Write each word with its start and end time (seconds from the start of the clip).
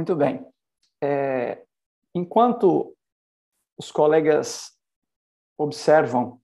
Muito 0.00 0.16
bem. 0.16 0.50
É, 1.04 1.62
enquanto 2.14 2.96
os 3.78 3.92
colegas 3.92 4.74
observam 5.58 6.40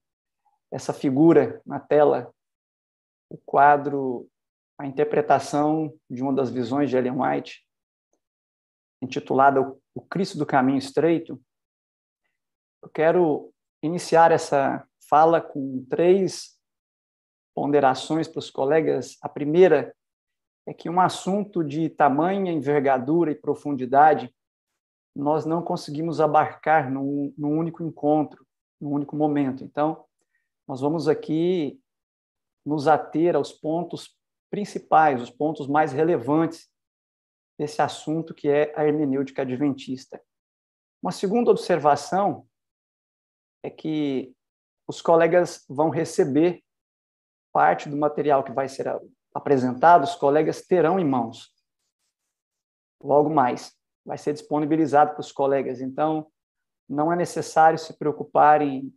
essa 0.71 0.93
figura 0.93 1.59
na 1.65 1.79
tela, 1.79 2.31
o 3.27 3.35
quadro, 3.35 4.29
a 4.79 4.85
interpretação 4.85 5.91
de 6.07 6.21
uma 6.21 6.31
das 6.35 6.51
visões 6.51 6.87
de 6.91 6.97
Ellen 6.97 7.19
White, 7.19 7.67
intitulada 9.01 9.75
O 9.95 10.01
Cristo 10.03 10.37
do 10.37 10.45
Caminho 10.45 10.77
Estreito, 10.77 11.43
eu 12.83 12.89
quero 12.89 13.51
iniciar 13.81 14.31
essa 14.31 14.87
fala 15.09 15.41
com 15.41 15.83
três 15.89 16.55
ponderações 17.55 18.27
para 18.27 18.37
os 18.37 18.51
colegas. 18.51 19.17
A 19.19 19.27
primeira 19.27 19.96
é 20.67 20.73
que 20.73 20.89
um 20.89 20.99
assunto 20.99 21.63
de 21.63 21.89
tamanha 21.89 22.51
envergadura 22.51 23.31
e 23.31 23.35
profundidade 23.35 24.35
nós 25.15 25.45
não 25.45 25.63
conseguimos 25.63 26.19
abarcar 26.19 26.91
num, 26.91 27.33
num 27.37 27.57
único 27.57 27.81
encontro, 27.81 28.45
num 28.79 28.91
único 28.91 29.15
momento. 29.15 29.63
Então, 29.63 30.05
nós 30.67 30.81
vamos 30.81 31.07
aqui 31.07 31.81
nos 32.65 32.85
ater 32.87 33.35
aos 33.35 33.53
pontos 33.53 34.15
principais, 34.51 35.21
os 35.21 35.31
pontos 35.31 35.67
mais 35.67 35.93
relevantes 35.93 36.69
desse 37.57 37.81
assunto 37.81 38.35
que 38.35 38.49
é 38.49 38.73
a 38.77 38.85
hermenêutica 38.85 39.43
adventista. 39.43 40.21
Uma 41.01 41.13
segunda 41.13 41.49
observação 41.49 42.45
é 43.63 43.69
que 43.69 44.35
os 44.85 45.01
colegas 45.01 45.65
vão 45.69 45.89
receber 45.89 46.61
parte 47.53 47.89
do 47.89 47.95
material 47.95 48.43
que 48.43 48.51
vai 48.51 48.67
ser 48.67 48.87
apresentado, 49.37 50.03
os 50.03 50.15
colegas 50.15 50.61
terão 50.61 50.99
em 50.99 51.05
mãos. 51.05 51.53
Logo 53.01 53.29
mais, 53.29 53.73
vai 54.05 54.17
ser 54.17 54.33
disponibilizado 54.33 55.11
para 55.11 55.21
os 55.21 55.31
colegas. 55.31 55.79
Então, 55.79 56.27
não 56.89 57.11
é 57.11 57.15
necessário 57.15 57.77
se 57.77 57.93
preocuparem 57.97 58.93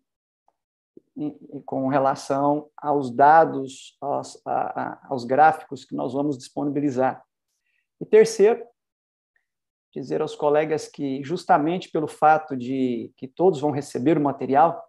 com 1.67 1.89
relação 1.89 2.71
aos 2.77 3.11
dados, 3.11 3.97
aos, 4.01 4.41
a, 4.47 5.07
aos 5.09 5.25
gráficos 5.25 5.85
que 5.85 5.95
nós 5.95 6.13
vamos 6.13 6.39
disponibilizar. 6.39 7.23
E 8.01 8.07
terceiro, 8.07 8.65
dizer 9.93 10.23
aos 10.23 10.35
colegas 10.35 10.89
que, 10.89 11.23
justamente 11.23 11.91
pelo 11.91 12.09
fato 12.09 12.57
de 12.57 13.13
que 13.17 13.29
todos 13.29 13.61
vão 13.61 13.71
receber 13.71 14.17
o 14.17 14.23
material, 14.23 14.83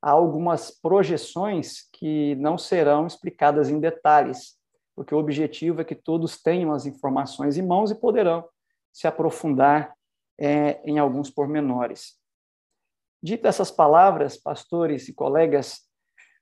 há 0.00 0.10
algumas 0.10 0.70
projeções 0.70 1.88
que 1.92 2.34
não 2.36 2.58
serão 2.58 3.06
explicadas 3.06 3.68
em 3.68 3.78
detalhes, 3.78 4.58
porque 4.94 5.14
o 5.14 5.18
objetivo 5.18 5.80
é 5.80 5.84
que 5.84 5.94
todos 5.94 6.40
tenham 6.40 6.72
as 6.72 6.86
informações 6.86 7.56
em 7.56 7.62
mãos 7.62 7.90
e 7.90 7.94
poderão 7.94 8.46
se 8.92 9.06
aprofundar 9.06 9.94
é, 10.38 10.82
em 10.84 10.98
alguns 10.98 11.30
pormenores. 11.30 12.18
Dito 13.22 13.46
essas 13.46 13.70
palavras, 13.70 14.36
pastores 14.36 15.08
e 15.08 15.14
colegas, 15.14 15.88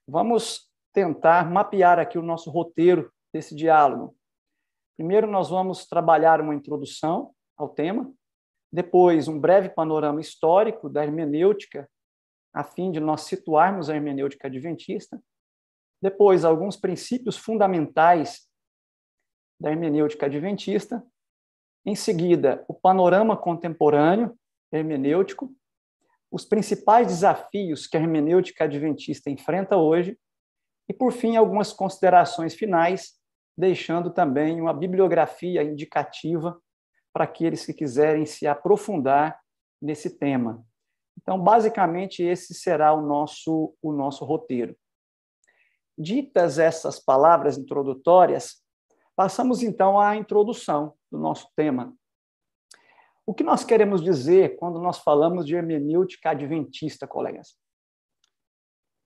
vamos 0.07 0.69
tentar 0.93 1.51
mapear 1.51 1.99
aqui 1.99 2.19
o 2.19 2.23
nosso 2.23 2.51
roteiro 2.51 3.13
desse 3.33 3.55
diálogo. 3.55 4.17
Primeiro, 4.97 5.27
nós 5.27 5.49
vamos 5.49 5.87
trabalhar 5.87 6.41
uma 6.41 6.55
introdução 6.55 7.33
ao 7.57 7.69
tema, 7.69 8.13
depois, 8.73 9.29
um 9.29 9.39
breve 9.39 9.69
panorama 9.69 10.21
histórico 10.21 10.89
da 10.89 11.03
hermenêutica, 11.03 11.89
a 12.53 12.63
fim 12.63 12.91
de 12.91 13.01
nós 13.01 13.23
situarmos 13.23 13.91
a 13.91 13.97
hermenêutica 13.97 14.49
adventista, 14.49 15.21
depois, 16.01 16.45
alguns 16.45 16.77
princípios 16.77 17.37
fundamentais 17.37 18.49
da 19.61 19.71
hermenêutica 19.71 20.27
adventista, 20.27 21.05
em 21.85 21.95
seguida, 21.95 22.65
o 22.69 22.75
panorama 22.75 23.37
contemporâneo 23.37 24.35
hermenêutico, 24.73 25.53
os 26.31 26.45
principais 26.45 27.09
desafios 27.09 27.87
que 27.87 27.97
a 27.97 28.01
hermenêutica 28.01 28.65
adventista 28.65 29.31
enfrenta 29.31 29.77
hoje, 29.77 30.19
e, 30.89 30.95
por 30.95 31.13
fim, 31.13 31.37
algumas 31.37 31.73
considerações 31.73 32.55
finais, 32.55 33.15
deixando 33.57 34.11
também 34.11 34.61
uma 34.61 34.73
bibliografia 34.73 35.63
indicativa 35.63 36.61
para 37.13 37.25
aqueles 37.25 37.67
que 37.67 37.75
quiserem 37.75 38.25
se 38.25 38.47
aprofundar 38.47 39.39
nesse 39.81 40.19
tema. 40.19 40.65
Então, 41.21 41.39
basicamente, 41.39 42.23
esse 42.23 42.55
será 42.55 42.93
o 42.93 43.03
nosso, 43.03 43.75
o 43.83 43.93
nosso 43.93 44.25
roteiro. 44.25 44.77
Ditas 46.01 46.59
essas 46.59 46.99
palavras 46.99 47.59
introdutórias, 47.59 48.65
passamos 49.15 49.63
então 49.63 50.01
à 50.01 50.17
introdução 50.17 50.95
do 51.13 51.19
nosso 51.19 51.47
tema. 51.55 51.95
O 53.27 53.35
que 53.35 53.45
nós 53.45 53.65
queremos 53.65 54.03
dizer 54.03 54.57
quando 54.57 54.81
nós 54.81 54.99
falamos 54.99 55.45
de 55.45 55.55
hermenêutica 55.55 56.31
adventista, 56.31 57.07
colegas? 57.07 57.55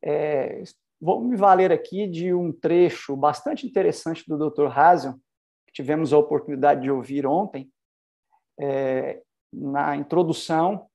É, 0.04 0.62
vou 1.00 1.20
me 1.20 1.34
valer 1.34 1.72
aqui 1.72 2.06
de 2.06 2.32
um 2.32 2.52
trecho 2.52 3.16
bastante 3.16 3.66
interessante 3.66 4.22
do 4.28 4.38
Dr. 4.38 4.66
Hazel, 4.66 5.14
que 5.66 5.72
tivemos 5.72 6.12
a 6.12 6.18
oportunidade 6.18 6.82
de 6.82 6.92
ouvir 6.92 7.26
ontem, 7.26 7.68
é, 8.60 9.20
na 9.52 9.96
introdução 9.96 10.88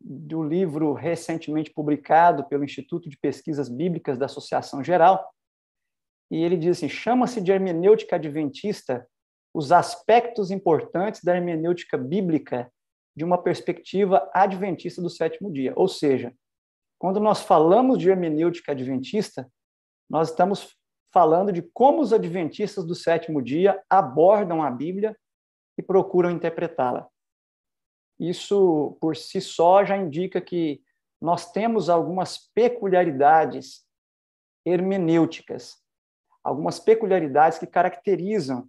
do 0.00 0.42
livro 0.42 0.92
recentemente 0.92 1.72
publicado 1.72 2.44
pelo 2.48 2.64
Instituto 2.64 3.08
de 3.08 3.16
Pesquisas 3.16 3.68
Bíblicas 3.68 4.18
da 4.18 4.26
Associação 4.26 4.82
Geral. 4.82 5.28
E 6.30 6.42
ele 6.42 6.56
diz 6.56 6.76
assim: 6.76 6.88
chama-se 6.88 7.40
de 7.40 7.50
hermenêutica 7.50 8.16
adventista 8.16 9.06
os 9.54 9.72
aspectos 9.72 10.50
importantes 10.50 11.22
da 11.24 11.34
hermenêutica 11.34 11.96
bíblica 11.96 12.70
de 13.16 13.24
uma 13.24 13.42
perspectiva 13.42 14.30
adventista 14.32 15.02
do 15.02 15.10
sétimo 15.10 15.52
dia. 15.52 15.72
Ou 15.74 15.88
seja, 15.88 16.32
quando 16.98 17.18
nós 17.18 17.42
falamos 17.42 17.98
de 17.98 18.08
hermenêutica 18.08 18.72
adventista, 18.72 19.50
nós 20.08 20.30
estamos 20.30 20.76
falando 21.12 21.52
de 21.52 21.62
como 21.62 22.00
os 22.00 22.12
adventistas 22.12 22.86
do 22.86 22.94
sétimo 22.94 23.42
dia 23.42 23.82
abordam 23.88 24.62
a 24.62 24.70
Bíblia 24.70 25.16
e 25.76 25.82
procuram 25.82 26.30
interpretá-la. 26.30 27.08
Isso, 28.18 28.96
por 29.00 29.16
si 29.16 29.40
só, 29.40 29.84
já 29.84 29.96
indica 29.96 30.40
que 30.40 30.82
nós 31.20 31.50
temos 31.52 31.88
algumas 31.88 32.38
peculiaridades 32.54 33.84
hermenêuticas, 34.64 35.76
algumas 36.42 36.78
peculiaridades 36.78 37.58
que 37.58 37.66
caracterizam 37.66 38.68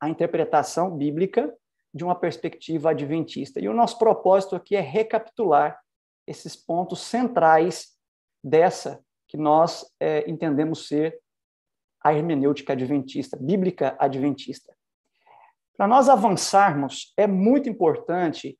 a 0.00 0.08
interpretação 0.08 0.96
bíblica 0.96 1.54
de 1.92 2.04
uma 2.04 2.14
perspectiva 2.14 2.90
adventista. 2.90 3.60
E 3.60 3.68
o 3.68 3.74
nosso 3.74 3.98
propósito 3.98 4.54
aqui 4.54 4.76
é 4.76 4.80
recapitular 4.80 5.80
esses 6.26 6.54
pontos 6.54 7.00
centrais 7.00 7.96
dessa 8.44 9.02
que 9.28 9.36
nós 9.36 9.84
é, 9.98 10.28
entendemos 10.30 10.86
ser 10.86 11.18
a 12.02 12.14
hermenêutica 12.14 12.72
adventista, 12.74 13.36
bíblica 13.36 13.96
adventista. 13.98 14.76
Para 15.76 15.88
nós 15.88 16.08
avançarmos, 16.08 17.12
é 17.16 17.26
muito 17.26 17.68
importante 17.68 18.58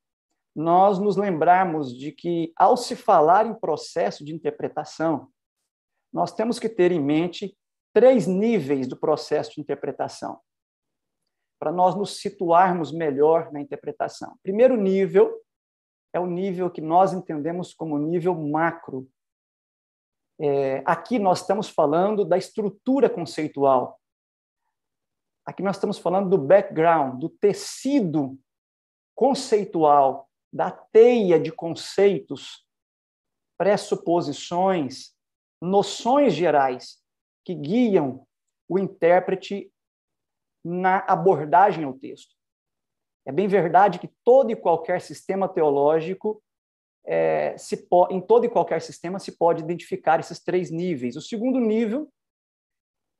nós 0.57 0.99
nos 0.99 1.19
lembrarmos 1.19 1.95
de 1.95 2.11
que, 2.11 2.51
ao 2.57 2.79
se 2.79 2.97
falar 2.97 3.47
em 3.47 3.55
processo 3.55 4.25
de 4.25 4.35
interpretação, 4.35 5.29
nós 6.11 6.33
temos 6.33 6.59
que 6.59 6.67
ter 6.67 6.91
em 6.91 6.99
mente 6.99 7.55
três 7.93 8.27
níveis 8.27 8.89
do 8.89 8.97
processo 8.97 9.53
de 9.53 9.61
interpretação 9.61 10.41
para 11.59 11.71
nós 11.71 11.95
nos 11.95 12.21
situarmos 12.21 12.91
melhor 12.91 13.53
na 13.53 13.61
interpretação. 13.61 14.35
Primeiro 14.43 14.79
nível 14.79 15.43
é 16.11 16.19
o 16.19 16.27
nível 16.27 16.71
que 16.71 16.81
nós 16.81 17.13
entendemos 17.13 17.75
como 17.75 17.99
nível 17.99 18.35
macro. 18.35 19.07
É, 20.41 20.83
aqui 20.87 21.19
nós 21.19 21.43
estamos 21.43 21.69
falando 21.69 22.25
da 22.25 22.39
estrutura 22.39 23.11
conceitual. 23.11 24.01
Aqui 25.45 25.63
nós 25.63 25.77
estamos 25.77 25.99
falando 25.99 26.31
do 26.31 26.39
background, 26.39 27.21
do 27.21 27.29
tecido 27.29 28.39
conceitual, 29.15 30.27
da 30.57 30.71
teia 30.71 31.39
de 31.39 31.53
conceitos, 31.53 32.67
pressuposições, 33.59 35.15
noções 35.61 36.33
gerais 36.33 36.99
que 37.45 37.55
guiam 37.55 38.27
o 38.67 38.79
intérprete 38.79 39.71
na 40.65 40.99
abordagem 41.01 41.85
ao 41.85 41.93
texto. 41.93 42.35
É 43.27 43.31
bem 43.31 43.47
verdade 43.47 43.99
que 43.99 44.11
todo 44.25 44.51
e 44.51 44.57
qualquer 44.57 45.03
sistema 45.03 45.47
teológico, 45.47 46.43
é, 47.05 47.57
se 47.59 47.87
em 48.11 48.21
todo 48.21 48.47
e 48.47 48.51
qualquer 48.51 48.81
sistema, 48.81 49.19
se 49.19 49.37
pode 49.37 49.63
identificar 49.63 50.19
esses 50.21 50.43
três 50.43 50.71
níveis. 50.71 51.17
O 51.17 51.21
segundo 51.21 51.61
nível, 51.61 52.11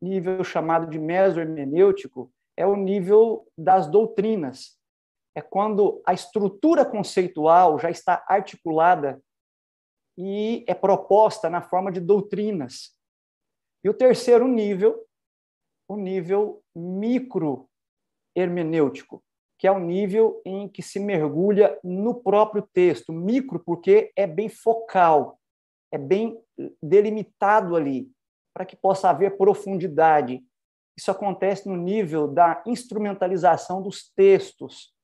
nível 0.01 0.43
chamado 0.43 0.89
de 0.89 0.99
mesohermenêutico, 0.99 2.33
é 2.57 2.67
o 2.67 2.77
nível 2.77 3.47
das 3.59 3.87
doutrinas. 3.87 4.76
É 5.37 5.43
quando 5.43 6.03
a 6.07 6.15
estrutura 6.15 6.85
conceitual 6.85 7.79
já 7.79 7.91
está 7.91 8.25
articulada 8.27 9.23
e 10.17 10.65
é 10.67 10.75
proposta 10.75 11.51
na 11.51 11.61
forma 11.61 11.93
de 11.93 12.01
doutrinas. 12.01 12.97
E 13.85 13.91
o 13.91 13.95
terceiro 13.95 14.49
nível 14.49 15.07
o 15.89 15.97
nível 15.97 16.63
micro 16.75 17.69
hermenêutico, 18.35 19.23
que 19.59 19.67
é 19.67 19.71
o 19.71 19.79
nível 19.79 20.41
em 20.45 20.69
que 20.69 20.83
se 20.83 20.99
mergulha 21.01 21.79
no 21.83 22.15
próprio 22.15 22.63
texto, 22.73 23.13
micro, 23.13 23.61
porque 23.61 24.13
é 24.17 24.27
bem 24.27 24.49
focal, 24.49 25.39
é 25.93 25.97
bem 25.97 26.39
delimitado 26.83 27.77
ali, 27.77 28.11
para 28.53 28.67
que 28.67 28.77
possa 28.77 29.09
haver 29.09 29.37
profundidade. 29.37 30.45
Isso 30.99 31.11
acontece 31.11 31.69
no 31.69 31.77
nível 31.77 32.27
da 32.27 32.63
instrumentalização 32.67 33.83
dos 33.83 34.11
textos, 34.15 34.95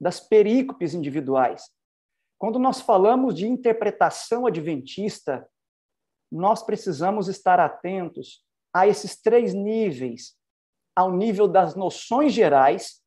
das 0.00 0.20
perícopes 0.20 0.94
individuais. 0.94 1.70
Quando 2.38 2.58
nós 2.58 2.80
falamos 2.80 3.34
de 3.34 3.46
interpretação 3.46 4.46
adventista, 4.46 5.48
nós 6.30 6.62
precisamos 6.62 7.28
estar 7.28 7.58
atentos 7.58 8.44
a 8.74 8.86
esses 8.86 9.20
três 9.20 9.54
níveis: 9.54 10.36
ao 10.94 11.12
nível 11.12 11.48
das 11.48 11.74
noções 11.74 12.32
gerais, 12.32 13.02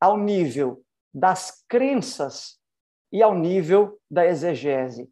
ao 0.00 0.18
nível 0.18 0.84
das 1.12 1.64
crenças 1.68 2.58
e 3.12 3.22
ao 3.22 3.34
nível 3.34 4.00
da 4.10 4.26
exegese. 4.26 5.08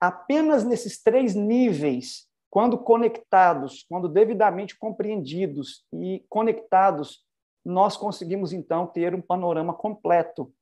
Apenas 0.00 0.64
nesses 0.64 1.00
três 1.00 1.34
níveis, 1.34 2.28
quando 2.50 2.76
conectados, 2.78 3.84
quando 3.88 4.08
devidamente 4.08 4.76
compreendidos 4.76 5.86
e 5.92 6.24
conectados, 6.28 7.25
nós 7.66 7.96
conseguimos 7.96 8.52
então 8.52 8.86
ter 8.86 9.12
um 9.12 9.20
panorama 9.20 9.74
completo 9.74 10.54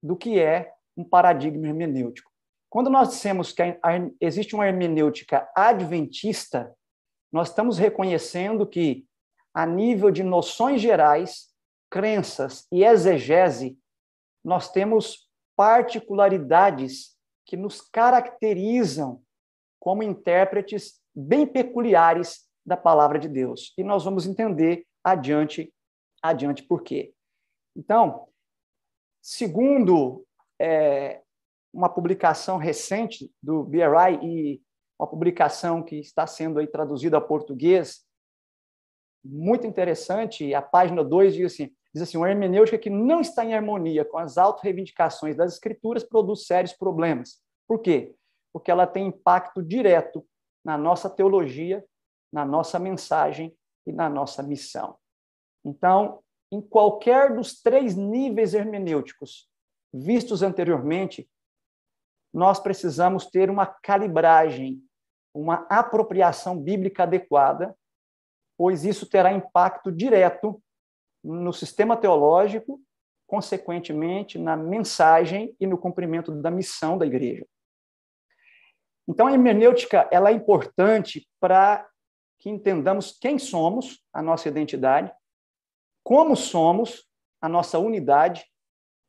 do 0.00 0.16
que 0.16 0.38
é 0.38 0.72
um 0.96 1.02
paradigma 1.02 1.66
hermenêutico. 1.66 2.30
Quando 2.70 2.88
nós 2.88 3.08
dissemos 3.08 3.52
que 3.52 3.62
existe 4.20 4.54
uma 4.54 4.66
hermenêutica 4.66 5.50
adventista, 5.54 6.72
nós 7.32 7.48
estamos 7.48 7.76
reconhecendo 7.76 8.66
que, 8.66 9.04
a 9.52 9.66
nível 9.66 10.12
de 10.12 10.22
noções 10.22 10.80
gerais, 10.80 11.48
crenças 11.90 12.66
e 12.70 12.84
exegese, 12.84 13.76
nós 14.44 14.70
temos 14.70 15.28
particularidades 15.56 17.16
que 17.44 17.56
nos 17.56 17.80
caracterizam 17.80 19.20
como 19.80 20.02
intérpretes 20.02 21.00
bem 21.14 21.46
peculiares 21.46 22.44
da 22.64 22.76
palavra 22.76 23.18
de 23.18 23.28
Deus. 23.28 23.72
E 23.76 23.82
nós 23.82 24.04
vamos 24.04 24.26
entender 24.26 24.86
adiante, 25.02 25.72
adiante 26.24 26.62
por 26.62 26.82
quê. 26.82 27.12
Então, 27.76 28.28
segundo 29.20 30.26
é, 30.58 31.20
uma 31.72 31.88
publicação 31.88 32.56
recente 32.56 33.30
do 33.42 33.62
BRI 33.62 34.18
e 34.22 34.62
uma 34.98 35.06
publicação 35.06 35.82
que 35.82 35.96
está 35.96 36.26
sendo 36.26 36.58
aí 36.58 36.66
traduzida 36.66 37.18
ao 37.18 37.26
português, 37.26 38.06
muito 39.22 39.66
interessante, 39.66 40.54
a 40.54 40.62
página 40.62 41.04
2 41.04 41.34
diz 41.34 41.52
assim, 41.52 41.74
diz 41.92 42.02
assim, 42.02 42.16
uma 42.16 42.30
hermenêutica 42.30 42.78
que 42.78 42.90
não 42.90 43.20
está 43.20 43.44
em 43.44 43.54
harmonia 43.54 44.04
com 44.04 44.16
as 44.16 44.38
auto-reivindicações 44.38 45.36
das 45.36 45.54
escrituras 45.54 46.04
produz 46.04 46.46
sérios 46.46 46.72
problemas. 46.72 47.42
Por 47.66 47.80
quê? 47.80 48.14
Porque 48.52 48.70
ela 48.70 48.86
tem 48.86 49.08
impacto 49.08 49.62
direto 49.62 50.26
na 50.64 50.78
nossa 50.78 51.10
teologia, 51.10 51.84
na 52.32 52.46
nossa 52.46 52.78
mensagem 52.78 53.54
e 53.86 53.92
na 53.92 54.08
nossa 54.08 54.42
missão. 54.42 54.96
Então, 55.64 56.22
em 56.52 56.60
qualquer 56.60 57.34
dos 57.34 57.60
três 57.60 57.96
níveis 57.96 58.54
hermenêuticos 58.54 59.48
vistos 59.92 60.42
anteriormente, 60.42 61.28
nós 62.32 62.58
precisamos 62.58 63.26
ter 63.26 63.48
uma 63.48 63.64
calibragem, 63.64 64.82
uma 65.32 65.66
apropriação 65.70 66.60
bíblica 66.60 67.04
adequada, 67.04 67.76
pois 68.56 68.84
isso 68.84 69.08
terá 69.08 69.32
impacto 69.32 69.90
direto 69.90 70.60
no 71.22 71.52
sistema 71.52 71.96
teológico, 71.96 72.80
consequentemente, 73.26 74.38
na 74.38 74.56
mensagem 74.56 75.56
e 75.58 75.66
no 75.66 75.78
cumprimento 75.78 76.30
da 76.30 76.50
missão 76.50 76.98
da 76.98 77.06
igreja. 77.06 77.46
Então, 79.08 79.26
a 79.26 79.32
hermenêutica 79.32 80.08
ela 80.10 80.30
é 80.30 80.32
importante 80.32 81.28
para 81.40 81.88
que 82.38 82.50
entendamos 82.50 83.16
quem 83.18 83.38
somos, 83.38 84.04
a 84.12 84.20
nossa 84.20 84.48
identidade, 84.48 85.12
como 86.04 86.36
somos, 86.36 87.08
a 87.40 87.48
nossa 87.48 87.78
unidade, 87.78 88.44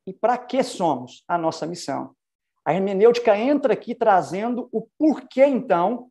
e 0.06 0.12
para 0.12 0.38
que 0.38 0.62
somos, 0.62 1.22
a 1.28 1.36
nossa 1.36 1.66
missão. 1.66 2.16
A 2.64 2.74
hermenêutica 2.74 3.36
entra 3.36 3.74
aqui 3.74 3.94
trazendo 3.94 4.68
o 4.72 4.88
porquê, 4.98 5.44
então, 5.44 6.10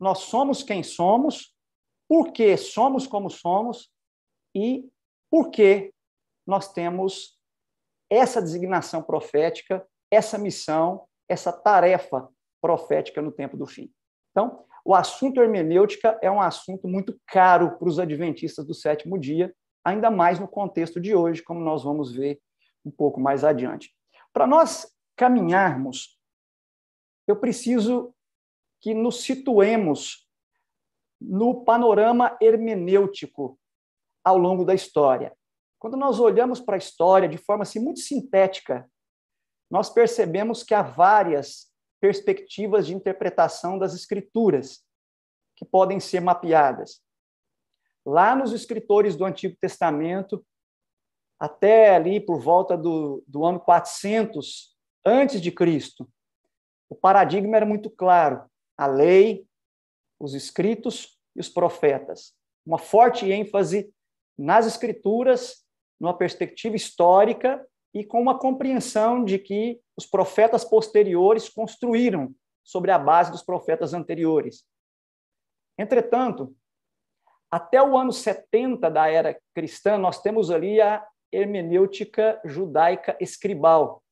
nós 0.00 0.20
somos 0.20 0.62
quem 0.62 0.82
somos, 0.82 1.54
por 2.08 2.32
que 2.32 2.56
somos 2.56 3.06
como 3.06 3.30
somos 3.30 3.92
e 4.54 4.88
por 5.30 5.50
que 5.50 5.92
nós 6.46 6.72
temos 6.72 7.38
essa 8.10 8.42
designação 8.42 9.02
profética, 9.02 9.86
essa 10.10 10.36
missão, 10.36 11.06
essa 11.28 11.52
tarefa 11.52 12.28
profética 12.60 13.22
no 13.22 13.32
tempo 13.32 13.56
do 13.56 13.66
fim. 13.66 13.90
Então, 14.30 14.64
o 14.84 14.94
assunto 14.94 15.40
hermenêutica 15.40 16.18
é 16.20 16.30
um 16.30 16.40
assunto 16.40 16.88
muito 16.88 17.18
caro 17.26 17.78
para 17.78 17.88
os 17.88 17.98
adventistas 17.98 18.66
do 18.66 18.74
sétimo 18.74 19.18
dia, 19.18 19.54
ainda 19.84 20.10
mais 20.10 20.38
no 20.38 20.48
contexto 20.48 21.00
de 21.00 21.14
hoje, 21.14 21.42
como 21.42 21.60
nós 21.60 21.82
vamos 21.82 22.12
ver 22.12 22.40
um 22.84 22.90
pouco 22.90 23.20
mais 23.20 23.44
adiante. 23.44 23.94
Para 24.32 24.46
nós 24.46 24.92
caminharmos, 25.16 26.18
eu 27.26 27.36
preciso 27.36 28.14
que 28.80 28.94
nos 28.94 29.22
situemos 29.22 30.28
no 31.20 31.64
panorama 31.64 32.36
hermenêutico 32.40 33.58
ao 34.24 34.36
longo 34.36 34.64
da 34.64 34.74
história. 34.74 35.36
Quando 35.78 35.96
nós 35.96 36.18
olhamos 36.18 36.60
para 36.60 36.76
a 36.76 36.78
história 36.78 37.28
de 37.28 37.38
forma 37.38 37.62
assim, 37.62 37.78
muito 37.78 38.00
sintética, 38.00 38.88
nós 39.70 39.88
percebemos 39.88 40.62
que 40.62 40.74
há 40.74 40.82
várias 40.82 41.70
perspectivas 42.00 42.86
de 42.86 42.94
interpretação 42.94 43.78
das 43.78 43.94
escrituras 43.94 44.84
que 45.56 45.64
podem 45.64 46.00
ser 46.00 46.20
mapeadas. 46.20 47.00
Lá 48.04 48.34
nos 48.34 48.52
escritores 48.52 49.16
do 49.16 49.24
Antigo 49.24 49.56
Testamento, 49.60 50.44
até 51.38 51.94
ali 51.94 52.20
por 52.20 52.40
volta 52.40 52.76
do, 52.76 53.22
do 53.26 53.44
ano 53.44 53.60
400 53.60 54.76
antes 55.04 55.40
de 55.40 55.50
Cristo, 55.50 56.08
o 56.88 56.94
paradigma 56.94 57.56
era 57.56 57.66
muito 57.66 57.90
claro: 57.90 58.44
a 58.76 58.86
lei, 58.86 59.46
os 60.20 60.34
escritos 60.34 61.18
e 61.34 61.40
os 61.40 61.48
profetas. 61.48 62.34
Uma 62.64 62.78
forte 62.78 63.30
ênfase 63.30 63.92
nas 64.38 64.66
escrituras, 64.66 65.64
numa 66.00 66.16
perspectiva 66.16 66.76
histórica 66.76 67.66
e 67.94 68.04
com 68.04 68.20
uma 68.20 68.38
compreensão 68.38 69.24
de 69.24 69.38
que 69.38 69.80
os 69.96 70.06
profetas 70.06 70.64
posteriores 70.64 71.48
construíram 71.48 72.34
sobre 72.64 72.90
a 72.90 72.98
base 72.98 73.30
dos 73.30 73.42
profetas 73.42 73.92
anteriores. 73.92 74.64
Entretanto, 75.78 76.54
até 77.52 77.82
o 77.82 77.96
ano 77.96 78.12
70 78.12 78.90
da 78.90 79.08
era 79.08 79.38
cristã, 79.54 79.98
nós 79.98 80.22
temos 80.22 80.50
ali 80.50 80.80
a 80.80 81.06
hermenêutica 81.30 82.40
judaica 82.44 83.16
escribal. 83.20 84.02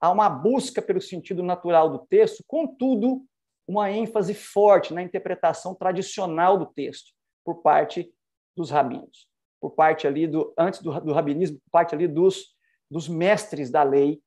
Há 0.00 0.10
uma 0.10 0.30
busca 0.30 0.80
pelo 0.80 1.00
sentido 1.00 1.42
natural 1.42 1.90
do 1.90 2.06
texto, 2.06 2.42
contudo, 2.46 3.24
uma 3.66 3.90
ênfase 3.90 4.34
forte 4.34 4.94
na 4.94 5.02
interpretação 5.02 5.74
tradicional 5.74 6.56
do 6.56 6.66
texto 6.66 7.12
por 7.44 7.62
parte 7.62 8.12
dos 8.56 8.70
rabinos 8.70 9.30
por 9.62 9.70
parte 9.70 10.08
ali 10.08 10.26
do 10.26 10.52
antes 10.58 10.82
do, 10.82 11.00
do 11.00 11.12
rabinismo, 11.12 11.60
por 11.60 11.70
parte 11.70 11.94
ali 11.94 12.08
dos, 12.08 12.56
dos 12.90 13.08
mestres 13.08 13.70
da 13.70 13.84
lei 13.84 14.20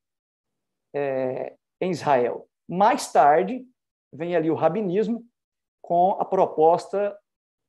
é, 0.96 1.58
em 1.82 1.92
Israel. 1.92 2.48
Mais 2.66 3.12
tarde 3.12 3.68
vem 4.14 4.34
ali 4.34 4.50
o 4.50 4.56
rabinismo 4.56 5.26
com 5.82 6.12
a 6.12 6.24
proposta 6.24 7.16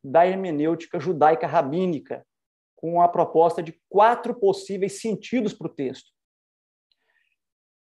da 0.06 0.26
hermenêutica 0.26 1.00
judaica 1.00 1.46
rabínica, 1.46 2.24
com 2.76 3.00
a 3.00 3.08
proposta 3.08 3.62
de 3.62 3.80
quatro 3.88 4.34
possíveis 4.34 5.00
sentidos 5.00 5.52
para 5.52 5.66
o 5.66 5.74
texto. 5.74 6.12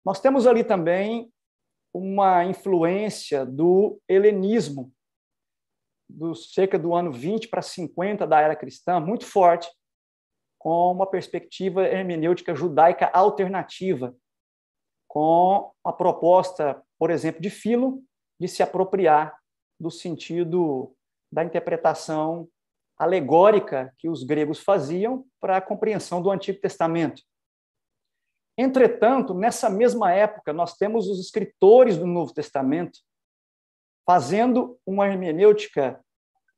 Nós 0.04 0.20
temos 0.20 0.46
ali 0.46 0.64
também 0.64 1.32
uma 1.94 2.44
influência 2.44 3.46
do 3.46 4.00
helenismo, 4.08 4.92
do 6.08 6.34
cerca 6.34 6.78
do 6.78 6.94
ano 6.94 7.12
20 7.12 7.48
para 7.48 7.62
50 7.62 8.26
da 8.26 8.40
era 8.40 8.56
cristã, 8.56 8.98
muito 8.98 9.24
forte, 9.26 9.70
com 10.58 10.90
uma 10.90 11.06
perspectiva 11.06 11.86
hermenêutica 11.86 12.54
judaica 12.54 13.10
alternativa, 13.12 14.16
com 15.06 15.70
a 15.84 15.92
proposta, 15.92 16.82
por 16.98 17.10
exemplo, 17.10 17.40
de 17.40 17.50
Filo 17.50 18.02
de 18.40 18.48
se 18.48 18.62
apropriar 18.62 19.38
do 19.78 19.90
sentido 19.90 20.94
da 21.30 21.44
interpretação 21.44 22.48
alegórica 22.96 23.94
que 23.98 24.08
os 24.08 24.24
gregos 24.24 24.60
faziam 24.60 25.24
para 25.40 25.56
a 25.56 25.62
compreensão 25.62 26.20
do 26.20 26.30
Antigo 26.30 26.60
Testamento. 26.60 27.22
Entretanto, 28.56 29.34
nessa 29.34 29.70
mesma 29.70 30.12
época, 30.12 30.52
nós 30.52 30.76
temos 30.76 31.06
os 31.06 31.20
escritores 31.20 31.96
do 31.96 32.06
Novo 32.06 32.34
Testamento 32.34 32.98
fazendo 34.04 34.80
uma 34.84 35.06
hermenêutica 35.06 36.02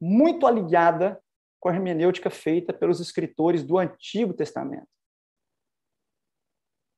muito 0.01 0.47
alinhada 0.47 1.23
com 1.61 1.69
a 1.69 1.75
hermenêutica 1.75 2.31
feita 2.31 2.73
pelos 2.73 3.01
escritores 3.01 3.63
do 3.63 3.77
Antigo 3.77 4.33
Testamento. 4.33 4.89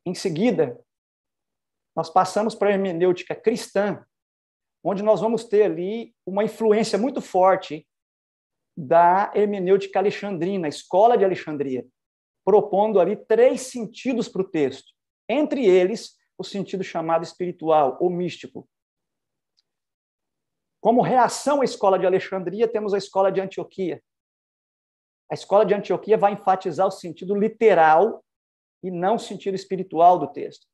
Em 0.06 0.14
seguida, 0.14 0.78
nós 1.96 2.08
passamos 2.08 2.54
para 2.54 2.68
a 2.68 2.72
hermenêutica 2.72 3.34
cristã, 3.34 4.04
onde 4.82 5.02
nós 5.02 5.20
vamos 5.20 5.44
ter 5.44 5.62
ali 5.62 6.14
uma 6.26 6.44
influência 6.44 6.98
muito 6.98 7.20
forte 7.20 7.86
da 8.76 9.30
hermenêutica 9.34 9.98
alexandrina, 9.98 10.66
a 10.66 10.68
escola 10.68 11.16
de 11.16 11.24
Alexandria, 11.24 11.86
propondo 12.44 12.98
ali 12.98 13.16
três 13.16 13.62
sentidos 13.62 14.28
para 14.28 14.42
o 14.42 14.48
texto. 14.48 14.92
Entre 15.28 15.64
eles, 15.64 16.16
o 16.36 16.42
sentido 16.42 16.82
chamado 16.82 17.22
espiritual 17.22 17.96
ou 18.00 18.10
místico. 18.10 18.68
Como 20.80 21.00
reação 21.00 21.60
à 21.60 21.64
escola 21.64 21.98
de 21.98 22.06
Alexandria, 22.06 22.66
temos 22.66 22.92
a 22.92 22.98
escola 22.98 23.30
de 23.30 23.40
Antioquia. 23.40 24.02
A 25.30 25.34
escola 25.34 25.64
de 25.64 25.74
Antioquia 25.74 26.18
vai 26.18 26.32
enfatizar 26.32 26.86
o 26.86 26.90
sentido 26.90 27.34
literal 27.34 28.24
e 28.82 28.90
não 28.90 29.14
o 29.14 29.18
sentido 29.18 29.54
espiritual 29.54 30.18
do 30.18 30.26
texto. 30.26 30.66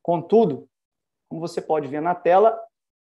Contudo, 0.00 0.68
como 1.28 1.40
você 1.40 1.60
pode 1.60 1.88
ver 1.88 2.00
na 2.00 2.14
tela, 2.14 2.56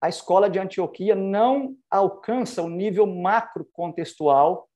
a 0.00 0.08
escola 0.08 0.48
de 0.50 0.58
Antioquia 0.58 1.14
não 1.14 1.76
alcança 1.90 2.62
o 2.62 2.68
nível 2.68 3.06
macro-contextual 3.06 4.68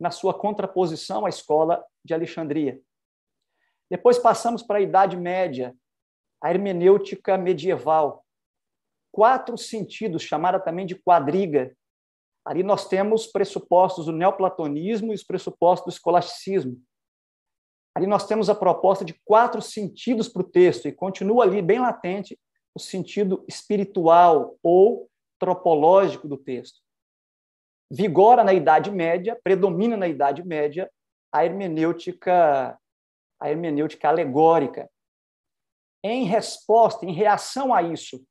na 0.00 0.10
sua 0.10 0.34
contraposição 0.34 1.26
à 1.26 1.28
escola 1.28 1.84
de 2.04 2.14
Alexandria. 2.14 2.80
Depois 3.90 4.18
passamos 4.18 4.62
para 4.62 4.78
a 4.78 4.80
Idade 4.80 5.16
Média, 5.16 5.76
a 6.42 6.50
hermenêutica 6.50 7.36
medieval. 7.36 8.24
Quatro 9.12 9.56
sentidos, 9.58 10.22
chamada 10.22 10.58
também 10.58 10.86
de 10.86 10.96
quadriga. 10.96 11.76
Ali 12.44 12.62
nós 12.62 12.88
temos 12.88 13.26
pressupostos 13.26 14.06
do 14.06 14.12
neoplatonismo 14.12 15.12
e 15.12 15.14
os 15.14 15.22
pressupostos 15.22 15.92
do 15.92 15.94
escolasticismo. 15.94 16.82
Ali 17.94 18.06
nós 18.06 18.26
temos 18.26 18.48
a 18.48 18.54
proposta 18.54 19.04
de 19.04 19.14
quatro 19.24 19.60
sentidos 19.60 20.28
para 20.28 20.40
o 20.40 20.50
texto, 20.50 20.88
e 20.88 20.92
continua 20.92 21.44
ali 21.44 21.60
bem 21.60 21.78
latente 21.78 22.38
o 22.74 22.80
sentido 22.80 23.44
espiritual 23.48 24.56
ou 24.62 25.08
tropológico 25.38 26.28
do 26.28 26.36
texto. 26.36 26.80
Vigora 27.90 28.42
na 28.42 28.54
Idade 28.54 28.90
Média, 28.90 29.38
predomina 29.42 29.96
na 29.96 30.08
Idade 30.08 30.42
Média 30.42 30.90
a 31.30 31.44
hermenêutica, 31.44 32.78
a 33.40 33.50
hermenêutica 33.50 34.08
alegórica. 34.08 34.90
Em 36.02 36.24
resposta, 36.24 37.04
em 37.04 37.12
reação 37.12 37.74
a 37.74 37.82
isso, 37.82 38.24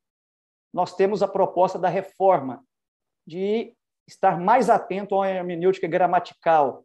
nós 0.72 0.94
temos 0.94 1.22
a 1.22 1.28
proposta 1.28 1.78
da 1.78 1.88
reforma, 1.88 2.64
de 3.26 3.74
estar 4.08 4.38
mais 4.38 4.68
atento 4.68 5.14
a 5.14 5.18
uma 5.18 5.28
hermenêutica 5.28 5.86
gramatical, 5.86 6.84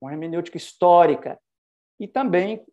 uma 0.00 0.12
hermenêutica 0.12 0.56
histórica, 0.56 1.40
e 1.98 2.06
também 2.06 2.64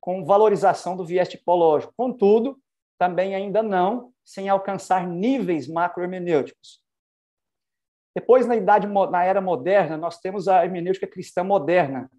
com 0.00 0.24
valorização 0.24 0.96
do 0.96 1.04
viés 1.04 1.28
tipológico. 1.28 1.92
Contudo, 1.96 2.60
também 2.98 3.34
ainda 3.34 3.62
não 3.62 4.12
sem 4.24 4.48
alcançar 4.48 5.06
níveis 5.06 5.68
macrohermenêuticos. 5.68 6.82
Depois, 8.14 8.46
na 8.46 8.56
idade 8.56 8.86
na 8.86 9.24
era 9.24 9.40
moderna, 9.40 9.96
nós 9.96 10.18
temos 10.18 10.48
a 10.48 10.64
hermenêutica 10.64 11.06
cristã 11.06 11.44
moderna. 11.44 12.10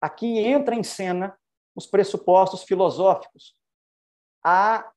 Aqui 0.00 0.38
entra 0.38 0.74
em 0.74 0.82
cena 0.82 1.36
os 1.74 1.86
pressupostos 1.86 2.62
filosóficos. 2.62 3.56
Há 4.44 4.90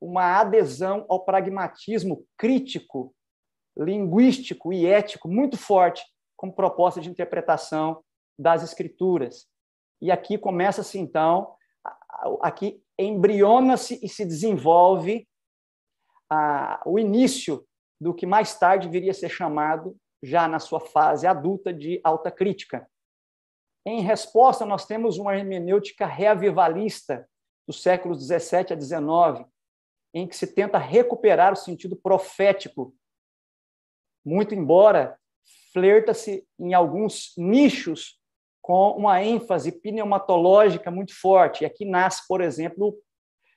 uma 0.00 0.40
adesão 0.40 1.04
ao 1.08 1.24
pragmatismo 1.24 2.26
crítico, 2.36 3.14
linguístico 3.76 4.72
e 4.72 4.86
ético 4.86 5.28
muito 5.28 5.56
forte 5.56 6.04
como 6.36 6.54
proposta 6.54 7.00
de 7.00 7.10
interpretação 7.10 8.02
das 8.38 8.62
escrituras. 8.62 9.46
E 10.00 10.10
aqui 10.10 10.38
começa-se, 10.38 10.98
então, 10.98 11.54
aqui 12.40 12.80
embriona-se 12.98 13.98
e 14.02 14.08
se 14.08 14.24
desenvolve 14.24 15.28
a, 16.30 16.82
o 16.84 16.98
início 16.98 17.66
do 18.00 18.14
que 18.14 18.26
mais 18.26 18.58
tarde 18.58 18.88
viria 18.88 19.10
a 19.10 19.14
ser 19.14 19.28
chamado, 19.28 19.96
já 20.22 20.48
na 20.48 20.58
sua 20.58 20.80
fase 20.80 21.26
adulta, 21.26 21.72
de 21.72 22.00
alta 22.02 22.30
crítica. 22.30 22.88
Em 23.86 24.00
resposta, 24.00 24.66
nós 24.66 24.84
temos 24.84 25.16
uma 25.18 25.36
hermenêutica 25.36 26.06
reavivalista 26.06 27.28
dos 27.66 27.82
séculos 27.82 28.18
17 28.18 28.72
a 28.72 28.76
19, 28.76 29.46
em 30.14 30.26
que 30.26 30.36
se 30.36 30.54
tenta 30.54 30.78
recuperar 30.78 31.52
o 31.52 31.56
sentido 31.56 31.96
profético, 31.96 32.94
muito 34.24 34.54
embora 34.54 35.18
flerta-se 35.72 36.46
em 36.58 36.74
alguns 36.74 37.32
nichos 37.36 38.17
com 38.68 38.90
uma 38.90 39.24
ênfase 39.24 39.72
pneumatológica 39.72 40.90
muito 40.90 41.18
forte. 41.18 41.62
E 41.62 41.66
aqui 41.66 41.86
nasce, 41.86 42.28
por 42.28 42.42
exemplo, 42.42 43.00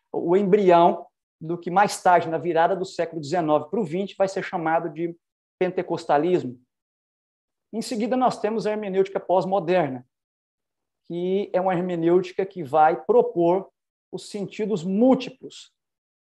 o 0.10 0.38
embrião 0.38 1.06
do 1.40 1.58
que 1.58 1.70
mais 1.70 2.02
tarde, 2.02 2.30
na 2.30 2.38
virada 2.38 2.78
do 2.78 2.86
século 2.86 3.22
XIX 3.22 3.42
para 3.70 3.82
o 3.82 3.86
XX, 3.86 4.16
vai 4.18 4.30
ser 4.30 4.42
chamado 4.42 4.90
de 4.90 5.14
pentecostalismo. 5.60 6.58
Em 7.74 7.82
seguida, 7.82 8.16
nós 8.16 8.40
temos 8.40 8.66
a 8.66 8.72
hermenêutica 8.72 9.20
pós-moderna, 9.20 10.08
que 11.10 11.50
é 11.52 11.60
uma 11.60 11.74
hermenêutica 11.74 12.46
que 12.46 12.64
vai 12.64 12.96
propor 13.04 13.70
os 14.14 14.30
sentidos 14.30 14.82
múltiplos, 14.82 15.74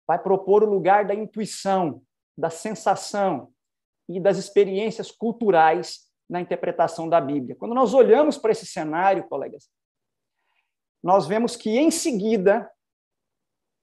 vai 0.08 0.20
propor 0.20 0.64
o 0.64 0.68
lugar 0.68 1.04
da 1.04 1.14
intuição, 1.14 2.02
da 2.36 2.50
sensação 2.50 3.52
e 4.08 4.18
das 4.18 4.38
experiências 4.38 5.12
culturais 5.12 6.10
na 6.32 6.40
interpretação 6.40 7.06
da 7.06 7.20
Bíblia. 7.20 7.54
Quando 7.54 7.74
nós 7.74 7.92
olhamos 7.92 8.38
para 8.38 8.52
esse 8.52 8.64
cenário, 8.64 9.28
colegas, 9.28 9.68
nós 11.04 11.26
vemos 11.26 11.56
que, 11.56 11.78
em 11.78 11.90
seguida, 11.90 12.70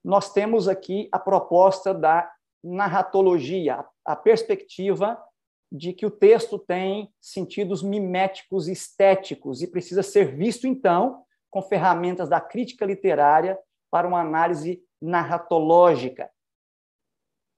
nós 0.04 0.32
temos 0.32 0.66
aqui 0.66 1.08
a 1.12 1.18
proposta 1.18 1.94
da 1.94 2.28
narratologia, 2.62 3.86
a 4.04 4.16
perspectiva 4.16 5.22
de 5.70 5.92
que 5.92 6.04
o 6.04 6.10
texto 6.10 6.58
tem 6.58 7.14
sentidos 7.20 7.84
miméticos 7.84 8.66
estéticos 8.66 9.62
e 9.62 9.70
precisa 9.70 10.02
ser 10.02 10.34
visto, 10.34 10.66
então, 10.66 11.22
com 11.48 11.62
ferramentas 11.62 12.28
da 12.28 12.40
crítica 12.40 12.84
literária 12.84 13.56
para 13.92 14.08
uma 14.08 14.20
análise 14.20 14.82
narratológica. 15.00 16.28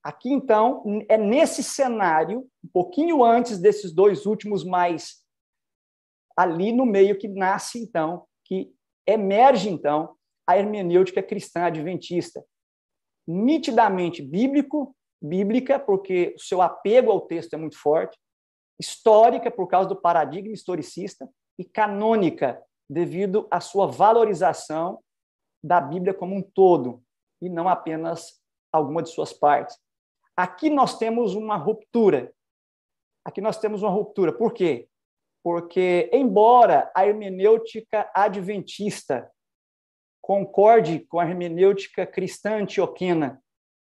Aqui, 0.03 0.33
então, 0.33 0.83
é 1.09 1.17
nesse 1.17 1.63
cenário, 1.63 2.41
um 2.65 2.69
pouquinho 2.73 3.23
antes 3.25 3.59
desses 3.59 3.93
dois 3.93 4.27
últimos, 4.27 4.65
mais 4.65 5.23
ali 6.37 6.73
no 6.73 6.85
meio 6.85 7.17
que 7.17 7.29
nasce, 7.29 7.79
então, 7.79 8.27
que 8.45 8.75
emerge, 9.07 9.69
então, 9.69 10.17
a 10.49 10.59
hermenêutica 10.59 11.23
cristã 11.23 11.65
adventista. 11.65 12.45
Nitidamente 13.27 14.21
bíblico, 14.23 14.97
bíblica, 15.23 15.79
porque 15.79 16.35
o 16.37 16.41
seu 16.41 16.61
apego 16.61 17.13
ao 17.13 17.21
texto 17.21 17.55
é 17.55 17.57
muito 17.57 17.79
forte, 17.79 18.19
histórica, 18.81 19.51
por 19.51 19.69
causa 19.69 19.89
do 19.89 20.01
paradigma 20.01 20.53
historicista, 20.53 21.29
e 21.57 21.65
canônica, 21.65 22.61
devido 22.91 23.47
à 23.51 23.61
sua 23.61 23.87
valorização 23.87 24.99
da 25.63 25.81
Bíblia 25.81 26.13
como 26.13 26.35
um 26.35 26.43
todo, 26.43 27.03
e 27.41 27.49
não 27.49 27.69
apenas 27.69 28.41
alguma 28.73 29.03
de 29.03 29.11
suas 29.11 29.33
partes. 29.33 29.79
Aqui 30.37 30.71
nós 30.71 30.99
temos 30.99 31.35
uma 31.35 31.57
ruptura. 31.57 32.33
Aqui 33.25 33.41
nós 33.41 33.59
temos 33.59 33.83
uma 33.83 33.91
ruptura. 33.91 34.33
Por 34.33 34.53
quê? 34.53 34.89
Porque, 35.43 36.09
embora 36.13 36.91
a 36.95 37.07
hermenêutica 37.07 38.11
adventista 38.15 39.31
concorde 40.23 41.01
com 41.01 41.19
a 41.19 41.25
hermenêutica 41.25 42.07
cristã 42.07 42.63
antioquena 42.63 43.43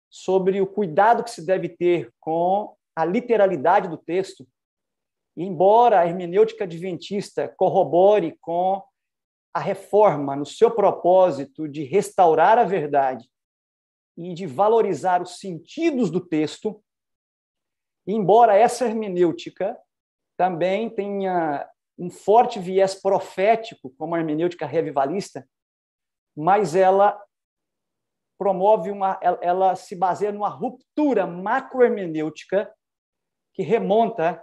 sobre 0.08 0.60
o 0.60 0.66
cuidado 0.66 1.24
que 1.24 1.30
se 1.30 1.44
deve 1.44 1.68
ter 1.68 2.12
com 2.20 2.74
a 2.96 3.04
literalidade 3.04 3.88
do 3.88 3.96
texto, 3.96 4.46
embora 5.36 6.00
a 6.00 6.06
hermenêutica 6.06 6.64
adventista 6.64 7.48
corrobore 7.56 8.36
com 8.40 8.82
a 9.52 9.60
reforma 9.60 10.36
no 10.36 10.46
seu 10.46 10.70
propósito 10.70 11.68
de 11.68 11.82
restaurar 11.82 12.58
a 12.58 12.64
verdade 12.64 13.28
e 14.16 14.34
de 14.34 14.46
valorizar 14.46 15.22
os 15.22 15.38
sentidos 15.38 16.10
do 16.10 16.20
texto, 16.20 16.82
embora 18.06 18.56
essa 18.56 18.86
hermenêutica 18.86 19.76
também 20.36 20.88
tenha 20.90 21.68
um 21.98 22.10
forte 22.10 22.58
viés 22.58 22.94
profético, 22.94 23.90
como 23.98 24.14
a 24.14 24.18
hermenêutica 24.18 24.66
revivalista, 24.66 25.46
mas 26.36 26.74
ela 26.74 27.20
promove 28.38 28.90
uma, 28.90 29.20
ela 29.42 29.76
se 29.76 29.94
baseia 29.94 30.32
numa 30.32 30.48
ruptura 30.48 31.26
macrohermenêutica 31.26 32.74
que 33.52 33.62
remonta 33.62 34.42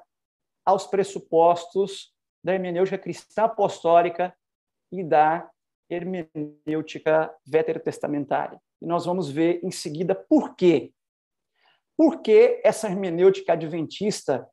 aos 0.63 0.85
pressupostos 0.85 2.13
da 2.43 2.53
hermenêutica 2.53 2.97
cristã 2.97 3.45
apostólica 3.45 4.35
e 4.91 5.03
da 5.03 5.49
hermenêutica 5.89 7.33
veterotestamentária. 7.45 8.61
E 8.81 8.85
nós 8.85 9.05
vamos 9.05 9.29
ver 9.29 9.59
em 9.63 9.71
seguida 9.71 10.13
por 10.13 10.55
quê. 10.55 10.91
Por 11.97 12.21
que 12.21 12.61
essa 12.63 12.87
hermenêutica 12.87 13.53
adventista 13.53 14.47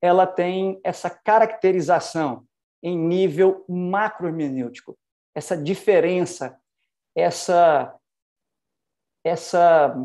ela 0.00 0.26
tem 0.26 0.80
essa 0.84 1.08
caracterização 1.08 2.46
em 2.82 2.96
nível 2.96 3.64
macrohermenêutico, 3.68 4.96
essa 5.34 5.56
diferença 5.56 6.58
essa 7.14 7.94
essa 9.24 9.96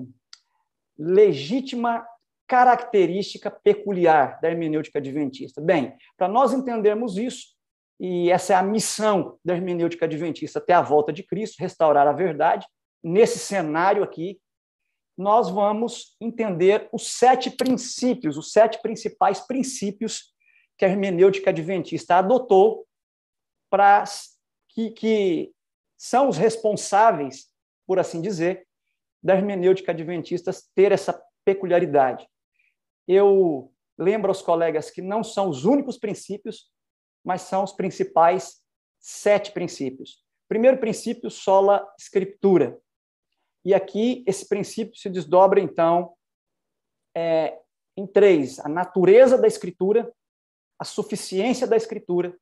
legítima 0.98 2.08
característica 2.48 3.52
peculiar 3.52 4.40
da 4.42 4.50
hermenêutica 4.50 5.00
adventista? 5.00 5.60
Bem, 5.60 5.98
para 6.18 6.28
nós 6.28 6.54
entendermos 6.54 7.18
isso, 7.18 7.48
e 8.00 8.32
essa 8.32 8.54
é 8.54 8.56
a 8.56 8.64
missão 8.64 9.38
da 9.44 9.54
hermenêutica 9.54 10.06
adventista 10.06 10.60
até 10.60 10.74
a 10.74 10.82
volta 10.82 11.12
de 11.12 11.22
Cristo, 11.22 11.60
restaurar 11.60 12.08
a 12.08 12.14
verdade, 12.14 12.66
nesse 13.04 13.40
cenário 13.40 14.04
aqui, 14.04 14.40
nós 15.18 15.50
vamos 15.50 16.16
entender 16.22 16.88
os 16.94 17.08
sete 17.08 17.52
princípios, 17.52 18.38
os 18.38 18.52
sete 18.52 18.82
principais 18.82 19.42
princípios 19.42 20.34
que 20.78 20.86
a 20.86 20.88
hermenêutica 20.88 21.50
adventista 21.50 22.16
adotou 22.16 22.88
para 23.70 24.06
que, 24.70 24.92
que 24.92 25.52
são 25.98 26.30
os 26.30 26.38
responsáveis, 26.38 27.48
por 27.86 28.00
assim 28.00 28.22
dizer, 28.22 28.66
da 29.22 29.36
hermenêutica 29.36 29.92
adventista 29.92 30.52
ter 30.74 30.94
essa 30.94 31.22
peculiaridade. 31.44 32.26
Eu 33.06 33.74
lembro 33.98 34.30
aos 34.30 34.42
colegas 34.42 34.90
que 34.90 35.02
não 35.02 35.24
são 35.24 35.50
os 35.50 35.66
únicos 35.66 35.98
princípios, 35.98 36.72
mas 37.26 37.42
são 37.42 37.64
os 37.64 37.74
principais 37.74 38.62
sete 39.00 39.52
princípios. 39.52 40.24
Primeiro 40.48 40.78
princípio, 40.78 41.30
sola 41.30 41.86
scriptura. 42.00 42.80
E 43.64 43.74
aqui 43.74 44.24
esse 44.26 44.48
princípio 44.48 44.96
se 44.96 45.10
desdobra, 45.10 45.60
então, 45.60 46.14
é, 47.16 47.60
em 47.98 48.08
três: 48.08 48.60
a 48.60 48.70
natureza 48.70 49.38
da 49.38 49.48
escritura, 49.48 50.12
a 50.80 50.86
suficiência 50.86 51.68
da 51.68 51.76
escritura, 51.76 52.38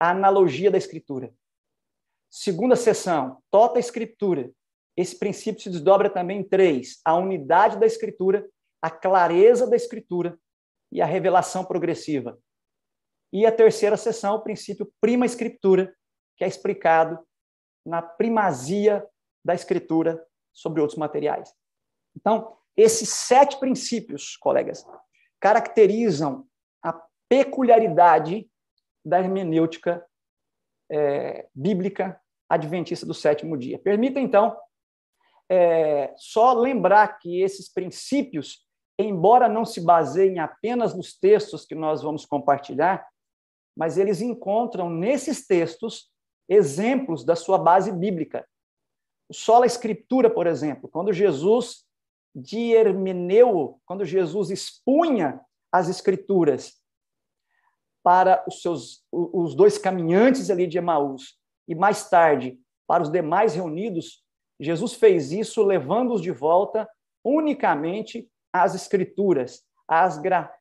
a 0.00 0.10
analogia 0.10 0.70
da 0.70 0.78
escritura. 0.78 1.32
Segunda 2.30 2.76
seção, 2.76 3.42
tota 3.50 3.78
escritura. 3.78 4.50
Esse 4.96 5.18
princípio 5.18 5.62
se 5.62 5.70
desdobra 5.70 6.08
também 6.08 6.40
em 6.40 6.48
três: 6.48 7.00
a 7.04 7.14
unidade 7.14 7.78
da 7.78 7.86
escritura, 7.86 8.48
a 8.80 8.90
clareza 8.90 9.68
da 9.68 9.76
escritura 9.76 10.38
e 10.90 11.00
a 11.00 11.06
revelação 11.06 11.64
progressiva. 11.64 12.38
E 13.32 13.46
a 13.46 13.52
terceira 13.52 13.96
seção, 13.96 14.36
o 14.36 14.42
princípio 14.42 14.92
prima 15.00 15.24
escritura, 15.24 15.94
que 16.36 16.44
é 16.44 16.48
explicado 16.48 17.18
na 17.84 18.02
primazia 18.02 19.06
da 19.44 19.54
escritura 19.54 20.24
sobre 20.52 20.80
outros 20.80 20.98
materiais. 20.98 21.52
Então, 22.16 22.56
esses 22.76 23.08
sete 23.08 23.58
princípios, 23.58 24.36
colegas, 24.36 24.86
caracterizam 25.40 26.46
a 26.82 26.92
peculiaridade 27.28 28.48
da 29.04 29.18
hermenêutica 29.18 30.04
é, 30.90 31.48
bíblica 31.54 32.20
adventista 32.48 33.06
do 33.06 33.14
sétimo 33.14 33.56
dia. 33.56 33.78
Permita, 33.78 34.20
então, 34.20 34.56
é, 35.50 36.12
só 36.16 36.52
lembrar 36.52 37.18
que 37.18 37.40
esses 37.40 37.72
princípios 37.72 38.66
embora 38.98 39.48
não 39.48 39.64
se 39.64 39.80
baseiem 39.80 40.38
apenas 40.38 40.94
nos 40.94 41.18
textos 41.18 41.64
que 41.64 41.74
nós 41.74 42.02
vamos 42.02 42.24
compartilhar, 42.24 43.06
mas 43.76 43.96
eles 43.96 44.20
encontram 44.20 44.90
nesses 44.90 45.46
textos 45.46 46.10
exemplos 46.48 47.24
da 47.24 47.34
sua 47.34 47.58
base 47.58 47.90
bíblica. 47.92 48.46
Sola 49.32 49.66
escritura, 49.66 50.28
por 50.28 50.46
exemplo, 50.46 50.88
quando 50.88 51.12
Jesus 51.12 51.84
de 52.34 52.72
hermeneu, 52.72 53.80
quando 53.84 54.04
Jesus 54.04 54.50
expunha 54.50 55.40
as 55.70 55.88
escrituras 55.88 56.80
para 58.02 58.44
os 58.48 58.62
seus 58.62 59.04
os 59.12 59.54
dois 59.54 59.78
caminhantes 59.78 60.50
ali 60.50 60.66
de 60.66 60.78
Emaús 60.78 61.38
e 61.68 61.74
mais 61.74 62.08
tarde 62.08 62.58
para 62.86 63.02
os 63.02 63.10
demais 63.10 63.54
reunidos, 63.54 64.22
Jesus 64.58 64.94
fez 64.94 65.32
isso 65.32 65.62
levando-os 65.62 66.20
de 66.20 66.30
volta 66.30 66.88
unicamente 67.24 68.28
as 68.52 68.74
escrituras, 68.74 69.62
as, 69.88 70.18
gra, 70.18 70.52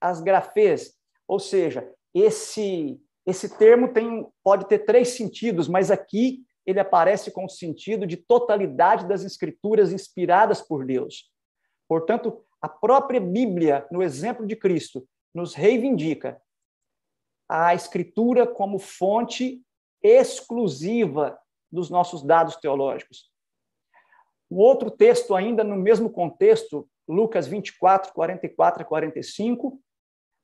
as 0.00 0.20
grafês. 0.20 0.94
Ou 1.26 1.38
seja, 1.38 1.90
esse, 2.12 3.00
esse 3.24 3.56
termo 3.56 3.92
tem, 3.92 4.26
pode 4.42 4.68
ter 4.68 4.80
três 4.80 5.08
sentidos, 5.08 5.68
mas 5.68 5.90
aqui 5.90 6.44
ele 6.66 6.80
aparece 6.80 7.30
com 7.30 7.44
o 7.44 7.50
sentido 7.50 8.06
de 8.06 8.16
totalidade 8.16 9.06
das 9.06 9.22
escrituras 9.22 9.92
inspiradas 9.92 10.62
por 10.62 10.84
Deus. 10.84 11.30
Portanto, 11.88 12.44
a 12.60 12.68
própria 12.68 13.20
Bíblia, 13.20 13.86
no 13.90 14.02
exemplo 14.02 14.46
de 14.46 14.56
Cristo, 14.56 15.06
nos 15.34 15.54
reivindica 15.54 16.40
a 17.48 17.74
escritura 17.74 18.46
como 18.46 18.78
fonte 18.78 19.62
exclusiva 20.02 21.38
dos 21.70 21.90
nossos 21.90 22.22
dados 22.22 22.56
teológicos. 22.56 23.30
Um 24.50 24.58
outro 24.58 24.90
texto, 24.90 25.34
ainda 25.34 25.64
no 25.64 25.76
mesmo 25.76 26.10
contexto, 26.10 26.88
Lucas 27.08 27.46
24, 27.46 28.12
44 28.12 28.82
a 28.82 28.84
45, 28.86 29.80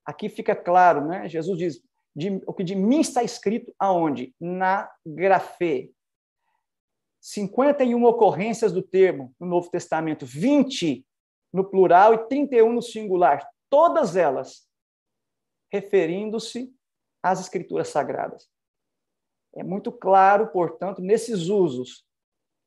aqui 0.04 0.28
fica 0.28 0.54
claro, 0.54 1.06
né? 1.06 1.28
Jesus 1.28 1.58
diz: 1.58 1.82
de, 2.14 2.42
o 2.46 2.52
que 2.52 2.64
de 2.64 2.74
mim 2.74 3.00
está 3.00 3.22
escrito 3.22 3.72
aonde? 3.78 4.34
Na 4.40 4.90
grafê. 5.06 5.90
51 7.20 8.02
ocorrências 8.04 8.72
do 8.72 8.82
termo 8.82 9.34
no 9.38 9.46
Novo 9.46 9.70
Testamento, 9.70 10.24
20 10.24 11.06
no 11.52 11.68
plural 11.68 12.14
e 12.14 12.28
31 12.28 12.72
no 12.72 12.82
singular, 12.82 13.46
todas 13.68 14.16
elas 14.16 14.68
referindo-se 15.72 16.72
às 17.22 17.40
escrituras 17.40 17.88
sagradas. 17.88 18.48
É 19.54 19.62
muito 19.62 19.90
claro, 19.90 20.48
portanto, 20.48 21.02
nesses 21.02 21.48
usos 21.48 22.04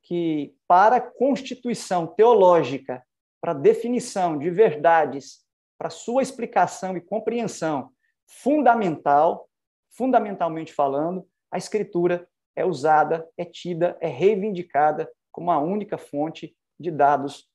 que 0.04 0.56
para 0.68 1.00
constituição 1.00 2.08
teológica 2.08 3.04
para 3.44 3.54
definição 3.54 4.38
de 4.38 4.50
verdades, 4.50 5.46
para 5.78 5.90
sua 5.90 6.22
explicação 6.22 6.96
e 6.96 7.02
compreensão 7.02 7.92
fundamental, 8.26 9.50
fundamentalmente 9.90 10.74
falando, 10.74 11.28
a 11.52 11.58
escritura 11.58 12.26
é 12.56 12.66
usada, 12.66 13.28
é 13.38 13.46
tida, 13.46 13.98
é 14.00 14.08
reivindicada 14.08 15.12
como 15.32 15.52
a 15.52 15.60
única 15.60 15.98
fonte 15.98 16.56
de 16.80 16.92
dados 16.92 17.50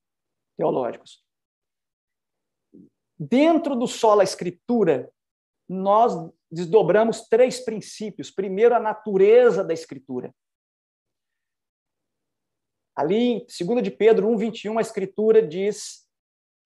teológicos. 0.56 1.24
Dentro 3.18 3.76
do 3.76 3.86
sola 3.86 4.22
escritura, 4.22 5.12
nós 5.68 6.12
desdobramos 6.50 7.28
três 7.28 7.60
princípios. 7.60 8.30
Primeiro, 8.30 8.74
a 8.74 8.80
natureza 8.80 9.64
da 9.64 9.74
escritura. 9.74 10.34
Ali, 12.96 13.44
segundo 13.48 13.80
de 13.80 13.90
Pedro 13.90 14.28
1:21, 14.28 14.78
a 14.78 14.80
escritura 14.80 15.46
diz 15.46 16.08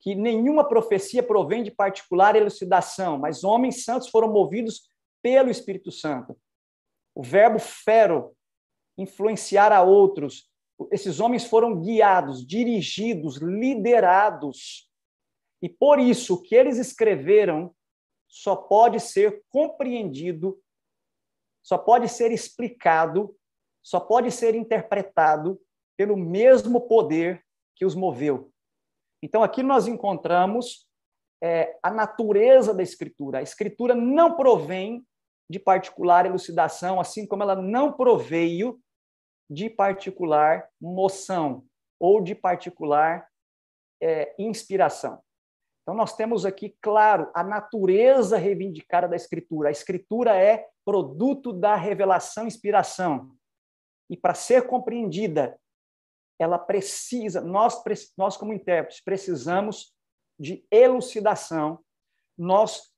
que 0.01 0.15
nenhuma 0.15 0.67
profecia 0.67 1.23
provém 1.23 1.63
de 1.63 1.71
particular 1.71 2.35
elucidação, 2.35 3.19
mas 3.19 3.45
homens 3.45 3.85
santos 3.85 4.09
foram 4.09 4.33
movidos 4.33 4.91
pelo 5.23 5.51
Espírito 5.51 5.93
Santo. 5.93 6.37
O 7.15 7.23
verbo 7.23 7.59
fero, 7.59 8.35
influenciar 8.97 9.73
a 9.73 9.83
outros, 9.83 10.51
esses 10.91 11.21
homens 11.21 11.45
foram 11.45 11.81
guiados, 11.81 12.47
dirigidos, 12.47 13.37
liderados. 13.37 14.91
E 15.61 15.69
por 15.69 15.99
isso, 15.99 16.35
o 16.35 16.43
que 16.43 16.55
eles 16.55 16.79
escreveram 16.79 17.75
só 18.29 18.57
pode 18.57 18.99
ser 18.99 19.45
compreendido, 19.51 20.61
só 21.63 21.79
pode 21.79 22.09
ser 22.09 22.33
explicado, 22.33 23.37
só 23.83 24.01
pode 24.01 24.31
ser 24.31 24.55
interpretado 24.55 25.61
pelo 25.97 26.17
mesmo 26.17 26.81
poder 26.89 27.45
que 27.77 27.85
os 27.85 27.95
moveu. 27.95 28.51
Então, 29.23 29.43
aqui 29.43 29.63
nós 29.63 29.87
encontramos 29.87 30.89
é, 31.43 31.79
a 31.83 31.91
natureza 31.91 32.75
da 32.75 32.83
Escritura. 32.83 33.39
A 33.39 33.43
Escritura 33.43 33.95
não 33.95 34.35
provém 34.35 35.07
de 35.53 35.59
particular 35.59 36.25
elucidação, 36.25 36.99
assim 36.99 37.27
como 37.27 37.43
ela 37.43 37.55
não 37.55 37.93
proveio 37.93 38.81
de 39.51 39.69
particular 39.69 40.67
moção 40.81 41.67
ou 42.01 42.23
de 42.23 42.35
particular 42.35 43.29
é, 44.03 44.35
inspiração. 44.39 45.23
Então, 45.83 45.95
nós 45.95 46.17
temos 46.17 46.47
aqui, 46.47 46.75
claro, 46.81 47.31
a 47.35 47.45
natureza 47.45 48.39
reivindicada 48.39 49.07
da 49.07 49.15
Escritura. 49.15 49.69
A 49.69 49.73
Escritura 49.73 50.35
é 50.35 50.67
produto 50.87 51.53
da 51.53 51.77
revelação 51.77 52.47
inspiração. 52.47 53.37
E 54.09 54.17
para 54.17 54.33
ser 54.33 54.67
compreendida 54.67 55.61
ela 56.39 56.59
precisa, 56.59 57.43
nós, 57.43 57.81
nós 58.17 58.39
como 58.39 58.55
intérpretes, 58.55 59.03
precisamos 59.05 59.95
de 60.41 60.67
elucidação. 60.71 61.79
Nós, 62.39 62.92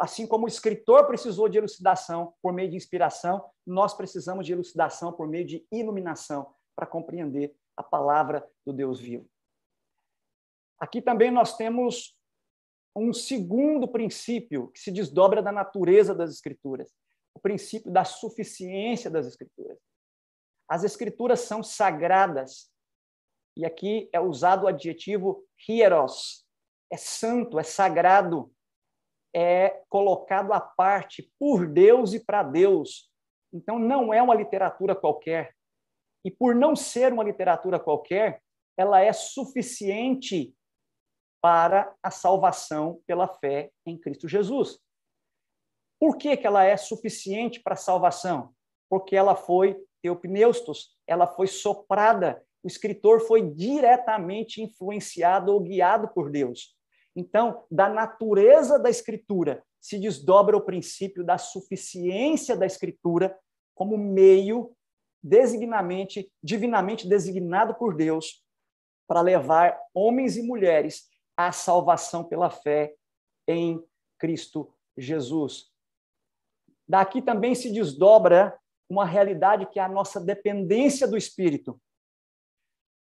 assim 0.00 0.26
como 0.26 0.44
o 0.44 0.48
escritor 0.48 1.06
precisou 1.06 1.48
de 1.48 1.58
elucidação 1.58 2.34
por 2.42 2.52
meio 2.52 2.70
de 2.70 2.76
inspiração, 2.76 3.44
nós 3.66 3.94
precisamos 3.94 4.44
de 4.44 4.52
elucidação 4.52 5.12
por 5.12 5.26
meio 5.26 5.46
de 5.46 5.66
iluminação 5.72 6.54
para 6.76 6.86
compreender 6.86 7.54
a 7.76 7.82
palavra 7.82 8.46
do 8.64 8.72
Deus 8.72 9.00
vivo. 9.00 9.26
Aqui 10.78 11.00
também 11.00 11.30
nós 11.30 11.56
temos 11.56 12.18
um 12.96 13.12
segundo 13.12 13.86
princípio 13.86 14.68
que 14.68 14.80
se 14.80 14.90
desdobra 14.90 15.42
da 15.42 15.52
natureza 15.52 16.14
das 16.14 16.30
escrituras, 16.30 16.92
o 17.34 17.40
princípio 17.40 17.90
da 17.90 18.04
suficiência 18.04 19.10
das 19.10 19.26
escrituras. 19.26 19.78
As 20.68 20.84
escrituras 20.84 21.40
são 21.40 21.62
sagradas. 21.62 22.70
E 23.56 23.64
aqui 23.64 24.08
é 24.12 24.20
usado 24.20 24.64
o 24.64 24.68
adjetivo 24.68 25.44
hieros. 25.68 26.46
É 26.90 26.96
santo, 26.96 27.58
é 27.58 27.62
sagrado, 27.62 28.52
é 29.34 29.82
colocado 29.88 30.52
à 30.52 30.60
parte 30.60 31.32
por 31.38 31.66
Deus 31.66 32.12
e 32.12 32.20
para 32.20 32.42
Deus. 32.42 33.10
Então 33.52 33.78
não 33.78 34.12
é 34.12 34.22
uma 34.22 34.34
literatura 34.34 34.94
qualquer. 34.94 35.54
E 36.24 36.30
por 36.30 36.54
não 36.54 36.76
ser 36.76 37.12
uma 37.12 37.24
literatura 37.24 37.78
qualquer, 37.78 38.42
ela 38.76 39.00
é 39.00 39.12
suficiente 39.12 40.54
para 41.42 41.94
a 42.02 42.10
salvação 42.10 43.00
pela 43.06 43.26
fé 43.26 43.70
em 43.86 43.98
Cristo 43.98 44.28
Jesus. 44.28 44.78
Por 45.98 46.16
que, 46.16 46.36
que 46.36 46.46
ela 46.46 46.64
é 46.64 46.76
suficiente 46.76 47.60
para 47.60 47.74
a 47.74 47.76
salvação? 47.76 48.54
Porque 48.88 49.16
ela 49.16 49.34
foi 49.34 49.76
teopneustos, 50.02 50.96
ela 51.06 51.26
foi 51.26 51.46
soprada, 51.46 52.42
o 52.62 52.66
escritor 52.66 53.20
foi 53.20 53.50
diretamente 53.50 54.62
influenciado 54.62 55.52
ou 55.52 55.60
guiado 55.60 56.08
por 56.08 56.30
Deus. 56.30 56.74
Então, 57.14 57.64
da 57.70 57.88
natureza 57.88 58.78
da 58.78 58.88
escritura 58.88 59.64
se 59.80 59.98
desdobra 59.98 60.56
o 60.56 60.60
princípio 60.60 61.24
da 61.24 61.38
suficiência 61.38 62.56
da 62.56 62.66
escritura 62.66 63.36
como 63.74 63.96
meio 63.96 64.74
designamente, 65.22 66.30
divinamente 66.42 67.08
designado 67.08 67.74
por 67.74 67.96
Deus 67.96 68.44
para 69.08 69.22
levar 69.22 69.78
homens 69.92 70.36
e 70.36 70.42
mulheres 70.42 71.08
à 71.36 71.50
salvação 71.50 72.22
pela 72.22 72.50
fé 72.50 72.94
em 73.48 73.82
Cristo 74.18 74.72
Jesus. 74.96 75.70
Daqui 76.86 77.22
também 77.22 77.54
se 77.54 77.72
desdobra 77.72 78.56
uma 78.88 79.04
realidade 79.04 79.66
que 79.66 79.78
é 79.78 79.82
a 79.82 79.88
nossa 79.88 80.20
dependência 80.20 81.08
do 81.08 81.16
Espírito. 81.16 81.80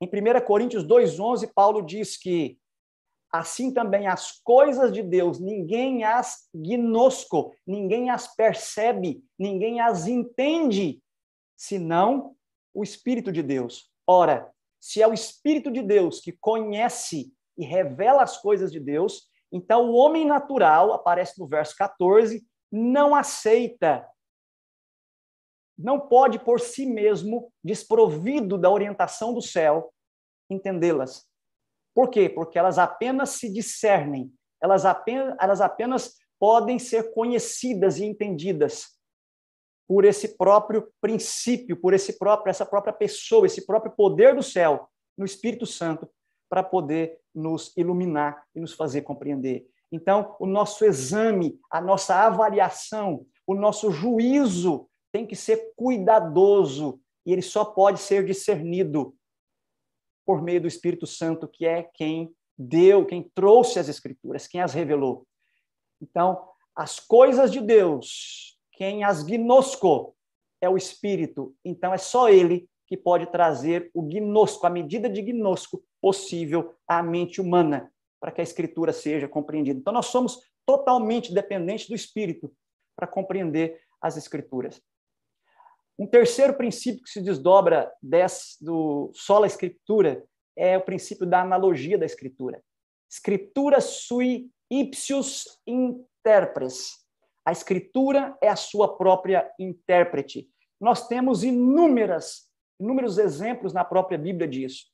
Em 0.00 0.06
1 0.06 0.44
Coríntios 0.44 0.84
2,11, 0.84 1.50
Paulo 1.52 1.82
diz 1.82 2.16
que 2.16 2.59
assim 3.32 3.72
também 3.72 4.06
as 4.06 4.40
coisas 4.42 4.92
de 4.92 5.02
Deus, 5.02 5.38
ninguém 5.38 6.04
as 6.04 6.48
gnosco, 6.54 7.52
ninguém 7.66 8.10
as 8.10 8.34
percebe, 8.34 9.22
ninguém 9.38 9.80
as 9.80 10.06
entende, 10.06 11.02
senão 11.56 12.34
o 12.74 12.82
Espírito 12.82 13.30
de 13.30 13.42
Deus. 13.42 13.90
Ora, 14.06 14.50
se 14.80 15.00
é 15.02 15.06
o 15.06 15.14
Espírito 15.14 15.70
de 15.70 15.82
Deus 15.82 16.20
que 16.20 16.32
conhece 16.32 17.32
e 17.56 17.64
revela 17.64 18.22
as 18.22 18.38
coisas 18.38 18.72
de 18.72 18.80
Deus, 18.80 19.28
então 19.52 19.90
o 19.90 19.94
homem 19.94 20.24
natural, 20.24 20.92
aparece 20.92 21.38
no 21.38 21.46
verso 21.46 21.76
14, 21.76 22.44
não 22.70 23.14
aceita, 23.14 24.08
não 25.76 26.00
pode 26.00 26.38
por 26.38 26.60
si 26.60 26.86
mesmo, 26.86 27.52
desprovido 27.62 28.58
da 28.58 28.70
orientação 28.70 29.32
do 29.32 29.40
céu, 29.40 29.92
entendê-las. 30.48 31.29
Por 31.94 32.10
quê? 32.10 32.28
Porque 32.28 32.58
elas 32.58 32.78
apenas 32.78 33.30
se 33.30 33.52
discernem, 33.52 34.32
elas 34.62 34.84
apenas, 34.84 35.36
elas 35.40 35.60
apenas 35.60 36.14
podem 36.38 36.78
ser 36.78 37.12
conhecidas 37.12 37.98
e 37.98 38.04
entendidas 38.04 38.98
por 39.88 40.04
esse 40.04 40.36
próprio 40.36 40.88
princípio, 41.00 41.76
por 41.76 41.92
esse 41.92 42.18
próprio 42.18 42.50
essa 42.50 42.64
própria 42.64 42.92
pessoa, 42.92 43.46
esse 43.46 43.66
próprio 43.66 43.92
poder 43.92 44.34
do 44.34 44.42
céu, 44.42 44.88
no 45.18 45.24
Espírito 45.24 45.66
Santo, 45.66 46.08
para 46.48 46.62
poder 46.62 47.18
nos 47.34 47.76
iluminar 47.76 48.44
e 48.54 48.60
nos 48.60 48.72
fazer 48.72 49.02
compreender. 49.02 49.66
Então, 49.92 50.36
o 50.38 50.46
nosso 50.46 50.84
exame, 50.84 51.58
a 51.70 51.80
nossa 51.80 52.14
avaliação, 52.14 53.26
o 53.46 53.54
nosso 53.54 53.90
juízo 53.90 54.88
tem 55.12 55.26
que 55.26 55.34
ser 55.34 55.72
cuidadoso 55.76 57.00
e 57.26 57.32
ele 57.32 57.42
só 57.42 57.64
pode 57.64 57.98
ser 58.00 58.24
discernido 58.24 59.14
por 60.30 60.40
meio 60.40 60.60
do 60.60 60.68
Espírito 60.68 61.08
Santo, 61.08 61.48
que 61.48 61.66
é 61.66 61.82
quem 61.82 62.32
deu, 62.56 63.04
quem 63.04 63.28
trouxe 63.34 63.80
as 63.80 63.88
Escrituras, 63.88 64.46
quem 64.46 64.60
as 64.60 64.72
revelou. 64.72 65.26
Então, 66.00 66.46
as 66.72 67.00
coisas 67.00 67.50
de 67.50 67.60
Deus, 67.60 68.56
quem 68.70 69.02
as 69.02 69.24
gnosco 69.24 70.14
é 70.60 70.68
o 70.68 70.76
Espírito. 70.76 71.52
Então, 71.64 71.92
é 71.92 71.98
só 71.98 72.28
ele 72.28 72.68
que 72.86 72.96
pode 72.96 73.26
trazer 73.26 73.90
o 73.92 74.02
gnosco, 74.02 74.64
a 74.68 74.70
medida 74.70 75.10
de 75.10 75.20
gnosco 75.20 75.82
possível 76.00 76.76
à 76.86 77.02
mente 77.02 77.40
humana 77.40 77.92
para 78.20 78.30
que 78.30 78.40
a 78.40 78.44
escritura 78.44 78.92
seja 78.92 79.26
compreendida. 79.26 79.80
Então, 79.80 79.92
nós 79.92 80.06
somos 80.06 80.38
totalmente 80.64 81.34
dependentes 81.34 81.88
do 81.88 81.94
Espírito 81.96 82.54
para 82.94 83.08
compreender 83.08 83.80
as 84.00 84.16
escrituras. 84.16 84.80
Um 86.00 86.06
terceiro 86.06 86.54
princípio 86.54 87.02
que 87.02 87.10
se 87.10 87.20
desdobra 87.20 87.92
desse, 88.02 88.64
do 88.64 89.10
sola 89.12 89.46
escritura 89.46 90.24
é 90.56 90.78
o 90.78 90.80
princípio 90.80 91.26
da 91.26 91.42
analogia 91.42 91.98
da 91.98 92.06
escritura. 92.06 92.62
Escritura 93.06 93.82
sui 93.82 94.48
ipsius 94.70 95.60
interpres. 95.66 97.04
A 97.44 97.52
escritura 97.52 98.34
é 98.40 98.48
a 98.48 98.56
sua 98.56 98.96
própria 98.96 99.52
intérprete. 99.58 100.48
Nós 100.80 101.06
temos 101.06 101.44
inúmeras, 101.44 102.50
inúmeros 102.80 103.18
exemplos 103.18 103.74
na 103.74 103.84
própria 103.84 104.16
Bíblia 104.16 104.48
disso. 104.48 104.86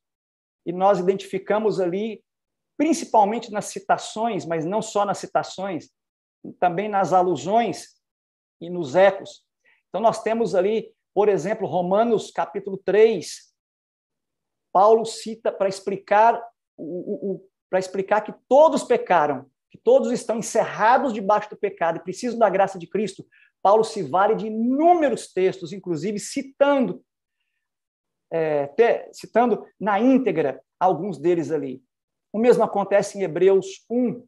E 0.66 0.72
nós 0.72 0.98
identificamos 0.98 1.78
ali 1.78 2.20
principalmente 2.76 3.52
nas 3.52 3.66
citações, 3.66 4.44
mas 4.44 4.64
não 4.64 4.82
só 4.82 5.04
nas 5.04 5.18
citações, 5.18 5.88
também 6.58 6.88
nas 6.88 7.12
alusões 7.12 7.94
e 8.60 8.68
nos 8.68 8.96
ecos. 8.96 9.46
Então, 9.88 10.00
nós 10.00 10.22
temos 10.22 10.54
ali, 10.54 10.94
por 11.16 11.30
exemplo, 11.30 11.66
Romanos 11.66 12.30
capítulo 12.30 12.76
3, 12.76 13.50
Paulo 14.70 15.06
cita 15.06 15.50
para 15.50 15.66
explicar 15.66 16.38
o, 16.76 17.32
o 17.32 17.48
para 17.70 17.78
explicar 17.78 18.20
que 18.20 18.34
todos 18.46 18.84
pecaram, 18.84 19.50
que 19.70 19.78
todos 19.78 20.12
estão 20.12 20.36
encerrados 20.36 21.14
debaixo 21.14 21.48
do 21.48 21.56
pecado 21.56 21.96
e 21.96 22.02
precisam 22.02 22.38
da 22.38 22.50
graça 22.50 22.78
de 22.78 22.86
Cristo. 22.86 23.26
Paulo 23.62 23.82
se 23.82 24.02
vale 24.02 24.34
de 24.34 24.48
inúmeros 24.48 25.32
textos, 25.32 25.72
inclusive 25.72 26.18
citando 26.18 27.02
é, 28.30 28.66
te, 28.66 29.08
citando 29.14 29.66
na 29.80 29.98
íntegra 29.98 30.62
alguns 30.78 31.16
deles 31.16 31.50
ali. 31.50 31.82
O 32.30 32.38
mesmo 32.38 32.62
acontece 32.62 33.16
em 33.16 33.22
Hebreus 33.22 33.86
1, 33.88 34.22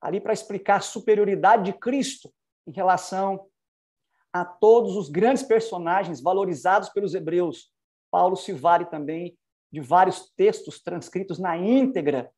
ali 0.00 0.20
para 0.20 0.32
explicar 0.32 0.76
a 0.76 0.82
superioridade 0.82 1.64
de 1.64 1.76
Cristo 1.76 2.32
em 2.64 2.70
relação 2.70 3.50
a 4.34 4.44
todos 4.44 4.96
os 4.96 5.08
grandes 5.08 5.44
personagens 5.44 6.20
valorizados 6.20 6.88
pelos 6.88 7.14
hebreus. 7.14 7.72
Paulo 8.10 8.34
se 8.34 8.52
vale 8.52 8.84
também 8.86 9.38
de 9.72 9.80
vários 9.80 10.28
textos 10.36 10.82
transcritos 10.82 11.38
na 11.38 11.56
íntegra 11.56 12.28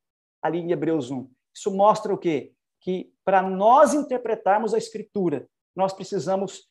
ali 0.43 0.59
em 0.59 0.71
Hebreus 0.71 1.11
1. 1.11 1.31
Isso 1.55 1.71
mostra 1.71 2.13
o 2.13 2.19
quê? 2.19 2.53
Que 2.83 3.11
para 3.25 3.41
nós 3.41 3.95
interpretarmos 3.95 4.75
a 4.75 4.79
Escritura, 4.79 5.49
nós 5.75 5.95
precisamos 5.95 6.69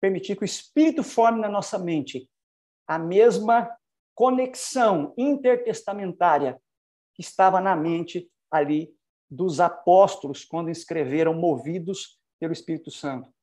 permitir 0.00 0.34
que 0.34 0.44
o 0.44 0.46
Espírito 0.46 1.02
forme 1.02 1.42
na 1.42 1.48
nossa 1.48 1.78
mente 1.78 2.28
a 2.88 2.98
mesma 2.98 3.70
conexão 4.14 5.12
intertestamentária 5.18 6.58
que 7.14 7.20
estava 7.20 7.60
na 7.60 7.76
mente 7.76 8.30
ali 8.50 8.94
dos 9.30 9.60
apóstolos 9.60 10.42
quando 10.42 10.70
escreveram 10.70 11.34
movidos 11.34 12.18
pelo 12.40 12.52
Espírito 12.52 12.90
Santo. 12.90 13.33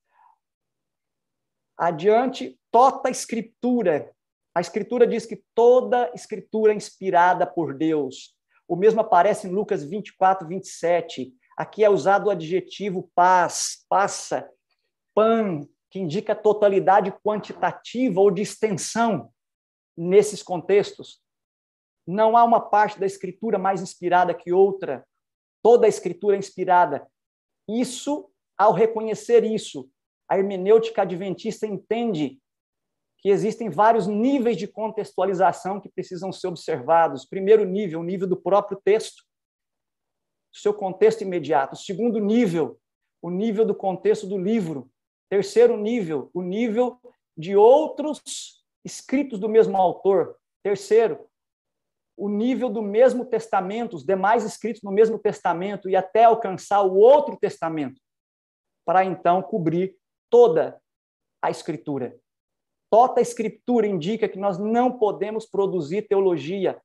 Adiante, 1.81 2.59
toda 2.69 3.09
a 3.09 3.09
escritura. 3.09 4.13
A 4.53 4.61
escritura 4.61 5.07
diz 5.07 5.25
que 5.25 5.43
toda 5.55 6.11
escritura 6.13 6.73
é 6.73 6.75
inspirada 6.75 7.47
por 7.47 7.73
Deus. 7.73 8.35
O 8.67 8.75
mesmo 8.75 9.01
aparece 9.01 9.47
em 9.47 9.51
Lucas 9.51 9.83
24, 9.83 10.47
27. 10.47 11.33
Aqui 11.57 11.83
é 11.83 11.89
usado 11.89 12.27
o 12.27 12.29
adjetivo 12.29 13.09
paz, 13.15 13.83
passa, 13.89 14.47
pan, 15.15 15.67
que 15.89 15.97
indica 15.97 16.35
totalidade 16.35 17.11
quantitativa 17.25 18.21
ou 18.21 18.29
de 18.29 18.43
extensão 18.43 19.31
nesses 19.97 20.43
contextos. 20.43 21.19
Não 22.05 22.37
há 22.37 22.43
uma 22.43 22.61
parte 22.61 22.99
da 22.99 23.07
escritura 23.07 23.57
mais 23.57 23.81
inspirada 23.81 24.35
que 24.35 24.53
outra. 24.53 25.03
Toda 25.63 25.87
a 25.87 25.89
escritura 25.89 26.35
é 26.35 26.39
inspirada. 26.39 27.07
Isso, 27.67 28.31
ao 28.55 28.71
reconhecer 28.71 29.43
isso, 29.43 29.89
a 30.31 30.37
hermenêutica 30.37 31.01
adventista 31.01 31.67
entende 31.67 32.39
que 33.17 33.27
existem 33.27 33.69
vários 33.69 34.07
níveis 34.07 34.55
de 34.55 34.65
contextualização 34.65 35.81
que 35.81 35.91
precisam 35.91 36.31
ser 36.31 36.47
observados. 36.47 37.25
Primeiro 37.25 37.65
nível, 37.65 37.99
o 37.99 38.03
nível 38.03 38.29
do 38.29 38.41
próprio 38.41 38.79
texto, 38.81 39.25
seu 40.49 40.73
contexto 40.73 41.23
imediato. 41.23 41.75
Segundo 41.75 42.17
nível, 42.17 42.79
o 43.21 43.29
nível 43.29 43.65
do 43.65 43.75
contexto 43.75 44.25
do 44.25 44.37
livro. 44.37 44.89
Terceiro 45.29 45.75
nível, 45.75 46.31
o 46.33 46.41
nível 46.41 46.97
de 47.37 47.57
outros 47.57 48.63
escritos 48.85 49.37
do 49.37 49.49
mesmo 49.49 49.75
autor. 49.75 50.37
Terceiro, 50.63 51.27
o 52.15 52.29
nível 52.29 52.69
do 52.69 52.81
mesmo 52.81 53.25
testamento, 53.25 53.97
os 53.97 54.05
demais 54.05 54.45
escritos 54.45 54.81
no 54.81 54.93
mesmo 54.93 55.19
testamento 55.19 55.89
e 55.89 55.95
até 55.97 56.23
alcançar 56.23 56.83
o 56.83 56.95
outro 56.95 57.35
testamento, 57.35 57.99
para 58.85 59.03
então 59.03 59.41
cobrir 59.41 59.99
toda 60.31 60.81
a 61.43 61.51
escritura. 61.51 62.17
toda 62.89 63.19
a 63.19 63.21
escritura 63.21 63.87
indica 63.87 64.27
que 64.27 64.39
nós 64.39 64.57
não 64.57 64.97
podemos 64.97 65.45
produzir 65.45 66.07
teologia 66.07 66.81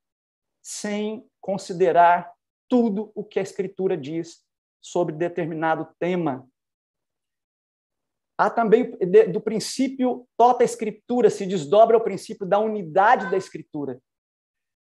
sem 0.63 1.29
considerar 1.41 2.33
tudo 2.69 3.11
o 3.15 3.25
que 3.25 3.39
a 3.39 3.43
escritura 3.43 3.97
diz 3.97 4.45
sobre 4.81 5.15
determinado 5.15 5.89
tema. 5.99 6.49
Há 8.39 8.51
também 8.51 8.97
do 9.33 9.41
princípio 9.41 10.29
toda 10.37 10.63
a 10.63 10.65
escritura 10.65 11.31
se 11.31 11.47
desdobra 11.47 11.97
ao 11.97 12.05
princípio 12.05 12.47
da 12.47 12.59
unidade 12.59 13.31
da 13.31 13.37
escritura. 13.37 14.01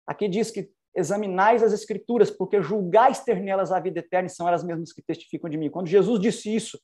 Aqui 0.07 0.29
diz 0.29 0.51
que 0.51 0.71
examinais 0.95 1.63
as 1.63 1.73
escrituras, 1.73 2.31
porque 2.31 2.61
julgais 2.61 3.25
ter 3.25 3.41
nelas 3.41 3.73
a 3.73 3.81
vida 3.81 4.01
eterna 4.01 4.27
e 4.27 4.31
são 4.31 4.47
elas 4.47 4.63
mesmas 4.63 4.93
que 4.93 5.03
testificam 5.03 5.49
de 5.49 5.57
mim. 5.57 5.71
Quando 5.71 5.89
Jesus 5.89 6.21
disse 6.21 6.55
isso, 6.55 6.81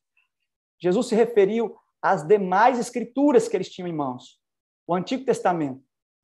Jesus 0.80 1.08
se 1.08 1.14
referiu 1.14 1.76
às 2.00 2.26
demais 2.26 2.78
escrituras 2.78 3.48
que 3.48 3.56
eles 3.56 3.70
tinham 3.70 3.88
em 3.88 3.94
mãos, 3.94 4.40
o 4.86 4.94
Antigo 4.94 5.24
Testamento, 5.24 5.82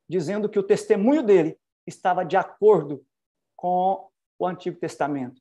dizendo 0.09 0.49
que 0.49 0.59
o 0.59 0.63
testemunho 0.63 1.23
dele 1.23 1.59
estava 1.87 2.25
de 2.25 2.37
acordo 2.37 3.05
com 3.57 4.09
o 4.39 4.47
Antigo 4.47 4.79
Testamento. 4.79 5.41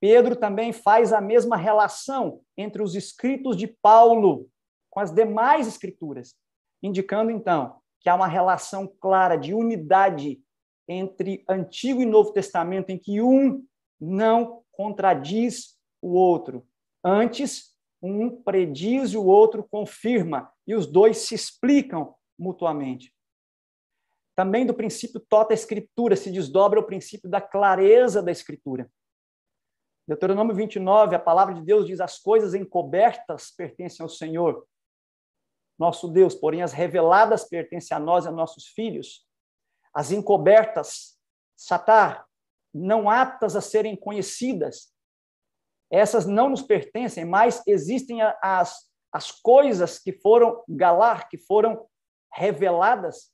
Pedro 0.00 0.36
também 0.36 0.72
faz 0.72 1.12
a 1.12 1.20
mesma 1.20 1.56
relação 1.56 2.40
entre 2.56 2.82
os 2.82 2.94
escritos 2.94 3.56
de 3.56 3.66
Paulo 3.66 4.48
com 4.90 5.00
as 5.00 5.10
demais 5.10 5.66
escrituras, 5.66 6.36
indicando 6.82 7.30
então 7.30 7.80
que 8.00 8.08
há 8.08 8.14
uma 8.14 8.28
relação 8.28 8.86
clara 9.00 9.36
de 9.36 9.52
unidade 9.52 10.40
entre 10.86 11.44
Antigo 11.48 12.00
e 12.00 12.06
Novo 12.06 12.32
Testamento, 12.32 12.90
em 12.90 12.98
que 12.98 13.20
um 13.20 13.64
não 14.00 14.62
contradiz 14.70 15.76
o 16.00 16.14
outro. 16.14 16.66
Antes, 17.04 17.76
um 18.02 18.42
prediz 18.42 19.10
e 19.12 19.16
o 19.16 19.24
outro 19.24 19.66
confirma, 19.68 20.52
e 20.66 20.74
os 20.74 20.86
dois 20.86 21.18
se 21.18 21.34
explicam 21.34 22.14
mutuamente. 22.38 23.14
Também 24.36 24.64
do 24.64 24.74
princípio 24.74 25.18
tota 25.18 25.52
escritura 25.52 26.14
se 26.14 26.30
desdobra 26.30 26.78
o 26.78 26.86
princípio 26.86 27.28
da 27.28 27.40
clareza 27.40 28.22
da 28.22 28.30
escritura. 28.30 28.88
Deuteronômio 30.06 30.54
29, 30.54 31.16
a 31.16 31.18
palavra 31.18 31.54
de 31.54 31.62
Deus 31.62 31.86
diz: 31.86 32.00
as 32.00 32.18
coisas 32.18 32.54
encobertas 32.54 33.50
pertencem 33.50 34.02
ao 34.02 34.08
Senhor, 34.08 34.66
nosso 35.78 36.08
Deus, 36.08 36.34
porém 36.34 36.62
as 36.62 36.72
reveladas 36.72 37.44
pertencem 37.44 37.96
a 37.96 38.00
nós 38.00 38.24
e 38.24 38.28
a 38.28 38.32
nossos 38.32 38.66
filhos. 38.68 39.26
As 39.92 40.10
encobertas, 40.10 41.18
satar, 41.56 42.26
não 42.72 43.10
aptas 43.10 43.56
a 43.56 43.60
serem 43.60 43.96
conhecidas, 43.96 44.92
essas 45.90 46.26
não 46.26 46.50
nos 46.50 46.62
pertencem, 46.62 47.24
mas 47.24 47.62
existem 47.66 48.20
as, 48.42 48.88
as 49.12 49.30
coisas 49.30 49.98
que 49.98 50.12
foram 50.12 50.62
galar, 50.68 51.28
que 51.28 51.38
foram 51.38 51.86
reveladas, 52.32 53.32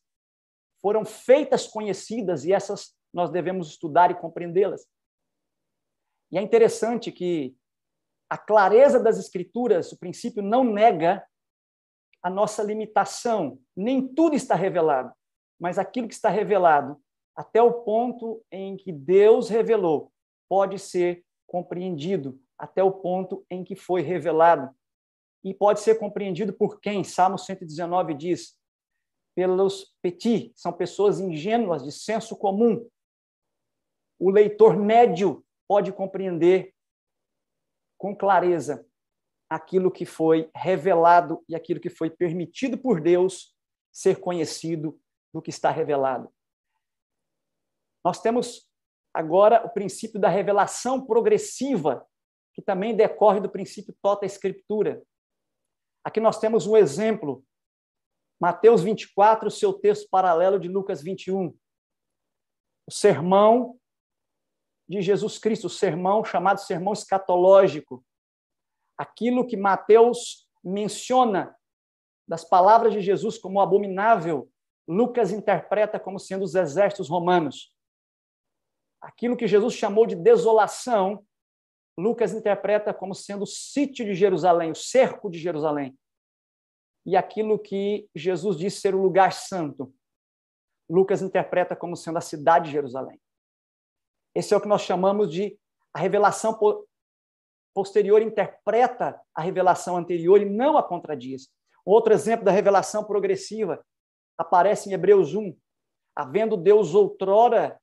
foram 0.81 1.05
feitas 1.05 1.67
conhecidas, 1.67 2.45
e 2.45 2.53
essas 2.53 2.95
nós 3.12 3.31
devemos 3.31 3.69
estudar 3.69 4.11
e 4.11 4.14
compreendê-las. 4.14 4.87
E 6.31 6.38
é 6.38 6.43
interessante 6.43 7.12
que 7.12 7.57
a 8.29 8.37
clareza 8.37 9.01
das 9.01 9.19
Escrituras, 9.19 9.93
o 9.93 9.99
princípio, 9.99 10.43
não 10.43 10.64
nega 10.64 11.25
a 12.23 12.31
nossa 12.31 12.62
limitação. 12.62 13.61
Nem 13.77 14.07
tudo 14.07 14.35
está 14.35 14.55
revelado, 14.55 15.12
mas 15.61 15.79
aquilo 15.79 16.09
que 16.09 16.14
está 16.14 16.29
revelado, 16.29 17.01
até 17.37 17.62
o 17.62 17.85
ponto 17.85 18.45
em 18.51 18.77
que 18.77 18.93
Deus 18.93 19.49
revelou, 19.49 20.12
pode 20.49 20.79
ser 20.79 21.25
compreendido, 21.47 22.40
até 22.59 22.83
o 22.83 22.93
ponto 22.93 23.45
em 23.51 23.64
que 23.64 23.75
foi 23.75 24.03
revelado. 24.03 24.75
E 25.43 25.53
pode 25.53 25.81
ser 25.81 25.97
compreendido 25.97 26.53
por 26.53 26.81
quem? 26.81 27.05
Salmo 27.05 27.38
119 27.38 28.14
diz: 28.14 28.59
pelos 29.35 29.95
petit, 30.01 30.53
são 30.55 30.73
pessoas 30.73 31.21
ingênuas, 31.21 31.83
de 31.85 31.93
senso 31.93 32.37
comum. 32.37 32.88
O 34.19 34.31
leitor 34.31 34.77
médio 34.77 35.45
pode 35.69 35.93
compreender 35.93 36.73
com 37.99 38.17
clareza 38.17 38.87
aquilo 39.51 39.90
que 39.90 40.07
foi 40.07 40.51
revelado 40.55 41.45
e 41.49 41.55
aquilo 41.55 41.81
que 41.81 41.90
foi 41.90 42.11
permitido 42.11 42.79
por 42.79 43.01
Deus 43.01 43.55
ser 43.93 44.21
conhecido 44.21 45.01
do 45.33 45.43
que 45.43 45.51
está 45.51 45.71
revelado. 45.71 46.33
Nós 48.05 48.21
temos 48.21 48.71
agora 49.12 49.64
o 49.64 49.71
princípio 49.71 50.21
da 50.21 50.29
revelação 50.29 51.05
progressiva, 51.05 52.07
que 52.55 52.62
também 52.62 52.97
decorre 52.97 53.40
do 53.40 53.51
princípio 53.51 53.95
tota 54.01 54.25
escritura. 54.25 55.03
Aqui 56.05 56.21
nós 56.21 56.38
temos 56.38 56.67
um 56.67 56.77
exemplo, 56.77 57.45
Mateus 58.40 58.83
24, 58.83 59.51
seu 59.51 59.73
texto 59.73 60.09
paralelo 60.09 60.59
de 60.59 60.69
Lucas 60.69 61.03
21. 61.03 61.57
O 62.87 62.93
sermão 62.93 63.79
de 64.88 65.03
Jesus 65.03 65.38
Cristo, 65.38 65.67
o 65.67 65.71
sermão 65.71 66.25
chamado 66.25 66.59
sermão 66.59 66.93
escatológico. 66.93 68.05
Aquilo 68.97 69.47
que 69.47 69.57
Mateus 69.57 70.49
menciona 70.62 71.57
das 72.29 72.45
palavras 72.45 72.93
de 72.93 73.01
Jesus 73.01 73.38
como 73.38 73.61
abominável, 73.61 74.49
Lucas 74.87 75.33
interpreta 75.33 75.99
como 75.99 76.19
sendo 76.19 76.45
os 76.45 76.55
exércitos 76.55 77.09
romanos. 77.09 77.75
Aquilo 79.01 79.37
que 79.37 79.47
Jesus 79.47 79.75
chamou 79.75 80.07
de 80.07 80.14
desolação, 80.14 81.27
Lucas 81.97 82.33
interpreta 82.33 82.93
como 82.93 83.15
sendo 83.15 83.43
o 83.43 83.47
sítio 83.47 84.05
de 84.05 84.15
Jerusalém, 84.15 84.73
o 84.73 84.75
cerco 84.75 85.31
de 85.31 85.39
Jerusalém. 85.39 85.97
E 87.07 87.17
aquilo 87.17 87.59
que 87.59 88.09
Jesus 88.15 88.57
disse 88.57 88.81
ser 88.81 88.95
o 88.95 89.03
lugar 89.03 89.33
santo, 89.33 89.95
Lucas 90.89 91.23
interpreta 91.23 91.77
como 91.77 91.97
sendo 91.97 92.19
a 92.19 92.23
cidade 92.23 92.67
de 92.67 92.73
Jerusalém. 92.73 93.21
Esse 94.35 94.53
é 94.53 94.57
o 94.57 94.61
que 94.61 94.69
nós 94.69 94.83
chamamos 94.83 95.31
de 95.31 95.59
a 95.93 96.01
revelação 96.01 96.59
posterior 97.73 98.21
interpreta 98.21 99.21
a 99.35 99.43
revelação 99.43 99.97
anterior 99.97 100.41
e 100.41 100.45
não 100.45 100.77
a 100.77 100.83
contradiz. 100.83 101.49
Outro 101.85 102.13
exemplo 102.13 102.45
da 102.45 102.51
revelação 102.51 103.05
progressiva 103.05 103.85
aparece 104.37 104.89
em 104.89 104.93
Hebreus 104.93 105.35
1. 105.35 105.57
Havendo 106.17 106.57
Deus 106.57 106.95
outrora, 106.95 107.81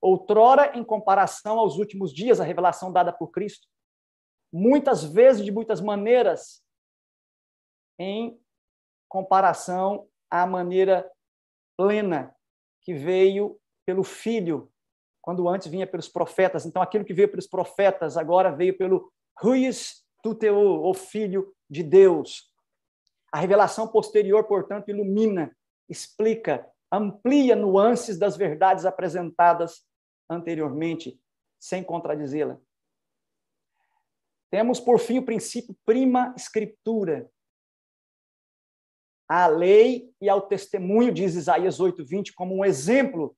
outrora 0.00 0.76
em 0.76 0.84
comparação 0.84 1.58
aos 1.58 1.76
últimos 1.76 2.12
dias, 2.12 2.40
a 2.40 2.44
revelação 2.44 2.92
dada 2.92 3.12
por 3.12 3.28
Cristo, 3.28 3.66
muitas 4.52 5.02
vezes, 5.02 5.44
de 5.44 5.50
muitas 5.50 5.80
maneiras, 5.80 6.62
em 7.98 8.38
comparação 9.08 10.08
à 10.30 10.46
maneira 10.46 11.10
plena 11.76 12.34
que 12.82 12.94
veio 12.94 13.58
pelo 13.86 14.04
Filho, 14.04 14.70
quando 15.22 15.48
antes 15.48 15.68
vinha 15.68 15.86
pelos 15.86 16.08
profetas. 16.08 16.66
Então, 16.66 16.82
aquilo 16.82 17.04
que 17.04 17.14
veio 17.14 17.30
pelos 17.30 17.46
profetas 17.46 18.16
agora 18.16 18.54
veio 18.54 18.76
pelo 18.76 19.12
Ruiz 19.38 20.04
Tuteu, 20.22 20.84
o 20.84 20.94
Filho 20.94 21.54
de 21.68 21.82
Deus. 21.82 22.50
A 23.32 23.38
revelação 23.38 23.88
posterior, 23.88 24.44
portanto, 24.44 24.88
ilumina, 24.88 25.56
explica, 25.88 26.70
amplia 26.94 27.56
nuances 27.56 28.18
das 28.18 28.36
verdades 28.36 28.84
apresentadas 28.84 29.84
anteriormente, 30.28 31.20
sem 31.58 31.82
contradizê-la. 31.82 32.58
Temos, 34.50 34.78
por 34.78 34.98
fim, 35.00 35.18
o 35.18 35.24
princípio 35.24 35.76
prima 35.84 36.34
scriptura, 36.38 37.28
à 39.28 39.46
lei 39.46 40.14
e 40.20 40.28
ao 40.28 40.42
testemunho, 40.42 41.12
diz 41.12 41.34
Isaías 41.34 41.80
8:20, 41.80 42.32
como 42.34 42.54
um 42.56 42.64
exemplo 42.64 43.36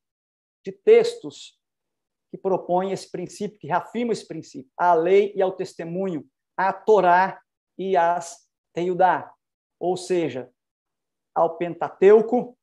de 0.64 0.72
textos 0.72 1.58
que 2.30 2.36
propõem 2.36 2.92
esse 2.92 3.10
princípio, 3.10 3.58
que 3.58 3.68
reafirmam 3.68 4.12
esse 4.12 4.26
princípio, 4.26 4.70
à 4.76 4.92
lei 4.92 5.32
e 5.34 5.40
ao 5.40 5.52
testemunho, 5.52 6.28
à 6.56 6.72
Torá 6.72 7.40
e 7.78 7.96
às 7.96 8.46
Teudá, 8.74 9.32
ou 9.80 9.96
seja, 9.96 10.52
ao 11.34 11.56
Pentateuco, 11.56 12.58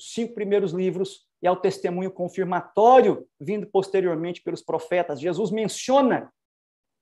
os 0.00 0.14
cinco 0.14 0.34
primeiros 0.34 0.72
livros, 0.72 1.28
e 1.42 1.46
ao 1.46 1.56
testemunho 1.56 2.10
confirmatório 2.10 3.26
vindo 3.38 3.66
posteriormente 3.66 4.42
pelos 4.42 4.62
profetas. 4.62 5.20
Jesus 5.20 5.50
menciona 5.50 6.32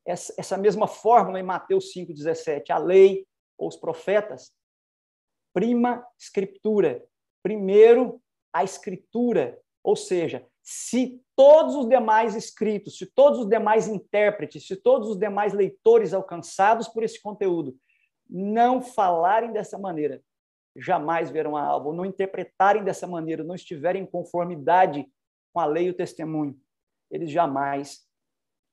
essa 0.06 0.56
mesma 0.56 0.86
fórmula 0.86 1.38
em 1.38 1.42
Mateus 1.42 1.92
5,17, 1.94 2.70
a 2.70 2.78
lei 2.78 3.26
ou 3.56 3.68
os 3.68 3.76
profetas. 3.76 4.52
Prima 5.52 6.04
escritura, 6.18 7.04
primeiro 7.42 8.20
a 8.52 8.64
escritura, 8.64 9.60
ou 9.82 9.94
seja, 9.94 10.46
se 10.62 11.20
todos 11.36 11.74
os 11.74 11.88
demais 11.88 12.34
escritos, 12.34 12.96
se 12.96 13.06
todos 13.06 13.40
os 13.40 13.48
demais 13.48 13.86
intérpretes, 13.86 14.66
se 14.66 14.76
todos 14.76 15.10
os 15.10 15.18
demais 15.18 15.52
leitores 15.52 16.14
alcançados 16.14 16.88
por 16.88 17.02
esse 17.02 17.20
conteúdo 17.20 17.76
não 18.28 18.82
falarem 18.82 19.52
dessa 19.52 19.78
maneira, 19.78 20.22
jamais 20.78 21.30
verão 21.30 21.56
a 21.56 21.62
alva, 21.62 21.88
ou 21.88 21.94
não 21.94 22.04
interpretarem 22.04 22.84
dessa 22.84 23.06
maneira, 23.06 23.42
não 23.42 23.54
estiverem 23.54 24.02
em 24.02 24.06
conformidade 24.06 25.10
com 25.52 25.60
a 25.60 25.66
lei 25.66 25.86
e 25.86 25.90
o 25.90 25.94
testemunho, 25.94 26.58
eles 27.10 27.30
jamais 27.30 28.06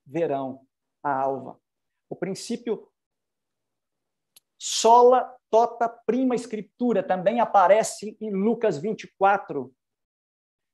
verão 0.06 0.62
a 1.04 1.12
alva. 1.12 1.60
O 2.10 2.16
princípio 2.16 2.88
sola 4.60 5.36
tota 5.50 5.88
prima 5.88 6.36
escritura 6.36 7.02
também 7.02 7.40
aparece 7.40 8.18
em 8.20 8.32
Lucas 8.32 8.78
24. 8.78 9.74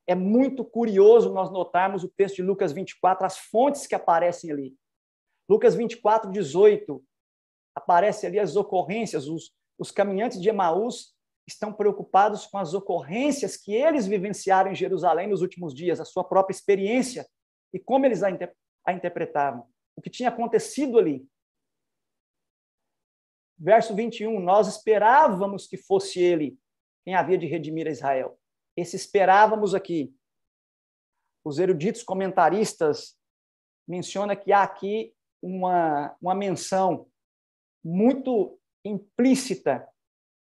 É 0.07 0.15
muito 0.15 0.65
curioso 0.65 1.31
nós 1.31 1.51
notarmos 1.51 2.03
o 2.03 2.09
texto 2.09 2.37
de 2.37 2.43
Lucas 2.43 2.71
24, 2.71 3.25
as 3.25 3.37
fontes 3.37 3.87
que 3.87 3.95
aparecem 3.95 4.51
ali. 4.51 4.75
Lucas 5.47 5.75
24, 5.75 6.31
18, 6.31 7.03
aparece 7.75 8.25
ali 8.25 8.39
as 8.39 8.55
ocorrências, 8.55 9.27
os, 9.27 9.53
os 9.77 9.91
caminhantes 9.91 10.41
de 10.41 10.49
Emaús 10.49 11.13
estão 11.47 11.73
preocupados 11.73 12.45
com 12.45 12.57
as 12.57 12.73
ocorrências 12.73 13.57
que 13.57 13.73
eles 13.73 14.07
vivenciaram 14.07 14.71
em 14.71 14.75
Jerusalém 14.75 15.27
nos 15.27 15.41
últimos 15.41 15.73
dias, 15.73 15.99
a 15.99 16.05
sua 16.05 16.23
própria 16.23 16.55
experiência 16.55 17.27
e 17.73 17.79
como 17.79 18.05
eles 18.05 18.23
a, 18.23 18.29
inter 18.29 18.55
a 18.85 18.93
interpretavam, 18.93 19.67
o 19.95 20.01
que 20.01 20.09
tinha 20.09 20.29
acontecido 20.29 20.97
ali. 20.97 21.25
Verso 23.57 23.95
21, 23.95 24.39
nós 24.39 24.67
esperávamos 24.67 25.67
que 25.67 25.77
fosse 25.77 26.19
ele 26.19 26.57
quem 27.03 27.15
havia 27.15 27.37
de 27.37 27.45
redimir 27.45 27.87
a 27.87 27.91
Israel. 27.91 28.39
Esse 28.75 28.95
esperávamos 28.95 29.75
aqui. 29.75 30.13
Os 31.43 31.59
eruditos 31.59 32.03
comentaristas 32.03 33.17
mencionam 33.87 34.35
que 34.35 34.51
há 34.51 34.63
aqui 34.63 35.13
uma, 35.41 36.15
uma 36.21 36.35
menção 36.35 37.07
muito 37.83 38.59
implícita 38.85 39.87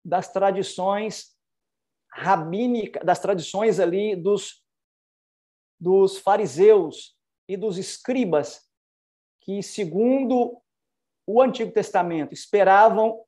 das 0.05 0.33
tradições 0.33 1.37
rabínicas, 2.13 3.05
das 3.05 3.19
tradições 3.19 3.81
ali 3.81 4.15
dos, 4.15 4.65
dos 5.81 6.19
fariseus 6.19 7.17
e 7.49 7.57
dos 7.57 7.79
escribas, 7.79 8.69
que, 9.41 9.63
segundo 9.63 10.61
o 11.27 11.41
Antigo 11.41 11.73
Testamento, 11.73 12.33
esperavam, 12.33 13.25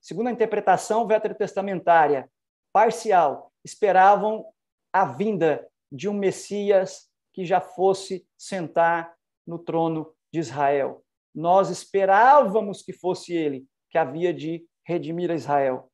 segundo 0.00 0.28
a 0.28 0.32
interpretação 0.32 1.06
veterotestamentária 1.06 2.30
parcial, 2.72 3.52
esperavam 3.64 4.46
a 4.92 5.04
vinda 5.04 5.68
de 5.90 6.08
um 6.08 6.14
Messias 6.14 7.10
que 7.32 7.44
já 7.44 7.60
fosse 7.60 8.26
sentar 8.36 9.14
no 9.46 9.58
trono 9.58 10.14
de 10.32 10.40
Israel. 10.40 11.04
Nós 11.34 11.70
esperávamos 11.70 12.82
que 12.82 12.92
fosse 12.92 13.34
ele 13.34 13.66
que 13.90 13.98
havia 13.98 14.32
de 14.32 14.66
redimir 14.86 15.30
a 15.30 15.34
Israel. 15.34 15.91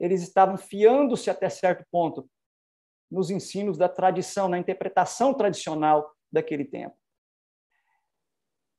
Eles 0.00 0.22
estavam 0.22 0.56
fiando-se 0.56 1.28
até 1.28 1.48
certo 1.50 1.84
ponto 1.90 2.28
nos 3.10 3.30
ensinos 3.30 3.76
da 3.76 3.88
tradição, 3.88 4.48
na 4.48 4.58
interpretação 4.58 5.34
tradicional 5.34 6.16
daquele 6.32 6.64
tempo. 6.64 6.96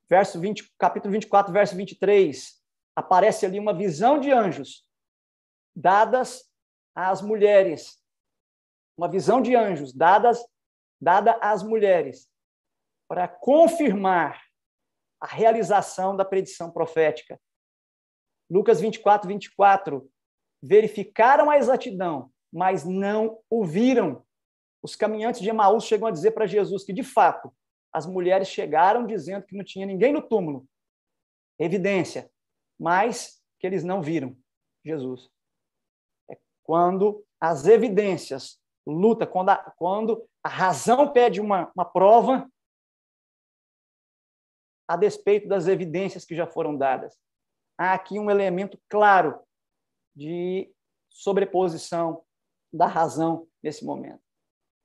Verso 0.10 0.40
20, 0.40 0.74
capítulo 0.78 1.12
24, 1.14 1.54
verso 1.54 1.76
23, 1.76 2.60
aparece 2.96 3.46
ali 3.46 3.60
uma 3.60 3.74
visão 3.74 4.20
de 4.20 4.32
anjos 4.32 4.86
dadas 5.76 6.50
às 6.96 7.22
mulheres. 7.22 8.02
Uma 8.98 9.10
visão 9.10 9.42
de 9.42 9.56
anjos 9.56 9.94
dadas 9.94 10.44
dada 11.00 11.38
às 11.42 11.64
mulheres 11.64 12.30
para 13.08 13.28
confirmar 13.28 14.42
a 15.20 15.28
realização 15.28 16.16
da 16.16 16.26
predição 16.26 16.72
profética. 16.72 17.40
Lucas 18.50 18.82
24, 18.82 19.28
24. 19.28 20.12
Verificaram 20.62 21.50
a 21.50 21.58
exatidão, 21.58 22.32
mas 22.52 22.86
não 22.86 23.40
ouviram. 23.50 24.24
Os 24.84 24.96
caminhantes 24.96 25.42
de 25.42 25.50
Emaús 25.50 25.86
chegam 25.86 26.08
a 26.08 26.12
dizer 26.12 26.32
para 26.32 26.46
Jesus 26.48 26.84
que, 26.84 26.94
de 26.94 27.04
fato, 27.04 27.54
as 27.94 28.06
mulheres 28.06 28.48
chegaram 28.48 29.06
dizendo 29.06 29.46
que 29.46 29.56
não 29.56 29.64
tinha 29.64 29.86
ninguém 29.86 30.14
no 30.14 30.22
túmulo. 30.22 30.68
Evidência. 31.60 32.32
Mas 32.80 33.42
que 33.60 33.68
eles 33.68 33.84
não 33.84 34.02
viram 34.02 34.36
Jesus. 34.84 35.30
É 36.30 36.38
quando 36.64 37.24
as 37.40 37.68
evidências 37.68 38.60
luta, 38.86 39.28
quando 39.28 39.50
a, 39.50 39.58
quando 39.58 40.28
a 40.44 40.50
razão 40.50 41.12
pede 41.12 41.40
uma, 41.40 41.72
uma 41.76 41.86
prova, 41.86 42.50
a 44.88 44.98
despeito 44.98 45.48
das 45.48 45.68
evidências 45.68 46.26
que 46.26 46.36
já 46.36 46.46
foram 46.46 46.76
dadas. 46.76 47.18
Há 47.78 47.94
aqui 47.94 48.20
um 48.20 48.30
elemento 48.30 48.80
claro 48.90 49.40
de 50.16 50.74
sobreposição 51.10 52.24
da 52.72 52.88
razão 52.88 53.48
nesse 53.62 53.86
momento. 53.86 54.22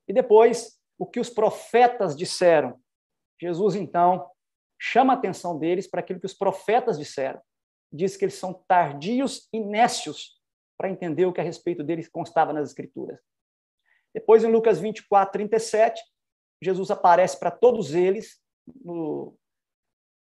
E 0.09 0.13
depois, 0.13 0.79
o 0.99 1.07
que 1.07 1.21
os 1.21 1.31
profetas 1.31 2.17
disseram. 2.17 2.81
Jesus, 3.41 3.75
então, 3.75 4.29
chama 4.79 5.13
a 5.13 5.17
atenção 5.17 5.59
deles 5.59 5.87
para 5.87 6.01
aquilo 6.01 6.21
que 6.21 6.27
os 6.27 6.35
profetas 6.35 6.99
disseram. 6.99 7.41
Diz 7.93 8.17
que 8.17 8.25
eles 8.25 8.35
são 8.35 8.65
tardios 8.67 9.49
e 9.53 9.61
nécios 9.61 10.41
para 10.77 10.91
entender 10.91 11.25
o 11.27 11.33
que 11.33 11.41
a 11.41 11.45
respeito 11.45 11.83
deles 11.83 12.09
constava 12.09 12.53
nas 12.53 12.69
Escrituras. 12.69 13.21
Depois, 14.15 14.45
em 14.45 14.51
Lucas 14.51 14.79
24, 14.81 15.33
37, 15.33 16.03
Jesus 16.63 16.91
aparece 16.91 17.39
para 17.39 17.51
todos 17.51 17.95
eles 17.95 18.41
no, 18.83 19.37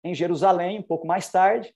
em 0.03 0.15
Jerusalém, 0.15 0.79
um 0.79 0.83
pouco 0.83 1.07
mais 1.07 1.31
tarde, 1.31 1.75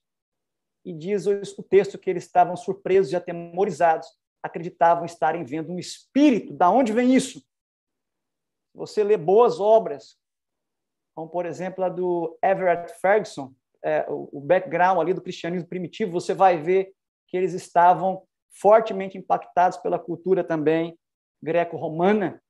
e 0.89 0.93
diz 0.93 1.27
o 1.27 1.61
texto 1.61 1.99
que 1.99 2.09
eles 2.09 2.23
estavam 2.23 2.57
surpresos 2.57 3.11
e 3.11 3.15
atemorizados, 3.15 4.07
acreditavam 4.41 5.05
estarem 5.05 5.43
vendo 5.43 5.71
um 5.71 5.77
espírito. 5.77 6.51
Da 6.51 6.71
onde 6.71 6.91
vem 6.91 7.13
isso? 7.13 7.45
Você 8.73 9.03
lê 9.03 9.15
boas 9.15 9.59
obras, 9.59 10.17
como 11.15 11.29
por 11.29 11.45
exemplo 11.45 11.83
a 11.83 11.89
do 11.89 12.35
Everett 12.43 12.91
Ferguson, 12.99 13.53
é, 13.85 14.03
o 14.09 14.41
background 14.41 14.97
ali 14.99 15.13
do 15.13 15.21
cristianismo 15.21 15.69
primitivo, 15.69 16.11
você 16.11 16.33
vai 16.33 16.57
ver 16.57 16.91
que 17.27 17.37
eles 17.37 17.53
estavam 17.53 18.23
fortemente 18.49 19.15
impactados 19.15 19.77
pela 19.77 19.99
cultura 19.99 20.43
também 20.43 20.97
greco-romana, 21.41 22.41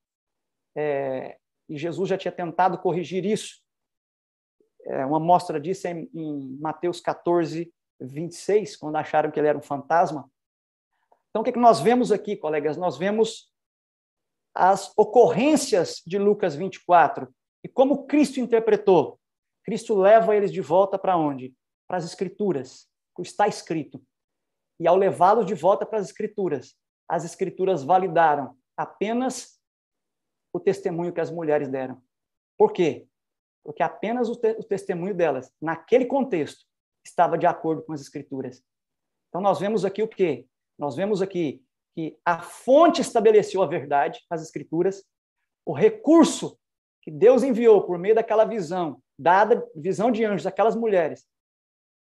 é, 0.78 1.38
e 1.68 1.78
Jesus 1.78 2.10
já 2.10 2.18
tinha 2.18 2.32
tentado 2.32 2.78
corrigir 2.78 3.26
isso 3.26 3.62
é, 4.86 5.06
uma 5.06 5.20
mostra 5.20 5.60
disso 5.60 5.88
é 5.88 5.92
em, 5.92 6.10
em 6.14 6.58
Mateus 6.60 7.00
14, 7.00 7.72
26, 8.00 8.76
quando 8.78 8.96
acharam 8.96 9.32
que 9.32 9.40
ele 9.40 9.48
era 9.48 9.58
um 9.58 9.62
fantasma. 9.62 10.30
Então, 11.30 11.42
o 11.42 11.44
que, 11.44 11.52
é 11.52 11.54
que 11.54 11.60
nós 11.60 11.80
vemos 11.80 12.12
aqui, 12.12 12.36
colegas? 12.36 12.78
Nós 12.78 12.98
vemos 12.98 13.54
as 14.54 14.92
ocorrências 14.98 16.02
de 16.06 16.18
Lucas 16.18 16.56
24 16.56 17.34
e 17.64 17.68
como 17.68 18.06
Cristo 18.08 18.40
interpretou. 18.40 19.20
Cristo 19.64 19.96
leva 19.96 20.36
eles 20.36 20.52
de 20.52 20.62
volta 20.62 20.98
para 20.98 21.18
onde? 21.18 21.54
Para 21.88 21.98
as 21.98 22.06
Escrituras, 22.06 22.88
está 23.20 23.48
escrito. 23.48 24.02
E 24.80 24.88
ao 24.88 24.96
levá-los 24.96 25.46
de 25.46 25.54
volta 25.54 25.86
para 25.86 26.00
as 26.00 26.06
Escrituras, 26.06 26.76
as 27.08 27.26
Escrituras 27.26 27.84
validaram 27.84 28.58
apenas 28.78 29.60
o 30.54 30.60
testemunho 30.60 31.14
que 31.14 31.20
as 31.20 31.30
mulheres 31.30 31.68
deram. 31.68 32.02
Por 32.58 32.72
quê? 32.72 33.10
porque 33.70 33.84
apenas 33.84 34.30
o, 34.30 34.36
te 34.36 34.52
o 34.54 34.64
testemunho 34.64 35.14
delas, 35.14 35.54
naquele 35.62 36.06
contexto, 36.06 36.66
estava 37.06 37.38
de 37.38 37.46
acordo 37.46 37.84
com 37.84 37.94
as 37.94 38.02
Escrituras. 38.02 38.64
Então, 39.30 39.42
nós 39.42 39.60
vemos 39.60 39.86
aqui 39.86 40.02
o 40.02 40.08
quê? 40.08 40.48
Nós 40.78 40.96
vemos 40.96 41.22
aqui 41.22 41.64
que 41.96 42.18
a 42.26 42.42
fonte 42.42 43.02
estabeleceu 43.02 43.62
a 43.62 43.68
verdade, 43.68 44.22
as 44.30 44.42
Escrituras, 44.42 45.04
o 45.66 45.74
recurso 45.74 46.58
que 47.02 47.12
Deus 47.12 47.44
enviou 47.44 47.84
por 47.86 47.98
meio 47.98 48.16
daquela 48.16 48.46
visão, 48.46 49.02
dada 49.18 49.68
visão 49.76 50.12
de 50.12 50.24
anjos, 50.24 50.48
aquelas 50.48 50.76
mulheres, 50.76 51.28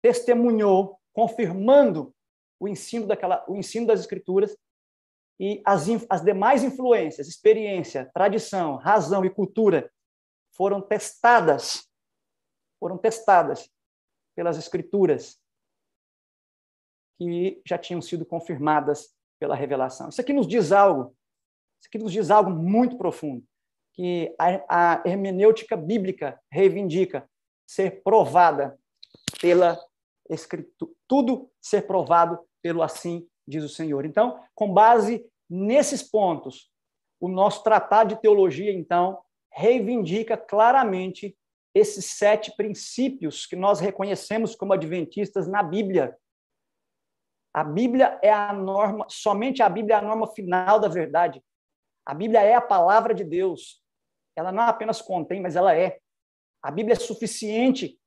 testemunhou, 0.02 0.98
confirmando 1.12 2.14
o 2.60 2.68
ensino 2.68 3.06
daquela, 3.06 3.44
o 3.48 3.56
ensino 3.56 3.86
das 3.86 4.00
Escrituras 4.00 4.56
e 5.38 5.62
as, 5.64 5.86
as 6.08 6.22
demais 6.22 6.62
influências, 6.62 7.28
experiência, 7.28 8.10
tradição, 8.14 8.76
razão 8.76 9.24
e 9.24 9.30
cultura 9.30 9.90
foram 10.52 10.80
testadas, 10.80 11.88
foram 12.78 12.96
testadas 12.96 13.68
pelas 14.34 14.58
escrituras 14.58 15.40
que 17.18 17.62
já 17.66 17.78
tinham 17.78 18.02
sido 18.02 18.26
confirmadas 18.26 19.14
pela 19.38 19.54
revelação. 19.54 20.08
Isso 20.08 20.20
aqui 20.20 20.32
nos 20.32 20.46
diz 20.46 20.72
algo, 20.72 21.16
isso 21.80 21.88
aqui 21.88 21.98
nos 21.98 22.12
diz 22.12 22.30
algo 22.30 22.50
muito 22.50 22.96
profundo, 22.96 23.44
que 23.92 24.34
a, 24.38 25.02
hermenêutica 25.04 25.76
bíblica 25.76 26.40
reivindica 26.50 27.28
ser 27.66 28.02
provada 28.02 28.78
pela 29.40 29.78
escritura, 30.28 30.92
tudo 31.06 31.50
ser 31.60 31.82
provado 31.86 32.38
pelo 32.62 32.82
assim 32.82 33.28
diz 33.46 33.62
o 33.62 33.68
Senhor. 33.68 34.04
Então, 34.04 34.42
com 34.54 34.72
base 34.72 35.24
nesses 35.48 36.02
pontos, 36.02 36.70
o 37.20 37.28
nosso 37.28 37.62
tratado 37.62 38.14
de 38.14 38.20
teologia, 38.20 38.72
então, 38.72 39.22
reivindica 39.52 40.36
claramente 40.36 41.36
esses 41.74 42.06
sete 42.06 42.54
princípios 42.56 43.46
que 43.46 43.56
nós 43.56 43.80
reconhecemos 43.80 44.54
como 44.54 44.72
adventistas 44.72 45.48
na 45.48 45.62
Bíblia. 45.62 46.16
A 47.52 47.64
Bíblia 47.64 48.18
é 48.22 48.32
a 48.32 48.52
norma, 48.52 49.06
somente 49.08 49.62
a 49.62 49.68
Bíblia 49.68 49.96
é 49.96 49.98
a 49.98 50.02
norma 50.02 50.26
final 50.28 50.78
da 50.78 50.88
verdade. 50.88 51.42
A 52.06 52.14
Bíblia 52.14 52.42
é 52.42 52.54
a 52.54 52.60
palavra 52.60 53.14
de 53.14 53.24
Deus. 53.24 53.82
Ela 54.36 54.52
não 54.52 54.64
apenas 54.64 55.00
contém, 55.00 55.40
mas 55.40 55.56
ela 55.56 55.74
é. 55.76 55.98
A 56.62 56.70
Bíblia 56.70 56.94
é 56.94 56.98
suficiente 56.98 57.98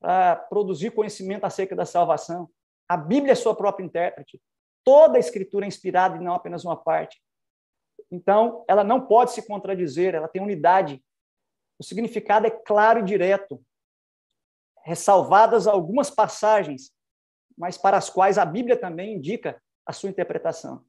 para 0.00 0.36
produzir 0.36 0.90
conhecimento 0.90 1.44
acerca 1.44 1.74
da 1.74 1.84
salvação. 1.86 2.48
A 2.88 2.96
Bíblia 2.96 3.32
é 3.32 3.36
sua 3.36 3.54
própria 3.54 3.84
intérprete. 3.84 4.40
Toda 4.84 5.16
a 5.16 5.20
escritura 5.20 5.64
é 5.64 5.68
inspirada 5.68 6.16
e 6.16 6.20
não 6.20 6.34
apenas 6.34 6.64
uma 6.64 6.76
parte. 6.76 7.22
Então, 8.10 8.64
ela 8.68 8.84
não 8.84 9.06
pode 9.06 9.32
se 9.32 9.46
contradizer, 9.46 10.14
ela 10.14 10.28
tem 10.28 10.42
unidade. 10.42 11.02
O 11.78 11.84
significado 11.84 12.46
é 12.46 12.50
claro 12.50 13.00
e 13.00 13.04
direto. 13.04 13.62
Ressalvadas 14.84 15.66
algumas 15.66 16.10
passagens, 16.10 16.92
mas 17.56 17.78
para 17.78 17.96
as 17.96 18.10
quais 18.10 18.38
a 18.38 18.44
Bíblia 18.44 18.78
também 18.78 19.14
indica 19.14 19.60
a 19.86 19.92
sua 19.92 20.10
interpretação. 20.10 20.84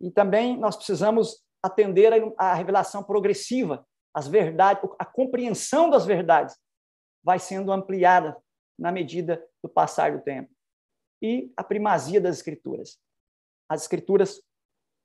E 0.00 0.10
também 0.10 0.56
nós 0.56 0.76
precisamos 0.76 1.44
atender 1.62 2.12
à 2.36 2.54
revelação 2.54 3.02
progressiva, 3.04 3.86
as 4.14 4.26
verdades, 4.26 4.82
a 4.98 5.04
compreensão 5.04 5.88
das 5.88 6.04
verdades 6.04 6.56
vai 7.22 7.38
sendo 7.38 7.72
ampliada 7.72 8.36
na 8.78 8.90
medida 8.90 9.44
do 9.62 9.68
passar 9.68 10.16
do 10.16 10.22
tempo. 10.22 10.50
E 11.22 11.52
a 11.56 11.62
primazia 11.62 12.20
das 12.20 12.36
escrituras. 12.36 12.98
As 13.68 13.82
escrituras, 13.82 14.42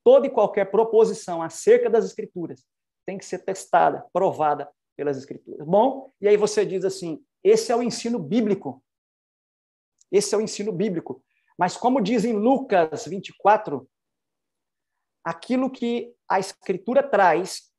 toda 0.04 0.26
e 0.26 0.32
qualquer 0.32 0.66
proposição 0.72 1.41
acerca 1.41 1.89
das 1.89 2.06
escrituras 2.06 2.66
tem 3.08 3.18
que 3.18 3.26
ser 3.26 3.39
testada, 3.39 4.05
provada 4.12 4.70
pelas 4.97 5.18
escrituras. 5.18 5.66
Bom, 5.66 6.12
e 6.20 6.28
aí 6.28 6.36
você 6.36 6.66
diz 6.66 6.84
assim: 6.84 7.26
esse 7.43 7.72
é 7.72 7.76
o 7.76 7.82
ensino 7.82 8.20
bíblico. 8.20 8.84
Esse 10.12 10.36
é 10.36 10.38
o 10.38 10.41
ensino 10.41 10.72
bíblico. 10.72 11.24
Mas 11.58 11.78
como 11.78 12.01
diz 12.01 12.26
em 12.26 12.34
Lucas 12.34 13.08
24, 13.08 13.89
aquilo 15.24 15.72
que 15.72 16.14
a 16.30 16.39
escritura 16.39 17.01
traz, 17.01 17.72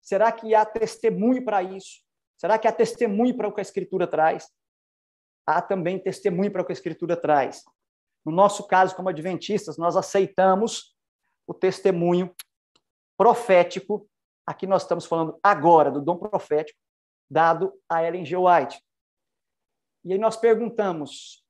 será 0.00 0.30
que 0.32 0.54
há 0.54 0.64
testemunho 0.64 1.44
para 1.44 1.62
isso? 1.62 2.02
Será 2.42 2.58
que 2.58 2.66
há 2.66 2.72
testemunho 2.72 3.36
para 3.36 3.46
o 3.46 3.52
que 3.52 3.60
a 3.60 3.62
Escritura 3.62 4.04
traz? 4.04 4.50
Há 5.46 5.62
também 5.62 5.96
testemunho 5.96 6.50
para 6.50 6.62
o 6.62 6.64
que 6.64 6.72
a 6.72 6.74
Escritura 6.74 7.16
traz. 7.16 7.62
No 8.24 8.32
nosso 8.32 8.66
caso, 8.66 8.96
como 8.96 9.08
adventistas, 9.08 9.78
nós 9.78 9.96
aceitamos 9.96 10.96
o 11.46 11.54
testemunho 11.54 12.34
profético, 13.22 14.10
aqui 14.44 14.66
nós 14.66 14.82
estamos 14.82 15.06
falando 15.06 15.38
agora 15.40 15.92
do 15.92 16.00
dom 16.00 16.18
profético, 16.18 16.76
dado 17.30 17.72
a 17.88 18.02
Ellen 18.02 18.24
G. 18.24 18.36
White. 18.36 18.82
E 20.04 20.12
aí 20.12 20.18
nós 20.18 20.36
perguntamos: 20.36 21.46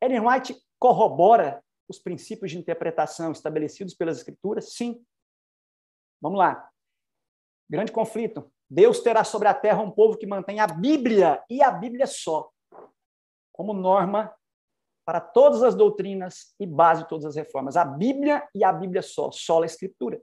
Ellen 0.00 0.20
White 0.20 0.54
corrobora 0.78 1.60
os 1.88 1.98
princípios 1.98 2.52
de 2.52 2.58
interpretação 2.58 3.32
estabelecidos 3.32 3.94
pelas 3.94 4.18
Escrituras? 4.18 4.74
Sim. 4.74 5.04
Vamos 6.20 6.38
lá. 6.38 6.70
Grande 7.68 7.90
conflito. 7.90 8.48
Deus 8.70 9.00
terá 9.00 9.24
sobre 9.24 9.48
a 9.48 9.54
terra 9.54 9.82
um 9.82 9.90
povo 9.90 10.16
que 10.16 10.24
mantém 10.24 10.60
a 10.60 10.68
Bíblia 10.68 11.42
e 11.50 11.60
a 11.64 11.70
Bíblia 11.72 12.06
só 12.06 12.48
como 13.50 13.74
norma 13.74 14.32
para 15.04 15.20
todas 15.20 15.64
as 15.64 15.74
doutrinas 15.74 16.54
e 16.60 16.66
base 16.66 17.02
de 17.02 17.08
todas 17.08 17.24
as 17.24 17.34
reformas. 17.34 17.76
A 17.76 17.84
Bíblia 17.84 18.48
e 18.54 18.62
a 18.62 18.72
Bíblia 18.72 19.02
só, 19.02 19.32
só 19.32 19.60
a 19.64 19.66
Escritura. 19.66 20.22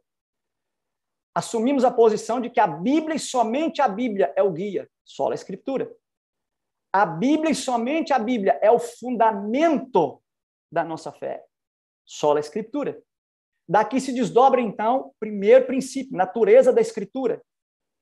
Assumimos 1.39 1.85
a 1.85 1.91
posição 1.91 2.41
de 2.41 2.49
que 2.49 2.59
a 2.59 2.67
Bíblia 2.67 3.15
e 3.15 3.19
somente 3.19 3.81
a 3.81 3.87
Bíblia 3.87 4.33
é 4.35 4.43
o 4.43 4.51
guia, 4.51 4.89
só 5.05 5.31
a 5.31 5.33
Escritura. 5.33 5.89
A 6.91 7.05
Bíblia 7.05 7.51
e 7.51 7.55
somente 7.55 8.11
a 8.11 8.19
Bíblia 8.19 8.59
é 8.61 8.69
o 8.69 8.77
fundamento 8.77 10.21
da 10.69 10.83
nossa 10.83 11.13
fé, 11.13 11.45
só 12.05 12.35
a 12.35 12.41
Escritura. 12.41 13.01
Daqui 13.65 14.01
se 14.01 14.11
desdobra, 14.11 14.59
então, 14.59 14.99
o 14.99 15.13
primeiro 15.17 15.65
princípio, 15.65 16.17
natureza 16.17 16.73
da 16.73 16.81
Escritura. 16.81 17.41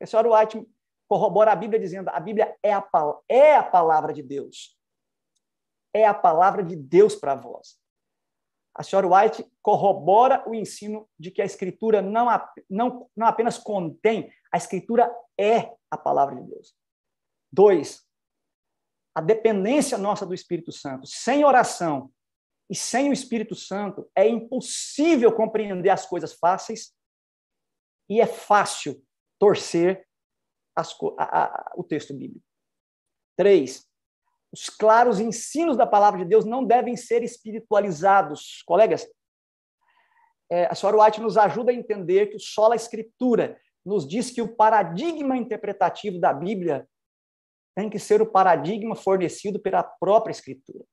A 0.01 0.07
senhora 0.07 0.33
White 0.33 0.67
corrobora 1.07 1.51
a 1.51 1.55
Bíblia 1.55 1.79
dizendo 1.79 2.09
a 2.09 2.19
Bíblia 2.19 2.57
é 2.63 2.73
a, 2.73 2.83
é 3.29 3.55
a 3.55 3.61
palavra 3.61 4.13
de 4.13 4.23
Deus. 4.23 4.75
É 5.93 6.07
a 6.07 6.13
palavra 6.15 6.63
de 6.63 6.75
Deus 6.75 7.15
para 7.15 7.35
vós. 7.35 7.77
A 8.77 8.83
senhora 8.83 9.07
White 9.07 9.43
corrobora 9.61 10.47
o 10.47 10.53
ensino 10.53 11.09
de 11.19 11.31
que 11.31 11.41
a 11.41 11.45
Escritura 11.45 11.99
não, 11.99 12.27
não, 12.69 13.09
não 13.15 13.25
apenas 13.25 13.57
contém, 13.57 14.31
a 14.53 14.57
Escritura 14.57 15.11
é 15.37 15.73
a 15.89 15.97
palavra 15.97 16.35
de 16.35 16.43
Deus. 16.43 16.75
Dois, 17.51 18.05
a 19.15 19.21
dependência 19.21 19.97
nossa 19.97 20.27
do 20.27 20.33
Espírito 20.33 20.71
Santo. 20.71 21.07
Sem 21.07 21.43
oração 21.43 22.13
e 22.69 22.75
sem 22.75 23.09
o 23.09 23.13
Espírito 23.13 23.55
Santo, 23.55 24.07
é 24.15 24.27
impossível 24.27 25.33
compreender 25.33 25.89
as 25.89 26.05
coisas 26.05 26.33
fáceis 26.33 26.93
e 28.07 28.21
é 28.21 28.27
fácil 28.27 29.03
torcer 29.39 30.07
as, 30.75 30.95
a, 31.17 31.45
a, 31.45 31.73
o 31.75 31.83
texto 31.83 32.13
bíblico. 32.13 32.45
Três, 33.35 33.87
os 34.51 34.69
claros 34.69 35.19
ensinos 35.19 35.77
da 35.77 35.85
palavra 35.85 36.19
de 36.19 36.25
Deus 36.25 36.45
não 36.45 36.63
devem 36.63 36.95
ser 36.95 37.23
espiritualizados. 37.23 38.63
Colegas, 38.65 39.07
é, 40.49 40.65
a 40.65 40.75
senhora 40.75 41.03
White 41.03 41.21
nos 41.21 41.37
ajuda 41.37 41.71
a 41.71 41.75
entender 41.75 42.27
que 42.27 42.39
só 42.39 42.71
a 42.71 42.75
Escritura 42.75 43.59
nos 43.85 44.07
diz 44.07 44.31
que 44.31 44.41
o 44.41 44.55
paradigma 44.55 45.37
interpretativo 45.37 46.19
da 46.19 46.33
Bíblia 46.33 46.87
tem 47.75 47.89
que 47.89 47.99
ser 47.99 48.21
o 48.21 48.31
paradigma 48.31 48.95
fornecido 48.95 49.59
pela 49.59 49.83
própria 49.83 50.31
Escritura. 50.31 50.83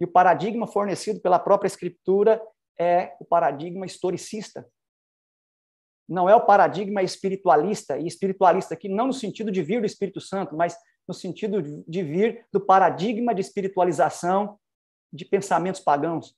E 0.00 0.04
o 0.04 0.08
paradigma 0.08 0.66
fornecido 0.66 1.20
pela 1.20 1.38
própria 1.38 1.68
Escritura 1.68 2.40
é 2.78 3.16
o 3.18 3.24
paradigma 3.24 3.86
historicista 3.86 4.66
não 6.08 6.28
é 6.28 6.36
o 6.36 6.44
paradigma 6.44 7.02
espiritualista, 7.02 7.98
e 7.98 8.06
espiritualista 8.06 8.74
aqui 8.74 8.88
não 8.88 9.08
no 9.08 9.12
sentido 9.12 9.50
de 9.50 9.62
vir 9.62 9.80
do 9.80 9.86
Espírito 9.86 10.20
Santo, 10.20 10.56
mas 10.56 10.76
no 11.06 11.14
sentido 11.14 11.62
de 11.62 12.02
vir 12.02 12.46
do 12.52 12.60
paradigma 12.60 13.34
de 13.34 13.40
espiritualização 13.40 14.58
de 15.12 15.24
pensamentos 15.24 15.80
pagãos. 15.80 16.36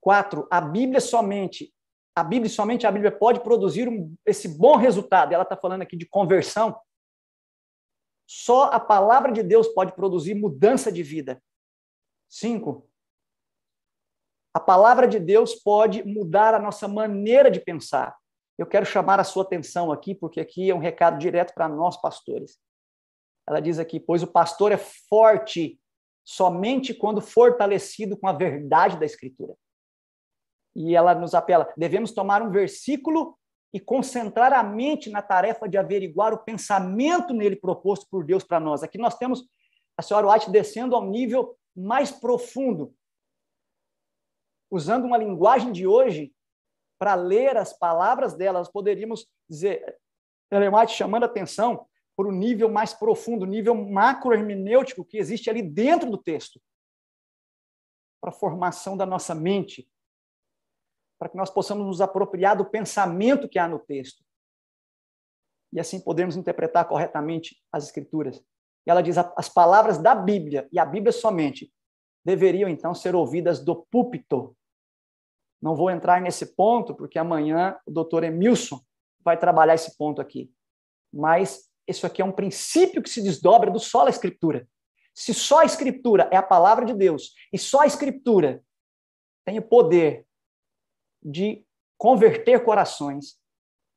Quatro, 0.00 0.46
a 0.50 0.60
Bíblia 0.60 1.00
somente, 1.00 1.74
a 2.14 2.24
Bíblia 2.24 2.50
somente 2.50 2.86
a 2.86 2.92
Bíblia 2.92 3.16
pode 3.16 3.40
produzir 3.40 3.88
um, 3.88 4.14
esse 4.26 4.48
bom 4.48 4.76
resultado. 4.76 5.32
Ela 5.32 5.42
está 5.42 5.56
falando 5.56 5.82
aqui 5.82 5.96
de 5.96 6.06
conversão. 6.06 6.78
Só 8.26 8.64
a 8.64 8.80
palavra 8.80 9.32
de 9.32 9.42
Deus 9.42 9.68
pode 9.68 9.92
produzir 9.92 10.34
mudança 10.34 10.92
de 10.92 11.02
vida. 11.02 11.42
Cinco, 12.28 12.88
a 14.52 14.60
palavra 14.60 15.06
de 15.06 15.20
Deus 15.20 15.54
pode 15.54 16.02
mudar 16.04 16.54
a 16.54 16.58
nossa 16.58 16.88
maneira 16.88 17.50
de 17.50 17.60
pensar. 17.60 18.16
Eu 18.58 18.66
quero 18.66 18.84
chamar 18.84 19.20
a 19.20 19.24
sua 19.24 19.44
atenção 19.44 19.92
aqui, 19.92 20.14
porque 20.14 20.40
aqui 20.40 20.68
é 20.68 20.74
um 20.74 20.80
recado 20.80 21.18
direto 21.18 21.54
para 21.54 21.68
nós 21.68 21.96
pastores. 22.00 22.58
Ela 23.48 23.60
diz 23.60 23.78
aqui: 23.78 24.00
pois 24.00 24.22
o 24.22 24.26
pastor 24.26 24.72
é 24.72 24.76
forte 24.76 25.80
somente 26.24 26.92
quando 26.92 27.20
fortalecido 27.20 28.18
com 28.18 28.26
a 28.26 28.32
verdade 28.32 28.98
da 28.98 29.06
Escritura. 29.06 29.54
E 30.74 30.96
ela 30.96 31.14
nos 31.14 31.34
apela: 31.34 31.72
devemos 31.76 32.12
tomar 32.12 32.42
um 32.42 32.50
versículo 32.50 33.38
e 33.72 33.78
concentrar 33.78 34.52
a 34.52 34.62
mente 34.62 35.08
na 35.08 35.22
tarefa 35.22 35.68
de 35.68 35.78
averiguar 35.78 36.34
o 36.34 36.44
pensamento 36.44 37.32
nele 37.32 37.54
proposto 37.54 38.06
por 38.10 38.24
Deus 38.24 38.42
para 38.42 38.58
nós. 38.58 38.82
Aqui 38.82 38.98
nós 38.98 39.16
temos 39.16 39.46
a 39.96 40.02
senhora 40.02 40.30
White 40.30 40.50
descendo 40.50 40.96
ao 40.96 41.06
nível 41.06 41.56
mais 41.76 42.10
profundo 42.10 42.94
usando 44.70 45.04
uma 45.04 45.16
linguagem 45.16 45.72
de 45.72 45.86
hoje, 45.86 46.32
para 46.98 47.14
ler 47.14 47.56
as 47.56 47.72
palavras 47.72 48.34
delas, 48.34 48.68
poderíamos 48.68 49.26
dizer, 49.48 49.98
White 50.50 50.94
chamando 50.94 51.24
atenção 51.24 51.86
para 52.16 52.26
o 52.26 52.32
nível 52.32 52.68
mais 52.68 52.92
profundo, 52.92 53.46
nível 53.46 53.74
macro-hermenêutico 53.74 55.04
que 55.04 55.18
existe 55.18 55.48
ali 55.48 55.62
dentro 55.62 56.10
do 56.10 56.18
texto, 56.18 56.60
para 58.20 58.30
a 58.30 58.34
formação 58.34 58.96
da 58.96 59.06
nossa 59.06 59.34
mente, 59.34 59.88
para 61.18 61.28
que 61.28 61.36
nós 61.36 61.50
possamos 61.50 61.86
nos 61.86 62.00
apropriar 62.00 62.56
do 62.56 62.64
pensamento 62.64 63.48
que 63.48 63.58
há 63.58 63.68
no 63.68 63.78
texto. 63.78 64.24
E 65.72 65.78
assim 65.78 66.00
podemos 66.00 66.36
interpretar 66.36 66.88
corretamente 66.88 67.62
as 67.70 67.84
Escrituras. 67.84 68.42
E 68.86 68.90
ela 68.90 69.02
diz: 69.02 69.16
as 69.18 69.48
palavras 69.48 69.98
da 69.98 70.14
Bíblia, 70.14 70.68
e 70.72 70.78
a 70.78 70.84
Bíblia 70.84 71.12
somente, 71.12 71.72
deveriam 72.24 72.68
então 72.68 72.94
ser 72.94 73.14
ouvidas 73.14 73.64
do 73.64 73.76
púlpito 73.76 74.56
não 75.60 75.74
vou 75.74 75.90
entrar 75.90 76.20
nesse 76.20 76.54
ponto, 76.54 76.94
porque 76.94 77.18
amanhã 77.18 77.76
o 77.86 77.90
doutor 77.90 78.24
Emilson 78.24 78.80
vai 79.22 79.36
trabalhar 79.36 79.74
esse 79.74 79.96
ponto 79.96 80.20
aqui. 80.20 80.52
Mas 81.12 81.68
isso 81.86 82.06
aqui 82.06 82.22
é 82.22 82.24
um 82.24 82.32
princípio 82.32 83.02
que 83.02 83.10
se 83.10 83.22
desdobra 83.22 83.70
do 83.70 83.80
só 83.80 84.06
a 84.06 84.10
Escritura. 84.10 84.68
Se 85.14 85.34
só 85.34 85.60
a 85.60 85.64
Escritura 85.64 86.28
é 86.32 86.36
a 86.36 86.42
palavra 86.42 86.84
de 86.84 86.94
Deus 86.94 87.34
e 87.52 87.58
só 87.58 87.80
a 87.80 87.86
Escritura 87.86 88.62
tem 89.44 89.58
o 89.58 89.66
poder 89.66 90.26
de 91.22 91.66
converter 91.96 92.62
corações, 92.64 93.40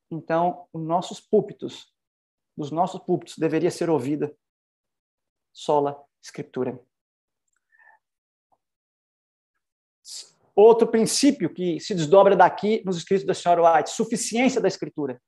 então 0.09 0.67
os 0.73 0.81
nossos 0.81 1.19
púlpitos, 1.19 1.93
dos 2.57 2.71
nossos 2.71 3.01
púlpitos, 3.01 3.37
deveria 3.37 3.69
ser 3.69 3.89
ouvida 3.89 4.35
sola 5.53 6.03
Escritura. 6.23 6.79
Outro 10.55 10.87
princípio 10.87 11.53
que 11.53 11.79
se 11.79 11.95
desdobra 11.95 12.35
daqui 12.35 12.81
nos 12.85 12.97
escritos 12.97 13.25
da 13.25 13.33
senhora 13.33 13.77
White, 13.77 13.91
suficiência 13.91 14.59
da 14.59 14.67
escritura. 14.67 15.21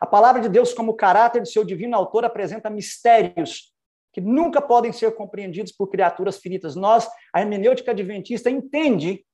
A 0.00 0.06
palavra 0.06 0.40
de 0.40 0.48
Deus, 0.48 0.72
como 0.72 0.94
caráter 0.94 1.42
de 1.42 1.50
seu 1.50 1.64
divino 1.64 1.96
autor, 1.96 2.24
apresenta 2.24 2.70
mistérios 2.70 3.74
que 4.12 4.20
nunca 4.20 4.62
podem 4.62 4.92
ser 4.92 5.14
compreendidos 5.14 5.72
por 5.72 5.88
criaturas 5.88 6.38
finitas. 6.38 6.74
Nós, 6.74 7.08
a 7.34 7.40
hermenêutica 7.40 7.90
adventista, 7.90 8.48
entende 8.48 9.24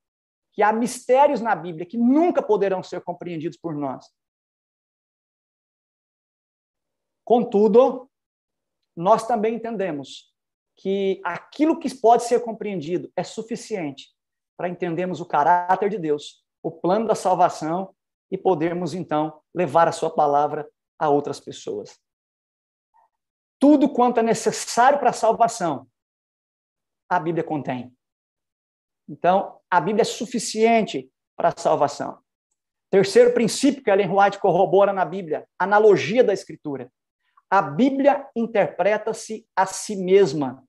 que 0.52 0.62
há 0.62 0.72
mistérios 0.72 1.40
na 1.40 1.54
Bíblia 1.54 1.86
que 1.86 1.98
nunca 1.98 2.42
poderão 2.42 2.82
ser 2.82 3.02
compreendidos 3.02 3.58
por 3.58 3.74
nós. 3.74 4.06
Contudo, 7.24 8.10
nós 8.96 9.26
também 9.26 9.54
entendemos 9.56 10.32
que 10.76 11.20
aquilo 11.24 11.78
que 11.78 11.94
pode 11.94 12.24
ser 12.24 12.40
compreendido 12.40 13.10
é 13.14 13.22
suficiente 13.22 14.15
para 14.56 14.68
entendermos 14.68 15.20
o 15.20 15.26
caráter 15.26 15.90
de 15.90 15.98
Deus, 15.98 16.44
o 16.62 16.70
plano 16.70 17.06
da 17.06 17.14
salvação 17.14 17.94
e 18.30 18.38
podermos 18.38 18.94
então 18.94 19.40
levar 19.54 19.86
a 19.88 19.92
sua 19.92 20.10
palavra 20.10 20.68
a 20.98 21.08
outras 21.08 21.38
pessoas. 21.38 21.98
Tudo 23.58 23.88
quanto 23.88 24.20
é 24.20 24.22
necessário 24.22 24.98
para 24.98 25.10
a 25.10 25.14
salvação, 25.14 25.86
a 27.08 27.20
Bíblia 27.20 27.44
contém. 27.44 27.94
Então, 29.08 29.60
a 29.70 29.80
Bíblia 29.80 30.02
é 30.02 30.04
suficiente 30.04 31.10
para 31.36 31.50
a 31.50 31.56
salvação. 31.56 32.18
Terceiro 32.90 33.32
princípio 33.32 33.82
que 33.82 33.90
Ellen 33.90 34.10
White 34.10 34.38
corrobora 34.38 34.92
na 34.92 35.04
Bíblia, 35.04 35.46
analogia 35.58 36.24
da 36.24 36.32
Escritura. 36.32 36.90
A 37.50 37.62
Bíblia 37.62 38.28
interpreta-se 38.34 39.46
a 39.54 39.66
si 39.66 39.96
mesma. 39.96 40.64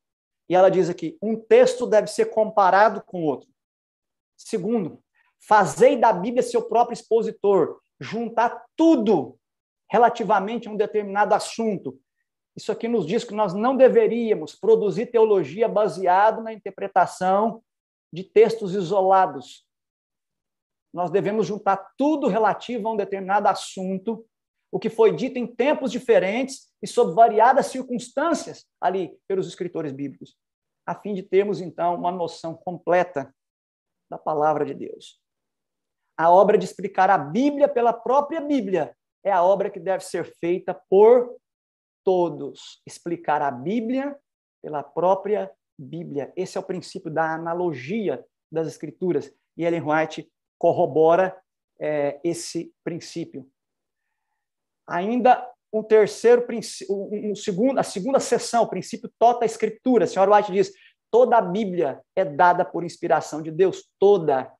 E 0.49 0.55
ela 0.55 0.69
diz 0.69 0.89
aqui: 0.89 1.17
um 1.21 1.35
texto 1.35 1.87
deve 1.87 2.07
ser 2.07 2.27
comparado 2.27 3.01
com 3.03 3.23
outro. 3.23 3.49
Segundo, 4.37 5.01
fazei 5.39 5.97
da 5.97 6.13
Bíblia 6.13 6.43
seu 6.43 6.61
próprio 6.61 6.93
expositor, 6.93 7.79
juntar 7.99 8.63
tudo 8.75 9.37
relativamente 9.89 10.67
a 10.67 10.71
um 10.71 10.77
determinado 10.77 11.33
assunto, 11.33 11.99
isso 12.57 12.71
aqui 12.71 12.87
nos 12.87 13.05
diz 13.05 13.23
que 13.23 13.35
nós 13.35 13.53
não 13.53 13.77
deveríamos 13.77 14.55
produzir 14.55 15.05
teologia 15.11 15.67
baseado 15.67 16.41
na 16.41 16.51
interpretação 16.51 17.61
de 18.11 18.23
textos 18.23 18.73
isolados. 18.73 19.63
Nós 20.91 21.11
devemos 21.11 21.45
juntar 21.45 21.77
tudo 21.95 22.27
relativo 22.27 22.87
a 22.87 22.93
um 22.93 22.97
determinado 22.97 23.47
assunto, 23.47 24.25
o 24.71 24.79
que 24.79 24.89
foi 24.89 25.15
dito 25.15 25.37
em 25.37 25.45
tempos 25.45 25.91
diferentes 25.91 26.73
e 26.81 26.87
sob 26.87 27.13
variadas 27.13 27.67
circunstâncias 27.67 28.65
ali 28.81 29.15
pelos 29.27 29.47
escritores 29.47 29.91
bíblicos, 29.91 30.35
a 30.83 30.95
fim 30.95 31.13
de 31.13 31.21
termos 31.21 31.61
então 31.61 31.93
uma 31.93 32.11
noção 32.11 32.55
completa 32.55 33.31
da 34.09 34.17
palavra 34.17 34.65
de 34.65 34.73
Deus. 34.73 35.19
A 36.17 36.31
obra 36.31 36.57
de 36.57 36.65
explicar 36.65 37.09
a 37.09 37.17
Bíblia 37.17 37.67
pela 37.67 37.93
própria 37.93 38.41
Bíblia 38.41 38.95
é 39.23 39.31
a 39.31 39.43
obra 39.43 39.69
que 39.69 39.79
deve 39.79 40.03
ser 40.03 40.25
feita 40.39 40.73
por 40.89 41.37
todos, 42.03 42.81
explicar 42.85 43.41
a 43.41 43.51
Bíblia 43.51 44.17
pela 44.61 44.81
própria 44.81 45.51
Bíblia. 45.77 46.33
Esse 46.35 46.57
é 46.57 46.61
o 46.61 46.63
princípio 46.63 47.11
da 47.11 47.33
analogia 47.35 48.25
das 48.51 48.67
Escrituras. 48.67 49.31
E 49.55 49.63
Ellen 49.63 49.83
White 49.83 50.31
corrobora 50.57 51.39
é, 51.79 52.19
esse 52.23 52.73
princípio. 52.83 53.47
Ainda 54.87 55.47
um 55.71 55.83
terceiro 55.83 56.43
princípio, 56.43 56.95
um, 57.11 57.35
segundo, 57.35 57.77
a 57.77 57.83
segunda 57.83 58.19
seção, 58.19 58.63
o 58.63 58.69
princípio 58.69 59.11
tota 59.19 59.45
escritura. 59.45 60.05
A 60.05 60.07
senhora 60.07 60.33
White 60.35 60.51
diz: 60.51 60.71
toda 61.11 61.37
a 61.37 61.41
Bíblia 61.41 62.01
é 62.15 62.23
dada 62.23 62.63
por 62.65 62.83
inspiração 62.83 63.41
de 63.41 63.51
Deus, 63.51 63.89
toda. 63.99 64.51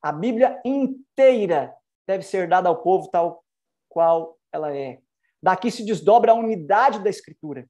A 0.00 0.12
Bíblia 0.12 0.60
inteira 0.64 1.74
deve 2.06 2.24
ser 2.24 2.48
dada 2.48 2.68
ao 2.68 2.82
povo 2.82 3.08
tal 3.10 3.44
qual 3.88 4.38
ela 4.52 4.74
é. 4.76 5.00
Daqui 5.42 5.70
se 5.70 5.84
desdobra 5.84 6.32
a 6.32 6.36
unidade 6.36 7.00
da 7.00 7.10
Escritura. 7.10 7.68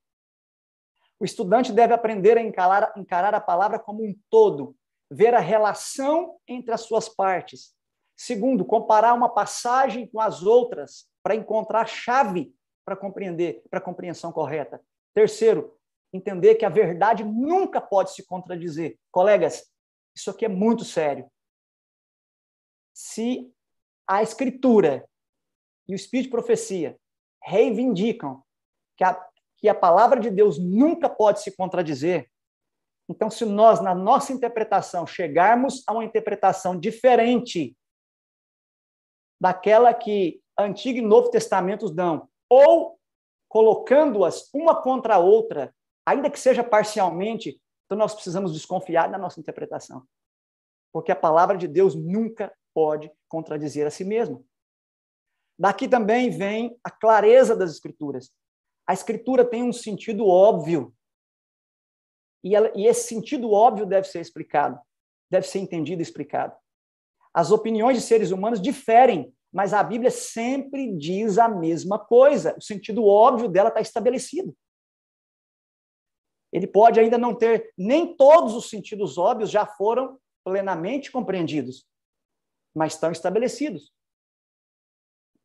O 1.18 1.24
estudante 1.24 1.72
deve 1.72 1.94
aprender 1.94 2.36
a 2.36 2.42
encarar, 2.42 2.92
encarar 2.96 3.34
a 3.34 3.40
palavra 3.40 3.78
como 3.78 4.04
um 4.04 4.14
todo, 4.28 4.74
ver 5.10 5.34
a 5.34 5.40
relação 5.40 6.36
entre 6.48 6.72
as 6.72 6.82
suas 6.82 7.08
partes. 7.08 7.74
Segundo, 8.16 8.64
comparar 8.64 9.14
uma 9.14 9.28
passagem 9.28 10.06
com 10.06 10.20
as 10.20 10.42
outras 10.42 11.08
para 11.22 11.34
encontrar 11.34 11.86
chave 11.86 12.54
para 12.84 12.96
compreender, 12.96 13.62
para 13.70 13.78
a 13.78 13.82
compreensão 13.82 14.32
correta. 14.32 14.80
Terceiro, 15.14 15.76
entender 16.12 16.56
que 16.56 16.64
a 16.64 16.68
verdade 16.68 17.24
nunca 17.24 17.80
pode 17.80 18.12
se 18.12 18.26
contradizer. 18.26 18.98
Colegas, 19.10 19.70
isso 20.14 20.30
aqui 20.30 20.44
é 20.44 20.48
muito 20.48 20.84
sério. 20.84 21.30
Se 22.94 23.50
a 24.06 24.22
escritura 24.22 25.08
e 25.88 25.94
o 25.94 25.96
espírito 25.96 26.26
de 26.26 26.30
profecia 26.30 26.98
reivindicam 27.42 28.42
que 28.96 29.04
a, 29.04 29.28
que 29.56 29.68
a 29.68 29.74
palavra 29.74 30.20
de 30.20 30.30
Deus 30.30 30.58
nunca 30.58 31.08
pode 31.08 31.40
se 31.40 31.56
contradizer, 31.56 32.30
então, 33.08 33.28
se 33.28 33.44
nós, 33.44 33.80
na 33.80 33.94
nossa 33.94 34.32
interpretação, 34.32 35.06
chegarmos 35.06 35.82
a 35.86 35.92
uma 35.92 36.04
interpretação 36.04 36.78
diferente 36.78 37.76
daquela 39.40 39.92
que 39.92 40.40
Antigo 40.58 40.98
e 40.98 41.02
Novo 41.02 41.30
Testamentos 41.30 41.90
dão, 41.90 42.28
ou 42.48 42.98
colocando-as 43.48 44.48
uma 44.54 44.80
contra 44.80 45.16
a 45.16 45.18
outra, 45.18 45.74
ainda 46.06 46.30
que 46.30 46.38
seja 46.38 46.64
parcialmente, 46.64 47.60
então 47.86 47.96
nós 47.96 48.14
precisamos 48.14 48.52
desconfiar 48.52 49.10
da 49.10 49.18
nossa 49.18 49.40
interpretação. 49.40 50.06
Porque 50.92 51.12
a 51.12 51.16
palavra 51.16 51.56
de 51.56 51.66
Deus 51.66 51.94
nunca 51.94 52.52
pode 52.74 53.10
contradizer 53.28 53.86
a 53.86 53.90
si 53.90 54.04
mesma. 54.04 54.42
Daqui 55.58 55.88
também 55.88 56.30
vem 56.30 56.76
a 56.82 56.90
clareza 56.90 57.54
das 57.54 57.70
escrituras. 57.70 58.30
A 58.86 58.92
escritura 58.92 59.44
tem 59.44 59.62
um 59.62 59.72
sentido 59.72 60.26
óbvio. 60.26 60.94
E, 62.42 62.56
ela, 62.56 62.72
e 62.74 62.86
esse 62.86 63.08
sentido 63.08 63.52
óbvio 63.52 63.86
deve 63.86 64.08
ser 64.08 64.20
explicado, 64.20 64.80
deve 65.30 65.46
ser 65.46 65.60
entendido 65.60 66.02
e 66.02 66.02
explicado. 66.02 66.56
As 67.32 67.50
opiniões 67.50 67.96
de 67.96 68.02
seres 68.02 68.30
humanos 68.30 68.60
diferem, 68.60 69.32
mas 69.52 69.72
a 69.72 69.82
Bíblia 69.82 70.10
sempre 70.10 70.92
diz 70.96 71.38
a 71.38 71.48
mesma 71.48 71.98
coisa. 71.98 72.56
O 72.58 72.62
sentido 72.62 73.04
óbvio 73.04 73.48
dela 73.48 73.68
está 73.68 73.80
estabelecido. 73.80 74.56
Ele 76.52 76.66
pode 76.66 77.00
ainda 77.00 77.16
não 77.16 77.34
ter, 77.34 77.72
nem 77.76 78.14
todos 78.14 78.54
os 78.54 78.68
sentidos 78.68 79.16
óbvios 79.16 79.50
já 79.50 79.64
foram 79.64 80.20
plenamente 80.44 81.10
compreendidos, 81.10 81.86
mas 82.74 82.94
estão 82.94 83.10
estabelecidos. 83.10 83.92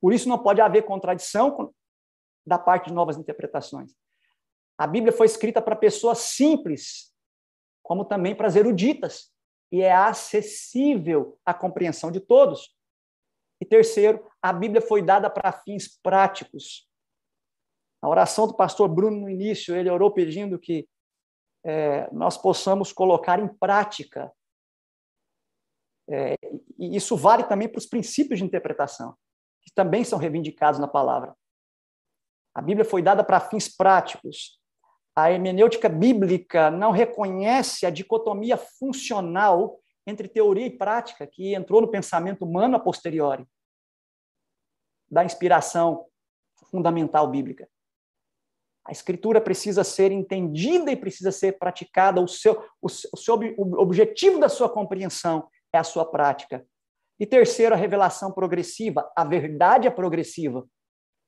Por 0.02 0.14
isso 0.14 0.28
não 0.28 0.38
pode 0.38 0.62
haver 0.62 0.84
contradição 0.84 1.74
da 2.46 2.60
parte 2.60 2.88
de 2.88 2.94
novas 2.94 3.18
interpretações. 3.18 3.96
A 4.78 4.86
Bíblia 4.86 5.12
foi 5.12 5.26
escrita 5.26 5.62
para 5.62 5.76
pessoas 5.76 6.20
simples, 6.20 7.14
como 7.82 8.06
também 8.06 8.36
para 8.36 8.48
as 8.48 8.56
eruditas, 8.56 9.32
e 9.72 9.82
é 9.82 9.94
acessível 9.94 11.40
à 11.46 11.54
compreensão 11.54 12.12
de 12.12 12.20
todos. 12.20 12.76
E 13.60 13.66
terceiro, 13.66 14.30
a 14.42 14.54
Bíblia 14.54 14.82
foi 14.82 15.02
dada 15.02 15.30
para 15.30 15.52
fins 15.52 15.98
práticos. 16.02 16.88
A 18.02 18.08
oração 18.08 18.46
do 18.46 18.56
pastor 18.56 18.88
Bruno 18.88 19.22
no 19.22 19.30
início, 19.30 19.76
ele 19.76 19.90
orou 19.90 20.12
pedindo 20.12 20.60
que 20.60 20.88
é, 21.68 22.10
nós 22.14 22.38
possamos 22.38 22.94
colocar 22.94 23.40
em 23.40 23.48
prática. 23.48 24.32
É, 26.10 26.36
e 26.80 26.96
isso 26.96 27.18
vale 27.18 27.44
também 27.44 27.68
para 27.68 27.80
os 27.80 27.86
princípios 27.86 28.40
de 28.40 28.46
interpretação 28.46 29.18
que 29.62 29.74
também 29.76 30.06
são 30.06 30.18
reivindicados 30.18 30.80
na 30.80 30.88
palavra. 30.88 31.36
A 32.56 32.62
Bíblia 32.62 32.86
foi 32.86 33.02
dada 33.02 33.22
para 33.22 33.42
fins 33.42 33.68
práticos. 33.68 34.62
A 35.14 35.30
hermenêutica 35.30 35.90
bíblica 35.90 36.72
não 36.72 36.92
reconhece 36.92 37.86
a 37.86 37.90
dicotomia 37.90 38.56
funcional 38.56 39.78
entre 40.06 40.30
teoria 40.30 40.66
e 40.66 40.78
prática 40.78 41.28
que 41.28 41.54
entrou 41.54 41.82
no 41.82 41.92
pensamento 41.92 42.46
humano 42.46 42.78
a 42.78 42.80
posteriori 42.80 43.46
da 45.12 45.26
inspiração 45.26 46.06
fundamental 46.72 47.28
bíblica. 47.30 47.68
A 48.88 48.92
escritura 48.92 49.42
precisa 49.42 49.84
ser 49.84 50.14
entendida 50.14 50.90
e 50.90 50.96
precisa 50.96 51.30
ser 51.30 51.60
praticada. 51.60 52.22
O 52.22 52.28
seu, 52.28 52.64
o 52.82 52.88
seu 52.88 53.36
o 53.58 53.82
objetivo 53.82 54.40
da 54.40 54.48
sua 54.48 54.70
compreensão 54.70 55.50
é 55.74 55.78
a 55.78 55.84
sua 55.84 56.06
prática. 56.06 56.66
E 57.20 57.26
terceiro, 57.26 57.76
a 57.76 57.78
revelação 57.78 58.32
progressiva. 58.32 59.12
A 59.14 59.26
verdade 59.26 59.88
é 59.88 59.92
progressiva. 59.92 60.66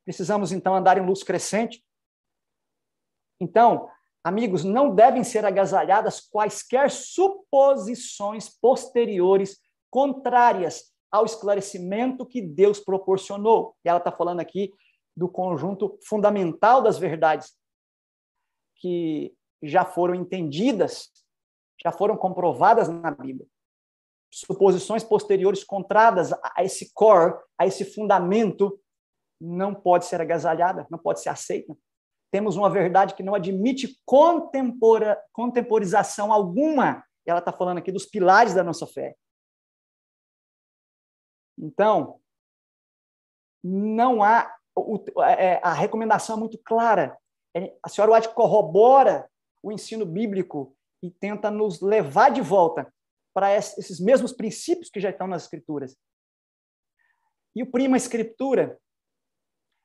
Precisamos, 0.05 0.53
então, 0.53 0.74
andar 0.74 0.97
em 0.97 1.05
luz 1.05 1.22
crescente. 1.22 1.84
Então, 3.41 3.89
amigos, 4.24 4.64
não 4.64 4.95
devem 4.95 5.24
ser 5.26 5.43
agasalhadas 5.43 6.22
quaisquer 6.22 6.89
suposições 6.89 8.47
posteriores 8.47 9.60
contrárias 9.89 10.93
ao 11.12 11.26
esclarecimento 11.26 12.26
que 12.26 12.41
Deus 12.41 12.80
proporcionou. 12.80 13.76
E 13.84 13.89
ela 13.89 13.97
está 13.97 14.12
falando 14.12 14.39
aqui 14.39 14.72
do 15.20 15.30
conjunto 15.30 15.99
fundamental 16.07 16.82
das 16.82 16.97
verdades 16.97 17.53
que 18.76 19.36
já 19.61 19.84
foram 19.84 20.15
entendidas, 20.15 21.11
já 21.84 21.91
foram 21.91 22.15
comprovadas 22.15 22.88
na 22.88 23.11
Bíblia 23.11 23.47
suposições 24.32 25.03
posteriores 25.03 25.63
contrárias 25.63 26.32
a 26.32 26.63
esse 26.63 26.93
core, 26.93 27.36
a 27.57 27.65
esse 27.65 27.84
fundamento, 27.84 28.80
não 29.41 29.74
pode 29.74 30.05
ser 30.05 30.22
agasalhada, 30.22 30.86
não 30.89 30.99
pode 30.99 31.22
ser 31.22 31.30
aceita. 31.30 31.76
temos 32.32 32.55
uma 32.55 32.70
verdade 32.70 33.15
que 33.15 33.24
não 33.24 33.34
admite 33.34 33.99
contempora, 34.05 35.20
contemporização 35.34 36.32
alguma. 36.32 37.03
Ela 37.26 37.39
está 37.39 37.51
falando 37.51 37.80
aqui 37.80 37.91
dos 37.91 38.05
pilares 38.05 38.53
da 38.53 38.63
nossa 38.63 38.86
fé. 38.86 39.15
Então, 41.57 42.20
não 43.63 44.22
há. 44.22 44.55
É, 45.38 45.59
a 45.63 45.73
recomendação 45.73 46.36
é 46.38 46.39
muito 46.39 46.57
clara. 46.57 47.17
É, 47.55 47.75
a 47.84 47.89
senhora 47.89 48.13
White 48.13 48.34
corrobora 48.34 49.30
o 49.61 49.71
ensino 49.71 50.05
bíblico 50.05 50.75
e 51.01 51.09
tenta 51.09 51.49
nos 51.49 51.82
levar 51.82 52.30
de 52.30 52.41
volta 52.41 52.91
para 53.34 53.55
esses 53.55 53.99
mesmos 53.99 54.34
princípios 54.34 54.89
que 54.89 54.99
já 54.99 55.09
estão 55.09 55.27
nas 55.27 55.43
Escrituras. 55.43 55.95
E 57.55 57.63
o 57.63 57.71
prima 57.71 57.97
Escritura, 57.97 58.77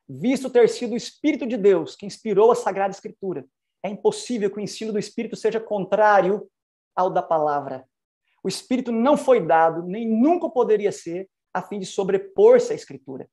visto 0.07 0.49
ter 0.49 0.67
sido 0.69 0.93
o 0.93 0.97
Espírito 0.97 1.47
de 1.47 1.57
Deus 1.57 1.95
que 1.95 2.05
inspirou 2.05 2.51
a 2.51 2.55
Sagrada 2.55 2.93
Escritura, 2.93 3.45
é 3.83 3.89
impossível 3.89 4.49
que 4.49 4.57
o 4.57 4.61
ensino 4.61 4.91
do 4.91 4.99
Espírito 4.99 5.35
seja 5.35 5.59
contrário 5.59 6.49
ao 6.95 7.09
da 7.09 7.21
palavra. 7.21 7.87
O 8.43 8.47
Espírito 8.47 8.91
não 8.91 9.17
foi 9.17 9.45
dado, 9.45 9.83
nem 9.83 10.07
nunca 10.07 10.49
poderia 10.49 10.91
ser, 10.91 11.29
a 11.53 11.61
fim 11.61 11.79
de 11.79 11.85
sobrepor-se 11.85 12.73
à 12.73 12.75
Escritura, 12.75 13.29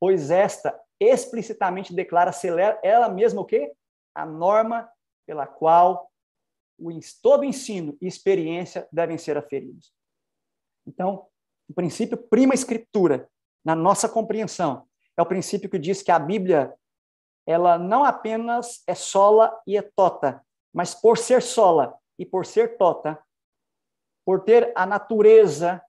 pois 0.00 0.30
esta 0.30 0.78
explicitamente 1.00 1.94
declara 1.94 2.32
ser 2.32 2.54
ela 2.82 3.08
mesma 3.08 3.40
o 3.40 3.44
quê? 3.44 3.72
A 4.14 4.24
norma 4.24 4.88
pela 5.26 5.46
qual 5.46 6.10
o, 6.78 6.90
todo 7.22 7.44
ensino 7.44 7.96
e 8.00 8.06
experiência 8.06 8.88
devem 8.92 9.18
ser 9.18 9.36
aferidos. 9.36 9.92
Então, 10.86 11.26
o 11.68 11.74
princípio 11.74 12.16
prima 12.16 12.54
escritura, 12.54 13.28
na 13.64 13.74
nossa 13.74 14.08
compreensão, 14.08 14.86
é 15.16 15.22
o 15.22 15.26
princípio 15.26 15.70
que 15.70 15.78
diz 15.78 16.02
que 16.02 16.10
a 16.10 16.18
Bíblia 16.18 16.74
ela 17.46 17.78
não 17.78 18.04
apenas 18.04 18.82
é 18.86 18.94
sola 18.94 19.60
e 19.66 19.76
é 19.76 19.82
tota, 19.82 20.44
mas 20.72 20.94
por 20.94 21.18
ser 21.18 21.42
sola 21.42 21.96
e 22.18 22.24
por 22.24 22.46
ser 22.46 22.76
tota, 22.76 23.22
por 24.24 24.42
ter 24.44 24.72
a 24.74 24.86
natureza 24.86 25.82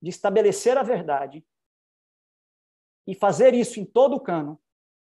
de 0.00 0.10
estabelecer 0.10 0.78
a 0.78 0.82
verdade 0.82 1.44
e 3.08 3.14
fazer 3.14 3.54
isso 3.54 3.80
em 3.80 3.86
todo 3.86 4.16
o 4.16 4.20
cano, 4.20 4.60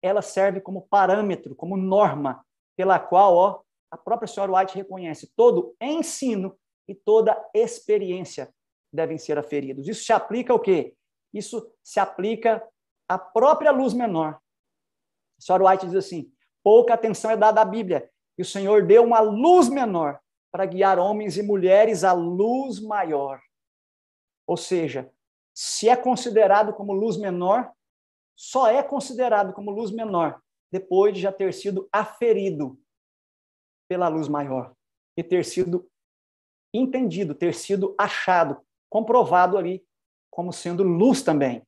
ela 0.02 0.22
serve 0.22 0.62
como 0.62 0.88
parâmetro, 0.88 1.54
como 1.54 1.76
norma 1.76 2.46
pela 2.78 2.98
qual 2.98 3.36
ó, 3.36 3.62
a 3.92 3.98
própria 3.98 4.26
senhora 4.26 4.54
White 4.54 4.78
reconhece 4.78 5.28
todo 5.36 5.76
ensino 5.82 6.58
e 6.88 6.96
toda 6.96 7.38
experiência 7.54 8.54
devem 8.92 9.18
ser 9.18 9.38
aferidos. 9.38 9.86
Isso 9.86 10.06
se 10.06 10.14
aplica 10.14 10.54
ao 10.54 10.60
quê? 10.62 10.96
Isso 11.34 11.70
se 11.84 12.00
aplica 12.00 12.66
à 13.06 13.20
própria 13.20 13.72
luz 13.72 13.94
menor. 13.94 14.40
A 15.38 15.42
senhora 15.42 15.66
White 15.66 15.88
diz 15.88 15.96
assim: 15.96 16.32
pouca 16.64 16.94
atenção 16.94 17.30
é 17.32 17.36
dada 17.36 17.60
à 17.60 17.66
Bíblia, 17.66 18.10
e 18.38 18.42
o 18.42 18.46
Senhor 18.46 18.86
deu 18.88 19.04
uma 19.04 19.20
luz 19.20 19.68
menor 19.68 20.22
para 20.50 20.66
guiar 20.66 20.98
homens 20.98 21.36
e 21.38 21.44
mulheres 21.44 22.06
à 22.06 22.14
luz 22.14 22.80
maior. 22.80 23.42
Ou 24.48 24.56
seja, 24.56 25.12
se 25.54 25.90
é 25.90 25.96
considerado 25.98 26.74
como 26.74 26.94
luz 26.94 27.18
menor, 27.18 27.72
só 28.40 28.70
é 28.70 28.82
considerado 28.82 29.52
como 29.52 29.70
luz 29.70 29.92
menor 29.92 30.42
depois 30.72 31.14
de 31.14 31.20
já 31.20 31.30
ter 31.30 31.54
sido 31.54 31.90
aferido 31.92 32.80
pela 33.86 34.08
luz 34.08 34.30
maior 34.30 34.74
e 35.18 35.22
ter 35.22 35.44
sido 35.44 35.86
entendido, 36.74 37.36
ter 37.36 37.54
sido 37.54 37.94
achado, 38.00 38.66
comprovado 38.90 39.58
ali 39.58 39.86
como 40.32 40.54
sendo 40.54 40.84
luz 40.84 41.22
também, 41.22 41.68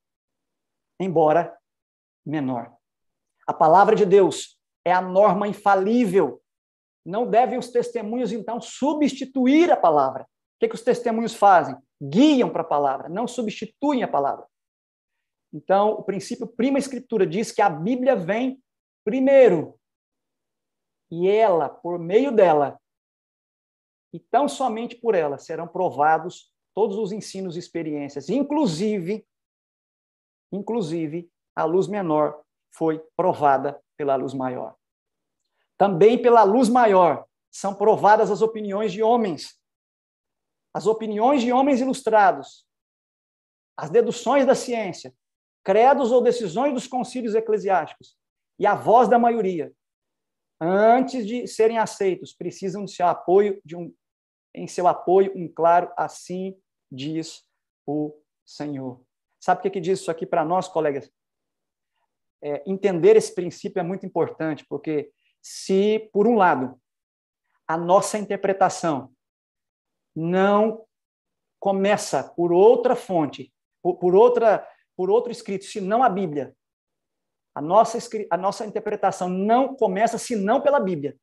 embora 0.98 1.60
menor. 2.26 2.74
A 3.46 3.54
palavra 3.54 3.94
de 3.94 4.06
Deus 4.06 4.58
é 4.86 4.94
a 4.94 5.02
norma 5.02 5.50
infalível. 5.50 6.42
Não 7.06 7.30
devem 7.30 7.60
os 7.60 7.70
testemunhos, 7.70 8.32
então, 8.32 8.62
substituir 8.62 9.70
a 9.74 9.76
palavra. 9.76 10.24
O 10.24 10.28
que, 10.62 10.70
que 10.70 10.76
os 10.76 10.84
testemunhos 10.84 11.36
fazem? 11.36 11.76
Guiam 12.02 12.50
para 12.50 12.62
a 12.62 12.66
palavra, 12.66 13.10
não 13.10 13.28
substituem 13.28 14.04
a 14.04 14.08
palavra. 14.08 14.46
Então, 15.54 15.92
o 15.92 16.04
princípio 16.04 16.48
prima 16.48 16.80
escritura 16.80 17.28
diz 17.28 17.52
que 17.52 17.62
a 17.62 17.70
Bíblia 17.70 18.16
vem 18.16 18.62
primeiro. 19.04 19.78
E 21.10 21.28
ela, 21.28 21.68
por 21.68 22.00
meio 22.00 22.32
dela, 22.32 22.80
e 24.14 24.20
tão 24.20 24.48
somente 24.48 24.96
por 24.96 25.16
ela, 25.16 25.38
serão 25.38 25.68
provados 25.68 26.52
todos 26.74 26.98
os 26.98 27.12
ensinos 27.12 27.56
e 27.56 27.60
experiências, 27.60 28.30
inclusive, 28.30 29.26
inclusive, 30.52 31.30
a 31.56 31.66
luz 31.66 31.88
menor 31.88 32.42
foi 32.74 33.00
provada 33.16 33.82
pela 33.98 34.16
luz 34.16 34.34
maior. 34.34 34.76
Também 35.78 36.22
pela 36.22 36.44
luz 36.44 36.70
maior 36.70 37.26
são 37.52 37.76
provadas 37.76 38.32
as 38.32 38.42
opiniões 38.42 38.94
de 38.94 39.04
homens, 39.04 39.60
as 40.74 40.88
opiniões 40.88 41.42
de 41.42 41.52
homens 41.52 41.82
ilustrados, 41.82 42.66
as 43.76 43.90
deduções 43.90 44.46
da 44.46 44.56
ciência, 44.56 45.14
credos 45.64 46.12
ou 46.12 46.22
decisões 46.22 46.74
dos 46.74 46.88
concílios 46.88 47.36
eclesiásticos 47.36 48.18
e 48.58 48.66
a 48.66 48.76
voz 48.76 49.08
da 49.08 49.20
maioria, 49.20 49.74
antes 50.60 51.26
de 51.26 51.48
serem 51.48 51.78
aceitos, 51.78 52.34
precisam 52.34 52.86
de 52.86 52.92
seu 52.92 53.08
apoio 53.08 53.62
de 53.66 53.76
um 53.76 53.94
em 54.54 54.68
seu 54.68 54.86
apoio 54.86 55.32
um 55.34 55.48
claro 55.48 55.92
assim 55.96 56.60
diz 56.92 57.48
o 57.88 58.14
Senhor. 58.46 59.02
Sabe 59.40 59.60
o 59.60 59.62
que, 59.64 59.70
que 59.70 59.80
diz 59.80 60.00
isso 60.00 60.12
aqui 60.12 60.26
para 60.26 60.44
nós, 60.44 60.68
colegas? 60.68 61.12
É, 62.44 62.62
entender 62.70 63.16
esse 63.16 63.34
princípio 63.34 63.80
é 63.80 63.84
muito 63.84 64.06
importante, 64.06 64.66
porque 64.68 65.12
se, 65.42 66.10
por 66.12 66.28
um 66.28 66.36
lado, 66.36 66.80
a 67.68 67.78
nossa 67.78 68.18
interpretação 68.18 69.14
não 70.16 70.86
começa 71.60 72.24
por 72.24 72.52
outra 72.52 72.96
fonte, 72.96 73.54
por, 73.82 73.98
por 73.98 74.16
outra, 74.16 74.68
por 75.02 75.10
outro 75.10 75.32
escrito, 75.32 75.66
senão 75.66 76.04
a 76.04 76.10
Bíblia, 76.10 76.56
a 77.56 77.60
nossa, 77.60 77.98
a 78.30 78.38
nossa 78.38 78.68
interpretação 78.68 79.28
não 79.28 79.76
começa 79.76 80.20
senão 80.20 80.62
pela 80.62 80.80
Bíblia, 80.80 81.18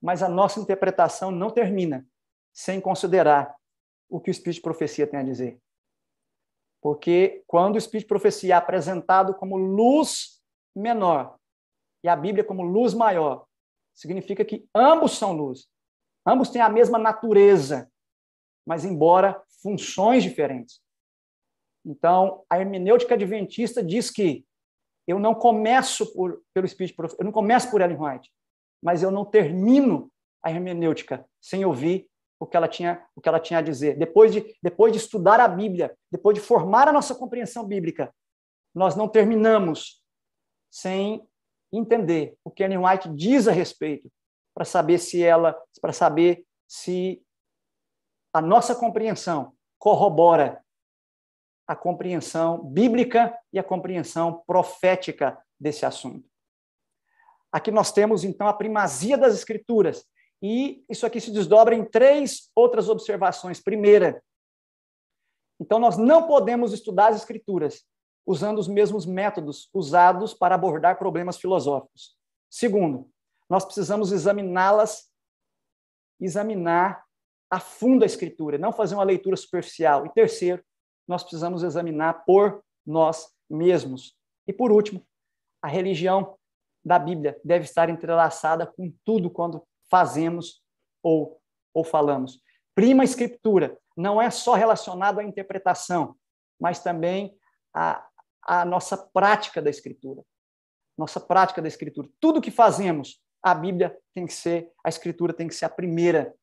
mas 0.00 0.22
a 0.22 0.28
nossa 0.30 0.58
interpretação 0.58 1.30
não 1.30 1.50
termina 1.50 2.08
sem 2.50 2.80
considerar 2.80 3.54
o 4.08 4.18
que 4.18 4.30
o 4.30 4.32
Espírito 4.32 4.56
de 4.56 4.62
Profecia 4.62 5.06
tem 5.06 5.20
a 5.20 5.22
dizer. 5.22 5.60
Porque 6.80 7.44
quando 7.46 7.74
o 7.74 7.78
Espírito 7.78 8.06
de 8.06 8.08
Profecia 8.08 8.54
é 8.54 8.56
apresentado 8.56 9.34
como 9.34 9.58
luz 9.58 10.42
menor 10.74 11.38
e 12.02 12.08
a 12.08 12.16
Bíblia 12.16 12.42
como 12.42 12.62
luz 12.62 12.94
maior, 12.94 13.44
significa 13.92 14.46
que 14.46 14.66
ambos 14.74 15.18
são 15.18 15.34
luz. 15.34 15.68
Ambos 16.26 16.48
têm 16.48 16.62
a 16.62 16.70
mesma 16.70 16.98
natureza, 16.98 17.86
mas 18.66 18.82
embora 18.82 19.38
funções 19.62 20.22
diferentes. 20.22 20.82
Então, 21.84 22.44
a 22.48 22.58
hermenêutica 22.58 23.14
adventista 23.14 23.82
diz 23.82 24.10
que 24.10 24.44
eu 25.06 25.18
não 25.18 25.34
começo 25.34 26.12
por, 26.14 26.42
pelo 26.54 26.66
Espírito 26.66 26.96
Profeta, 26.96 27.22
eu 27.22 27.24
não 27.26 27.32
começo 27.32 27.70
por 27.70 27.80
Ellen 27.80 28.00
White, 28.00 28.32
mas 28.82 29.02
eu 29.02 29.10
não 29.10 29.24
termino 29.24 30.10
a 30.42 30.50
hermenêutica 30.50 31.24
sem 31.40 31.64
ouvir 31.64 32.08
o 32.40 32.46
que 32.46 32.56
ela 32.56 32.68
tinha, 32.68 33.04
o 33.14 33.20
que 33.20 33.28
ela 33.28 33.40
tinha 33.40 33.58
a 33.58 33.62
dizer. 33.62 33.98
Depois 33.98 34.32
de, 34.32 34.56
depois 34.62 34.92
de 34.92 34.98
estudar 34.98 35.40
a 35.40 35.48
Bíblia, 35.48 35.96
depois 36.10 36.34
de 36.34 36.40
formar 36.40 36.88
a 36.88 36.92
nossa 36.92 37.14
compreensão 37.14 37.64
bíblica, 37.66 38.14
nós 38.74 38.96
não 38.96 39.08
terminamos 39.08 40.02
sem 40.70 41.26
entender 41.72 42.36
o 42.44 42.50
que 42.50 42.62
Ellen 42.62 42.78
White 42.78 43.08
diz 43.10 43.46
a 43.46 43.52
respeito, 43.52 44.10
para 44.54 44.64
saber 44.64 44.98
se 44.98 45.22
ela, 45.22 45.56
para 45.80 45.92
saber 45.92 46.44
se 46.68 47.22
a 48.32 48.40
nossa 48.40 48.74
compreensão 48.74 49.52
corrobora 49.78 50.63
a 51.66 51.74
compreensão 51.74 52.64
bíblica 52.64 53.36
e 53.52 53.58
a 53.58 53.64
compreensão 53.64 54.42
profética 54.46 55.38
desse 55.58 55.86
assunto. 55.86 56.28
Aqui 57.50 57.70
nós 57.70 57.92
temos, 57.92 58.24
então, 58.24 58.46
a 58.46 58.52
primazia 58.52 59.16
das 59.16 59.34
Escrituras. 59.34 60.04
E 60.42 60.84
isso 60.90 61.06
aqui 61.06 61.20
se 61.20 61.30
desdobra 61.30 61.74
em 61.74 61.84
três 61.84 62.50
outras 62.54 62.88
observações. 62.88 63.62
Primeira, 63.62 64.22
então, 65.60 65.78
nós 65.78 65.96
não 65.96 66.26
podemos 66.26 66.72
estudar 66.72 67.08
as 67.08 67.16
Escrituras 67.16 67.84
usando 68.26 68.58
os 68.58 68.68
mesmos 68.68 69.06
métodos 69.06 69.68
usados 69.72 70.34
para 70.34 70.54
abordar 70.54 70.98
problemas 70.98 71.38
filosóficos. 71.38 72.16
Segundo, 72.50 73.08
nós 73.48 73.64
precisamos 73.64 74.12
examiná-las, 74.12 75.10
examinar 76.20 77.04
a 77.50 77.60
fundo 77.60 78.02
a 78.02 78.06
Escritura, 78.06 78.58
não 78.58 78.72
fazer 78.72 78.94
uma 78.94 79.04
leitura 79.04 79.36
superficial. 79.36 80.06
E 80.06 80.12
terceiro, 80.12 80.64
nós 81.06 81.22
precisamos 81.22 81.62
examinar 81.62 82.24
por 82.24 82.62
nós 82.86 83.28
mesmos. 83.48 84.16
E 84.46 84.52
por 84.52 84.72
último, 84.72 85.06
a 85.62 85.68
religião 85.68 86.36
da 86.84 86.98
Bíblia 86.98 87.40
deve 87.44 87.64
estar 87.64 87.88
entrelaçada 87.88 88.66
com 88.66 88.92
tudo 89.04 89.30
quando 89.30 89.66
fazemos 89.90 90.62
ou, 91.02 91.40
ou 91.72 91.84
falamos. 91.84 92.40
Prima 92.74 93.04
escritura 93.04 93.78
não 93.96 94.20
é 94.20 94.30
só 94.30 94.54
relacionado 94.54 95.20
à 95.20 95.24
interpretação, 95.24 96.16
mas 96.60 96.80
também 96.82 97.36
à, 97.72 98.04
nossa 98.66 98.96
prática 98.96 99.62
da 99.62 99.70
escritura. 99.70 100.22
nossa 100.96 101.20
prática 101.20 101.60
da 101.60 101.68
Escritura. 101.68 102.08
Tudo 102.20 102.40
que 102.40 102.50
fazemos, 102.50 103.20
a 103.42 103.54
Bíblia 103.54 103.96
tem 104.14 104.26
que 104.26 104.32
ser, 104.32 104.70
a 104.84 104.88
Escritura 104.88 105.32
tem 105.32 105.48
que 105.48 105.54
ser 105.54 105.64
a 105.64 105.70
primeira 105.70 106.34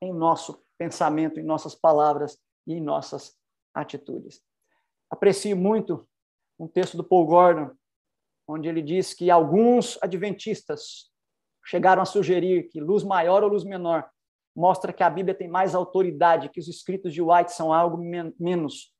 em 0.00 0.12
nosso 0.12 0.62
pensamento, 0.76 1.38
em 1.38 1.44
nossas 1.44 1.74
palavras 1.74 2.38
e 2.66 2.74
em 2.74 2.80
nossas 2.80 3.36
atitudes. 3.76 4.42
Aprecio 5.10 5.56
muito 5.56 6.08
um 6.58 6.66
texto 6.66 6.96
do 6.96 7.04
Paul 7.04 7.26
Gordon, 7.26 7.70
onde 8.48 8.68
ele 8.68 8.82
diz 8.82 9.12
que 9.12 9.30
alguns 9.30 9.98
adventistas 10.02 11.10
chegaram 11.64 12.02
a 12.02 12.06
sugerir 12.06 12.68
que 12.68 12.80
luz 12.80 13.04
maior 13.04 13.42
ou 13.42 13.50
luz 13.50 13.64
menor 13.64 14.08
mostra 14.54 14.92
que 14.92 15.02
a 15.02 15.10
Bíblia 15.10 15.34
tem 15.34 15.48
mais 15.48 15.74
autoridade, 15.74 16.48
que 16.48 16.58
os 16.58 16.66
escritos 16.66 17.12
de 17.12 17.20
White 17.20 17.52
são 17.52 17.72
algo 17.72 17.98
men 17.98 18.34
menos. 18.40 18.94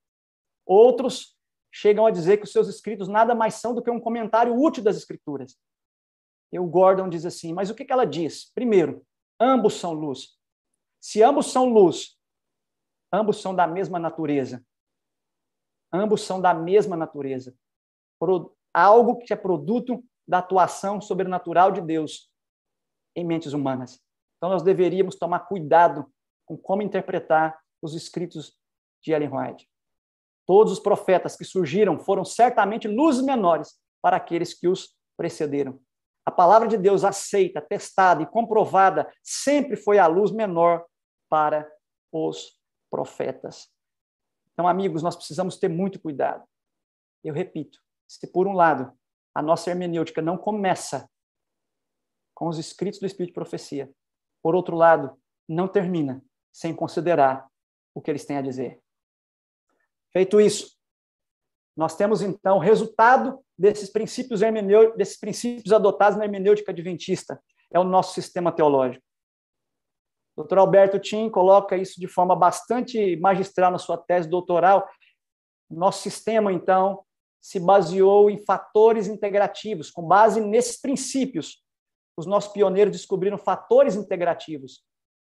Outros 0.66 1.34
chegam 1.72 2.04
a 2.04 2.10
dizer 2.10 2.36
que 2.36 2.44
os 2.44 2.52
seus 2.52 2.68
escritos 2.68 3.08
nada 3.08 3.34
mais 3.34 3.54
são 3.54 3.74
do 3.74 3.82
que 3.82 3.90
um 3.90 4.00
comentário 4.00 4.54
útil 4.54 4.82
das 4.82 4.96
Escrituras. 4.96 5.56
E 6.52 6.58
o 6.58 6.66
Gordon 6.66 7.08
diz 7.08 7.24
assim: 7.24 7.54
mas 7.54 7.70
o 7.70 7.74
que 7.74 7.90
ela 7.90 8.04
diz? 8.04 8.52
Primeiro, 8.52 9.02
ambos 9.40 9.74
são 9.74 9.92
luz. 9.92 10.36
Se 11.00 11.22
ambos 11.22 11.46
são 11.46 11.66
luz, 11.66 12.15
ambos 13.12 13.40
são 13.40 13.54
da 13.54 13.66
mesma 13.66 13.98
natureza. 13.98 14.64
Ambos 15.92 16.22
são 16.22 16.40
da 16.40 16.52
mesma 16.52 16.96
natureza. 16.96 17.56
Algo 18.74 19.18
que 19.18 19.32
é 19.32 19.36
produto 19.36 20.04
da 20.28 20.38
atuação 20.38 21.00
sobrenatural 21.00 21.72
de 21.72 21.80
Deus 21.80 22.30
em 23.14 23.24
mentes 23.24 23.52
humanas. 23.52 24.00
Então, 24.36 24.50
nós 24.50 24.62
deveríamos 24.62 25.16
tomar 25.16 25.40
cuidado 25.40 26.06
com 26.44 26.56
como 26.56 26.82
interpretar 26.82 27.58
os 27.80 27.94
escritos 27.94 28.56
de 29.02 29.12
Ellen 29.12 29.30
White. 29.32 29.68
Todos 30.46 30.72
os 30.72 30.80
profetas 30.80 31.36
que 31.36 31.44
surgiram 31.44 31.98
foram 31.98 32.24
certamente 32.24 32.86
luzes 32.86 33.24
menores 33.24 33.80
para 34.02 34.16
aqueles 34.16 34.54
que 34.54 34.68
os 34.68 34.94
precederam. 35.16 35.80
A 36.24 36.30
palavra 36.30 36.68
de 36.68 36.76
Deus 36.76 37.04
aceita, 37.04 37.60
testada 37.60 38.22
e 38.22 38.26
comprovada 38.26 39.10
sempre 39.22 39.76
foi 39.76 39.98
a 39.98 40.06
luz 40.06 40.30
menor 40.30 40.84
para 41.28 41.68
os 42.12 42.55
profetas. 42.96 43.70
Então, 44.54 44.66
amigos, 44.66 45.02
nós 45.02 45.14
precisamos 45.14 45.58
ter 45.58 45.68
muito 45.68 46.00
cuidado. 46.00 46.42
Eu 47.22 47.34
repito, 47.34 47.78
se 48.08 48.26
por 48.26 48.46
um 48.46 48.54
lado 48.54 48.90
a 49.34 49.42
nossa 49.42 49.68
hermenêutica 49.68 50.22
não 50.22 50.38
começa 50.38 51.10
com 52.34 52.48
os 52.48 52.58
escritos 52.58 52.98
do 52.98 53.04
Espírito 53.04 53.32
de 53.32 53.34
Profecia, 53.34 53.92
por 54.42 54.54
outro 54.54 54.74
lado, 54.74 55.14
não 55.46 55.68
termina 55.68 56.24
sem 56.50 56.74
considerar 56.74 57.46
o 57.94 58.00
que 58.00 58.10
eles 58.10 58.24
têm 58.24 58.38
a 58.38 58.42
dizer. 58.42 58.80
Feito 60.10 60.40
isso, 60.40 60.74
nós 61.76 61.94
temos 61.94 62.22
então 62.22 62.56
o 62.56 62.60
resultado 62.60 63.44
desses 63.58 63.90
princípios 63.90 64.40
desses 64.96 65.20
princípios 65.20 65.70
adotados 65.70 66.18
na 66.18 66.24
hermenêutica 66.24 66.72
adventista, 66.72 67.38
é 67.70 67.78
o 67.78 67.84
nosso 67.84 68.14
sistema 68.14 68.50
teológico. 68.50 69.04
Dr. 70.36 70.58
Alberto 70.58 70.98
Tim 70.98 71.30
coloca 71.30 71.76
isso 71.76 72.00
de 72.00 72.06
forma 72.06 72.36
bastante 72.36 73.16
magistral 73.16 73.70
na 73.70 73.78
sua 73.78 73.96
tese 73.96 74.28
doutoral. 74.28 74.86
Nosso 75.70 76.02
sistema, 76.02 76.52
então, 76.52 77.02
se 77.40 77.58
baseou 77.58 78.30
em 78.30 78.38
fatores 78.44 79.06
integrativos, 79.06 79.90
com 79.90 80.02
base 80.02 80.40
nesses 80.40 80.80
princípios 80.80 81.64
os 82.16 82.26
nossos 82.26 82.52
pioneiros 82.52 82.92
descobriram 82.92 83.36
fatores 83.36 83.94
integrativos. 83.94 84.82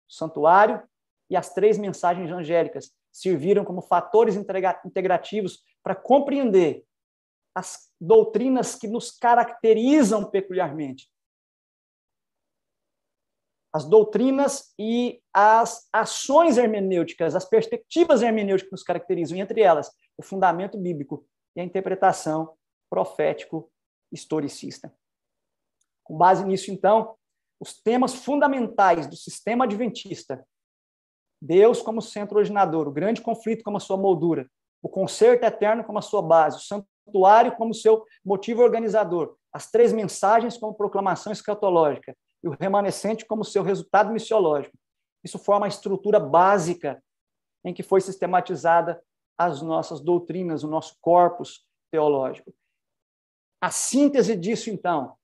O 0.07 0.13
santuário 0.13 0.83
e 1.29 1.35
as 1.35 1.53
três 1.53 1.77
mensagens 1.77 2.31
angélicas 2.31 2.91
serviram 3.11 3.65
como 3.65 3.81
fatores 3.81 4.35
integrativos 4.85 5.63
para 5.81 5.95
compreender 5.95 6.85
as 7.55 7.89
doutrinas 7.99 8.75
que 8.75 8.87
nos 8.87 9.11
caracterizam 9.11 10.29
peculiarmente. 10.29 11.09
As 13.75 13.83
doutrinas 13.83 14.73
e 14.79 15.21
as 15.33 15.89
ações 15.91 16.57
hermenêuticas, 16.57 17.35
as 17.35 17.43
perspectivas 17.43 18.21
hermenêuticas 18.21 18.69
que 18.69 18.73
nos 18.73 18.83
caracterizam, 18.83 19.37
entre 19.37 19.61
elas 19.61 19.91
o 20.17 20.23
fundamento 20.23 20.77
bíblico 20.77 21.27
e 21.57 21.59
a 21.59 21.63
interpretação 21.65 22.55
profético-historicista. 22.89 24.95
Com 26.05 26.17
base 26.17 26.45
nisso, 26.45 26.71
então, 26.71 27.17
os 27.59 27.77
temas 27.77 28.15
fundamentais 28.15 29.07
do 29.07 29.17
sistema 29.17 29.65
adventista, 29.65 30.47
Deus 31.41 31.81
como 31.81 32.01
centro 32.01 32.37
originador, 32.37 32.87
o 32.87 32.93
grande 32.93 33.19
conflito 33.19 33.61
como 33.61 33.75
a 33.75 33.81
sua 33.81 33.97
moldura, 33.97 34.49
o 34.81 34.87
concerto 34.87 35.45
eterno 35.45 35.83
como 35.83 35.99
a 35.99 36.01
sua 36.01 36.21
base, 36.21 36.59
o 36.59 36.61
santuário 36.61 37.57
como 37.57 37.73
seu 37.73 38.05
motivo 38.23 38.61
organizador, 38.61 39.35
as 39.51 39.69
três 39.69 39.91
mensagens 39.91 40.57
como 40.57 40.73
proclamação 40.73 41.33
escatológica 41.33 42.15
e 42.45 42.47
o 42.47 42.51
remanescente 42.51 43.25
como 43.25 43.43
seu 43.43 43.63
resultado 43.63 44.13
missiológico. 44.13 44.77
Isso 45.23 45.39
forma 45.39 45.65
a 45.65 45.69
estrutura 45.69 46.19
básica 46.19 47.03
em 47.65 47.73
que 47.73 47.81
foi 47.81 47.99
sistematizada 47.99 49.03
as 49.35 49.63
nossas 49.63 49.99
doutrinas, 49.99 50.63
o 50.63 50.67
nosso 50.67 50.95
corpus 51.01 51.67
teológico. 51.91 52.53
A 53.59 53.71
síntese 53.71 54.35
disso, 54.35 54.69
então, 54.69 55.17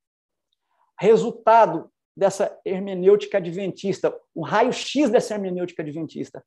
resultado 0.99 1.91
dessa 2.17 2.59
hermenêutica 2.65 3.37
adventista, 3.37 4.19
o 4.33 4.41
raio-x 4.43 5.11
dessa 5.11 5.35
hermenêutica 5.35 5.83
adventista. 5.83 6.43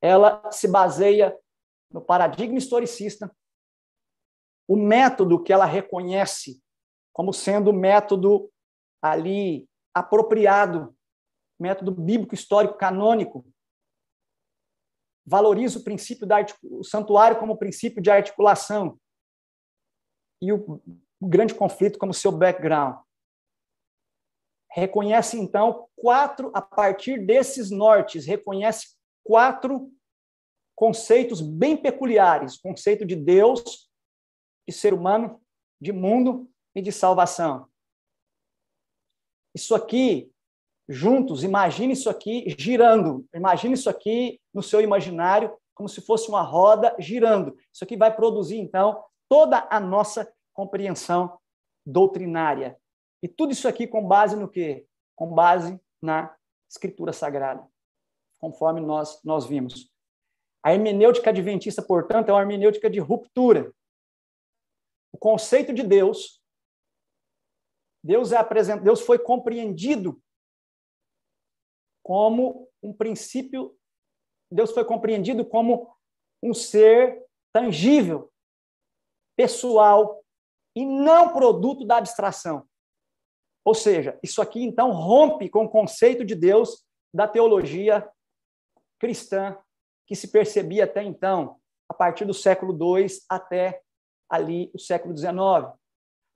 Ela 0.00 0.48
se 0.52 0.68
baseia 0.68 1.36
no 1.90 2.00
paradigma 2.00 2.56
historicista, 2.56 3.34
o 4.68 4.76
método 4.76 5.42
que 5.42 5.52
ela 5.52 5.64
reconhece 5.64 6.62
como 7.12 7.32
sendo 7.32 7.70
o 7.70 7.74
método 7.74 8.48
ali 9.02 9.68
apropriado, 9.94 10.96
método 11.58 11.92
bíblico 11.92 12.34
histórico 12.34 12.78
canônico, 12.78 13.46
valoriza 15.26 15.78
o 15.78 15.84
princípio 15.84 16.26
da 16.26 16.44
o 16.62 16.82
santuário 16.82 17.38
como 17.38 17.58
princípio 17.58 18.02
de 18.02 18.10
articulação 18.10 18.98
e 20.42 20.52
o 20.52 20.82
grande 21.20 21.54
conflito 21.54 21.98
como 21.98 22.14
seu 22.14 22.32
background 22.32 22.98
reconhece 24.70 25.38
então 25.38 25.88
quatro, 25.96 26.50
a 26.54 26.62
partir 26.62 27.24
desses 27.26 27.70
nortes, 27.70 28.24
reconhece 28.24 28.96
quatro 29.24 29.92
conceitos 30.74 31.40
bem 31.40 31.76
peculiares: 31.76 32.58
conceito 32.58 33.04
de 33.04 33.16
Deus, 33.16 33.90
de 34.68 34.74
ser 34.74 34.94
humano, 34.94 35.40
de 35.80 35.92
mundo 35.92 36.48
e 36.74 36.80
de 36.80 36.92
salvação. 36.92 37.68
Isso 39.54 39.74
aqui, 39.74 40.30
juntos, 40.88 41.42
imagine 41.42 41.92
isso 41.92 42.08
aqui 42.08 42.54
girando, 42.58 43.26
imagine 43.34 43.74
isso 43.74 43.90
aqui 43.90 44.40
no 44.52 44.62
seu 44.62 44.80
imaginário 44.80 45.56
como 45.74 45.88
se 45.88 46.00
fosse 46.02 46.28
uma 46.28 46.42
roda 46.42 46.94
girando. 46.98 47.56
Isso 47.72 47.84
aqui 47.84 47.96
vai 47.96 48.14
produzir, 48.14 48.58
então, 48.58 49.02
toda 49.28 49.66
a 49.70 49.80
nossa 49.80 50.30
compreensão 50.52 51.38
doutrinária. 51.86 52.78
E 53.22 53.28
tudo 53.28 53.52
isso 53.52 53.66
aqui 53.66 53.86
com 53.86 54.06
base 54.06 54.36
no 54.36 54.48
quê? 54.48 54.86
Com 55.16 55.32
base 55.32 55.80
na 56.02 56.34
Escritura 56.68 57.12
Sagrada, 57.12 57.66
conforme 58.38 58.80
nós, 58.80 59.20
nós 59.24 59.46
vimos. 59.46 59.90
A 60.62 60.74
hermenêutica 60.74 61.30
adventista, 61.30 61.82
portanto, 61.82 62.28
é 62.28 62.32
uma 62.32 62.42
hermenêutica 62.42 62.90
de 62.90 62.98
ruptura. 62.98 63.72
O 65.12 65.18
conceito 65.18 65.72
de 65.72 65.82
Deus, 65.82 66.39
Deus 68.02 68.32
é 68.32 68.36
apresentado, 68.36 68.84
Deus 68.84 69.00
foi 69.00 69.18
compreendido 69.18 70.20
como 72.02 72.68
um 72.82 72.92
princípio, 72.92 73.76
Deus 74.50 74.72
foi 74.72 74.84
compreendido 74.84 75.44
como 75.44 75.94
um 76.42 76.54
ser 76.54 77.24
tangível, 77.52 78.32
pessoal 79.36 80.24
e 80.74 80.84
não 80.84 81.32
produto 81.32 81.84
da 81.84 81.98
abstração. 81.98 82.66
Ou 83.64 83.74
seja, 83.74 84.18
isso 84.22 84.40
aqui 84.40 84.62
então 84.62 84.90
rompe 84.90 85.48
com 85.48 85.64
o 85.64 85.68
conceito 85.68 86.24
de 86.24 86.34
Deus 86.34 86.84
da 87.12 87.28
teologia 87.28 88.10
cristã 88.98 89.58
que 90.06 90.16
se 90.16 90.28
percebia 90.28 90.84
até 90.84 91.02
então, 91.02 91.60
a 91.88 91.94
partir 91.94 92.24
do 92.24 92.34
século 92.34 92.72
II 92.72 93.06
até 93.28 93.82
ali 94.28 94.70
o 94.74 94.78
século 94.78 95.16
XIX. 95.16 95.32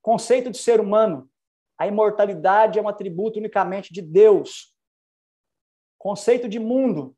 Conceito 0.03 0.51
de 0.51 0.59
ser 0.59 0.81
humano, 0.81 1.31
a 1.79 1.87
imortalidade 1.87 2.79
é 2.79 2.83
um 2.83 2.89
atributo 2.89 3.39
unicamente 3.39 3.93
de 3.93 4.01
Deus. 4.01 4.75
Conceito 5.99 6.49
de 6.49 6.59
mundo, 6.59 7.17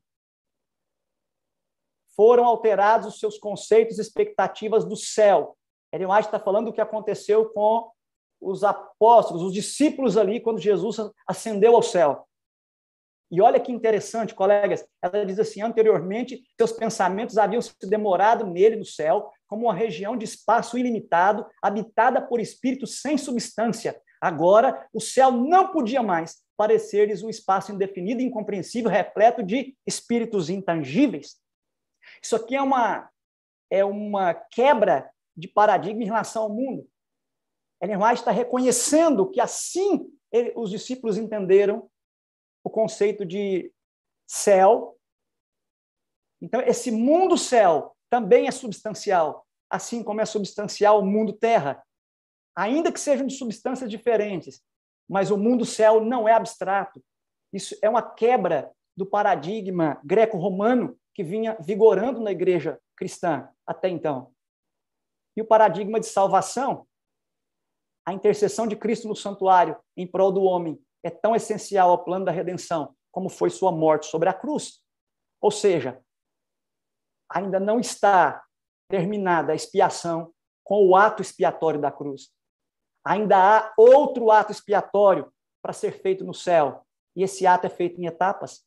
foram 2.17 2.45
alterados 2.45 3.07
os 3.07 3.19
seus 3.19 3.37
conceitos 3.37 3.99
e 3.99 4.01
expectativas 4.01 4.83
do 4.83 4.95
céu. 4.95 5.55
Ellen 5.93 6.09
está 6.19 6.39
falando 6.39 6.65
do 6.65 6.73
que 6.73 6.81
aconteceu 6.81 7.49
com 7.51 7.91
os 8.41 8.63
apóstolos, 8.63 9.43
os 9.43 9.53
discípulos 9.53 10.17
ali, 10.17 10.39
quando 10.39 10.59
Jesus 10.59 10.97
ascendeu 11.27 11.75
ao 11.75 11.83
céu. 11.83 12.27
E 13.29 13.41
olha 13.41 13.59
que 13.59 13.71
interessante, 13.71 14.33
colegas, 14.33 14.87
ela 15.01 15.25
diz 15.25 15.37
assim: 15.37 15.61
anteriormente, 15.61 16.41
seus 16.57 16.71
pensamentos 16.71 17.37
haviam 17.37 17.61
se 17.61 17.73
demorado 17.83 18.47
nele 18.47 18.77
no 18.77 18.85
céu, 18.85 19.31
como 19.47 19.65
uma 19.65 19.73
região 19.73 20.17
de 20.17 20.25
espaço 20.25 20.77
ilimitado, 20.77 21.45
habitada 21.61 22.21
por 22.21 22.39
espíritos 22.39 23.01
sem 23.01 23.17
substância. 23.17 24.01
Agora, 24.21 24.87
o 24.93 24.99
céu 24.99 25.31
não 25.31 25.71
podia 25.71 26.01
mais 26.01 26.43
parecer-lhes 26.55 27.21
um 27.21 27.29
espaço 27.29 27.71
indefinido 27.71 28.21
e 28.21 28.25
incompreensível, 28.25 28.89
repleto 28.89 29.43
de 29.43 29.77
espíritos 29.85 30.49
intangíveis. 30.49 31.39
Isso 32.21 32.35
aqui 32.35 32.55
é 32.55 32.61
uma, 32.61 33.09
é 33.69 33.85
uma 33.85 34.33
quebra 34.33 35.09
de 35.35 35.47
paradigma 35.47 36.01
em 36.01 36.07
relação 36.07 36.43
ao 36.43 36.49
mundo. 36.49 36.87
Ellen 37.81 37.97
White 37.97 38.21
está 38.21 38.31
reconhecendo 38.31 39.29
que 39.29 39.39
assim 39.39 40.11
ele, 40.31 40.51
os 40.55 40.71
discípulos 40.71 41.17
entenderam 41.17 41.89
o 42.63 42.69
conceito 42.69 43.25
de 43.25 43.71
céu. 44.27 44.97
Então, 46.41 46.61
esse 46.61 46.91
mundo 46.91 47.37
céu 47.37 47.95
também 48.09 48.47
é 48.47 48.51
substancial, 48.51 49.45
assim 49.69 50.03
como 50.03 50.21
é 50.21 50.25
substancial 50.25 50.99
o 50.99 51.05
mundo 51.05 51.33
terra, 51.33 51.83
ainda 52.57 52.91
que 52.91 52.99
sejam 52.99 53.27
de 53.27 53.35
substâncias 53.35 53.87
diferentes, 53.87 54.63
mas 55.07 55.29
o 55.29 55.37
mundo 55.37 55.63
céu 55.63 56.03
não 56.03 56.27
é 56.27 56.33
abstrato. 56.33 57.03
Isso 57.53 57.77
é 57.83 57.87
uma 57.87 58.01
quebra 58.01 58.71
do 58.97 59.05
paradigma 59.05 60.01
greco-romano 60.03 60.97
que 61.13 61.23
vinha 61.23 61.55
vigorando 61.61 62.19
na 62.19 62.31
igreja 62.31 62.79
cristã 62.95 63.47
até 63.65 63.87
então. 63.87 64.33
E 65.37 65.41
o 65.41 65.45
paradigma 65.45 65.99
de 65.99 66.07
salvação, 66.07 66.87
a 68.03 68.11
intercessão 68.11 68.65
de 68.65 68.75
Cristo 68.75 69.07
no 69.07 69.15
santuário 69.15 69.77
em 69.95 70.07
prol 70.07 70.31
do 70.31 70.41
homem, 70.41 70.81
é 71.03 71.11
tão 71.11 71.35
essencial 71.35 71.91
ao 71.91 72.03
plano 72.03 72.25
da 72.25 72.31
redenção 72.31 72.95
como 73.11 73.29
foi 73.29 73.51
sua 73.51 73.71
morte 73.71 74.07
sobre 74.07 74.29
a 74.29 74.33
cruz. 74.33 74.81
Ou 75.39 75.51
seja, 75.51 76.03
ainda 77.29 77.59
não 77.59 77.79
está 77.79 78.43
terminada 78.89 79.51
a 79.51 79.55
expiação 79.55 80.33
com 80.63 80.87
o 80.87 80.95
ato 80.95 81.21
expiatório 81.21 81.79
da 81.79 81.91
cruz. 81.91 82.35
Ainda 83.07 83.37
há 83.37 83.73
outro 83.77 84.29
ato 84.31 84.51
expiatório 84.51 85.31
para 85.61 85.71
ser 85.71 86.01
feito 86.01 86.25
no 86.25 86.33
céu, 86.33 86.85
e 87.15 87.23
esse 87.23 87.47
ato 87.47 87.65
é 87.65 87.69
feito 87.69 88.01
em 88.01 88.05
etapas. 88.05 88.65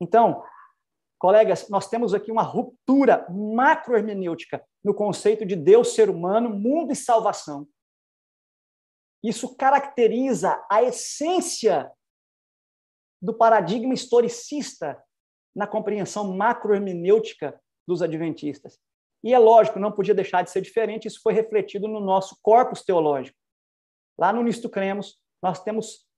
Então, 0.00 0.42
colegas, 1.16 1.68
nós 1.68 1.88
temos 1.88 2.12
aqui 2.12 2.32
uma 2.32 2.42
ruptura 2.42 3.24
macrohermenêutica 3.30 4.66
no 4.82 4.92
conceito 4.92 5.46
de 5.46 5.54
Deus, 5.54 5.94
ser 5.94 6.10
humano, 6.10 6.50
mundo 6.50 6.92
e 6.92 6.96
salvação. 6.96 7.68
Isso 9.22 9.54
caracteriza 9.56 10.60
a 10.68 10.82
essência 10.82 11.88
do 13.22 13.32
paradigma 13.32 13.94
historicista 13.94 15.00
na 15.54 15.68
compreensão 15.68 16.36
macrohermenêutica 16.36 17.60
dos 17.86 18.02
adventistas. 18.02 18.76
E 19.22 19.32
é 19.32 19.38
lógico, 19.38 19.78
não 19.78 19.92
podia 19.92 20.14
deixar 20.14 20.42
de 20.42 20.50
ser 20.50 20.62
diferente, 20.62 21.06
isso 21.06 21.20
foi 21.22 21.32
refletido 21.32 21.86
no 21.86 22.00
nosso 22.00 22.36
corpus 22.42 22.82
teológico. 22.82 23.38
Lá 24.18 24.32
no 24.32 24.42
Nisto 24.42 24.68
Cremos, 24.68 25.20
nós 25.42 25.62
temos 25.62 26.08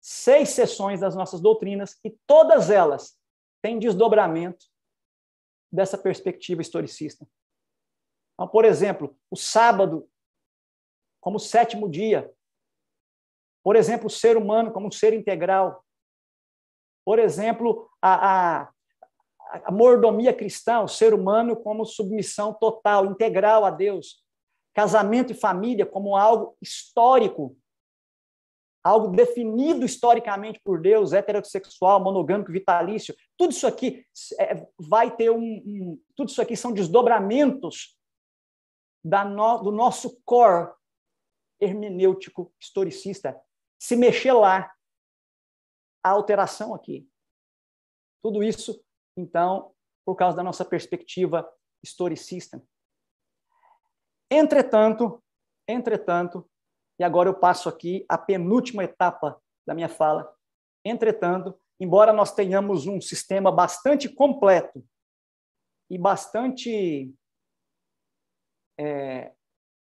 seis 0.00 0.50
sessões 0.50 1.00
das 1.00 1.14
nossas 1.14 1.40
doutrinas 1.40 1.98
e 2.04 2.10
todas 2.26 2.70
elas 2.70 3.18
têm 3.62 3.78
desdobramento 3.78 4.66
dessa 5.72 5.98
perspectiva 5.98 6.62
historicista. 6.62 7.26
Então, 8.34 8.48
por 8.48 8.64
exemplo, 8.64 9.18
o 9.30 9.36
sábado 9.36 10.08
como 11.26 11.40
sétimo 11.40 11.90
dia. 11.90 12.32
Por 13.64 13.74
exemplo, 13.74 14.06
o 14.06 14.10
ser 14.10 14.36
humano 14.36 14.72
como 14.72 14.86
um 14.86 14.92
ser 14.92 15.12
integral. 15.12 15.84
Por 17.04 17.18
exemplo, 17.18 17.90
a, 18.00 18.60
a, 18.60 18.72
a 19.64 19.72
mordomia 19.72 20.32
cristã, 20.32 20.82
o 20.82 20.88
ser 20.88 21.12
humano 21.12 21.56
como 21.56 21.84
submissão 21.84 22.54
total, 22.54 23.06
integral 23.06 23.64
a 23.64 23.70
Deus. 23.70 24.24
Casamento 24.76 25.32
e 25.32 25.34
família 25.34 25.86
como 25.86 26.14
algo 26.14 26.54
histórico, 26.60 27.56
algo 28.84 29.08
definido 29.08 29.86
historicamente 29.86 30.60
por 30.62 30.82
Deus, 30.82 31.14
heterossexual, 31.14 31.98
monogâmico, 32.04 32.52
vitalício. 32.52 33.16
Tudo 33.38 33.52
isso 33.52 33.66
aqui 33.66 34.06
é, 34.38 34.68
vai 34.78 35.16
ter 35.16 35.30
um, 35.30 35.40
um, 35.40 36.02
Tudo 36.14 36.28
isso 36.28 36.42
aqui 36.42 36.54
são 36.54 36.74
desdobramentos 36.74 37.98
no, 39.02 39.62
do 39.62 39.72
nosso 39.72 40.20
core 40.26 40.70
hermenêutico 41.58 42.52
historicista. 42.60 43.34
Se 43.80 43.96
mexer 43.96 44.34
lá, 44.34 44.70
a 46.04 46.10
alteração 46.10 46.74
aqui. 46.74 47.08
Tudo 48.22 48.42
isso, 48.42 48.78
então, 49.16 49.74
por 50.04 50.16
causa 50.16 50.36
da 50.36 50.42
nossa 50.42 50.66
perspectiva 50.66 51.50
historicista. 51.82 52.62
Entretanto, 54.30 55.22
entretanto, 55.68 56.48
e 56.98 57.04
agora 57.04 57.28
eu 57.28 57.38
passo 57.38 57.68
aqui 57.68 58.04
a 58.08 58.18
penúltima 58.18 58.84
etapa 58.84 59.40
da 59.66 59.74
minha 59.74 59.88
fala. 59.88 60.34
Entretanto, 60.84 61.58
embora 61.80 62.12
nós 62.12 62.34
tenhamos 62.34 62.86
um 62.86 63.00
sistema 63.00 63.52
bastante 63.52 64.08
completo 64.08 64.84
e 65.90 65.98
bastante 65.98 67.14
é, 68.78 69.32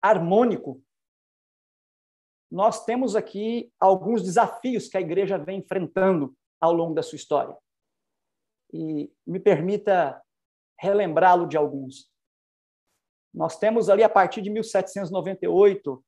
harmônico 0.01 0.83
nós 2.53 2.85
temos 2.85 3.15
aqui 3.15 3.73
alguns 3.79 4.21
desafios 4.21 4.87
que 4.87 4.95
a 4.95 5.01
igreja 5.01 5.39
vem 5.39 5.57
enfrentando 5.57 6.37
ao 6.61 6.71
longo 6.71 6.93
da 6.93 7.01
sua 7.01 7.15
história. 7.15 7.57
E 8.71 9.11
me 9.25 9.39
permita 9.39 10.23
relembrá-lo 10.79 11.47
de 11.47 11.57
alguns. 11.57 12.12
Nós 13.33 13.57
temos 13.57 13.89
ali, 13.89 14.03
a 14.03 14.09
partir 14.09 14.41
de 14.41 14.49
1798, 14.49 16.03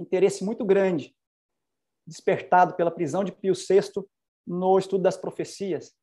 interesse 0.00 0.44
muito 0.44 0.64
grande 0.64 1.14
despertado 2.06 2.74
pela 2.74 2.90
prisão 2.90 3.22
de 3.22 3.30
Pio 3.30 3.54
VI 3.54 4.04
no 4.46 4.78
estudo 4.78 5.02
das 5.02 5.16
profecias. 5.16 5.94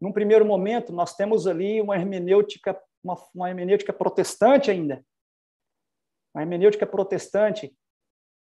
Num 0.00 0.12
primeiro 0.12 0.46
momento, 0.46 0.92
nós 0.92 1.14
temos 1.14 1.46
ali 1.46 1.80
uma 1.80 1.96
hermenêutica, 1.96 2.80
uma, 3.04 3.14
uma 3.34 3.50
hermenêutica 3.50 3.92
protestante 3.92 4.70
ainda, 4.70 5.04
uma 6.34 6.42
hermenêutica 6.42 6.86
protestante 6.86 7.76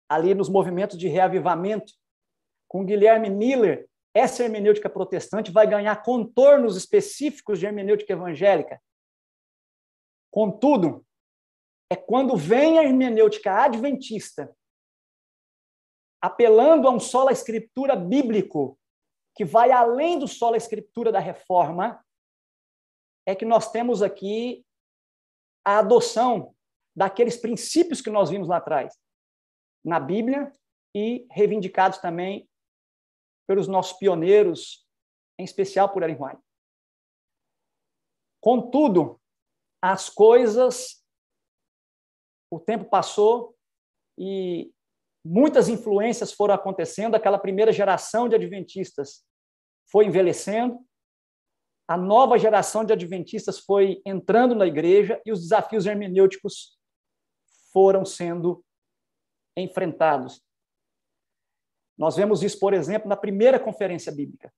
ali 0.07 0.35
nos 0.35 0.49
movimentos 0.49 0.97
de 0.97 1.07
reavivamento. 1.07 1.93
Com 2.67 2.85
Guilherme 2.85 3.29
Miller, 3.29 3.89
essa 4.13 4.43
hermenêutica 4.43 4.89
protestante 4.89 5.51
vai 5.51 5.65
ganhar 5.65 6.03
contornos 6.03 6.77
específicos 6.77 7.59
de 7.59 7.65
hermenêutica 7.65 8.13
evangélica. 8.13 8.79
Contudo, 10.37 11.03
é 11.91 11.95
quando 11.95 12.37
vem 12.37 12.77
a 12.77 12.83
hermenêutica 12.83 13.51
adventista, 13.51 14.55
apelando 16.21 16.87
a 16.87 16.91
um 16.91 16.99
sola 16.99 17.31
escritura 17.31 17.95
bíblico, 17.95 18.79
que 19.35 19.43
vai 19.43 19.71
além 19.71 20.19
do 20.19 20.27
sola 20.27 20.55
escritura 20.55 21.11
da 21.11 21.17
reforma, 21.17 22.05
é 23.25 23.33
que 23.33 23.45
nós 23.45 23.71
temos 23.71 24.03
aqui 24.03 24.63
a 25.65 25.79
adoção 25.79 26.55
daqueles 26.95 27.35
princípios 27.37 27.99
que 27.99 28.11
nós 28.11 28.29
vimos 28.29 28.47
lá 28.47 28.57
atrás 28.57 28.95
na 29.83 29.99
Bíblia 29.99 30.53
e 30.95 31.25
reivindicados 31.31 31.97
também 31.97 32.47
pelos 33.47 33.67
nossos 33.67 33.97
pioneiros, 33.97 34.87
em 35.39 35.43
especial 35.43 35.91
por 35.91 36.03
Ellen 36.03 36.21
White. 36.21 36.43
Contudo, 38.39 39.19
as 39.81 40.09
coisas, 40.09 41.03
o 42.51 42.59
tempo 42.59 42.85
passou 42.85 43.55
e 44.17 44.71
muitas 45.23 45.69
influências 45.69 46.31
foram 46.31 46.53
acontecendo, 46.53 47.15
aquela 47.15 47.37
primeira 47.37 47.71
geração 47.71 48.27
de 48.27 48.35
adventistas 48.35 49.25
foi 49.89 50.05
envelhecendo, 50.05 50.79
a 51.87 51.95
nova 51.95 52.37
geração 52.37 52.83
de 52.83 52.91
adventistas 52.91 53.59
foi 53.59 54.01
entrando 54.05 54.53
na 54.53 54.65
igreja 54.65 55.21
e 55.25 55.31
os 55.31 55.41
desafios 55.41 55.85
hermenêuticos 55.85 56.77
foram 57.71 58.03
sendo 58.03 58.63
enfrentados. 59.55 60.41
Nós 61.97 62.15
vemos 62.15 62.43
isso, 62.43 62.59
por 62.59 62.73
exemplo, 62.73 63.07
na 63.07 63.15
primeira 63.15 63.59
conferência 63.59 64.11
bíblica. 64.11 64.53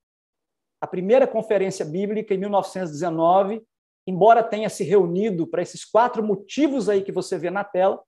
A 0.81 0.87
primeira 0.87 1.27
conferência 1.27 1.85
bíblica, 1.85 2.33
em 2.33 2.37
1919, 2.37 3.65
embora 4.09 4.43
tenha 4.43 4.69
se 4.69 4.83
reunido 4.83 5.45
para 5.45 5.61
esses 5.61 5.85
quatro 5.85 6.23
motivos 6.23 6.89
aí 6.89 7.03
que 7.03 7.11
você 7.11 7.37
vê 7.37 7.51
na 7.51 7.63
tela, 7.63 8.03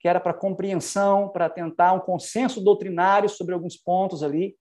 que 0.00 0.08
era 0.08 0.18
para 0.18 0.34
compreensão, 0.34 1.28
para 1.28 1.48
tentar 1.48 1.92
um 1.92 2.00
consenso 2.00 2.60
doutrinário 2.60 3.28
sobre 3.28 3.54
alguns 3.54 3.76
pontos 3.76 4.22
ali, 4.22 4.56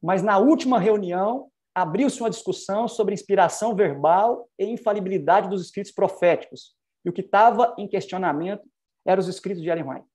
mas 0.00 0.22
na 0.22 0.38
última 0.38 0.78
reunião 0.78 1.50
abriu-se 1.74 2.20
uma 2.20 2.30
discussão 2.30 2.86
sobre 2.86 3.14
inspiração 3.14 3.74
verbal 3.74 4.48
e 4.58 4.64
infalibilidade 4.66 5.48
dos 5.48 5.62
escritos 5.62 5.92
proféticos. 5.92 6.76
E 7.04 7.10
o 7.10 7.12
que 7.12 7.20
estava 7.20 7.74
em 7.78 7.88
questionamento 7.88 8.62
eram 9.06 9.20
os 9.20 9.28
escritos 9.28 9.62
de 9.62 9.68
Ellen 9.70 9.88
White. 9.88 10.06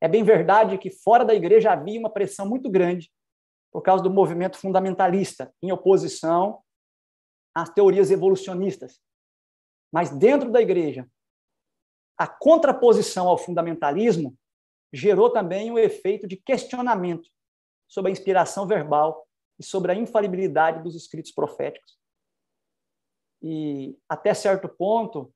É 0.00 0.08
bem 0.08 0.24
verdade 0.24 0.78
que 0.78 0.90
fora 0.90 1.24
da 1.24 1.34
igreja 1.34 1.72
havia 1.72 1.98
uma 1.98 2.10
pressão 2.10 2.48
muito 2.48 2.70
grande 2.70 3.10
por 3.72 3.82
causa 3.82 4.02
do 4.02 4.10
movimento 4.10 4.58
fundamentalista, 4.58 5.52
em 5.62 5.70
oposição 5.70 6.60
às 7.54 7.70
teorias 7.70 8.10
evolucionistas. 8.10 9.00
Mas 9.92 10.10
dentro 10.10 10.50
da 10.50 10.60
igreja, 10.60 11.08
a 12.16 12.26
contraposição 12.26 13.28
ao 13.28 13.38
fundamentalismo 13.38 14.36
gerou 14.92 15.30
também 15.30 15.70
o 15.70 15.74
um 15.74 15.78
efeito 15.78 16.26
de 16.26 16.36
questionamento 16.36 17.28
sobre 17.88 18.10
a 18.10 18.12
inspiração 18.12 18.66
verbal 18.66 19.26
e 19.58 19.64
sobre 19.64 19.92
a 19.92 19.94
infalibilidade 19.94 20.82
dos 20.82 20.94
escritos 20.94 21.32
proféticos. 21.32 21.98
E 23.42 23.98
até 24.08 24.34
certo 24.34 24.68
ponto, 24.68 25.32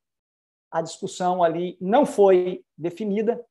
a 0.71 0.83
discussão 0.83 1.43
ali 1.43 1.79
não 1.81 2.05
foi 2.05 2.65
definida. 2.77 3.45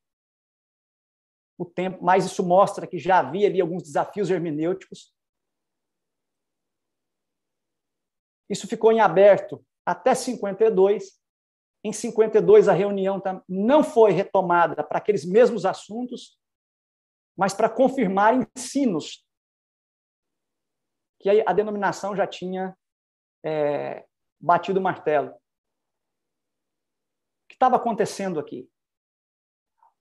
O 1.57 1.66
tempo, 1.66 2.03
mas 2.03 2.26
isso 2.26 2.43
mostra 2.43 2.86
que 2.88 2.97
já 2.97 3.20
havia 3.20 3.47
ali 3.47 3.61
alguns 3.61 3.84
desafios 3.84 4.30
hermenêuticos. 4.30 5.14
Isso 8.54 8.68
ficou 8.68 8.91
em 8.91 8.99
aberto 8.99 9.66
até 9.84 10.14
52. 10.14 11.20
Em 11.84 11.91
52 11.91 12.68
a 12.68 12.74
reunião 12.74 13.20
não 13.49 13.84
foi 13.84 14.12
retomada 14.12 14.84
para 14.84 14.99
aqueles 14.99 15.26
mesmos 15.26 15.66
assuntos, 15.66 16.39
mas 17.36 17.51
para 17.51 17.68
confirmar 17.68 18.36
ensinos 18.36 19.28
que 21.20 21.43
a 21.43 21.51
denominação 21.51 22.16
já 22.16 22.28
tinha 22.28 22.78
é, 23.43 24.06
batido 24.39 24.80
o 24.80 24.84
martelo. 24.84 25.32
O 25.32 25.38
que 27.49 27.56
estava 27.56 27.78
acontecendo 27.78 28.39
aqui? 28.39 28.70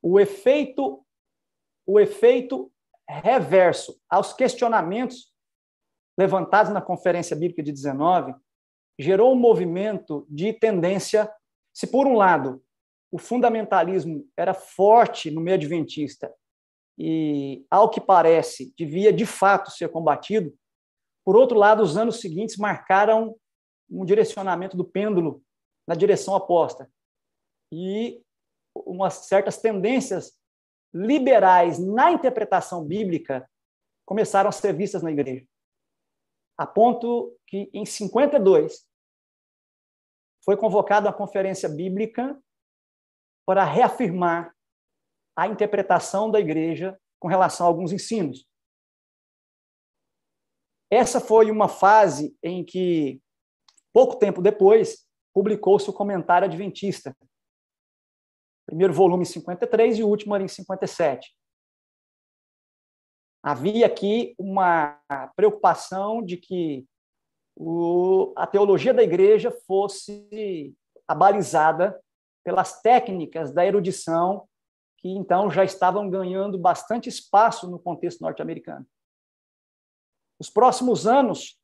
O 0.03 0.21
efeito, 0.21 1.03
o 1.87 1.99
efeito 1.99 2.71
reverso 3.09 3.99
aos 4.11 4.35
questionamentos 4.35 5.33
levantados 6.19 6.71
na 6.71 6.83
Conferência 6.83 7.35
Bíblica 7.35 7.63
de 7.63 7.73
19 7.73 8.42
gerou 9.03 9.33
um 9.33 9.39
movimento 9.39 10.27
de 10.29 10.53
tendência. 10.53 11.31
Se, 11.75 11.87
por 11.87 12.07
um 12.07 12.15
lado, 12.15 12.63
o 13.11 13.19
fundamentalismo 13.19 14.27
era 14.37 14.55
forte 14.55 15.31
no 15.31 15.41
meio 15.41 15.57
adventista 15.57 16.33
e, 16.99 17.67
ao 17.71 17.91
que 17.91 18.01
parece, 18.01 18.73
devia 18.77 19.13
de 19.13 19.27
fato 19.27 19.71
ser 19.71 19.89
combatido, 19.91 20.55
por 21.25 21.37
outro 21.37 21.59
lado, 21.59 21.83
os 21.83 21.97
anos 21.97 22.21
seguintes 22.21 22.57
marcaram 22.57 23.37
um 23.89 24.05
direcionamento 24.05 24.77
do 24.77 24.85
pêndulo 24.85 25.43
na 25.87 25.95
direção 25.95 26.35
oposta. 26.35 26.91
E 27.73 28.23
umas 28.75 29.27
certas 29.27 29.59
tendências 29.59 30.33
liberais 30.93 31.79
na 31.79 32.13
interpretação 32.13 32.85
bíblica 32.85 33.49
começaram 34.05 34.49
a 34.49 34.53
ser 34.53 34.75
vistas 34.75 35.03
na 35.03 35.13
igreja. 35.13 35.47
A 36.59 36.67
ponto 36.67 37.37
que, 37.47 37.71
em 37.73 37.85
52, 37.85 38.85
foi 40.45 40.57
convocada 40.57 41.09
a 41.09 41.13
conferência 41.13 41.69
bíblica 41.69 42.41
para 43.47 43.65
reafirmar 43.65 44.55
a 45.37 45.47
interpretação 45.47 46.31
da 46.31 46.41
igreja 46.41 46.99
com 47.19 47.29
relação 47.29 47.67
a 47.67 47.69
alguns 47.69 47.93
ensinos. 47.93 48.47
Essa 50.91 51.21
foi 51.21 51.51
uma 51.51 51.69
fase 51.69 52.37
em 52.43 52.65
que 52.65 53.23
Pouco 53.93 54.17
tempo 54.17 54.41
depois, 54.41 55.07
publicou-se 55.35 55.89
o 55.89 55.93
Comentário 55.93 56.47
Adventista. 56.47 57.15
Primeiro 58.67 58.93
volume 58.93 59.23
em 59.23 59.27
53 59.27 59.99
e 59.99 60.03
o 60.03 60.09
último 60.09 60.35
em 60.37 60.49
57. 60.49 61.37
Havia 63.45 63.87
aqui 63.87 64.35
uma 64.39 64.99
preocupação 65.37 66.23
de 66.25 66.37
que 66.39 66.87
o, 67.57 68.33
a 68.37 68.47
teologia 68.47 68.95
da 68.95 69.03
igreja 69.03 69.51
fosse 69.67 70.75
abalizada 71.07 72.01
pelas 72.45 72.81
técnicas 72.81 73.53
da 73.53 73.65
erudição 73.65 74.49
que 74.99 75.09
então 75.09 75.51
já 75.51 75.65
estavam 75.65 76.09
ganhando 76.09 76.59
bastante 76.59 77.09
espaço 77.09 77.69
no 77.69 77.79
contexto 77.79 78.21
norte-americano. 78.21 78.87
Os 80.39 80.49
próximos 80.49 81.07
anos 81.07 81.61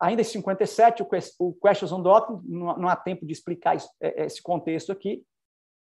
Ainda 0.00 0.22
em 0.22 0.24
57, 0.24 1.02
o 1.40 1.52
Questions 1.54 1.90
on 1.90 2.00
Doctrine, 2.00 2.40
não 2.46 2.88
há 2.88 2.94
tempo 2.94 3.26
de 3.26 3.32
explicar 3.32 3.76
é, 4.00 4.26
esse 4.26 4.40
contexto 4.40 4.92
aqui. 4.92 5.24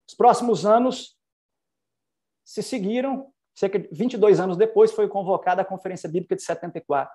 Os 0.07 0.13
próximos 0.13 0.65
anos 0.65 1.17
se 2.45 2.61
seguiram, 2.61 3.33
cerca 3.55 3.79
de 3.79 3.89
22 3.91 4.39
anos 4.39 4.55
depois 4.55 4.91
foi 4.91 5.07
convocada 5.07 5.63
a 5.63 5.65
Conferência 5.65 6.07
Bíblica 6.07 6.35
de 6.35 6.43
74. 6.43 7.11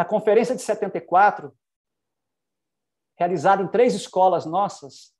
Na 0.00 0.04
Conferência 0.06 0.56
de 0.56 0.62
74, 0.62 1.54
realizada 3.18 3.62
em 3.62 3.68
três 3.68 3.92
escolas 3.94 4.46
nossas, 4.46 5.14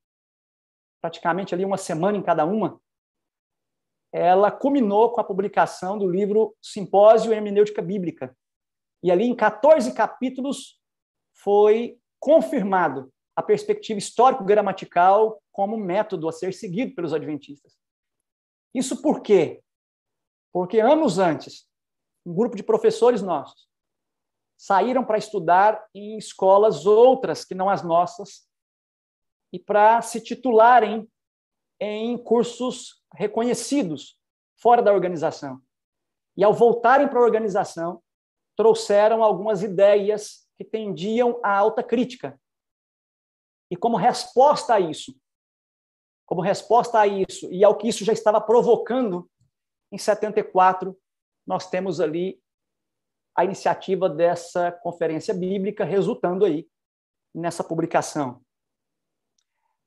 praticamente 1.03 1.55
ali 1.55 1.67
uma 1.67 1.77
semana 1.77 2.17
em 2.17 2.23
cada 2.23 2.47
uma, 2.47 2.81
ela 4.11 4.51
culminou 4.51 5.13
com 5.13 5.21
a 5.21 5.25
publicação 5.25 5.99
do 5.99 6.11
livro 6.11 6.57
Simpósio 6.63 7.31
Hermenêutica 7.31 7.83
Bíblica, 7.83 8.35
e 9.03 9.11
ali, 9.11 9.25
em 9.25 9.37
14 9.37 9.93
capítulos, 9.93 10.81
foi 11.35 12.01
confirmado 12.19 13.13
a 13.37 13.43
perspectiva 13.43 13.99
histórico-gramatical 13.99 15.43
como 15.53 15.77
método 15.77 16.27
a 16.27 16.33
ser 16.33 16.55
seguido 16.55 16.95
pelos 16.95 17.13
adventistas. 17.13 17.77
Isso 18.75 19.03
por 19.03 19.21
quê? 19.21 19.63
Porque 20.51 20.81
anos 20.81 21.19
antes, 21.19 21.69
um 22.25 22.35
grupo 22.35 22.57
de 22.57 22.63
professores 22.63 23.21
nossos 23.21 23.70
saíram 24.61 25.03
para 25.03 25.17
estudar 25.17 25.89
em 25.95 26.19
escolas 26.19 26.85
outras 26.85 27.47
que 27.47 27.55
não 27.55 27.71
as 27.71 27.83
nossas 27.83 28.47
e 29.51 29.59
para 29.59 30.03
se 30.03 30.21
titularem 30.21 31.11
em 31.81 32.23
cursos 32.23 33.03
reconhecidos 33.15 34.21
fora 34.61 34.83
da 34.83 34.93
organização. 34.93 35.63
E 36.37 36.45
ao 36.45 36.53
voltarem 36.53 37.09
para 37.09 37.19
a 37.19 37.23
organização, 37.23 38.03
trouxeram 38.55 39.25
algumas 39.25 39.63
ideias 39.63 40.47
que 40.59 40.65
tendiam 40.65 41.41
à 41.43 41.57
alta 41.57 41.83
crítica. 41.83 42.39
E 43.71 43.77
como 43.77 43.97
resposta 43.97 44.75
a 44.75 44.81
isso, 44.81 45.19
como 46.27 46.43
resposta 46.43 47.01
a 47.01 47.07
isso 47.07 47.51
e 47.51 47.65
ao 47.65 47.79
que 47.79 47.89
isso 47.89 48.05
já 48.05 48.13
estava 48.13 48.39
provocando, 48.43 49.27
em 49.91 49.97
74 49.97 50.95
nós 51.47 51.71
temos 51.71 51.99
ali 51.99 52.39
a 53.41 53.45
iniciativa 53.45 54.09
dessa 54.09 54.71
conferência 54.71 55.33
bíblica 55.33 55.85
resultando 55.85 56.45
aí 56.45 56.69
nessa 57.35 57.65
publicação. 57.65 58.43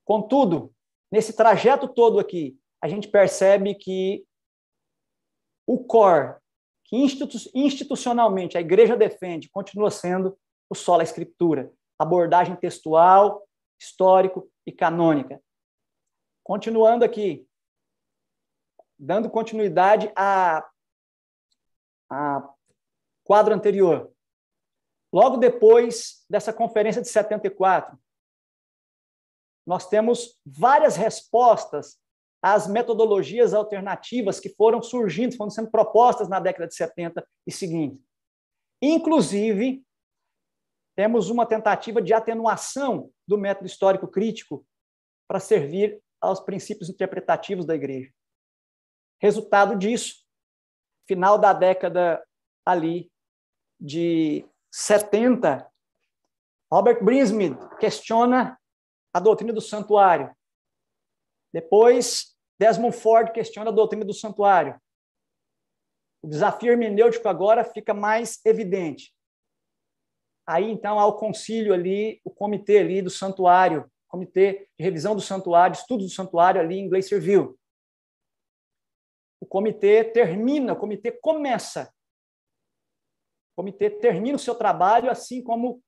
Contudo, 0.03 0.73
nesse 1.11 1.35
trajeto 1.35 1.87
todo 1.87 2.19
aqui, 2.19 2.59
a 2.81 2.87
gente 2.87 3.07
percebe 3.07 3.75
que 3.75 4.25
o 5.67 5.83
core 5.83 6.35
que 6.85 6.97
institucionalmente 7.53 8.57
a 8.57 8.61
igreja 8.61 8.97
defende 8.97 9.49
continua 9.49 9.89
sendo 9.89 10.37
o 10.69 10.75
solo 10.75 11.01
a 11.01 11.03
escritura, 11.03 11.71
abordagem 11.97 12.55
textual, 12.55 13.47
histórico 13.79 14.49
e 14.65 14.71
canônica. 14.71 15.41
Continuando 16.43 17.05
aqui, 17.05 17.47
dando 18.97 19.29
continuidade 19.29 20.11
a, 20.15 20.67
a 22.09 22.52
quadro 23.33 23.55
anterior. 23.55 24.13
Logo 25.11 25.37
depois 25.37 26.23
dessa 26.29 26.53
conferência 26.53 27.01
de 27.01 27.09
74, 27.09 27.97
nós 29.65 29.89
temos 29.89 30.39
várias 30.45 30.95
respostas 30.95 31.99
as 32.43 32.67
metodologias 32.67 33.55
alternativas 33.55 34.39
que 34.39 34.49
foram 34.49 34.83
surgindo, 34.83 35.35
foram 35.35 35.49
sendo 35.49 35.71
propostas 35.71 36.29
na 36.29 36.39
década 36.39 36.67
de 36.67 36.75
70 36.75 37.27
e 37.47 37.51
seguinte. 37.51 37.99
Inclusive, 38.79 39.83
temos 40.95 41.31
uma 41.31 41.47
tentativa 41.47 42.03
de 42.03 42.13
atenuação 42.13 43.09
do 43.27 43.35
método 43.35 43.65
histórico 43.65 44.07
crítico 44.07 44.63
para 45.27 45.39
servir 45.39 45.99
aos 46.21 46.39
princípios 46.39 46.87
interpretativos 46.87 47.65
da 47.65 47.73
igreja. 47.73 48.13
Resultado 49.19 49.75
disso, 49.75 50.23
final 51.07 51.39
da 51.39 51.51
década 51.51 52.23
ali 52.63 53.11
de 53.79 54.45
70, 54.71 55.69
Robert 56.71 57.03
Brinsmith 57.03 57.57
questiona 57.79 58.57
a 59.13 59.19
doutrina 59.19 59.53
do 59.53 59.61
santuário. 59.61 60.35
Depois, 61.53 62.35
Desmond 62.59 62.95
Ford 62.97 63.31
questiona 63.31 63.69
a 63.69 63.73
doutrina 63.73 64.03
do 64.03 64.13
santuário. 64.13 64.79
O 66.21 66.27
desafio 66.27 66.71
hermenêutico 66.71 67.27
agora 67.27 67.63
fica 67.63 67.93
mais 67.93 68.43
evidente. 68.45 69.13
Aí, 70.47 70.69
então, 70.69 70.99
há 70.99 71.05
o 71.05 71.17
concílio 71.17 71.73
ali, 71.73 72.19
o 72.23 72.31
comitê 72.31 72.79
ali 72.79 73.01
do 73.01 73.09
santuário, 73.09 73.89
comitê 74.07 74.69
de 74.77 74.83
revisão 74.83 75.15
do 75.15 75.21
santuário, 75.21 75.73
estudo 75.73 76.03
do 76.03 76.09
santuário 76.09 76.61
ali 76.61 76.77
em 76.77 76.87
Glacier 76.87 77.19
View. 77.19 77.57
o 79.39 79.45
comitê 79.45 80.03
termina, 80.03 80.73
o 80.73 80.75
comitê 80.75 81.11
começa. 81.11 81.93
O 83.53 83.61
comitê 83.61 83.89
termina 83.89 84.35
o 84.35 84.39
seu 84.39 84.55
trabalho 84.55 85.09
assim 85.09 85.41
como 85.41 85.81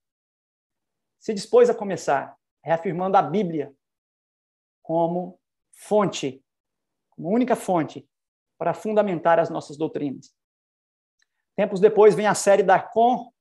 se 1.20 1.34
dispôs 1.34 1.70
a 1.70 1.76
começar, 1.76 2.38
reafirmando 2.64 3.18
a 3.18 3.22
Bíblia 3.22 3.74
como 4.84 5.40
fonte, 5.72 6.44
como 7.10 7.30
única 7.30 7.56
fonte 7.56 8.08
para 8.58 8.74
fundamentar 8.74 9.40
as 9.40 9.50
nossas 9.50 9.78
doutrinas. 9.78 10.32
Tempos 11.56 11.80
depois 11.80 12.14
vem 12.14 12.28
a 12.28 12.36
série 12.36 12.62
Darcon, 12.62 13.32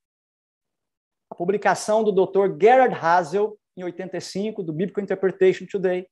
a 1.30 1.34
publicação 1.34 2.02
do 2.02 2.12
Dr. 2.12 2.56
Gerard 2.58 2.94
Hazel, 2.94 3.58
em 3.76 3.84
85, 3.84 4.62
do 4.62 4.72
Biblical 4.72 5.02
Interpretation 5.02 5.66
Today. 5.66 6.08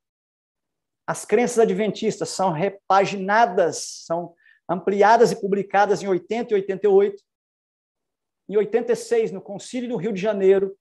As 1.07 1.25
crenças 1.25 1.59
adventistas 1.59 2.29
são 2.29 2.51
repaginadas, 2.51 4.05
são 4.05 4.35
ampliadas 4.69 5.33
e 5.33 5.41
publicadas 5.41 6.03
em 6.03 6.09
80 6.09 6.53
e 6.53 6.57
88. 6.57 7.23
Em 8.49 8.57
86, 8.57 9.33
no 9.33 9.41
Concílio 9.41 9.89
do 9.89 9.97
Rio 9.97 10.13
de 10.13 10.21
Janeiro, 10.21 10.77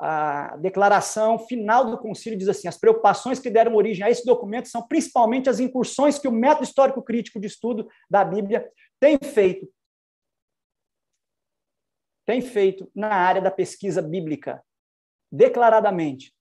a 0.00 0.56
declaração 0.56 1.38
final 1.38 1.84
do 1.84 1.98
concílio 1.98 2.38
diz 2.38 2.48
assim: 2.48 2.66
as 2.66 2.78
preocupações 2.78 3.38
que 3.38 3.50
deram 3.50 3.74
origem 3.74 4.02
a 4.02 4.10
esse 4.10 4.24
documento 4.24 4.68
são 4.68 4.86
principalmente 4.88 5.50
as 5.50 5.60
incursões 5.60 6.18
que 6.18 6.26
o 6.26 6.32
método 6.32 6.64
histórico 6.64 7.02
crítico 7.02 7.38
de 7.38 7.46
estudo 7.46 7.86
da 8.08 8.24
Bíblia 8.24 8.66
tem 8.98 9.18
feito 9.18 9.70
tem 12.24 12.40
feito 12.40 12.90
na 12.94 13.12
área 13.12 13.42
da 13.42 13.50
pesquisa 13.50 14.00
bíblica 14.00 14.64
declaradamente 15.30 16.34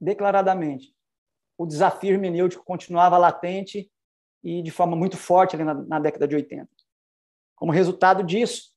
declaradamente 0.00 0.94
o 1.58 1.66
desafio 1.66 2.12
hermenêutico 2.12 2.64
continuava 2.64 3.18
latente 3.18 3.90
e 4.44 4.62
de 4.62 4.70
forma 4.70 4.94
muito 4.94 5.16
forte 5.16 5.56
ali 5.56 5.64
na, 5.64 5.74
na 5.74 5.98
década 5.98 6.28
de 6.28 6.36
80. 6.36 6.68
Como 7.56 7.72
resultado 7.72 8.22
disso, 8.22 8.70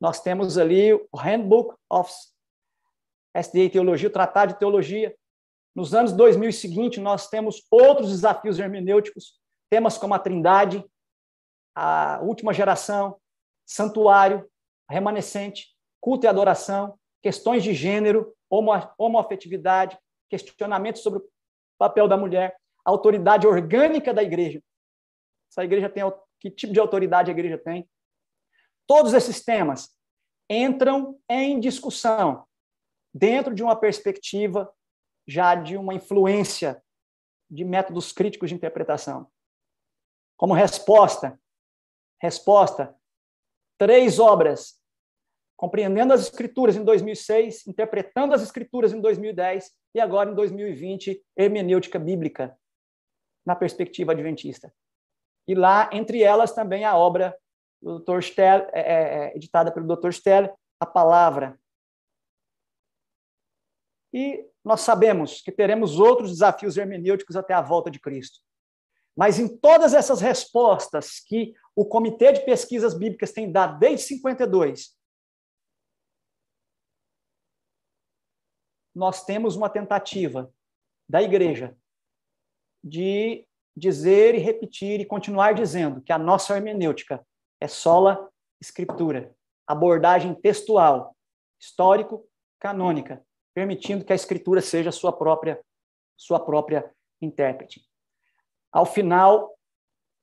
nós 0.00 0.20
temos 0.20 0.56
ali 0.56 0.92
o 0.92 1.16
Handbook 1.16 1.74
of 1.90 2.12
SDA 3.36 3.70
Teologia, 3.70 4.08
o 4.08 4.12
Tratado 4.12 4.52
de 4.52 4.58
Teologia. 4.58 5.16
Nos 5.74 5.94
anos 5.94 6.12
2000 6.12 6.48
e 6.48 6.52
seguinte, 6.52 7.00
nós 7.00 7.28
temos 7.28 7.66
outros 7.70 8.10
desafios 8.10 8.58
hermenêuticos, 8.58 9.40
temas 9.70 9.98
como 9.98 10.14
a 10.14 10.18
Trindade, 10.18 10.84
a 11.74 12.20
última 12.22 12.52
geração, 12.52 13.20
santuário, 13.66 14.48
remanescente, 14.88 15.76
culto 16.00 16.26
e 16.26 16.28
adoração, 16.28 16.98
questões 17.22 17.62
de 17.62 17.74
gênero, 17.74 18.34
homo, 18.50 18.72
homoafetividade, 18.96 19.98
questionamentos 20.28 21.02
sobre 21.02 21.20
o 21.20 21.28
papel 21.78 22.08
da 22.08 22.16
mulher, 22.16 22.56
autoridade 22.84 23.46
orgânica 23.46 24.12
da 24.12 24.22
igreja. 24.22 24.62
Essa 25.50 25.64
igreja 25.64 25.88
tem 25.88 26.02
que 26.40 26.50
tipo 26.50 26.72
de 26.72 26.80
autoridade 26.80 27.30
a 27.30 27.34
igreja 27.34 27.58
tem? 27.58 27.88
Todos 28.86 29.12
esses 29.12 29.44
temas 29.44 29.94
entram 30.48 31.18
em 31.28 31.60
discussão 31.60 32.46
dentro 33.12 33.54
de 33.54 33.62
uma 33.62 33.76
perspectiva 33.76 34.72
já 35.26 35.54
de 35.54 35.76
uma 35.76 35.94
influência 35.94 36.82
de 37.50 37.64
métodos 37.64 38.12
críticos 38.12 38.48
de 38.48 38.54
interpretação. 38.54 39.30
Como 40.36 40.54
resposta, 40.54 41.38
resposta, 42.20 42.96
três 43.76 44.18
obras: 44.18 44.78
Compreendendo 45.56 46.12
as 46.12 46.22
Escrituras 46.22 46.76
em 46.76 46.84
2006, 46.84 47.66
Interpretando 47.66 48.34
as 48.34 48.42
Escrituras 48.42 48.92
em 48.92 49.00
2010 49.00 49.70
e 49.94 50.00
agora 50.00 50.30
em 50.30 50.34
2020, 50.34 51.22
Hermenêutica 51.36 51.98
Bíblica 51.98 52.56
na 53.44 53.56
perspectiva 53.56 54.12
adventista. 54.12 54.72
E 55.48 55.54
lá, 55.54 55.88
entre 55.94 56.22
elas, 56.22 56.52
também 56.52 56.84
a 56.84 56.94
obra 56.94 57.34
do 57.80 58.00
Dr. 58.00 58.20
Stell, 58.20 58.68
é, 58.72 58.80
é, 58.80 58.82
é, 58.82 59.36
editada 59.36 59.72
pelo 59.72 59.96
Dr. 59.96 60.12
Stell, 60.12 60.54
a 60.78 60.84
palavra. 60.84 61.58
E 64.12 64.46
nós 64.62 64.82
sabemos 64.82 65.40
que 65.40 65.50
teremos 65.50 65.98
outros 65.98 66.30
desafios 66.30 66.76
hermenêuticos 66.76 67.34
até 67.34 67.54
a 67.54 67.62
volta 67.62 67.90
de 67.90 67.98
Cristo. 67.98 68.40
Mas 69.16 69.38
em 69.38 69.48
todas 69.48 69.94
essas 69.94 70.20
respostas 70.20 71.18
que 71.20 71.54
o 71.74 71.84
Comitê 71.84 72.32
de 72.32 72.44
Pesquisas 72.44 72.96
Bíblicas 72.96 73.32
tem 73.32 73.50
dado 73.50 73.78
desde 73.78 74.06
52, 74.06 74.94
nós 78.94 79.24
temos 79.24 79.56
uma 79.56 79.70
tentativa 79.70 80.52
da 81.08 81.22
igreja 81.22 81.74
de 82.84 83.47
dizer 83.78 84.34
e 84.34 84.38
repetir 84.38 85.00
e 85.00 85.06
continuar 85.06 85.54
dizendo 85.54 86.00
que 86.02 86.12
a 86.12 86.18
nossa 86.18 86.56
hermenêutica 86.56 87.24
é 87.60 87.68
sola 87.68 88.28
escritura, 88.60 89.34
abordagem 89.66 90.34
textual, 90.34 91.16
histórico, 91.60 92.28
canônica, 92.58 93.24
permitindo 93.54 94.04
que 94.04 94.12
a 94.12 94.16
escritura 94.16 94.60
seja 94.60 94.92
sua 94.92 95.12
própria 95.12 95.60
sua 96.16 96.40
própria 96.40 96.92
intérprete. 97.22 97.86
Ao 98.72 98.84
final 98.84 99.56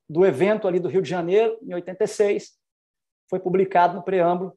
do 0.08 0.26
evento 0.26 0.68
ali 0.68 0.78
do 0.78 0.88
Rio 0.88 1.00
de 1.00 1.08
Janeiro, 1.08 1.58
em 1.62 1.72
86, 1.72 2.58
foi 3.30 3.40
publicado 3.40 3.94
no 3.94 4.02
preâmbulo 4.02 4.56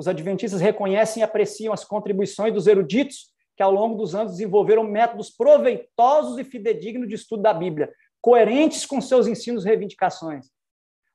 os 0.00 0.08
adventistas 0.08 0.62
reconhecem 0.62 1.20
e 1.20 1.24
apreciam 1.24 1.74
as 1.74 1.84
contribuições 1.84 2.54
dos 2.54 2.66
eruditos 2.66 3.34
que 3.60 3.62
ao 3.62 3.70
longo 3.70 3.94
dos 3.94 4.14
anos 4.14 4.32
desenvolveram 4.32 4.82
métodos 4.82 5.28
proveitosos 5.28 6.38
e 6.38 6.44
fidedignos 6.44 7.06
de 7.06 7.14
estudo 7.14 7.42
da 7.42 7.52
Bíblia, 7.52 7.92
coerentes 8.18 8.86
com 8.86 9.02
seus 9.02 9.26
ensinos 9.26 9.66
e 9.66 9.68
reivindicações 9.68 10.46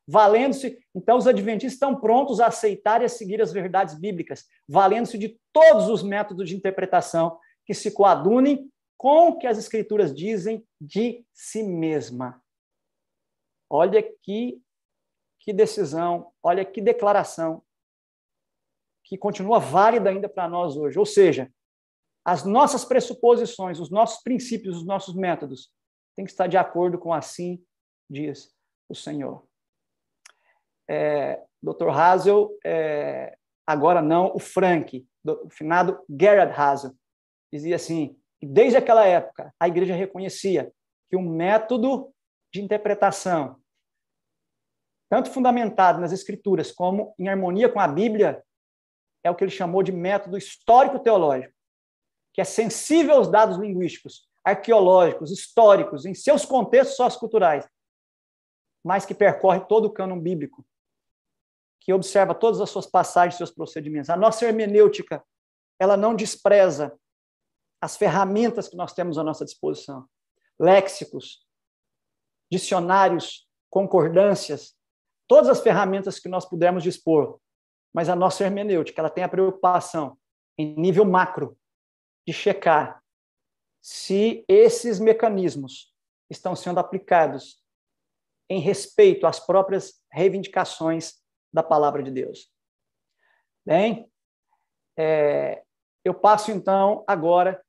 valendo-se. 0.07 0.77
Então, 0.93 1.17
os 1.17 1.25
adventistas 1.25 1.73
estão 1.73 1.99
prontos 1.99 2.39
a 2.39 2.45
aceitar 2.45 3.01
e 3.01 3.05
a 3.05 3.09
seguir 3.09 3.41
as 3.41 3.51
verdades 3.51 3.95
bíblicas, 3.95 4.45
valendo-se 4.69 5.17
de 5.17 5.41
todos 5.51 5.89
os 5.89 6.03
métodos 6.03 6.47
de 6.47 6.55
interpretação 6.55 7.39
que 7.65 7.73
se 7.73 7.89
coadunem 7.89 8.71
com 8.95 9.29
o 9.29 9.39
que 9.39 9.47
as 9.47 9.57
Escrituras 9.57 10.13
dizem 10.13 10.63
de 10.79 11.25
si 11.33 11.63
mesma. 11.63 12.39
Olha 13.67 14.03
que, 14.21 14.61
que 15.39 15.51
decisão, 15.51 16.31
olha 16.43 16.63
que 16.63 16.79
declaração 16.79 17.63
que 19.03 19.17
continua 19.17 19.57
válida 19.57 20.11
ainda 20.11 20.29
para 20.29 20.47
nós 20.47 20.77
hoje. 20.77 20.99
Ou 20.99 21.07
seja, 21.07 21.51
as 22.25 22.43
nossas 22.43 22.83
pressuposições, 22.83 23.79
os 23.79 23.91
nossos 23.91 24.21
princípios, 24.23 24.77
os 24.77 24.85
nossos 24.85 25.13
métodos 25.15 25.71
têm 26.15 26.25
que 26.25 26.31
estar 26.31 26.47
de 26.47 26.57
acordo 26.57 26.97
com 26.97 27.13
assim 27.13 27.63
diz 28.09 28.53
o 28.89 28.95
Senhor 28.95 29.45
é, 30.87 31.43
Dr. 31.61 31.89
Hazel, 31.89 32.57
é, 32.63 33.37
agora 33.65 34.01
não, 34.01 34.33
o 34.35 34.39
Frank, 34.39 35.05
do, 35.23 35.45
o 35.45 35.49
finado 35.49 36.03
Gerard 36.09 36.53
Hazel, 36.53 36.91
dizia 37.51 37.75
assim, 37.75 38.19
que 38.39 38.45
desde 38.45 38.77
aquela 38.77 39.05
época 39.05 39.53
a 39.59 39.67
igreja 39.67 39.95
reconhecia 39.95 40.71
que 41.09 41.15
o 41.15 41.21
método 41.21 42.13
de 42.53 42.61
interpretação, 42.61 43.59
tanto 45.09 45.31
fundamentado 45.31 45.99
nas 45.99 46.11
escrituras 46.11 46.71
como 46.71 47.13
em 47.17 47.27
harmonia 47.27 47.69
com 47.69 47.79
a 47.79 47.87
Bíblia, 47.87 48.43
é 49.23 49.29
o 49.29 49.35
que 49.35 49.43
ele 49.43 49.51
chamou 49.51 49.81
de 49.81 49.91
método 49.91 50.37
histórico-teológico, 50.37 51.53
que 52.35 52.41
é 52.41 52.43
sensível 52.43 53.15
aos 53.15 53.31
dados 53.31 53.57
linguísticos, 53.57 54.27
arqueológicos, 54.43 55.31
históricos, 55.31 56.05
em 56.05 56.13
seus 56.13 56.45
contextos 56.45 56.97
socioculturais, 56.97 57.65
mas 58.83 59.05
que 59.05 59.15
percorre 59.15 59.61
todo 59.61 59.85
o 59.85 59.89
cânon 59.89 60.19
bíblico 60.19 60.65
que 61.79 61.93
observa 61.93 62.35
todas 62.35 62.59
as 62.59 62.69
suas 62.69 62.87
passagens, 62.87 63.37
seus 63.37 63.51
procedimentos. 63.51 64.09
A 64.09 64.17
nossa 64.17 64.43
hermenêutica, 64.43 65.23
ela 65.79 65.95
não 65.95 66.13
despreza 66.15 66.99
as 67.79 67.95
ferramentas 67.95 68.67
que 68.67 68.75
nós 68.75 68.91
temos 68.91 69.17
à 69.17 69.23
nossa 69.23 69.45
disposição. 69.45 70.09
Léxicos, 70.59 71.45
dicionários, 72.51 73.47
concordâncias, 73.69 74.75
todas 75.27 75.47
as 75.47 75.61
ferramentas 75.61 76.19
que 76.19 76.27
nós 76.27 76.43
pudermos 76.43 76.83
dispor. 76.83 77.39
Mas 77.93 78.09
a 78.09 78.15
nossa 78.15 78.43
hermenêutica, 78.43 78.99
ela 78.99 79.09
tem 79.09 79.23
a 79.23 79.29
preocupação 79.29 80.17
em 80.57 80.75
nível 80.75 81.05
macro 81.05 81.57
de 82.25 82.33
checar 82.33 83.01
se 83.81 84.43
esses 84.47 84.99
mecanismos 84.99 85.93
estão 86.29 86.55
sendo 86.55 86.79
aplicados 86.79 87.63
em 88.49 88.59
respeito 88.59 89.27
às 89.27 89.39
próprias 89.39 90.01
reivindicações 90.11 91.21
da 91.53 91.61
palavra 91.63 92.01
de 92.01 92.11
Deus. 92.11 92.51
Bem, 93.65 94.09
é, 94.97 95.63
eu 96.03 96.13
passo 96.13 96.51
então 96.51 97.03
agora 97.07 97.63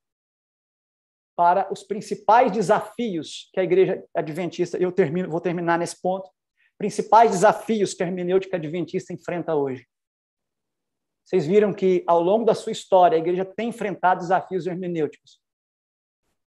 para 1.36 1.70
os 1.70 1.82
principais 1.82 2.50
desafios 2.50 3.50
que 3.52 3.60
a 3.60 3.64
igreja 3.64 4.02
adventista, 4.14 4.78
eu 4.78 4.90
termino, 4.90 5.28
vou 5.30 5.40
terminar 5.40 5.78
nesse 5.78 6.00
ponto, 6.00 6.30
principais 6.78 7.30
desafios 7.30 7.94
que 7.94 8.02
a 8.02 8.06
hermenêutica 8.06 8.56
adventista 8.56 9.12
enfrenta 9.12 9.54
hoje. 9.54 9.86
Vocês 11.26 11.44
viram 11.44 11.74
que 11.74 12.04
ao 12.06 12.22
longo 12.22 12.44
da 12.44 12.54
sua 12.54 12.70
história 12.70 13.16
a 13.16 13.18
igreja 13.18 13.44
tem 13.44 13.70
enfrentado 13.70 14.20
desafios 14.20 14.64
hermenêuticos. 14.64 15.40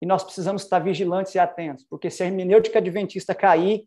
E 0.01 0.07
nós 0.07 0.25
precisamos 0.25 0.63
estar 0.63 0.79
vigilantes 0.79 1.35
e 1.35 1.39
atentos, 1.39 1.85
porque 1.85 2.11
se 2.11 2.23
a 2.23 2.27
hermenêutica 2.27 2.79
adventista 2.79 3.35
cair, 3.35 3.87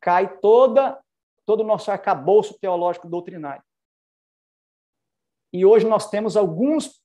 cai 0.00 0.38
toda 0.38 0.98
todo 1.44 1.60
o 1.60 1.66
nosso 1.66 1.90
arcabouço 1.90 2.56
teológico 2.60 3.08
doutrinário. 3.08 3.64
E 5.52 5.66
hoje 5.66 5.86
nós 5.86 6.08
temos 6.08 6.36
alguns 6.36 7.02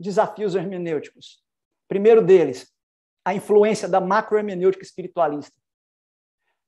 desafios 0.00 0.54
hermenêuticos. 0.54 1.42
Primeiro 1.88 2.24
deles, 2.24 2.72
a 3.24 3.34
influência 3.34 3.88
da 3.88 4.00
macrohermenêutica 4.00 4.84
espiritualista. 4.84 5.56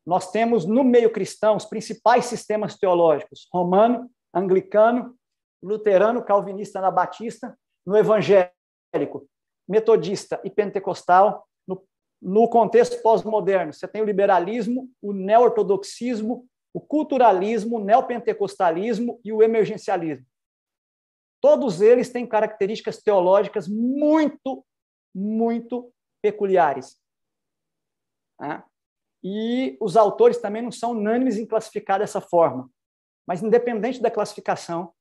Nós 0.05 0.32
temos 0.32 0.66
no 0.66 0.82
meio 0.82 1.12
cristão 1.12 1.56
os 1.56 1.64
principais 1.64 2.24
sistemas 2.26 2.76
teológicos: 2.76 3.48
romano, 3.52 4.10
anglicano, 4.34 5.16
luterano, 5.62 6.24
calvinista, 6.24 6.78
anabatista, 6.78 7.59
no 7.87 7.97
evangélico, 7.97 9.28
metodista 9.69 10.41
e 10.45 10.51
pentecostal. 10.51 11.47
No, 11.66 11.82
no 12.20 12.49
contexto 12.49 13.01
pós-moderno, 13.03 13.73
você 13.73 13.87
tem 13.87 14.03
o 14.03 14.05
liberalismo, 14.07 14.91
o 15.01 15.12
neo-ortodoxismo, 15.12 16.47
o 16.73 16.81
culturalismo, 16.81 17.77
o 17.77 17.85
neopentecostalismo 17.85 19.20
e 19.24 19.32
o 19.32 19.43
emergencialismo. 19.43 20.27
Todos 21.41 21.81
eles 21.81 22.11
têm 22.11 22.27
características 22.27 23.03
teológicas 23.03 23.66
muito, 23.66 24.65
muito 25.15 25.93
peculiares. 26.23 27.01
Né? 28.39 28.62
E 29.23 29.77
os 29.81 29.97
autores 29.97 30.39
também 30.39 30.62
não 30.62 30.70
são 30.70 30.93
unânimes 30.93 31.39
em 31.39 31.47
classificar 31.47 31.99
dessa 31.99 32.20
forma. 32.20 32.70
Mas, 33.27 33.43
independente 33.43 34.01
da 34.01 34.11
classificação, 34.11 34.93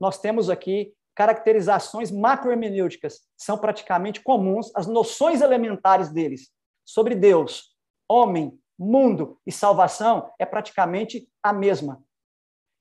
nós 0.00 0.18
temos 0.18 0.48
aqui 0.48 0.94
caracterizações 1.14 2.10
macrohermenêuticas, 2.10 3.22
são 3.36 3.58
praticamente 3.58 4.22
comuns, 4.22 4.70
as 4.74 4.86
noções 4.86 5.40
elementares 5.40 6.10
deles 6.12 6.52
sobre 6.84 7.14
Deus, 7.14 7.74
homem, 8.08 8.56
mundo 8.78 9.40
e 9.44 9.50
salvação 9.50 10.30
é 10.38 10.46
praticamente 10.46 11.28
a 11.42 11.52
mesma. 11.52 12.02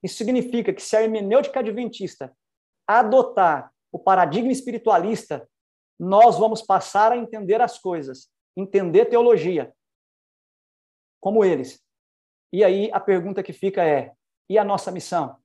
Isso 0.03 0.17
significa 0.17 0.71
que 0.71 0.81
se 0.81 0.95
a 0.95 1.01
hermenêutica 1.01 1.59
adventista 1.59 2.31
adotar 2.87 3.73
o 3.91 3.97
paradigma 3.97 4.51
espiritualista, 4.51 5.49
nós 5.99 6.37
vamos 6.37 6.61
passar 6.61 7.11
a 7.11 7.17
entender 7.17 7.59
as 7.59 7.79
coisas, 7.79 8.29
entender 8.55 9.05
teologia, 9.05 9.73
como 11.19 11.43
eles. 11.43 11.83
E 12.53 12.63
aí 12.63 12.91
a 12.93 12.99
pergunta 12.99 13.41
que 13.41 13.51
fica 13.51 13.83
é: 13.83 14.13
e 14.47 14.57
a 14.57 14.63
nossa 14.63 14.91
missão? 14.91 15.37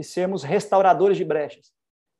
De 0.00 0.04
sermos 0.04 0.42
restauradores 0.42 1.18
de 1.18 1.24
brechas, 1.24 1.72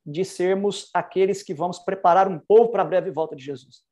de 0.05 0.23
sermos 0.23 0.89
aqueles 0.93 1.41
que 1.41 1.53
vamos 1.53 1.79
preparar 1.79 2.27
um 2.27 2.39
povo 2.39 2.69
para 2.69 2.83
a 2.83 2.85
breve 2.85 3.09
volta 3.09 3.35
de 3.35 3.43
Jesus. 3.43 3.83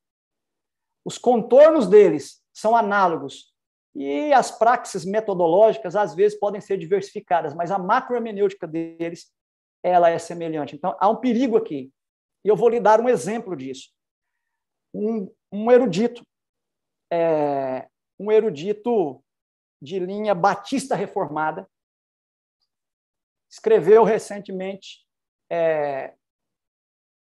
Os 1.04 1.18
contornos 1.18 1.88
deles 1.88 2.44
são 2.54 2.76
análogos 2.76 3.52
e 3.96 4.32
as 4.32 4.52
praxes 4.52 5.04
metodológicas 5.06 5.96
às 5.96 6.14
vezes 6.14 6.38
podem 6.38 6.62
ser 6.62 6.78
diversificadas, 6.78 7.56
mas 7.56 7.72
a 7.72 7.80
macrohermenêutica 7.80 8.68
deles 8.68 9.34
ela 9.82 10.10
é 10.10 10.20
semelhante. 10.20 10.76
Então 10.76 10.96
há 11.00 11.10
um 11.10 11.16
perigo 11.16 11.58
aqui. 11.58 11.92
E 12.46 12.48
eu 12.48 12.56
vou 12.56 12.70
lhe 12.70 12.80
dar 12.80 13.02
um 13.02 13.10
exemplo 13.10 13.56
disso. 13.56 13.90
Um, 14.94 15.34
um 15.52 15.72
erudito 15.72 16.24
é, 17.12 17.88
um 18.20 18.32
erudito 18.32 19.24
de 19.82 19.98
linha 19.98 20.36
batista 20.36 20.96
reformada, 20.96 21.68
escreveu 23.50 24.04
recentemente 24.04 25.06
é, 25.50 26.14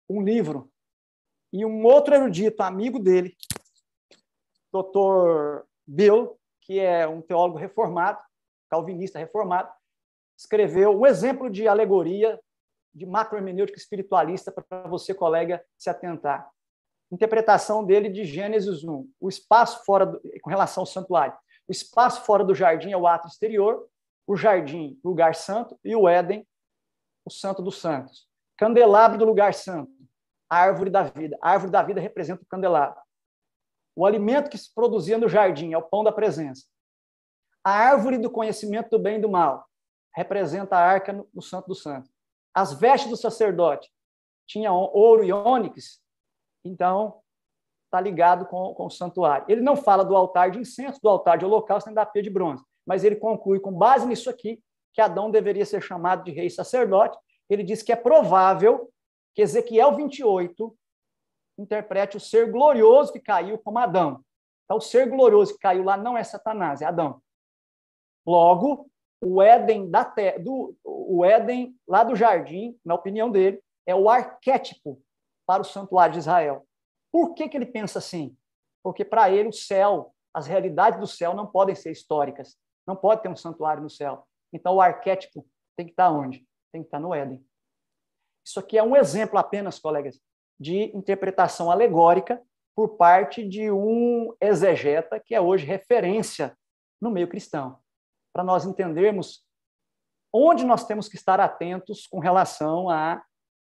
um 0.08 0.22
livro, 0.22 0.70
e 1.52 1.64
um 1.64 1.84
outro 1.84 2.14
erudito, 2.14 2.62
amigo 2.62 2.98
dele, 2.98 3.34
Dr. 4.72 5.64
Bill, 5.86 6.38
que 6.60 6.78
é 6.78 7.08
um 7.08 7.22
teólogo 7.22 7.56
reformado, 7.56 8.20
calvinista 8.68 9.18
reformado, 9.18 9.72
escreveu 10.38 10.90
um 10.90 11.06
exemplo 11.06 11.48
de 11.48 11.66
alegoria 11.66 12.38
de 12.94 13.06
macrohermenêutica 13.06 13.78
espiritualista 13.78 14.52
para 14.52 14.88
você, 14.88 15.14
colega, 15.14 15.64
se 15.76 15.88
atentar 15.88 16.50
interpretação 17.10 17.84
dele 17.84 18.08
de 18.08 18.24
Gênesis 18.24 18.84
1. 18.84 19.10
O 19.20 19.28
espaço 19.28 19.84
fora 19.84 20.06
do, 20.06 20.20
com 20.42 20.50
relação 20.50 20.82
ao 20.82 20.86
santuário. 20.86 21.36
O 21.66 21.72
espaço 21.72 22.24
fora 22.24 22.44
do 22.44 22.54
jardim 22.54 22.92
é 22.92 22.96
o 22.96 23.06
ato 23.06 23.28
exterior, 23.28 23.86
o 24.28 24.36
jardim, 24.36 25.00
lugar 25.02 25.34
santo, 25.34 25.80
e 25.82 25.96
o 25.96 26.06
Éden, 26.06 26.46
o 27.24 27.30
santo 27.30 27.62
dos 27.62 27.78
santos. 27.78 28.28
Candelabro 28.58 29.16
do 29.16 29.24
lugar 29.24 29.54
santo, 29.54 29.90
a 30.50 30.58
árvore 30.58 30.90
da 30.90 31.02
vida. 31.02 31.38
A 31.40 31.52
árvore 31.52 31.72
da 31.72 31.82
vida 31.82 31.98
representa 31.98 32.42
o 32.42 32.46
candelabro. 32.46 33.00
O 33.96 34.04
alimento 34.04 34.50
que 34.50 34.58
se 34.58 34.72
produzia 34.72 35.16
no 35.16 35.30
jardim 35.30 35.72
é 35.72 35.78
o 35.78 35.82
pão 35.82 36.04
da 36.04 36.12
presença. 36.12 36.66
A 37.64 37.70
árvore 37.70 38.18
do 38.18 38.30
conhecimento 38.30 38.90
do 38.90 38.98
bem 38.98 39.16
e 39.16 39.20
do 39.20 39.30
mal 39.30 39.66
representa 40.14 40.76
a 40.76 40.80
arca 40.80 41.12
no, 41.12 41.26
no 41.32 41.40
santo 41.40 41.68
dos 41.68 41.82
santos. 41.82 42.10
As 42.54 42.74
vestes 42.74 43.10
do 43.10 43.16
sacerdote 43.16 43.90
tinham 44.46 44.74
ouro 44.74 45.24
e 45.24 45.32
ônix, 45.32 46.02
então, 46.64 47.22
está 47.86 47.98
ligado 48.00 48.44
com, 48.46 48.74
com 48.74 48.86
o 48.86 48.90
santuário. 48.90 49.46
Ele 49.48 49.62
não 49.62 49.74
fala 49.74 50.04
do 50.04 50.14
altar 50.14 50.50
de 50.50 50.58
incenso, 50.58 51.00
do 51.02 51.08
altar 51.08 51.38
de 51.38 51.46
holocausto, 51.46 51.88
nem 51.88 51.94
da 51.94 52.04
pia 52.04 52.22
de 52.22 52.30
bronze, 52.30 52.62
mas 52.88 53.04
ele 53.04 53.16
conclui, 53.16 53.60
com 53.60 53.70
base 53.70 54.06
nisso 54.06 54.30
aqui, 54.30 54.62
que 54.94 55.00
Adão 55.02 55.30
deveria 55.30 55.66
ser 55.66 55.82
chamado 55.82 56.24
de 56.24 56.30
rei 56.30 56.48
sacerdote. 56.48 57.18
Ele 57.50 57.62
diz 57.62 57.82
que 57.82 57.92
é 57.92 57.96
provável 57.96 58.90
que 59.34 59.42
Ezequiel 59.42 59.94
28 59.94 60.74
interprete 61.58 62.16
o 62.16 62.20
ser 62.20 62.50
glorioso 62.50 63.12
que 63.12 63.20
caiu 63.20 63.58
como 63.58 63.78
Adão. 63.78 64.24
Então, 64.64 64.78
o 64.78 64.80
ser 64.80 65.06
glorioso 65.10 65.52
que 65.52 65.58
caiu 65.58 65.84
lá 65.84 65.98
não 65.98 66.16
é 66.16 66.24
Satanás, 66.24 66.80
é 66.80 66.86
Adão. 66.86 67.20
Logo, 68.26 68.90
o 69.20 69.42
Éden 69.42 69.90
da 69.90 70.06
terra, 70.06 70.38
do, 70.38 70.74
o 70.82 71.22
Éden 71.26 71.76
lá 71.86 72.02
do 72.02 72.16
jardim, 72.16 72.78
na 72.82 72.94
opinião 72.94 73.30
dele, 73.30 73.62
é 73.86 73.94
o 73.94 74.08
arquétipo 74.08 74.98
para 75.46 75.60
o 75.60 75.64
santuário 75.64 76.14
de 76.14 76.20
Israel. 76.20 76.66
Por 77.12 77.34
que, 77.34 77.50
que 77.50 77.56
ele 77.56 77.66
pensa 77.66 77.98
assim? 77.98 78.34
Porque 78.82 79.04
para 79.04 79.30
ele 79.30 79.50
o 79.50 79.52
céu, 79.52 80.14
as 80.32 80.46
realidades 80.46 80.98
do 80.98 81.06
céu 81.06 81.34
não 81.34 81.46
podem 81.46 81.74
ser 81.74 81.90
históricas. 81.90 82.56
Não 82.88 82.96
pode 82.96 83.20
ter 83.20 83.28
um 83.28 83.36
santuário 83.36 83.82
no 83.82 83.90
céu. 83.90 84.26
Então 84.50 84.76
o 84.76 84.80
arquétipo 84.80 85.46
tem 85.76 85.84
que 85.84 85.92
estar 85.92 86.10
onde? 86.10 86.48
Tem 86.72 86.80
que 86.80 86.86
estar 86.86 86.98
no 86.98 87.14
Éden. 87.14 87.44
Isso 88.42 88.58
aqui 88.58 88.78
é 88.78 88.82
um 88.82 88.96
exemplo 88.96 89.38
apenas, 89.38 89.78
colegas, 89.78 90.18
de 90.58 90.84
interpretação 90.96 91.70
alegórica 91.70 92.42
por 92.74 92.96
parte 92.96 93.46
de 93.46 93.70
um 93.70 94.34
exegeta 94.40 95.20
que 95.20 95.34
é 95.34 95.40
hoje 95.40 95.66
referência 95.66 96.56
no 96.98 97.10
meio 97.10 97.28
cristão, 97.28 97.78
para 98.32 98.42
nós 98.42 98.64
entendermos 98.64 99.46
onde 100.32 100.64
nós 100.64 100.86
temos 100.86 101.08
que 101.08 101.16
estar 101.16 101.40
atentos 101.40 102.06
com 102.06 102.18
relação 102.18 102.88
a, 102.88 103.22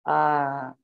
a 0.05 0.75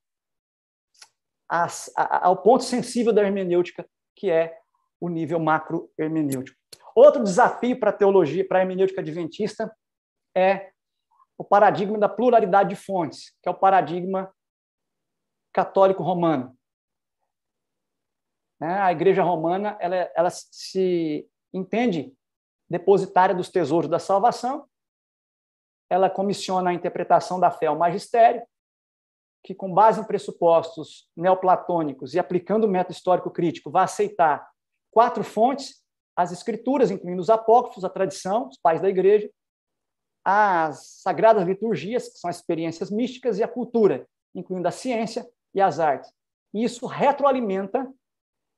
as, 1.48 1.92
a, 1.96 2.26
ao 2.26 2.42
ponto 2.42 2.64
sensível 2.64 3.14
da 3.14 3.22
hermenêutica, 3.22 3.88
que 4.16 4.32
é 4.32 4.58
o 5.00 5.10
nível 5.10 5.40
macro-hermenêutico. 5.40 6.58
Outro 6.96 7.22
desafio 7.22 7.78
para 7.78 7.90
a 7.90 7.94
teologia, 7.94 8.48
para 8.48 8.60
a 8.60 8.62
hermenêutica 8.62 9.02
adventista, 9.02 9.76
é 10.34 10.72
o 11.38 11.44
paradigma 11.44 11.98
da 11.98 12.08
pluralidade 12.08 12.70
de 12.70 12.76
fontes, 12.76 13.36
que 13.44 13.50
é 13.50 13.52
o 13.52 13.60
paradigma 13.60 14.34
católico 15.52 16.02
romano. 16.02 16.58
Né, 18.60 18.80
a 18.80 18.92
Igreja 18.92 19.22
Romana 19.22 19.78
ela, 19.82 19.96
ela 20.16 20.30
se 20.30 21.30
entende 21.54 22.16
depositária 22.70 23.36
dos 23.36 23.50
tesouros 23.50 23.90
da 23.90 24.00
salvação, 24.00 24.68
ela 25.90 26.10
comissiona 26.10 26.70
a 26.70 26.74
interpretação 26.74 27.40
da 27.40 27.52
fé 27.52 27.68
ao 27.68 27.78
magistério, 27.78 28.46
que, 29.44 29.54
com 29.54 29.72
base 29.72 30.02
em 30.02 30.04
pressupostos 30.04 31.08
neoplatônicos 31.16 32.16
e 32.16 32.20
aplicando 32.20 32.64
o 32.64 32.70
método 32.70 32.94
histórico 32.94 33.30
crítico, 33.30 33.70
vai 33.70 33.84
aceitar 33.84 34.50
quatro 34.90 35.24
fontes: 35.24 35.85
as 36.16 36.32
escrituras, 36.32 36.92
incluindo 36.92 37.22
os 37.22 37.30
apócrifos, 37.30 37.84
a 37.84 37.90
tradição, 37.90 38.48
os 38.48 38.58
pais 38.58 38.82
da 38.82 38.90
igreja, 38.90 39.30
as 40.24 41.02
sagradas 41.02 41.46
liturgias, 41.46 42.10
que 42.10 42.18
são 42.18 42.30
as 42.30 42.38
experiências 42.38 42.90
místicas, 42.90 43.38
e 43.38 43.44
a 43.44 43.48
cultura, 43.48 44.08
incluindo 44.34 44.68
a 44.68 44.72
ciência 44.72 45.28
e 45.54 45.62
as 45.62 45.80
artes. 45.80 46.12
E 46.54 46.64
isso 46.64 46.86
retroalimenta, 46.86 47.92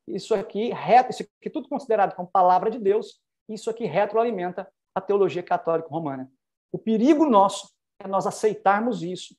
isso 0.07 0.34
aqui, 0.34 0.71
isso 1.09 1.23
aqui 1.39 1.49
tudo 1.49 1.67
considerado 1.67 2.15
como 2.15 2.29
palavra 2.29 2.69
de 2.69 2.79
Deus, 2.79 3.21
isso 3.49 3.69
aqui 3.69 3.85
retroalimenta 3.85 4.69
a 4.95 5.01
teologia 5.01 5.43
católica 5.43 5.89
romana. 5.89 6.31
O 6.71 6.77
perigo 6.77 7.25
nosso 7.25 7.69
é 7.99 8.07
nós 8.07 8.27
aceitarmos 8.27 9.03
isso 9.03 9.35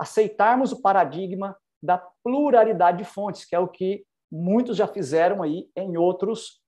aceitarmos 0.00 0.72
o 0.72 0.80
paradigma 0.80 1.54
da 1.82 1.98
pluralidade 2.24 2.98
de 2.98 3.04
fontes, 3.04 3.44
que 3.44 3.54
é 3.54 3.58
o 3.58 3.68
que 3.68 4.02
muitos 4.32 4.78
já 4.78 4.86
fizeram 4.86 5.42
aí 5.42 5.68
em 5.76 5.98
outros 5.98 6.59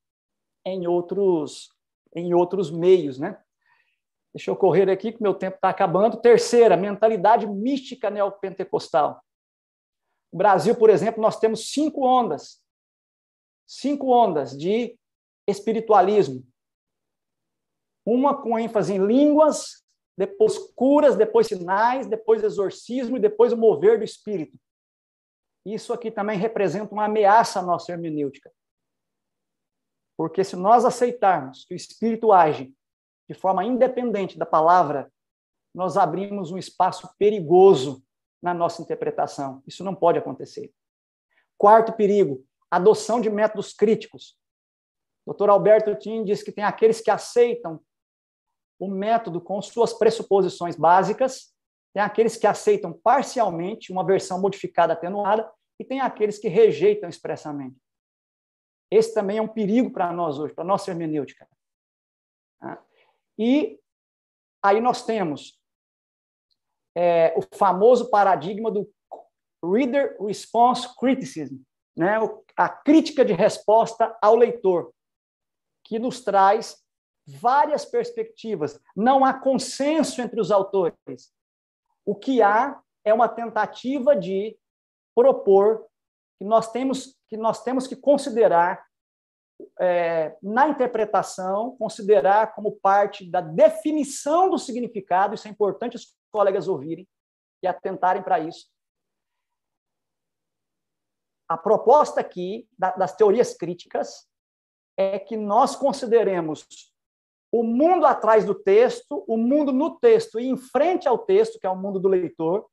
em 0.65 0.87
outros 0.87 1.71
em 2.15 2.35
outros 2.35 2.71
meios, 2.71 3.19
né? 3.19 3.41
Deixa 4.35 4.51
eu 4.51 4.57
correr 4.57 4.91
aqui 4.91 5.13
que 5.13 5.23
meu 5.23 5.35
tempo 5.35 5.57
está 5.57 5.71
acabando. 5.71 6.21
Terceira, 6.21 6.77
mentalidade 6.77 7.47
mística 7.47 8.11
neopentecostal. 8.11 9.23
No 10.33 10.39
Brasil, 10.39 10.75
por 10.75 10.91
exemplo, 10.91 11.23
nós 11.23 11.39
temos 11.39 11.73
cinco 11.73 12.07
ondas 12.07 12.63
cinco 13.73 14.13
ondas 14.13 14.57
de 14.57 14.99
espiritualismo. 15.49 16.47
Uma 18.05 18.41
com 18.41 18.59
ênfase 18.59 18.95
em 18.95 19.07
línguas, 19.07 19.83
depois 20.17 20.59
curas, 20.75 21.17
depois 21.17 21.47
sinais, 21.47 22.07
depois 22.07 22.43
exorcismo 22.43 23.17
e 23.17 23.21
depois 23.21 23.53
o 23.53 23.57
mover 23.57 23.99
do 23.99 24.05
espírito. 24.05 24.59
Isso 25.65 25.93
aqui 25.93 26.11
também 26.11 26.39
representa 26.39 26.93
uma 26.93 27.07
ameaça 27.07 27.61
à 27.61 27.63
nossa 27.63 27.93
hermenêutica. 27.93 28.53
Porque 30.17 30.45
se 30.45 30.57
nós 30.57 30.85
aceitarmos 30.85 31.65
que 31.65 31.75
o 31.75 31.77
espírito 31.77 32.33
age 32.33 32.73
de 33.29 33.35
forma 33.35 33.65
independente 33.65 34.39
da 34.39 34.45
palavra, 34.45 35.11
nós 35.75 35.97
abrimos 35.97 36.51
um 36.51 36.59
espaço 36.59 37.09
perigoso 37.19 38.05
na 38.43 38.53
nossa 38.53 38.83
interpretação. 38.83 39.63
Isso 39.67 39.83
não 39.85 39.95
pode 39.95 40.19
acontecer. 40.19 40.73
Quarto 41.57 41.93
perigo, 41.93 42.45
adoção 42.71 43.21
de 43.21 43.31
métodos 43.31 43.73
críticos. 43.73 44.37
O 45.25 45.33
Dr. 45.33 45.49
Alberto 45.51 45.95
Tim 45.95 46.25
diz 46.25 46.43
que 46.43 46.53
tem 46.53 46.65
aqueles 46.65 47.01
que 47.01 47.11
aceitam 47.11 47.81
o 48.79 48.89
método 48.89 49.41
com 49.41 49.63
suas 49.63 49.93
pressuposições 49.93 50.75
básicas, 50.75 51.55
tem 51.95 52.03
aqueles 52.03 52.37
que 52.37 52.47
aceitam 52.47 52.93
parcialmente 52.93 53.93
uma 53.93 54.05
versão 54.05 54.41
modificada 54.41 54.95
atenuada 54.95 55.49
e 55.79 55.85
tem 55.85 56.01
aqueles 56.01 56.39
que 56.39 56.49
rejeitam 56.49 57.09
expressamente. 57.09 57.77
Esse 58.93 59.15
também 59.15 59.39
é 59.39 59.43
um 59.43 59.49
perigo 59.49 59.91
para 59.91 60.13
nós 60.13 60.39
hoje, 60.39 60.53
para 60.53 60.65
a 60.65 60.67
nossa 60.67 60.91
hermenêutica. 60.91 61.49
Tá? 62.61 62.85
E 63.39 63.81
aí 64.63 64.83
nós 64.83 65.07
temos 65.07 65.59
é, 66.95 67.35
o 67.35 67.57
famoso 67.57 68.11
paradigma 68.11 68.71
do 68.71 68.87
Reader 69.65 70.19
Response 70.21 70.95
Criticism, 70.99 71.63
né? 71.97 72.19
a 72.55 72.69
crítica 72.69 73.25
de 73.25 73.33
resposta 73.33 74.15
ao 74.21 74.37
leitor, 74.37 74.93
que 75.83 75.99
nos 75.99 76.23
traz 76.23 76.85
várias 77.27 77.87
perspectivas. 77.87 78.79
Não 78.95 79.25
há 79.25 79.33
consenso 79.33 80.21
entre 80.21 80.39
os 80.39 80.51
autores. 80.51 81.33
O 82.05 82.15
que 82.15 82.43
há 82.43 82.79
é 83.07 83.15
uma 83.15 83.29
tentativa 83.29 84.15
de 84.15 84.55
propor 85.15 85.87
que 86.39 86.45
nós 86.45 86.71
temos 86.71 87.19
que, 87.33 87.37
nós 87.39 87.63
temos 87.63 87.87
que 87.87 87.97
considerar 87.97 88.87
é, 89.81 90.37
na 90.43 90.69
interpretação, 90.69 91.75
considerar 91.79 92.55
como 92.55 92.73
parte 92.73 93.25
da 93.25 93.41
definição 93.41 94.51
do 94.51 94.59
significado, 94.59 95.35
isso 95.35 95.49
é 95.49 95.51
importante 95.51 95.97
os 95.97 96.15
colegas 96.31 96.69
ouvirem 96.69 97.09
e 97.63 97.67
atentarem 97.67 98.23
para 98.23 98.39
isso. 98.39 98.71
A 101.49 101.57
proposta 101.57 102.21
aqui 102.21 102.69
das 102.79 103.17
teorias 103.17 103.55
críticas 103.55 104.29
é 104.99 105.19
que 105.19 105.37
nós 105.37 105.75
consideremos 105.75 106.67
o 107.51 107.63
mundo 107.63 108.05
atrás 108.05 108.45
do 108.45 108.55
texto, 108.55 109.25
o 109.27 109.39
mundo 109.39 109.73
no 109.73 109.99
texto 109.99 110.39
e 110.39 110.49
em 110.49 110.57
frente 110.59 111.09
ao 111.09 111.17
texto, 111.17 111.59
que 111.59 111.67
é 111.67 111.71
o 111.71 111.77
mundo 111.77 111.99
do 111.99 112.09
leitor, 112.09 112.69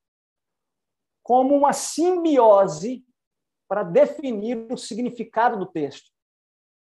como 1.23 1.55
uma 1.55 1.71
simbiose 1.71 3.05
para 3.69 3.83
definir 3.83 4.67
o 4.71 4.75
significado 4.75 5.57
do 5.57 5.67
texto. 5.67 6.11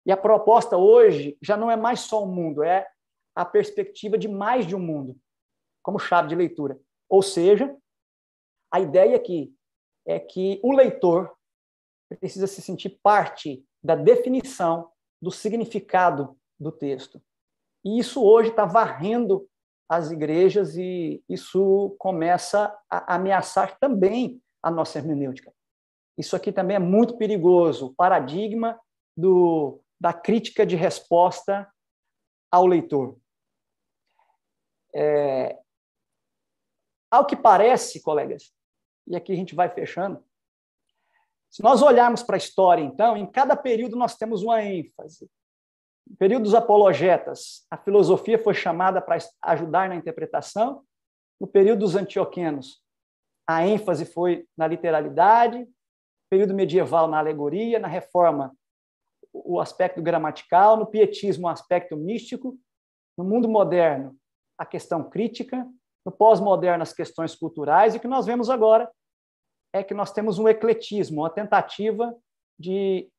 E 0.05 0.11
a 0.11 0.17
proposta 0.17 0.77
hoje 0.77 1.35
já 1.41 1.57
não 1.57 1.69
é 1.69 1.75
mais 1.75 2.01
só 2.01 2.23
um 2.23 2.31
mundo, 2.31 2.63
é 2.63 2.87
a 3.35 3.43
perspectiva 3.43 4.17
de 4.17 4.27
mais 4.27 4.67
de 4.67 4.75
um 4.75 4.79
mundo, 4.79 5.17
como 5.83 5.97
chave 5.97 6.29
de 6.29 6.35
leitura. 6.35 6.79
Ou 7.09 7.23
seja, 7.23 7.75
a 8.71 8.79
ideia 8.79 9.15
aqui 9.15 9.53
é 10.05 10.19
que 10.19 10.59
o 10.63 10.71
leitor 10.71 11.35
precisa 12.19 12.45
se 12.45 12.61
sentir 12.61 12.99
parte 13.01 13.65
da 13.83 13.95
definição 13.95 14.91
do 15.19 15.31
significado 15.31 16.37
do 16.59 16.71
texto. 16.71 17.21
E 17.83 17.99
isso 17.99 18.23
hoje 18.23 18.51
está 18.51 18.65
varrendo 18.65 19.49
as 19.89 20.11
igrejas 20.11 20.75
e 20.77 21.23
isso 21.27 21.95
começa 21.99 22.75
a 22.89 23.15
ameaçar 23.15 23.77
também 23.79 24.41
a 24.61 24.69
nossa 24.69 24.99
hermenêutica. 24.99 25.53
Isso 26.17 26.35
aqui 26.35 26.51
também 26.51 26.75
é 26.75 26.79
muito 26.79 27.17
perigoso, 27.17 27.87
o 27.87 27.93
paradigma 27.93 28.79
do, 29.15 29.81
da 29.99 30.13
crítica 30.13 30.65
de 30.65 30.75
resposta 30.75 31.69
ao 32.51 32.65
leitor. 32.65 33.17
É, 34.93 35.59
ao 37.11 37.25
que 37.25 37.35
parece, 37.35 38.01
colegas, 38.01 38.53
e 39.07 39.15
aqui 39.15 39.33
a 39.33 39.35
gente 39.35 39.53
vai 39.53 39.69
fechando, 39.69 40.23
se 41.55 41.63
nós 41.63 41.81
olharmos 41.81 42.21
para 42.21 42.35
a 42.35 42.37
história, 42.37 42.81
então, 42.81 43.15
em 43.15 43.25
cada 43.25 43.55
período 43.55 43.95
nós 43.95 44.17
temos 44.17 44.43
uma 44.43 44.61
ênfase. 44.61 45.29
No 46.05 46.15
período 46.17 46.43
dos 46.43 46.53
apologetas, 46.53 47.65
a 47.71 47.77
filosofia 47.77 48.37
foi 48.37 48.53
chamada 48.53 49.01
para 49.01 49.17
ajudar 49.41 49.87
na 49.87 49.95
interpretação. 49.95 50.83
No 51.39 51.47
período 51.47 51.79
dos 51.79 51.95
antioquenos, 51.95 52.81
a 53.47 53.65
ênfase 53.65 54.05
foi 54.05 54.45
na 54.57 54.67
literalidade. 54.67 55.65
Período 56.29 56.53
medieval, 56.53 57.07
na 57.07 57.19
alegoria. 57.19 57.79
Na 57.79 57.87
reforma, 57.87 58.55
o 59.33 59.59
aspecto 59.59 60.01
gramatical. 60.01 60.77
No 60.77 60.85
pietismo, 60.85 61.47
o 61.47 61.49
aspecto 61.49 61.95
místico. 61.95 62.57
No 63.17 63.23
mundo 63.23 63.47
moderno, 63.47 64.17
a 64.57 64.65
questão 64.65 65.09
crítica. 65.09 65.67
No 66.05 66.11
pós-moderno, 66.11 66.83
as 66.83 66.93
questões 66.93 67.35
culturais. 67.35 67.93
E 67.93 67.97
o 67.97 67.99
que 68.01 68.07
nós 68.07 68.25
vemos 68.25 68.49
agora 68.49 68.91
é 69.73 69.83
que 69.83 69.93
nós 69.93 70.11
temos 70.11 70.39
um 70.39 70.47
ecletismo, 70.47 71.21
uma 71.21 71.29
tentativa 71.29 72.15
de 72.57 73.09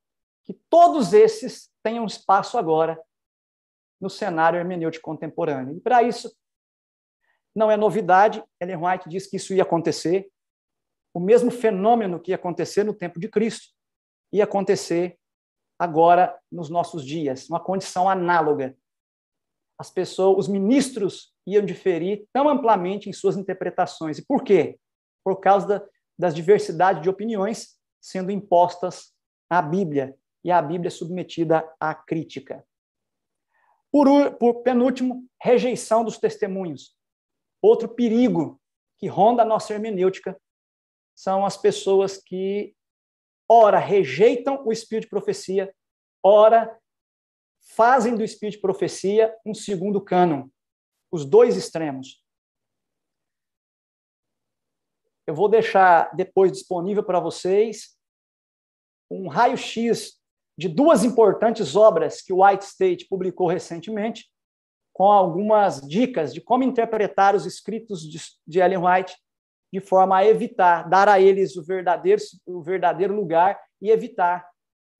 que 0.44 0.54
todos 0.70 1.12
esses 1.12 1.70
tenham 1.82 2.06
espaço 2.06 2.56
agora 2.56 2.98
no 4.00 4.08
cenário 4.08 4.58
hermenêutico 4.58 5.04
contemporâneo. 5.04 5.76
E 5.76 5.80
para 5.80 6.02
isso, 6.02 6.34
não 7.54 7.70
é 7.70 7.76
novidade, 7.76 8.44
Ellen 8.60 8.76
White 8.76 9.08
diz 9.08 9.26
que 9.26 9.36
isso 9.36 9.54
ia 9.54 9.62
acontecer, 9.62 10.30
o 11.16 11.20
mesmo 11.20 11.50
fenômeno 11.50 12.20
que 12.20 12.30
ia 12.30 12.34
acontecer 12.34 12.84
no 12.84 12.92
tempo 12.92 13.18
de 13.18 13.26
Cristo, 13.26 13.72
ia 14.30 14.44
acontecer 14.44 15.18
agora 15.78 16.38
nos 16.52 16.68
nossos 16.68 17.02
dias, 17.02 17.48
uma 17.48 17.58
condição 17.58 18.06
análoga. 18.06 18.76
As 19.78 19.90
pessoas, 19.90 20.40
os 20.40 20.46
ministros 20.46 21.32
iam 21.46 21.64
diferir 21.64 22.26
tão 22.34 22.50
amplamente 22.50 23.08
em 23.08 23.14
suas 23.14 23.34
interpretações. 23.34 24.18
E 24.18 24.26
por 24.26 24.44
quê? 24.44 24.78
Por 25.24 25.40
causa 25.40 25.66
da, 25.66 25.86
das 26.18 26.34
diversidades 26.34 27.00
de 27.00 27.08
opiniões 27.08 27.78
sendo 27.98 28.30
impostas 28.30 29.14
à 29.48 29.62
Bíblia 29.62 30.14
e 30.44 30.50
a 30.50 30.60
Bíblia 30.60 30.90
submetida 30.90 31.66
à 31.80 31.94
crítica. 31.94 32.62
Por, 33.90 34.32
por 34.32 34.62
penúltimo, 34.62 35.26
rejeição 35.42 36.04
dos 36.04 36.18
testemunhos. 36.18 36.94
Outro 37.62 37.88
perigo 37.88 38.60
que 38.98 39.06
ronda 39.06 39.40
a 39.40 39.46
nossa 39.46 39.72
hermenêutica 39.72 40.38
são 41.16 41.46
as 41.46 41.56
pessoas 41.56 42.18
que, 42.18 42.76
ora, 43.48 43.78
rejeitam 43.78 44.62
o 44.66 44.70
espírito 44.70 45.04
de 45.04 45.10
profecia, 45.10 45.74
ora, 46.22 46.78
fazem 47.70 48.14
do 48.14 48.22
espírito 48.22 48.56
de 48.56 48.60
profecia 48.60 49.34
um 49.44 49.54
segundo 49.54 50.00
cânon. 50.00 50.48
Os 51.10 51.24
dois 51.24 51.56
extremos. 51.56 52.22
Eu 55.26 55.34
vou 55.34 55.48
deixar 55.48 56.14
depois 56.14 56.52
disponível 56.52 57.02
para 57.02 57.18
vocês 57.18 57.96
um 59.10 59.26
raio-x 59.26 60.20
de 60.58 60.68
duas 60.68 61.02
importantes 61.02 61.74
obras 61.74 62.20
que 62.20 62.32
o 62.32 62.44
White 62.44 62.64
State 62.64 63.06
publicou 63.06 63.46
recentemente, 63.46 64.30
com 64.92 65.10
algumas 65.10 65.80
dicas 65.80 66.32
de 66.32 66.40
como 66.40 66.64
interpretar 66.64 67.34
os 67.34 67.44
escritos 67.44 68.02
de, 68.46 68.58
Ellen 68.58 68.78
White 68.78 69.16
de 69.72 69.80
forma 69.80 70.16
a 70.16 70.26
evitar, 70.26 70.88
dar 70.88 71.08
a 71.08 71.20
eles 71.20 71.56
o 71.56 71.64
verdadeiro, 71.64 72.22
o 72.46 72.62
verdadeiro 72.62 73.14
lugar 73.14 73.60
e 73.80 73.90
evitar 73.90 74.48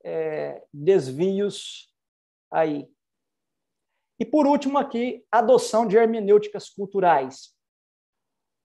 é, 0.05 0.63
desvios 0.73 1.93
aí. 2.51 2.89
E 4.19 4.25
por 4.25 4.47
último 4.47 4.79
aqui, 4.79 5.25
adoção 5.31 5.87
de 5.87 5.97
hermenêuticas 5.97 6.71
culturais. 6.71 7.55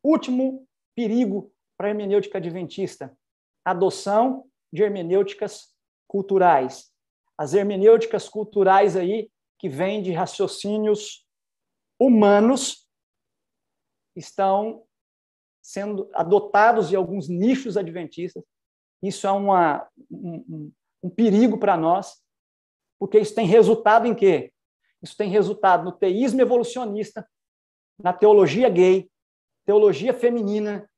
Último 0.04 0.68
perigo 0.96 1.54
para 1.78 1.88
a 1.88 1.90
hermenêutica 1.90 2.38
adventista, 2.38 3.16
adoção 3.66 4.50
de 4.72 4.82
hermenêuticas 4.84 5.76
culturais. 6.08 6.92
As 7.38 7.54
hermenêuticas 7.54 8.30
culturais 8.30 8.96
aí, 8.96 9.32
que 9.58 9.68
vêm 9.70 10.02
de 10.02 10.12
raciocínios 10.12 11.28
humanos, 12.00 12.88
estão 14.16 14.86
sendo 15.62 16.10
adotados 16.14 16.92
em 16.92 16.96
alguns 16.96 17.30
nichos 17.30 17.78
adventistas. 17.78 18.44
Isso 19.02 19.28
é 19.28 19.32
uma, 19.32 19.88
um, 20.10 20.72
um 21.04 21.10
perigo 21.10 21.58
para 21.58 21.78
nós, 21.78 22.22
porque 23.00 23.20
isso 23.20 23.34
tem 23.34 23.46
resultado 23.46 24.08
em 24.08 24.16
quê? 24.16 24.54
Isso 25.02 25.18
tem 25.18 25.30
resultado 25.30 25.84
no 25.84 25.92
teísmo 25.92 26.42
evolucionista, 26.42 27.28
na 28.00 28.14
teologia 28.14 28.70
gay, 28.70 29.10
teologia 29.66 30.14
feminina, 30.14 30.90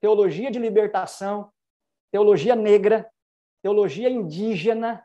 teologia 0.00 0.50
de 0.50 0.58
libertação, 0.58 1.52
teologia 2.10 2.56
negra, 2.56 3.08
teologia 3.62 4.10
indígena, 4.10 5.04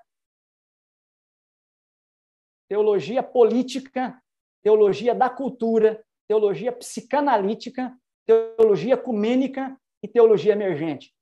teologia 2.68 3.24
política, 3.24 4.22
teologia 4.62 5.16
da 5.16 5.30
cultura, 5.30 6.04
teologia 6.28 6.72
psicanalítica, 6.72 7.98
teologia 8.30 8.94
ecumênica 8.94 9.76
e 10.04 10.08
teologia 10.08 10.54
emergente. 10.54 11.16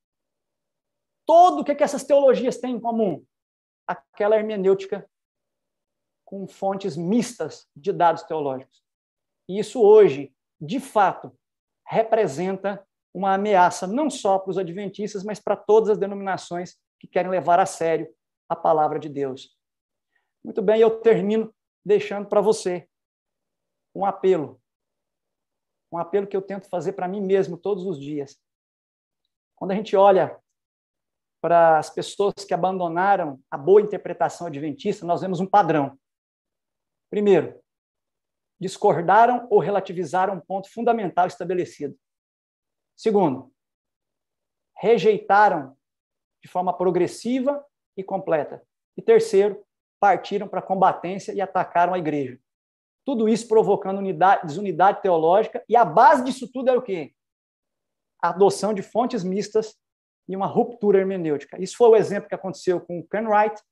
Todo 1.25 1.61
o 1.61 1.63
que, 1.63 1.71
é 1.71 1.75
que 1.75 1.83
essas 1.83 2.03
teologias 2.03 2.57
têm 2.57 2.75
em 2.75 2.79
comum? 2.79 3.25
Aquela 3.87 4.35
hermenêutica 4.35 5.09
com 6.25 6.45
fontes 6.45 6.97
mistas 6.97 7.65
de 7.73 7.93
dados 7.93 8.23
teológicos. 8.23 8.83
E 9.47 9.57
isso 9.57 9.81
hoje, 9.81 10.35
de 10.59 10.81
fato, 10.81 11.33
representa 11.87 12.85
uma 13.13 13.35
ameaça 13.35 13.87
não 13.87 14.09
só 14.09 14.37
para 14.37 14.51
os 14.51 14.57
adventistas, 14.57 15.23
mas 15.23 15.39
para 15.39 15.55
todas 15.55 15.91
as 15.91 15.97
denominações 15.97 16.77
que 16.99 17.07
querem 17.07 17.31
levar 17.31 17.57
a 17.57 17.65
sério 17.65 18.13
a 18.49 18.55
palavra 18.55 18.99
de 18.99 19.07
Deus. 19.07 19.57
Muito 20.43 20.61
bem, 20.61 20.81
eu 20.81 20.99
termino 20.99 21.55
deixando 21.85 22.27
para 22.27 22.41
você 22.41 22.85
um 23.95 24.05
apelo. 24.05 24.61
Um 25.91 25.97
apelo 25.97 26.27
que 26.27 26.35
eu 26.35 26.41
tento 26.41 26.69
fazer 26.69 26.93
para 26.93 27.07
mim 27.07 27.21
mesmo 27.21 27.57
todos 27.57 27.85
os 27.85 27.99
dias. 27.99 28.37
Quando 29.55 29.71
a 29.71 29.75
gente 29.75 29.95
olha 29.95 30.37
para 31.41 31.77
as 31.77 31.89
pessoas 31.89 32.33
que 32.45 32.53
abandonaram 32.53 33.39
a 33.49 33.57
boa 33.57 33.81
interpretação 33.81 34.47
adventista, 34.47 35.05
nós 35.05 35.21
vemos 35.21 35.39
um 35.39 35.45
padrão. 35.45 35.97
Primeiro, 37.09 37.59
discordaram 38.59 39.47
ou 39.49 39.59
relativizaram 39.59 40.35
um 40.35 40.41
ponto 40.41 40.69
fundamental 40.71 41.27
estabelecido. 41.27 41.97
Segundo, 42.95 43.53
rejeitaram 44.75 45.77
de 46.41 46.47
forma 46.49 46.75
progressiva 46.75 47.65
e 47.95 48.03
completa. 48.03 48.61
E 48.95 49.01
terceiro, 49.01 49.63
partiram 49.99 50.47
para 50.47 50.59
a 50.59 50.63
combatência 50.63 51.33
e 51.33 51.41
atacaram 51.41 51.93
a 51.93 51.99
igreja. 51.99 52.39
Tudo 53.07 53.29
isso 53.29 53.47
provocando 53.47 53.99
unidade, 53.99 54.45
desunidade 54.45 55.01
teológica, 55.01 55.63
e 55.69 55.77
a 55.77 55.85
base 55.85 56.25
disso 56.25 56.51
tudo 56.51 56.67
era 56.67 56.77
o 56.77 56.81
quê? 56.81 57.13
A 58.21 58.31
adoção 58.31 58.73
de 58.73 58.81
fontes 58.81 59.23
mistas 59.23 59.77
e 60.27 60.35
uma 60.35 60.45
ruptura 60.45 60.99
hermenêutica. 60.99 61.57
Isso 61.57 61.77
foi 61.77 61.87
o 61.87 61.95
exemplo 61.95 62.27
que 62.27 62.35
aconteceu 62.35 62.81
com 62.81 63.07
Wright, 63.09 63.63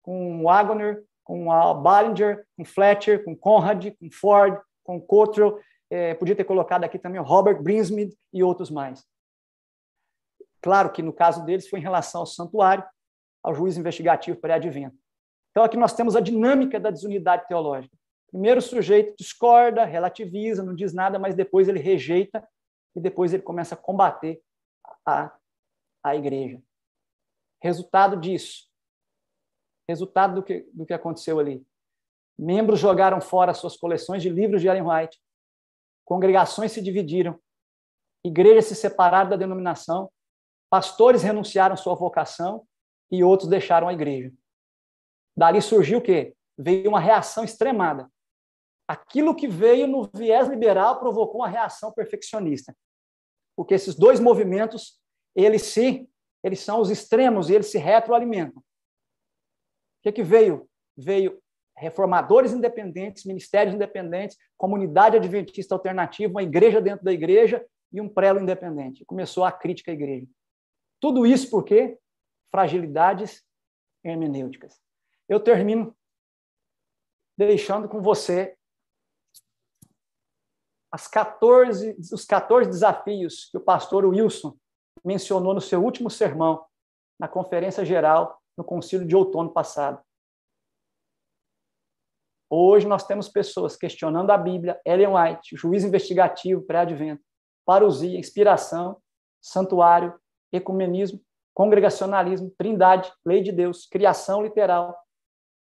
com 0.00 0.42
Wagner, 0.42 1.04
com 1.22 1.48
Ballinger, 1.82 2.46
com 2.56 2.64
Fletcher, 2.64 3.22
com 3.22 3.36
Conrad, 3.36 3.88
com 4.00 4.10
Ford, 4.10 4.58
com 4.82 4.98
Cottrell, 4.98 5.60
é, 5.90 6.14
podia 6.14 6.34
ter 6.34 6.44
colocado 6.44 6.84
aqui 6.84 6.98
também 6.98 7.20
o 7.20 7.24
Robert 7.24 7.62
Brinsmead 7.62 8.16
e 8.32 8.42
outros 8.42 8.70
mais. 8.70 9.04
Claro 10.62 10.90
que 10.92 11.02
no 11.02 11.12
caso 11.12 11.44
deles 11.44 11.68
foi 11.68 11.78
em 11.78 11.82
relação 11.82 12.22
ao 12.22 12.26
santuário, 12.26 12.82
ao 13.42 13.54
juízo 13.54 13.80
investigativo 13.80 14.40
pré-advento. 14.40 14.96
Então 15.50 15.62
aqui 15.62 15.76
nós 15.76 15.92
temos 15.92 16.16
a 16.16 16.20
dinâmica 16.20 16.80
da 16.80 16.90
desunidade 16.90 17.46
teológica. 17.46 17.97
Primeiro 18.30 18.58
o 18.58 18.62
sujeito 18.62 19.16
discorda, 19.16 19.84
relativiza, 19.84 20.62
não 20.62 20.74
diz 20.74 20.92
nada, 20.92 21.18
mas 21.18 21.34
depois 21.34 21.68
ele 21.68 21.78
rejeita 21.78 22.46
e 22.94 23.00
depois 23.00 23.32
ele 23.32 23.42
começa 23.42 23.74
a 23.74 23.78
combater 23.78 24.42
a, 25.06 25.34
a 26.02 26.16
igreja. 26.16 26.62
Resultado 27.60 28.16
disso, 28.20 28.68
Resultado 29.88 30.34
do 30.34 30.42
que, 30.42 30.68
do 30.74 30.84
que 30.84 30.92
aconteceu 30.92 31.38
ali. 31.38 31.66
Membros 32.38 32.78
jogaram 32.78 33.20
fora 33.22 33.54
suas 33.54 33.74
coleções 33.74 34.22
de 34.22 34.28
livros 34.28 34.60
de 34.60 34.68
Ellen 34.68 34.82
White. 34.82 35.18
Congregações 36.04 36.72
se 36.72 36.82
dividiram. 36.82 37.40
Igrejas 38.22 38.66
se 38.66 38.74
separaram 38.74 39.30
da 39.30 39.36
denominação. 39.36 40.10
Pastores 40.70 41.22
renunciaram 41.22 41.74
sua 41.74 41.94
vocação 41.94 42.66
e 43.10 43.24
outros 43.24 43.48
deixaram 43.48 43.88
a 43.88 43.94
igreja. 43.94 44.30
Dali 45.34 45.62
surgiu 45.62 46.00
o 46.00 46.02
quê? 46.02 46.36
Veio 46.56 46.90
uma 46.90 47.00
reação 47.00 47.42
extremada. 47.42 48.10
Aquilo 48.88 49.36
que 49.36 49.46
veio 49.46 49.86
no 49.86 50.08
viés 50.14 50.48
liberal 50.48 50.98
provocou 50.98 51.42
uma 51.42 51.48
reação 51.48 51.92
perfeccionista. 51.92 52.74
Porque 53.54 53.74
esses 53.74 53.94
dois 53.94 54.18
movimentos, 54.18 54.98
eles 55.36 55.62
se, 55.62 56.08
eles 56.42 56.60
são 56.60 56.80
os 56.80 56.90
extremos 56.90 57.50
e 57.50 57.54
eles 57.54 57.70
se 57.70 57.76
retroalimentam. 57.76 58.60
O 58.60 58.64
que, 60.02 60.12
que 60.12 60.22
veio? 60.22 60.66
Veio 60.96 61.38
reformadores 61.76 62.52
independentes, 62.52 63.24
ministérios 63.24 63.74
independentes, 63.74 64.36
comunidade 64.56 65.16
adventista 65.16 65.74
alternativa, 65.74 66.32
uma 66.32 66.42
igreja 66.42 66.80
dentro 66.80 67.04
da 67.04 67.12
igreja 67.12 67.64
e 67.92 68.00
um 68.00 68.08
prelo 68.08 68.40
independente. 68.40 69.04
Começou 69.04 69.44
a 69.44 69.52
crítica 69.52 69.90
à 69.90 69.94
igreja. 69.94 70.26
Tudo 71.00 71.26
isso 71.26 71.50
por 71.50 71.64
quê? 71.64 71.98
Fragilidades 72.50 73.44
hermenêuticas. 74.02 74.80
Eu 75.28 75.38
termino 75.38 75.96
deixando 77.36 77.88
com 77.88 78.00
você 78.00 78.57
as 80.90 81.06
14, 81.06 81.96
os 82.12 82.24
14 82.24 82.68
desafios 82.68 83.48
que 83.50 83.58
o 83.58 83.60
pastor 83.60 84.04
Wilson 84.04 84.56
mencionou 85.04 85.54
no 85.54 85.60
seu 85.60 85.82
último 85.82 86.10
sermão, 86.10 86.64
na 87.18 87.28
Conferência 87.28 87.84
Geral 87.84 88.40
no 88.56 88.64
concílio 88.64 89.06
de 89.06 89.14
outono 89.14 89.52
passado. 89.52 90.02
Hoje 92.50 92.88
nós 92.88 93.06
temos 93.06 93.28
pessoas 93.28 93.76
questionando 93.76 94.30
a 94.30 94.38
Bíblia, 94.38 94.80
Ellen 94.84 95.14
White, 95.14 95.54
juiz 95.56 95.84
investigativo 95.84 96.62
pré-advento, 96.62 97.22
parousia, 97.64 98.18
inspiração, 98.18 99.00
santuário, 99.40 100.18
ecumenismo, 100.50 101.20
congregacionalismo, 101.54 102.50
trindade, 102.56 103.12
lei 103.24 103.42
de 103.42 103.52
Deus, 103.52 103.86
criação 103.86 104.42
literal, 104.42 104.98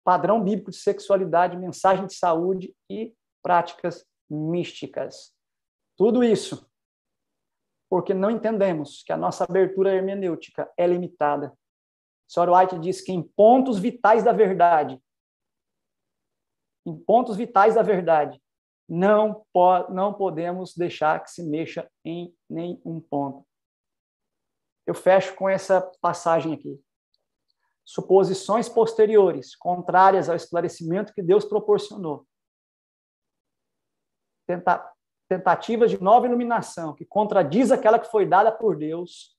padrão 0.03 0.43
bíblico 0.43 0.71
de 0.71 0.77
sexualidade, 0.77 1.57
mensagem 1.57 2.05
de 2.05 2.13
saúde 2.13 2.75
e 2.89 3.13
práticas 3.41 4.05
místicas. 4.29 5.33
Tudo 5.97 6.23
isso 6.23 6.69
porque 7.89 8.13
não 8.13 8.31
entendemos 8.31 9.03
que 9.03 9.13
a 9.13 9.17
nossa 9.17 9.43
abertura 9.43 9.93
hermenêutica 9.93 10.71
é 10.75 10.87
limitada 10.87 11.55
Sr. 12.33 12.49
White 12.49 12.79
diz 12.79 12.99
que 12.99 13.11
em 13.11 13.21
pontos 13.21 13.77
vitais 13.77 14.23
da 14.23 14.31
verdade, 14.31 14.99
em 16.83 16.97
pontos 16.97 17.37
vitais 17.37 17.75
da 17.75 17.83
verdade, 17.83 18.41
não, 18.89 19.45
po 19.53 19.89
não 19.91 20.13
podemos 20.13 20.75
deixar 20.75 21.23
que 21.23 21.29
se 21.29 21.43
mexa 21.43 21.87
em 22.03 22.35
nenhum 22.49 22.99
ponto. 22.99 23.45
Eu 24.85 24.95
fecho 24.95 25.35
com 25.35 25.47
essa 25.47 25.79
passagem 26.01 26.53
aqui. 26.53 26.81
Suposições 27.85 28.67
posteriores, 28.67 29.55
contrárias 29.55 30.27
ao 30.27 30.35
esclarecimento 30.35 31.13
que 31.13 31.21
Deus 31.21 31.45
proporcionou. 31.45 32.25
Tenta 34.53 34.93
tentativas 35.27 35.89
de 35.89 36.01
nova 36.01 36.27
iluminação 36.27 36.93
que 36.93 37.05
contradiz 37.05 37.71
aquela 37.71 37.97
que 37.97 38.11
foi 38.11 38.25
dada 38.25 38.51
por 38.51 38.77
Deus, 38.77 39.35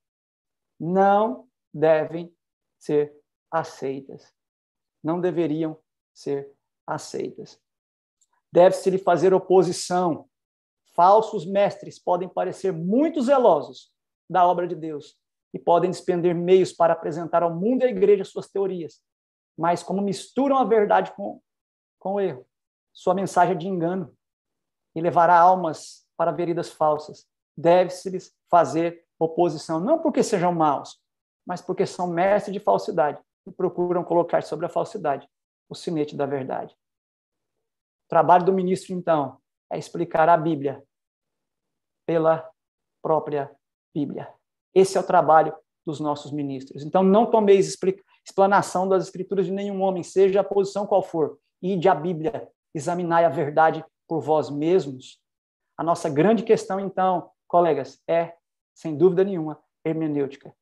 não 0.78 1.47
devem 1.73 2.35
ser 2.81 3.15
aceitas. 3.51 4.32
Não 5.03 5.20
deveriam 5.20 5.78
ser 6.12 6.51
aceitas. 6.85 7.61
Deve-se 8.53 8.91
lhe 8.91 8.99
fazer 8.99 9.32
oposição. 9.32 10.28
Falsos 10.95 11.47
mestres 11.47 11.99
podem 11.99 12.28
parecer 12.28 12.73
muito 12.73 13.23
zelosos 13.23 13.93
da 14.28 14.47
obra 14.47 14.66
de 14.66 14.74
Deus 14.74 15.16
e 15.53 15.59
podem 15.59 15.91
despender 15.91 16.35
meios 16.35 16.73
para 16.73 16.93
apresentar 16.93 17.43
ao 17.43 17.55
mundo 17.55 17.82
e 17.82 17.85
à 17.85 17.89
igreja 17.89 18.24
suas 18.24 18.49
teorias. 18.49 19.01
Mas, 19.57 19.82
como 19.82 20.03
misturam 20.03 20.59
a 20.59 20.65
verdade 20.65 21.12
com, 21.15 21.41
com 22.01 22.15
o 22.15 22.20
erro, 22.20 22.45
sua 22.93 23.15
mensagem 23.15 23.55
é 23.55 23.59
de 23.59 23.69
engano 23.69 24.12
e 24.95 25.01
levará 25.01 25.39
almas 25.39 26.07
para 26.16 26.31
veridas 26.31 26.71
falsas. 26.71 27.27
Deve-se 27.57 28.11
lhes 28.11 28.35
fazer 28.51 29.05
oposição, 29.19 29.81
não 29.81 29.99
porque 29.99 30.23
sejam 30.23 30.53
maus, 30.53 31.01
mas 31.47 31.61
porque 31.61 31.87
são 31.87 32.09
mestres 32.09 32.53
de 32.53 32.61
falsidade 32.61 33.21
e 33.47 33.53
procuram 33.53 34.05
colocar 34.05 34.43
sobre 34.43 34.66
a 34.66 34.69
falsidade 34.69 35.29
o 35.69 35.75
sinete 35.75 36.16
da 36.16 36.27
verdade. 36.27 36.75
O 36.75 38.09
trabalho 38.09 38.45
do 38.45 38.53
ministro, 38.53 38.93
então, 38.93 39.39
é 39.73 39.79
explicar 39.79 40.29
a 40.29 40.37
Bíblia 40.37 40.83
pela 42.07 42.49
própria 43.03 43.51
Bíblia. 43.95 44.33
Esse 44.75 44.97
é 44.97 45.01
o 45.01 45.07
trabalho 45.07 45.55
dos 45.87 46.01
nossos 46.01 46.31
ministros. 46.33 46.85
Então, 46.85 47.03
não 47.03 47.31
tomeis 47.31 47.77
explanação 48.25 48.89
das 48.89 49.05
Escrituras 49.05 49.47
de 49.47 49.53
nenhum 49.53 49.83
homem, 49.83 50.03
seja 50.03 50.41
a 50.41 50.45
posição 50.45 50.87
qual 50.87 51.03
for. 51.03 51.39
Ide 51.62 51.89
a 51.89 51.95
Bíblia, 51.95 52.49
examinai 52.75 53.25
a 53.25 53.29
verdade 53.29 53.85
por 54.06 54.20
vós 54.20 54.51
mesmos. 54.51 55.20
A 55.76 55.82
nossa 55.82 56.09
grande 56.09 56.43
questão, 56.43 56.78
então, 56.78 57.31
colegas, 57.47 58.02
é, 58.09 58.36
sem 58.74 58.97
dúvida 58.97 59.24
nenhuma, 59.24 59.62
hermenêutica. 59.85 60.55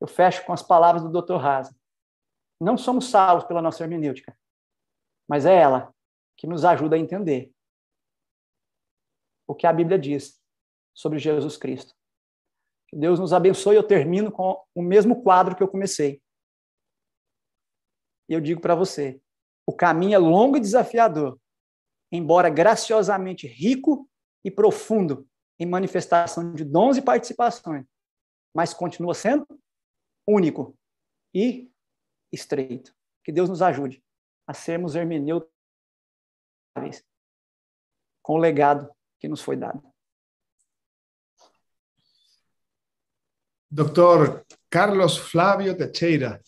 Eu 0.00 0.06
fecho 0.06 0.44
com 0.44 0.52
as 0.52 0.62
palavras 0.62 1.02
do 1.02 1.10
Dr. 1.10 1.34
Haas. 1.44 1.74
Não 2.60 2.76
somos 2.76 3.10
salvos 3.10 3.44
pela 3.44 3.62
nossa 3.62 3.82
hermenêutica, 3.82 4.36
mas 5.28 5.46
é 5.46 5.54
ela 5.54 5.94
que 6.36 6.46
nos 6.46 6.64
ajuda 6.64 6.96
a 6.96 6.98
entender 6.98 7.52
o 9.46 9.54
que 9.54 9.66
a 9.66 9.72
Bíblia 9.72 9.98
diz 9.98 10.40
sobre 10.94 11.18
Jesus 11.18 11.56
Cristo. 11.56 11.94
Que 12.88 12.96
Deus 12.96 13.18
nos 13.18 13.32
abençoe. 13.32 13.76
Eu 13.76 13.82
termino 13.82 14.30
com 14.30 14.62
o 14.74 14.82
mesmo 14.82 15.22
quadro 15.22 15.56
que 15.56 15.62
eu 15.62 15.68
comecei. 15.68 16.22
E 18.28 18.32
eu 18.32 18.40
digo 18.40 18.60
para 18.60 18.74
você: 18.74 19.20
O 19.66 19.72
caminho 19.72 20.14
é 20.14 20.18
longo 20.18 20.56
e 20.56 20.60
desafiador, 20.60 21.39
embora 22.10 22.50
graciosamente 22.50 23.46
rico 23.46 24.08
e 24.44 24.50
profundo 24.50 25.28
em 25.58 25.66
manifestação 25.66 26.54
de 26.54 26.64
dons 26.64 26.96
e 26.96 27.02
participações, 27.02 27.84
mas 28.54 28.72
continua 28.72 29.14
sendo 29.14 29.46
único 30.26 30.76
e 31.34 31.70
estreito. 32.32 32.94
Que 33.22 33.30
Deus 33.30 33.48
nos 33.48 33.60
ajude 33.62 34.02
a 34.46 34.54
sermos 34.54 34.94
hermeneutas 34.94 35.50
com 38.22 38.34
o 38.34 38.38
legado 38.38 38.90
que 39.18 39.28
nos 39.28 39.42
foi 39.42 39.56
dado. 39.56 39.82
Doctor 43.70 44.44
Carlos 44.68 45.16
Flavio 45.16 45.76
Teixeira, 45.76 46.42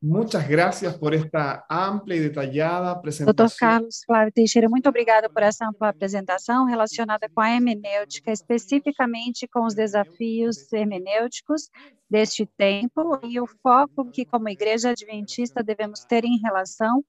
muchas 0.00 0.46
gracias 0.46 0.96
por 0.96 1.12
esta 1.12 1.64
ampla 1.70 2.14
e 2.14 2.20
detallada 2.20 2.90
apresentação. 2.90 3.34
Doutor 3.34 3.56
Carlos 3.56 4.00
Flávio 4.06 4.32
Teixeira, 4.32 4.68
muito 4.68 4.88
obrigada 4.88 5.28
por 5.28 5.42
essa 5.42 5.66
ampla 5.66 5.88
apresentação 5.88 6.64
relacionada 6.64 7.28
com 7.28 7.40
a 7.40 7.50
hermenêutica, 7.50 8.32
especificamente 8.32 9.46
com 9.48 9.64
os 9.64 9.74
desafios 9.74 10.72
hermenêuticos 10.72 11.68
deste 12.08 12.46
tempo 12.46 13.20
e 13.24 13.40
o 13.40 13.46
foco 13.46 14.10
que, 14.10 14.24
como 14.24 14.48
igreja 14.48 14.90
adventista, 14.90 15.62
devemos 15.62 16.04
ter 16.04 16.24
em 16.24 16.38
relação 16.38 17.04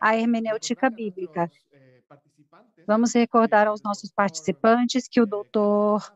à 0.00 0.16
hermenêutica 0.16 0.88
bíblica. 0.88 1.50
Vamos 2.86 3.14
recordar 3.14 3.66
aos 3.66 3.82
nossos 3.82 4.12
participantes 4.12 5.08
que 5.08 5.20
o 5.20 5.26
doutor 5.26 6.14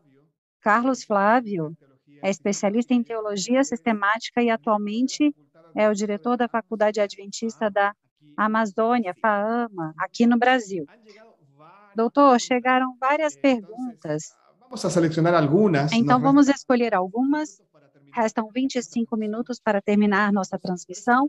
Carlos 0.61 1.03
Flávio 1.03 1.75
é 2.23 2.29
especialista 2.29 2.93
em 2.93 3.03
teologia 3.03 3.63
sistemática 3.63 4.41
e 4.41 4.49
atualmente 4.49 5.35
é 5.75 5.89
o 5.89 5.93
diretor 5.93 6.37
da 6.37 6.47
Faculdade 6.47 6.99
Adventista 6.99 7.69
da 7.69 7.95
Amazônia, 8.35 9.13
FAAMA, 9.21 9.93
aqui 9.97 10.25
no 10.25 10.37
Brasil. 10.37 10.85
Doutor, 11.95 12.39
chegaram 12.39 12.95
várias 12.99 13.35
perguntas. 13.35 14.35
Vamos 14.61 14.81
selecionar 14.81 15.33
algumas. 15.33 15.91
Então, 15.91 16.19
vamos 16.19 16.47
escolher 16.47 16.93
algumas. 16.93 17.61
Restam 18.13 18.49
25 18.53 19.15
minutos 19.17 19.59
para 19.59 19.81
terminar 19.81 20.31
nossa 20.31 20.57
transmissão. 20.57 21.27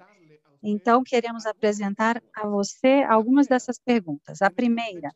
Então, 0.62 1.02
queremos 1.02 1.44
apresentar 1.44 2.23
a 2.35 2.47
você 2.47 3.05
algumas 3.09 3.48
dessas 3.48 3.78
perguntas. 3.78 4.43
A 4.43 4.51
primeira, 4.51 5.10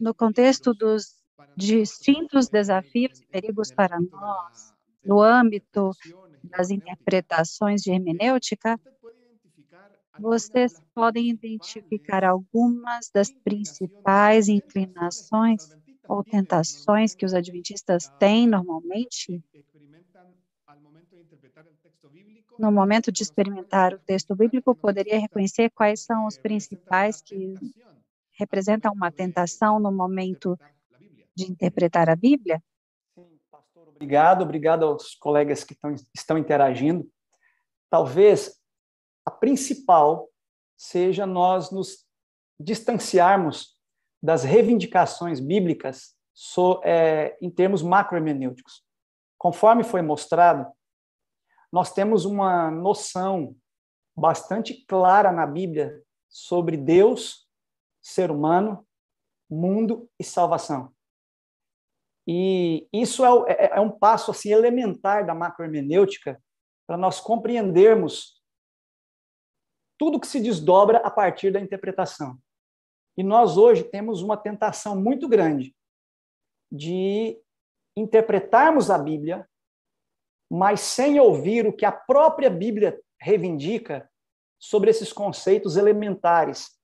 no 0.00 0.14
contexto 0.14 0.72
dos 0.72 1.16
distintos 1.56 2.48
desafios 2.48 3.20
e 3.20 3.26
perigos 3.26 3.72
para 3.72 4.00
nós 4.00 4.74
no 5.04 5.20
âmbito 5.20 5.90
das 6.50 6.70
interpretações 6.70 7.82
de 7.82 7.90
hermenêutica, 7.92 8.78
vocês 10.18 10.80
podem 10.94 11.30
identificar 11.30 12.24
algumas 12.24 13.10
das 13.12 13.32
principais 13.44 14.48
inclinações 14.48 15.76
ou 16.08 16.24
tentações 16.24 17.14
que 17.14 17.24
os 17.24 17.32
adventistas 17.34 18.10
têm 18.18 18.46
normalmente 18.46 19.40
no 22.58 22.70
momento 22.70 23.10
de 23.12 23.22
experimentar 23.22 23.92
o 23.94 24.00
texto 24.06 24.34
bíblico, 24.34 24.76
poderia 24.76 25.18
reconhecer 25.20 25.70
quais 25.70 26.00
são 26.04 26.26
os 26.26 26.38
principais 26.38 27.20
que 27.22 27.54
representam 28.38 28.92
uma 28.92 29.12
tentação 29.12 29.78
no 29.80 29.92
momento 29.92 30.58
de 31.36 31.44
interpretar 31.50 32.08
a 32.10 32.16
Bíblia? 32.16 32.62
Obrigado, 34.04 34.42
obrigado 34.42 34.84
aos 34.84 35.14
colegas 35.14 35.64
que 35.64 35.72
estão, 35.72 35.94
estão 36.14 36.36
interagindo. 36.36 37.10
Talvez 37.88 38.60
a 39.24 39.30
principal 39.30 40.28
seja 40.76 41.24
nós 41.24 41.70
nos 41.70 42.04
distanciarmos 42.60 43.78
das 44.22 44.44
reivindicações 44.44 45.40
bíblicas 45.40 46.14
so, 46.34 46.82
é, 46.84 47.34
em 47.40 47.48
termos 47.48 47.82
macrohermenêuticos. 47.82 48.84
Conforme 49.38 49.82
foi 49.82 50.02
mostrado, 50.02 50.70
nós 51.72 51.90
temos 51.90 52.26
uma 52.26 52.70
noção 52.70 53.56
bastante 54.14 54.84
clara 54.84 55.32
na 55.32 55.46
Bíblia 55.46 55.98
sobre 56.28 56.76
Deus, 56.76 57.48
ser 58.02 58.30
humano, 58.30 58.86
mundo 59.48 60.10
e 60.20 60.24
salvação. 60.24 60.93
E 62.26 62.88
isso 62.92 63.24
é, 63.24 63.52
é, 63.52 63.70
é 63.76 63.80
um 63.80 63.90
passo 63.90 64.30
assim 64.30 64.50
elementar 64.50 65.26
da 65.26 65.34
macrohermenêutica 65.34 66.40
para 66.86 66.96
nós 66.96 67.20
compreendermos 67.20 68.42
tudo 69.98 70.20
que 70.20 70.26
se 70.26 70.40
desdobra 70.40 70.98
a 70.98 71.10
partir 71.10 71.52
da 71.52 71.60
interpretação. 71.60 72.38
E 73.16 73.22
nós 73.22 73.56
hoje 73.56 73.84
temos 73.84 74.22
uma 74.22 74.36
tentação 74.36 75.00
muito 75.00 75.28
grande 75.28 75.74
de 76.70 77.40
interpretarmos 77.96 78.90
a 78.90 78.98
Bíblia, 78.98 79.48
mas 80.50 80.80
sem 80.80 81.20
ouvir 81.20 81.66
o 81.66 81.72
que 81.72 81.84
a 81.84 81.92
própria 81.92 82.50
Bíblia 82.50 83.00
reivindica 83.20 84.10
sobre 84.58 84.90
esses 84.90 85.12
conceitos 85.12 85.76
elementares. 85.76 86.78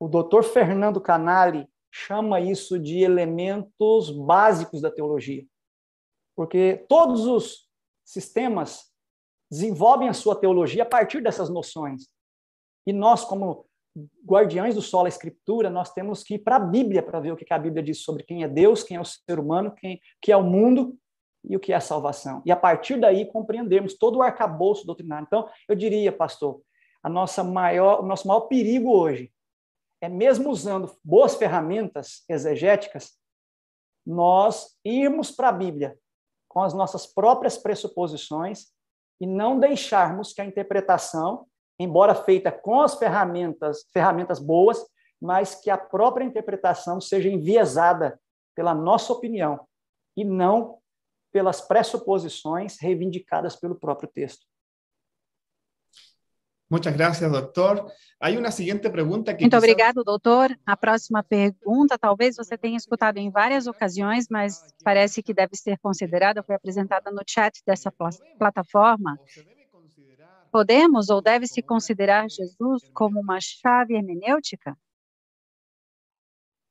O 0.00 0.08
doutor 0.08 0.42
Fernando 0.42 1.00
Canali 1.00 1.71
chama 1.92 2.40
isso 2.40 2.78
de 2.78 3.00
elementos 3.00 4.10
básicos 4.10 4.80
da 4.80 4.90
teologia. 4.90 5.44
Porque 6.34 6.86
todos 6.88 7.26
os 7.26 7.68
sistemas 8.02 8.90
desenvolvem 9.50 10.08
a 10.08 10.14
sua 10.14 10.34
teologia 10.34 10.84
a 10.84 10.86
partir 10.86 11.22
dessas 11.22 11.50
noções. 11.50 12.08
E 12.86 12.92
nós, 12.94 13.26
como 13.26 13.66
guardiães 14.26 14.74
do 14.74 14.80
solo, 14.80 15.04
a 15.04 15.10
escritura, 15.10 15.68
nós 15.68 15.92
temos 15.92 16.24
que 16.24 16.34
ir 16.34 16.38
para 16.38 16.56
a 16.56 16.60
Bíblia 16.60 17.02
para 17.02 17.20
ver 17.20 17.32
o 17.32 17.36
que 17.36 17.52
a 17.52 17.58
Bíblia 17.58 17.82
diz 17.82 18.02
sobre 18.02 18.22
quem 18.22 18.42
é 18.42 18.48
Deus, 18.48 18.82
quem 18.82 18.96
é 18.96 19.00
o 19.00 19.04
ser 19.04 19.38
humano, 19.38 19.74
quem 19.76 20.00
que 20.20 20.32
é 20.32 20.36
o 20.36 20.42
mundo 20.42 20.96
e 21.44 21.54
o 21.54 21.60
que 21.60 21.74
é 21.74 21.76
a 21.76 21.80
salvação. 21.80 22.42
E 22.46 22.50
a 22.50 22.56
partir 22.56 22.98
daí 22.98 23.26
compreendermos 23.26 23.92
todo 23.98 24.16
o 24.16 24.22
arcabouço 24.22 24.86
doutrinário. 24.86 25.26
Então, 25.26 25.46
eu 25.68 25.76
diria, 25.76 26.10
pastor, 26.10 26.62
a 27.02 27.08
nossa 27.10 27.44
maior, 27.44 28.00
o 28.00 28.06
nosso 28.06 28.26
maior 28.26 28.42
perigo 28.42 28.90
hoje 28.90 29.30
é 30.02 30.08
mesmo 30.08 30.50
usando 30.50 30.92
boas 31.04 31.36
ferramentas 31.36 32.24
exegéticas, 32.28 33.12
nós 34.04 34.76
irmos 34.84 35.30
para 35.30 35.48
a 35.48 35.52
Bíblia 35.52 35.96
com 36.48 36.60
as 36.60 36.74
nossas 36.74 37.06
próprias 37.06 37.56
pressuposições 37.56 38.66
e 39.20 39.26
não 39.26 39.60
deixarmos 39.60 40.32
que 40.32 40.42
a 40.42 40.44
interpretação, 40.44 41.46
embora 41.78 42.16
feita 42.16 42.50
com 42.50 42.82
as 42.82 42.96
ferramentas, 42.96 43.84
ferramentas 43.92 44.40
boas, 44.40 44.84
mas 45.20 45.54
que 45.54 45.70
a 45.70 45.78
própria 45.78 46.24
interpretação 46.24 47.00
seja 47.00 47.28
enviesada 47.28 48.20
pela 48.56 48.74
nossa 48.74 49.12
opinião 49.12 49.66
e 50.16 50.24
não 50.24 50.80
pelas 51.32 51.60
pressuposições 51.60 52.76
reivindicadas 52.80 53.54
pelo 53.54 53.76
próprio 53.76 54.10
texto. 54.12 54.44
Muchas 56.72 56.96
gracias, 56.96 57.30
doutor. 57.30 57.92
Há 58.18 58.30
uma 58.30 58.50
seguinte 58.50 58.88
pergunta 58.88 59.34
que 59.34 59.42
Muito 59.42 59.50
quizás... 59.50 59.62
obrigado, 59.62 60.02
doutor. 60.02 60.58
A 60.64 60.74
próxima 60.74 61.22
pergunta, 61.22 61.98
talvez 61.98 62.34
você 62.34 62.56
tenha 62.56 62.78
escutado 62.78 63.18
em 63.18 63.30
várias 63.30 63.66
ocasiões, 63.66 64.26
mas 64.30 64.64
parece 64.82 65.22
que 65.22 65.34
deve 65.34 65.54
ser 65.54 65.78
considerada, 65.80 66.42
foi 66.42 66.54
apresentada 66.54 67.10
no 67.10 67.20
chat 67.28 67.60
dessa 67.66 67.92
plataforma. 68.38 69.20
Podemos 70.50 71.10
ou 71.10 71.20
deve-se 71.20 71.60
considerar 71.60 72.26
Jesus 72.30 72.90
como 72.94 73.20
uma 73.20 73.38
chave 73.38 73.94
hermenêutica? 73.94 74.74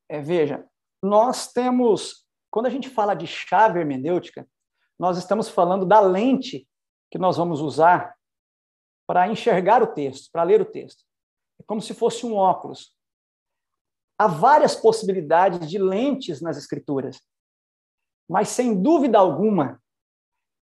É, 0.10 0.20
veja, 0.20 0.66
nós 1.00 1.54
temos, 1.54 2.26
quando 2.50 2.66
a 2.66 2.72
gente 2.72 2.90
fala 2.90 3.14
de 3.14 3.28
chave 3.28 3.80
hermenêutica, 3.80 4.48
nós 4.98 5.20
estamos 5.20 5.48
falando 5.48 5.86
da 5.86 6.00
lente 6.00 6.68
que 7.12 7.20
nós 7.20 7.38
vamos 7.38 7.62
usar 7.62 8.16
para 9.12 9.28
enxergar 9.28 9.84
o 9.84 9.88
texto, 9.88 10.32
para 10.32 10.44
ler 10.44 10.62
o 10.62 10.66
texto. 10.66 11.04
É 11.60 11.64
como 11.64 11.82
se 11.82 11.94
fosse 11.94 12.26
um 12.26 12.34
óculos. 12.34 12.96
Há 14.18 14.26
várias 14.26 14.74
possibilidades 14.74 15.70
de 15.70 15.78
lentes 15.78 16.40
nas 16.40 16.56
Escrituras, 16.56 17.20
mas 18.30 18.48
sem 18.48 18.82
dúvida 18.82 19.20
alguma, 19.20 19.84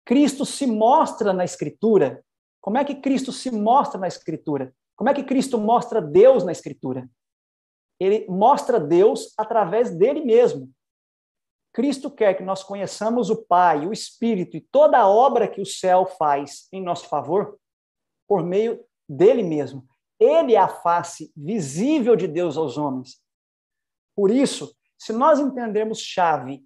Cristo 0.03 0.47
se 0.47 0.67
mostra 0.67 1.35
na 1.35 1.45
Escritura. 1.45 2.25
Como 2.59 2.79
é 2.79 2.87
que 2.87 2.95
Cristo 2.95 3.33
se 3.33 3.51
mostra 3.51 4.01
na 4.01 4.09
Escritura? 4.09 4.75
Como 4.97 5.11
é 5.11 5.13
que 5.13 5.25
Cristo 5.25 5.59
mostra 5.59 6.01
Deus 6.01 6.43
na 6.43 6.51
Escritura? 6.53 7.07
Ele 8.01 8.27
mostra 8.31 8.81
Deus 8.81 9.35
através 9.37 9.95
dele 9.95 10.25
mesmo. 10.25 10.73
Cristo 11.71 12.11
quer 12.11 12.33
que 12.33 12.43
nós 12.43 12.65
conheçamos 12.65 13.29
o 13.29 13.45
Pai, 13.45 13.87
o 13.87 13.93
Espírito 13.93 14.57
e 14.57 14.63
toda 14.63 14.97
a 14.97 15.07
obra 15.07 15.47
que 15.47 15.61
o 15.61 15.67
céu 15.67 16.07
faz 16.07 16.67
em 16.73 16.83
nosso 16.83 17.11
favor 17.11 17.59
por 18.29 18.45
meio 18.45 18.85
dele 19.09 19.43
mesmo. 19.43 19.89
Ele 20.21 20.55
é 20.55 20.59
a 20.59 20.69
face 20.69 21.33
visível 21.35 22.15
de 22.15 22.29
Deus 22.29 22.57
aos 22.57 22.77
homens. 22.77 23.21
Por 24.15 24.31
isso, 24.31 24.77
se 24.99 25.13
nós 25.13 25.41
entendermos 25.41 26.01
chave 26.01 26.63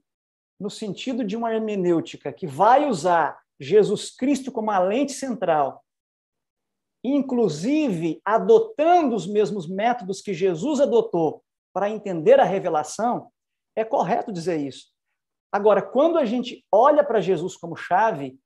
no 0.59 0.71
sentido 0.71 1.25
de 1.25 1.37
uma 1.37 1.53
hermenêutica 1.55 2.33
que 2.33 2.47
vai 2.47 2.89
usar 2.89 3.41
Jesus 3.61 4.11
Cristo 4.11 4.51
como 4.51 4.71
a 4.71 4.79
lente 4.79 5.13
central, 5.13 5.85
inclusive 7.05 8.21
adotando 8.25 9.15
os 9.15 9.27
mesmos 9.27 9.69
métodos 9.69 10.21
que 10.21 10.33
Jesus 10.33 10.81
adotou 10.81 11.45
para 11.73 11.91
entender 11.91 12.41
a 12.41 12.45
revelação, 12.45 13.31
é 13.77 13.85
correto 13.85 14.33
dizer 14.33 14.59
isso. 14.61 14.93
Agora, 15.51 15.83
quando 15.83 16.17
a 16.17 16.25
gente 16.25 16.65
olha 16.73 17.05
para 17.05 17.21
Jesus 17.21 17.57
como 17.57 17.77
chave, 17.77 18.39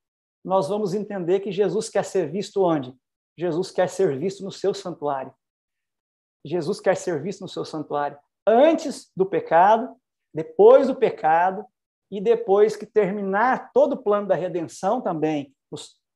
nós 0.44 0.68
vamos 0.68 0.94
entender 0.94 1.40
que 1.40 1.52
Jesus 1.52 1.88
quer 1.88 2.04
ser 2.04 2.30
visto 2.30 2.62
onde? 2.62 2.94
Jesus 3.36 3.70
quer 3.70 3.88
ser 3.88 4.18
visto 4.18 4.42
no 4.44 4.50
seu 4.50 4.72
santuário. 4.72 5.32
Jesus 6.44 6.80
quer 6.80 6.96
ser 6.96 7.22
visto 7.22 7.40
no 7.40 7.48
seu 7.48 7.64
santuário 7.64 8.18
antes 8.46 9.10
do 9.16 9.26
pecado, 9.26 9.94
depois 10.32 10.86
do 10.86 10.94
pecado 10.94 11.64
e 12.10 12.20
depois 12.20 12.76
que 12.76 12.86
terminar 12.86 13.72
todo 13.72 13.94
o 13.94 14.02
plano 14.02 14.28
da 14.28 14.34
redenção 14.34 15.00
também, 15.00 15.52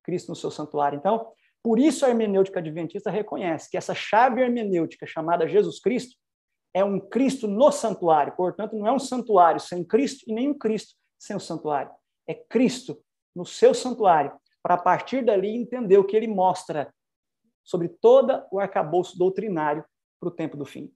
Cristo 0.05 0.29
no 0.29 0.37
seu 0.37 0.51
santuário. 0.51 0.97
Então, 0.97 1.33
por 1.63 1.79
isso 1.79 2.07
a 2.07 2.09
hermenêutica 2.09 2.61
adventista 2.61 3.11
reconhece 3.11 3.69
que 3.69 3.77
essa 3.77 3.95
chave 3.95 4.41
hermenêutica 4.41 5.07
chamada 5.07 5.49
Jesus 5.49 5.81
Cristo 5.81 6.17
é 6.73 6.85
um 6.85 7.01
Cristo 7.01 7.49
no 7.49 7.73
santuário, 7.73 8.35
portanto, 8.37 8.77
não 8.77 8.87
é 8.87 8.93
um 8.93 8.99
santuário 8.99 9.61
sem 9.61 9.85
Cristo 9.85 10.25
e 10.29 10.33
nem 10.33 10.49
um 10.49 10.57
Cristo 10.57 10.95
sem 11.19 11.35
o 11.35 11.41
santuário. 11.41 11.91
É 12.29 12.35
Cristo 12.35 13.03
no 13.35 13.45
seu 13.45 13.75
santuário, 13.75 14.33
para 14.63 14.75
a 14.75 14.79
partir 14.79 15.25
dali 15.25 15.49
entender 15.49 15.99
o 15.99 16.05
que 16.05 16.17
ele 16.17 16.29
mostra 16.29 16.93
sobre 17.62 17.89
todo 17.89 18.43
o 18.51 18.59
arcabouço 18.59 19.19
doutrinário 19.19 19.85
para 20.19 20.28
o 20.28 20.32
tempo 20.32 20.57
do 20.57 20.65
fim. 20.65 20.93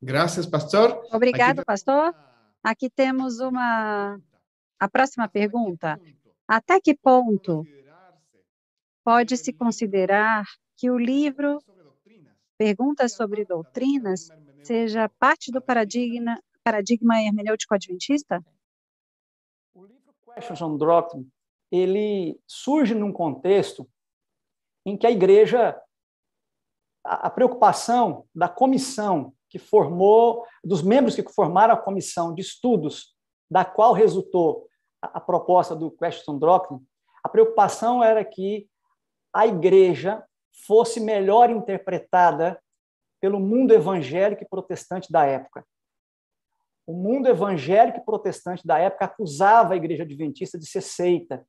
Graças, 0.00 0.46
pastor. 0.46 1.02
Obrigado, 1.12 1.60
Aqui... 1.60 1.66
pastor. 1.66 2.14
Aqui 2.62 2.90
temos 2.90 3.40
uma 3.40 4.20
a 4.78 4.88
próxima 4.88 5.28
pergunta. 5.28 6.00
Até 6.46 6.80
que 6.80 6.94
ponto 6.94 7.64
pode-se 9.04 9.52
considerar 9.52 10.44
que 10.76 10.90
o 10.90 10.98
livro 10.98 11.62
Perguntas 12.58 13.12
sobre 13.14 13.44
Doutrinas 13.44 14.28
seja 14.62 15.08
parte 15.08 15.50
do 15.50 15.60
paradigma, 15.60 16.40
paradigma 16.62 17.20
hermenêutico 17.20 17.74
adventista? 17.74 18.44
O 19.74 19.84
livro 19.84 20.14
Questions 20.24 20.62
on 20.62 20.76
Doctrine, 20.76 21.28
ele 21.70 22.38
surge 22.46 22.94
num 22.94 23.12
contexto 23.12 23.88
em 24.84 24.96
que 24.96 25.06
a 25.06 25.10
igreja, 25.10 25.80
a, 27.04 27.26
a 27.26 27.30
preocupação 27.30 28.26
da 28.34 28.48
comissão 28.48 29.32
que 29.48 29.58
formou, 29.58 30.46
dos 30.64 30.82
membros 30.82 31.14
que 31.14 31.32
formaram 31.32 31.74
a 31.74 31.80
comissão 31.80 32.34
de 32.34 32.40
estudos, 32.40 33.14
da 33.50 33.64
qual 33.64 33.92
resultou 33.92 34.66
a, 35.00 35.18
a 35.18 35.20
proposta 35.20 35.76
do 35.76 35.90
Question 35.90 36.38
Doctrine, 36.38 36.82
a 37.22 37.28
preocupação 37.28 38.02
era 38.02 38.24
que 38.24 38.68
a 39.32 39.46
igreja 39.46 40.22
fosse 40.66 41.00
melhor 41.00 41.50
interpretada 41.50 42.60
pelo 43.20 43.38
mundo 43.38 43.72
evangélico 43.72 44.42
e 44.42 44.48
protestante 44.48 45.10
da 45.12 45.24
época. 45.24 45.64
O 46.84 46.92
mundo 46.92 47.28
evangélico 47.28 47.98
e 47.98 48.04
protestante 48.04 48.66
da 48.66 48.78
época 48.78 49.04
acusava 49.04 49.74
a 49.74 49.76
igreja 49.76 50.02
adventista 50.02 50.58
de 50.58 50.66
ser 50.66 50.80
seita 50.80 51.46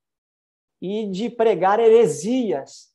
e 0.80 1.10
de 1.10 1.30
pregar 1.30 1.80
heresias. 1.80 2.93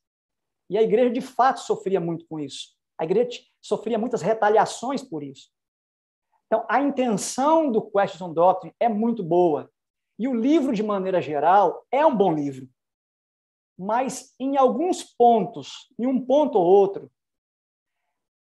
E 0.71 0.77
a 0.77 0.83
igreja, 0.83 1.11
de 1.11 1.21
fato, 1.21 1.61
sofria 1.61 2.01
muito 2.01 2.27
com 2.29 2.39
isso. 2.39 2.77
A 2.99 3.05
igreja 3.05 3.41
sofria 3.61 3.99
muitas 3.99 4.23
retaliações 4.23 5.03
por 5.03 5.23
isso. 5.23 5.51
Então, 6.47 6.65
a 6.69 6.81
intenção 6.81 7.71
do 7.71 7.83
Question 7.83 8.33
Doctrine 8.33 8.75
é 8.81 8.89
muito 8.89 9.23
boa. 9.23 9.71
E 10.19 10.27
o 10.27 10.35
livro, 10.35 10.75
de 10.75 10.83
maneira 10.83 11.21
geral, 11.21 11.87
é 11.93 12.05
um 12.05 12.17
bom 12.17 12.35
livro 12.35 12.69
mas 13.79 14.35
em 14.41 14.57
alguns 14.57 15.05
pontos, 15.05 15.87
em 15.97 16.07
um 16.07 16.21
ponto 16.21 16.59
ou 16.59 16.67
outro, 16.67 17.11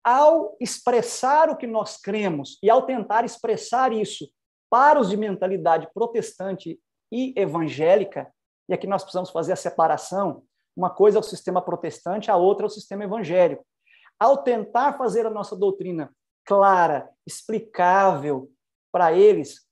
ao 0.04 0.56
expressar 0.60 1.48
o 1.48 1.56
que 1.56 1.66
nós 1.66 1.96
cremos 1.96 2.58
e 2.62 2.68
ao 2.68 2.84
tentar 2.84 3.24
expressar 3.24 3.92
isso 3.92 4.30
para 4.68 5.00
os 5.00 5.08
de 5.08 5.16
mentalidade 5.16 5.88
protestante 5.94 6.78
e 7.10 7.32
evangélica, 7.36 8.32
e 8.68 8.74
aqui 8.74 8.86
nós 8.86 9.02
precisamos 9.02 9.30
fazer 9.30 9.52
a 9.52 9.56
separação, 9.56 10.44
uma 10.76 10.90
coisa 10.90 11.18
é 11.18 11.20
o 11.20 11.22
sistema 11.22 11.62
protestante, 11.62 12.30
a 12.30 12.36
outra 12.36 12.66
é 12.66 12.68
o 12.68 12.70
sistema 12.70 13.04
evangélico. 13.04 13.66
Ao 14.18 14.42
tentar 14.42 14.94
fazer 14.94 15.26
a 15.26 15.30
nossa 15.30 15.56
doutrina 15.56 16.14
clara, 16.44 17.10
explicável 17.26 18.50
para 18.90 19.12
eles, 19.12 19.66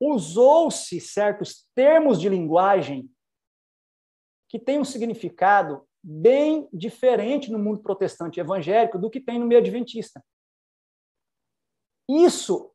usou-se 0.00 1.00
certos 1.00 1.66
termos 1.74 2.20
de 2.20 2.28
linguagem 2.28 3.10
que 4.48 4.58
tem 4.58 4.78
um 4.78 4.84
significado 4.84 5.86
bem 6.02 6.68
diferente 6.72 7.50
no 7.50 7.58
mundo 7.58 7.80
protestante 7.80 8.40
evangélico 8.40 8.98
do 8.98 9.08
que 9.08 9.20
tem 9.20 9.38
no 9.38 9.46
meio 9.46 9.60
adventista. 9.60 10.22
Isso 12.08 12.72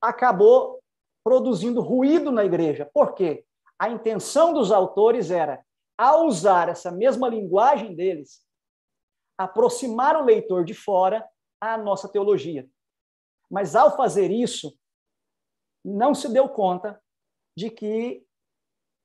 acabou 0.00 0.80
produzindo 1.22 1.80
ruído 1.80 2.30
na 2.30 2.44
igreja. 2.44 2.88
Por 2.92 3.12
quê? 3.14 3.44
A 3.78 3.90
intenção 3.90 4.52
dos 4.52 4.72
autores 4.72 5.30
era, 5.30 5.65
ao 5.96 6.26
usar 6.26 6.68
essa 6.68 6.90
mesma 6.90 7.28
linguagem 7.28 7.94
deles, 7.94 8.44
aproximar 9.38 10.16
o 10.16 10.24
leitor 10.24 10.64
de 10.64 10.74
fora 10.74 11.26
à 11.60 11.76
nossa 11.76 12.08
teologia. 12.08 12.68
Mas 13.50 13.74
ao 13.74 13.96
fazer 13.96 14.30
isso, 14.30 14.76
não 15.84 16.14
se 16.14 16.28
deu 16.32 16.48
conta 16.48 17.00
de 17.56 17.70
que 17.70 18.24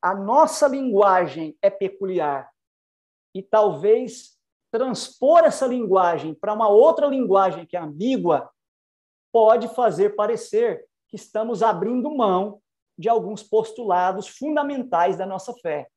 a 0.01 0.15
nossa 0.15 0.67
linguagem 0.67 1.57
é 1.61 1.69
peculiar 1.69 2.51
e 3.35 3.43
talvez 3.43 4.37
transpor 4.71 5.43
essa 5.43 5.67
linguagem 5.67 6.33
para 6.33 6.53
uma 6.53 6.67
outra 6.67 7.07
linguagem 7.07 7.65
que 7.65 7.77
é 7.77 7.79
ambígua 7.79 8.49
pode 9.31 9.67
fazer 9.75 10.15
parecer 10.15 10.85
que 11.07 11.15
estamos 11.15 11.61
abrindo 11.61 12.15
mão 12.15 12.61
de 12.97 13.07
alguns 13.07 13.43
postulados 13.43 14.27
fundamentais 14.27 15.17
da 15.17 15.25
nossa 15.25 15.53
fé. 15.53 15.89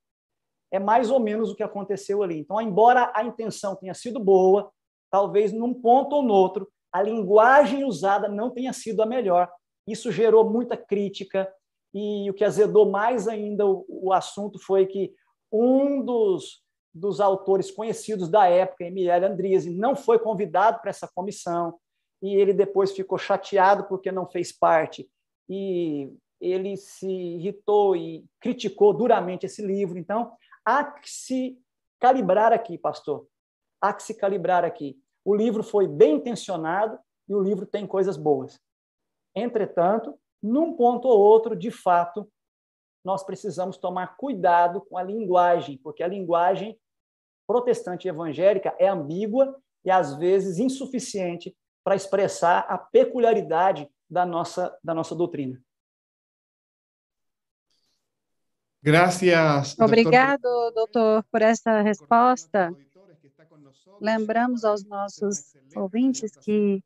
É 0.75 0.79
mais 0.79 1.11
ou 1.11 1.21
menos 1.21 1.51
o 1.51 1.55
que 1.55 1.63
aconteceu 1.63 2.23
ali. 2.23 2.41
Então, 2.41 2.61
embora 2.61 3.13
a 3.15 3.23
intenção 3.23 3.77
tenha 3.77 3.95
sido 3.95 4.19
boa, 4.19 4.71
talvez 5.11 5.53
num 5.53 5.73
ponto 5.73 6.17
ou 6.17 6.23
no 6.23 6.35
outro, 6.35 6.69
a 6.93 7.01
linguagem 7.01 7.85
usada 7.85 8.29
não 8.29 8.51
tenha 8.51 8.73
sido 8.73 9.01
a 9.03 9.07
melhor. 9.07 9.49
Isso 9.87 10.11
gerou 10.11 10.51
muita 10.51 10.77
crítica, 10.77 11.49
e 11.95 12.29
o 12.29 12.35
que 12.35 12.45
azedou 12.45 12.91
mais 12.91 13.29
ainda 13.29 13.65
o, 13.65 13.87
o 13.89 14.13
assunto 14.13 14.59
foi 14.59 14.85
que 14.85 15.15
um 15.53 16.05
dos, 16.05 16.61
dos 16.93 17.21
autores 17.21 17.71
conhecidos 17.71 18.29
da 18.29 18.49
época, 18.49 18.85
Emílio 18.85 19.15
Andriese, 19.15 19.71
não 19.71 19.95
foi 19.95 20.19
convidado 20.19 20.81
para 20.81 20.91
essa 20.91 21.09
comissão 21.15 21.79
e 22.21 22.35
ele 22.35 22.53
depois 22.53 22.91
ficou 22.91 23.17
chateado 23.17 23.85
porque 23.85 24.11
não 24.11 24.27
fez 24.27 24.51
parte 24.51 25.09
e 25.49 26.11
ele 26.41 26.77
se 26.77 27.09
irritou 27.09 27.95
e 27.95 28.25
criticou 28.41 28.93
duramente 28.93 29.47
esse 29.47 29.65
livro. 29.65 29.97
Então, 29.97 30.33
há 30.65 30.85
que 30.85 31.11
se 31.11 31.59
calibrar 32.01 32.53
aqui, 32.53 32.79
pastor. 32.79 33.27
Há 33.81 33.93
que 33.93 34.03
se 34.03 34.15
calibrar 34.15 34.65
aqui. 34.65 34.99
O 35.25 35.35
livro 35.35 35.63
foi 35.63 35.87
bem 35.87 36.17
intencionado 36.17 36.99
e 37.29 37.35
o 37.35 37.41
livro 37.41 37.67
tem 37.67 37.87
coisas 37.87 38.17
boas. 38.17 38.61
Entretanto, 39.35 40.19
num 40.43 40.75
ponto 40.75 41.09
ou 41.09 41.19
outro, 41.19 41.57
de 41.57 41.71
fato, 41.71 42.31
nós 43.05 43.23
precisamos 43.23 43.77
tomar 43.77 44.17
cuidado 44.17 44.81
com 44.83 44.97
a 44.97 45.03
linguagem, 45.03 45.79
porque 45.79 46.03
a 46.03 46.09
linguagem 46.09 46.79
protestante 47.47 48.07
e 48.07 48.11
evangélica 48.11 48.75
é 48.79 48.89
ambígua 48.89 49.59
e 49.85 49.91
às 49.91 50.15
vezes 50.17 50.59
insuficiente 50.59 51.55
para 51.83 51.95
expressar 51.95 52.61
a 52.69 52.79
peculiaridade 52.79 53.89
da 54.09 54.25
nossa 54.25 54.79
da 54.83 54.95
nossa 54.95 55.15
doutrina. 55.15 55.61
Graças. 58.85 59.79
Obrigado, 59.81 60.43
doutor, 60.75 61.25
por 61.33 61.41
essa 61.41 61.81
resposta. 61.81 62.71
Lembramos 63.99 64.63
aos 64.63 64.85
nossos 64.85 65.55
ouvintes 65.75 66.37
que 66.37 66.85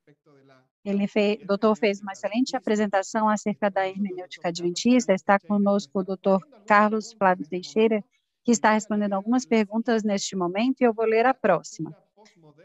ele 0.84 1.08
fez, 1.08 1.42
o 1.42 1.46
doutor 1.46 1.76
fez 1.76 2.00
uma 2.00 2.12
excelente 2.12 2.56
apresentação 2.56 3.28
acerca 3.28 3.68
da 3.68 3.88
hermenêutica 3.88 4.46
adventista. 4.46 5.12
Está 5.12 5.40
conosco 5.40 5.98
o 5.98 6.04
doutor 6.04 6.40
Carlos 6.68 7.12
Flávio 7.12 7.48
Teixeira, 7.48 8.00
que 8.44 8.52
está 8.52 8.74
respondendo 8.74 9.14
algumas 9.14 9.44
perguntas 9.44 10.04
neste 10.04 10.36
momento, 10.36 10.80
e 10.80 10.84
eu 10.84 10.94
vou 10.94 11.04
ler 11.04 11.26
a 11.26 11.34
próxima. 11.34 11.92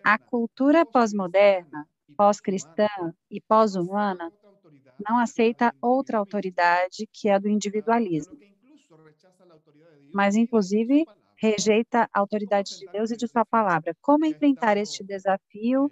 A 0.04 0.20
cultura 0.20 0.86
pós-moderna, 0.86 1.88
pós-cristã 2.16 2.88
e 3.32 3.42
pós-humana 3.42 4.32
não 5.10 5.18
aceita 5.18 5.74
outra 5.82 6.20
autoridade 6.20 7.10
que 7.12 7.30
a 7.30 7.40
do 7.40 7.50
individualismo, 7.50 8.38
mas, 10.14 10.36
inclusive, 10.36 11.08
rejeita 11.36 12.10
a 12.14 12.20
autoridade 12.20 12.78
de 12.78 12.88
Deus 12.92 13.12
e 13.12 13.18
de 13.18 13.28
sua 13.28 13.46
palavra. 13.46 13.96
Como 14.02 14.26
enfrentar 14.26 14.78
este 14.78 15.04
desafio 15.04 15.92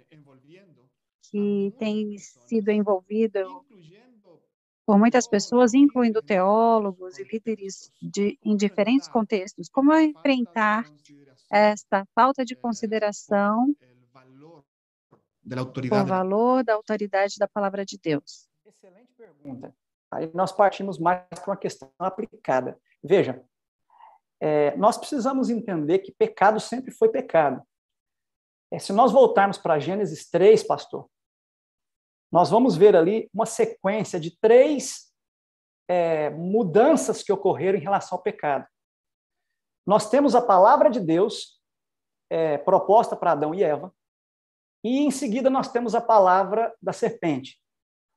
que 1.30 1.72
tem 1.78 2.16
sido 2.18 2.70
envolvido 2.70 3.64
por 4.86 4.98
muitas 4.98 5.26
pessoas, 5.26 5.74
incluindo 5.74 6.22
teólogos 6.22 7.18
e 7.18 7.24
líderes 7.24 7.90
de, 8.00 8.38
em 8.44 8.56
diferentes 8.56 9.08
contextos. 9.08 9.68
Como 9.68 9.94
enfrentar 9.94 10.84
esta 11.50 12.04
falta 12.14 12.44
de 12.44 12.56
consideração 12.56 13.74
com 15.88 16.00
o 16.00 16.06
valor 16.06 16.64
da 16.64 16.74
autoridade 16.74 17.36
da 17.38 17.48
palavra 17.48 17.84
de 17.84 17.98
Deus? 17.98 18.48
Excelente 18.66 19.12
pergunta. 19.16 19.74
Aí 20.10 20.30
nós 20.34 20.52
partimos 20.52 20.98
mais 20.98 21.22
para 21.28 21.50
uma 21.50 21.56
questão 21.56 21.90
aplicada. 21.98 22.78
Veja, 23.02 23.42
é, 24.44 24.76
nós 24.76 24.98
precisamos 24.98 25.48
entender 25.48 26.00
que 26.00 26.10
pecado 26.10 26.58
sempre 26.58 26.90
foi 26.90 27.08
pecado. 27.08 27.62
É, 28.72 28.78
se 28.80 28.92
nós 28.92 29.12
voltarmos 29.12 29.56
para 29.56 29.78
Gênesis 29.78 30.28
3, 30.28 30.64
pastor, 30.64 31.08
nós 32.32 32.50
vamos 32.50 32.74
ver 32.76 32.96
ali 32.96 33.30
uma 33.32 33.46
sequência 33.46 34.18
de 34.18 34.36
três 34.40 35.12
é, 35.88 36.30
mudanças 36.30 37.22
que 37.22 37.32
ocorreram 37.32 37.78
em 37.78 37.82
relação 37.82 38.18
ao 38.18 38.22
pecado. 38.22 38.66
Nós 39.86 40.10
temos 40.10 40.34
a 40.34 40.42
palavra 40.42 40.90
de 40.90 40.98
Deus 40.98 41.60
é, 42.28 42.58
proposta 42.58 43.14
para 43.14 43.32
Adão 43.32 43.54
e 43.54 43.62
Eva, 43.62 43.94
e 44.82 44.98
em 44.98 45.12
seguida 45.12 45.48
nós 45.50 45.70
temos 45.70 45.94
a 45.94 46.00
palavra 46.00 46.74
da 46.82 46.92
serpente. 46.92 47.60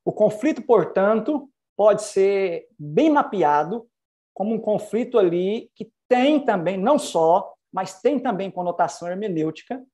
O 0.04 0.12
conflito, 0.12 0.64
portanto, 0.64 1.48
pode 1.78 2.02
ser 2.02 2.68
bem 2.80 3.12
mapeado 3.12 3.88
como 4.34 4.56
um 4.56 4.60
conflito 4.60 5.20
ali 5.20 5.72
que 5.76 5.94
tem 6.08 6.44
também, 6.44 6.78
não 6.78 6.98
só, 6.98 7.56
mas 7.72 8.02
tem 8.02 8.20
também 8.20 8.52
conotação 8.52 9.08
hermenêutica, 9.08 9.86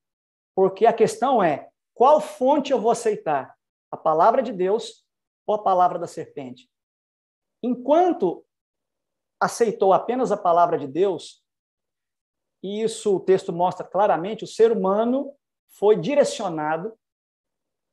porque 0.55 0.85
a 0.85 0.93
questão 0.93 1.41
é 1.41 1.69
qual 1.93 2.21
fonte 2.21 2.71
eu 2.71 2.79
vou 2.79 2.91
aceitar? 2.91 3.55
A 3.91 3.97
palavra 3.97 4.41
de 4.41 4.53
Deus 4.53 5.05
ou 5.45 5.55
a 5.55 5.63
palavra 5.63 5.99
da 5.99 6.07
serpente? 6.07 6.69
Enquanto 7.63 8.45
aceitou 9.39 9.93
apenas 9.93 10.31
a 10.31 10.37
palavra 10.37 10.77
de 10.77 10.87
Deus, 10.87 11.43
e 12.63 12.83
isso 12.83 13.15
o 13.15 13.19
texto 13.19 13.51
mostra 13.51 13.85
claramente, 13.85 14.43
o 14.43 14.47
ser 14.47 14.71
humano 14.71 15.35
foi 15.67 15.95
direcionado 15.95 16.97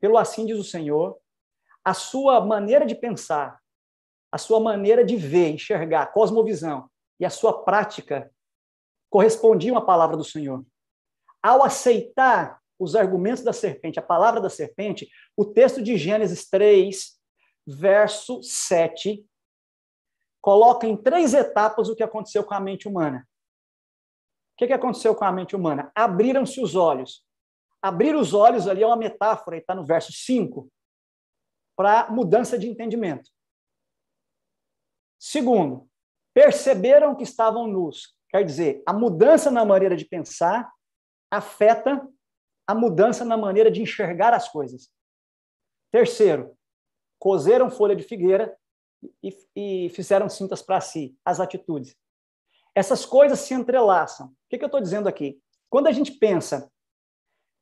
pelo 0.01 0.17
assim 0.17 0.47
diz 0.47 0.59
o 0.59 0.65
Senhor, 0.65 1.19
a 1.85 1.95
sua 1.95 2.41
maneira 2.41 2.87
de 2.87 2.95
pensar, 2.95 3.61
a 4.31 4.39
sua 4.39 4.61
maneira 4.61 5.05
de 5.05 5.17
ver, 5.17 5.49
enxergar, 5.51 6.13
cosmovisão 6.13 6.89
e 7.19 7.25
a 7.25 7.31
sua 7.31 7.65
prática 7.65 8.33
correspondiam 9.11 9.77
à 9.77 9.85
palavra 9.85 10.17
do 10.17 10.25
Senhor. 10.25 10.65
Ao 11.43 11.63
aceitar 11.63 12.61
os 12.79 12.95
argumentos 12.95 13.43
da 13.43 13.53
serpente, 13.53 13.99
a 13.99 14.03
palavra 14.03 14.41
da 14.41 14.51
serpente, 14.51 15.09
o 15.37 15.45
texto 15.45 15.83
de 15.83 15.97
Gênesis 15.97 16.49
3, 16.49 17.19
verso 17.67 18.43
7, 18.43 19.27
coloca 20.41 20.87
em 20.87 20.97
três 20.97 21.35
etapas 21.35 21.89
o 21.89 21.97
que 21.97 22.03
aconteceu 22.03 22.45
com 22.45 22.55
a 22.55 22.61
mente 22.61 22.87
humana. 22.87 23.29
O 24.55 24.67
que, 24.67 24.73
aconteceu 24.73 25.15
com 25.15 25.25
a 25.25 25.33
mente 25.33 25.55
humana? 25.55 25.93
Abriram-se 25.95 26.61
os 26.61 26.75
olhos. 26.75 27.25
Abrir 27.81 28.17
os 28.17 28.35
olhos 28.35 28.67
ali 28.67 28.83
é 28.83 28.87
uma 28.87 28.97
metáfora, 28.97 29.57
está 29.57 29.73
no 29.73 29.85
verso 29.85 30.13
5, 30.13 30.69
para 31.77 32.11
mudança 32.11 32.59
de 32.59 32.69
entendimento. 32.69 33.31
Segundo, 35.17 35.88
perceberam 36.39 37.17
que 37.17 37.25
estavam 37.25 37.67
nus. 37.67 38.15
Quer 38.31 38.45
dizer, 38.45 38.81
a 38.87 38.93
mudança 38.93 39.51
na 39.51 39.65
maneira 39.65 39.97
de 39.97 40.05
pensar 40.05 40.73
afeta 41.29 42.09
a 42.65 42.77
mudança 42.77 43.25
na 43.25 43.37
maneira 43.37 43.69
de 43.73 43.83
enxergar 43.83 44.33
as 44.33 44.49
coisas. 44.49 44.89
Terceiro, 45.91 46.57
cozeram 47.19 47.69
folha 47.69 47.97
de 47.97 48.05
figueira 48.05 48.57
e, 49.21 49.37
e 49.57 49.89
fizeram 49.89 50.29
cintas 50.29 50.63
para 50.63 50.81
si, 50.81 51.19
as 51.25 51.41
atitudes. 51.41 51.97
Essas 52.73 53.05
coisas 53.05 53.41
se 53.41 53.53
entrelaçam. 53.53 54.29
O 54.29 54.33
que, 54.49 54.59
que 54.59 54.65
eu 54.65 54.69
estou 54.69 54.81
dizendo 54.81 55.09
aqui? 55.09 55.41
Quando 55.69 55.89
a 55.89 55.93
gente 55.93 56.13
pensa 56.13 56.71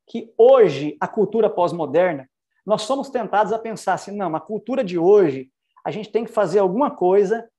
que 0.05 0.31
hoje 0.37 0.95
a 1.01 1.07
cultura 1.07 1.49
pós-moderna, 1.49 2.29
nós 2.63 2.83
somos 2.83 3.09
tentados 3.09 3.51
a 3.51 3.57
pensar 3.57 3.95
assim, 3.95 4.15
não, 4.15 4.35
a 4.35 4.39
cultura 4.39 4.83
de 4.83 4.99
hoje, 4.99 5.51
a 5.83 5.89
gente 5.89 6.11
tem 6.11 6.23
que 6.23 6.31
fazer 6.31 6.59
alguma 6.59 6.91
coisa, 6.95 7.49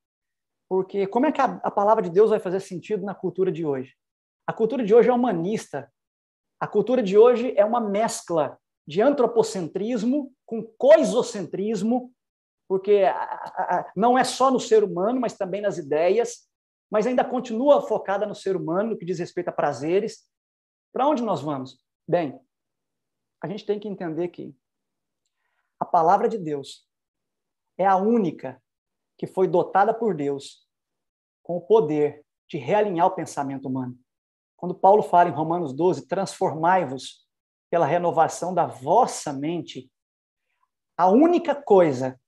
porque 0.68 1.06
como 1.06 1.26
é 1.26 1.32
que 1.32 1.40
a, 1.40 1.60
a 1.62 1.70
palavra 1.70 2.02
de 2.02 2.10
Deus 2.10 2.30
vai 2.30 2.38
fazer 2.38 2.60
sentido 2.60 3.04
na 3.04 3.14
cultura 3.14 3.50
de 3.50 3.64
hoje? 3.64 3.96
A 4.46 4.52
cultura 4.52 4.84
de 4.84 4.94
hoje 4.94 5.08
é 5.08 5.12
humanista. 5.12 5.92
A 6.60 6.66
cultura 6.66 7.02
de 7.02 7.16
hoje 7.16 7.54
é 7.56 7.64
uma 7.64 7.80
mescla 7.80 8.58
de 8.86 9.00
antropocentrismo 9.00 10.32
com 10.46 10.62
coisocentrismo, 10.62 12.12
porque 12.66 13.04
não 13.94 14.18
é 14.18 14.24
só 14.24 14.50
no 14.50 14.60
ser 14.60 14.82
humano, 14.82 15.20
mas 15.20 15.36
também 15.36 15.60
nas 15.60 15.78
ideias, 15.78 16.48
mas 16.90 17.06
ainda 17.06 17.24
continua 17.24 17.82
focada 17.82 18.26
no 18.26 18.34
ser 18.34 18.56
humano, 18.56 18.90
no 18.90 18.98
que 18.98 19.04
diz 19.04 19.18
respeito 19.18 19.48
a 19.48 19.52
prazeres. 19.52 20.26
Para 20.92 21.06
onde 21.06 21.22
nós 21.22 21.42
vamos? 21.42 21.78
Bem, 22.06 22.40
a 23.42 23.46
gente 23.46 23.64
tem 23.64 23.78
que 23.78 23.88
entender 23.88 24.28
que 24.28 24.54
a 25.78 25.84
palavra 25.84 26.28
de 26.28 26.38
Deus 26.38 26.88
é 27.78 27.86
a 27.86 27.96
única 27.96 28.60
que 29.18 29.26
foi 29.26 29.48
dotada 29.48 29.92
por 29.92 30.14
Deus 30.14 30.66
com 31.42 31.56
o 31.56 31.60
poder 31.60 32.24
de 32.48 32.56
realinhar 32.56 33.08
o 33.08 33.14
pensamento 33.14 33.68
humano. 33.68 33.98
Quando 34.56 34.74
Paulo 34.74 35.02
fala 35.02 35.28
em 35.28 35.32
Romanos 35.32 35.72
12, 35.72 36.06
transformai-vos 36.06 37.26
pela 37.70 37.84
renovação 37.84 38.54
da 38.54 38.66
vossa 38.66 39.32
mente, 39.32 39.90
a 40.96 41.08
única 41.08 41.54
coisa, 41.54 42.18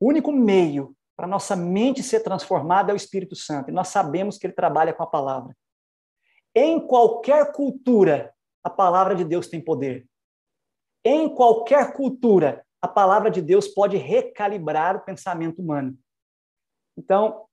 o 0.00 0.08
único 0.08 0.30
meio 0.30 0.96
para 1.16 1.26
nossa 1.26 1.56
mente 1.56 2.00
ser 2.02 2.20
transformada 2.20 2.92
é 2.92 2.94
o 2.94 2.96
Espírito 2.96 3.34
Santo. 3.34 3.70
E 3.70 3.72
nós 3.72 3.88
sabemos 3.88 4.38
que 4.38 4.46
ele 4.46 4.54
trabalha 4.54 4.94
com 4.94 5.02
a 5.02 5.06
palavra. 5.06 5.56
Em 6.54 6.86
qualquer 6.86 7.52
cultura, 7.52 8.32
a 8.62 8.70
palavra 8.70 9.16
de 9.16 9.24
Deus 9.24 9.48
tem 9.48 9.60
poder. 9.60 10.08
Em 11.04 11.28
qualquer 11.34 11.92
cultura, 11.92 12.64
a 12.80 12.88
palavra 12.88 13.30
de 13.30 13.42
Deus 13.42 13.68
pode 13.68 13.96
recalibrar 13.96 14.96
o 14.96 15.00
pensamento 15.00 15.60
humano. 15.60 15.98
Então, 16.96 17.46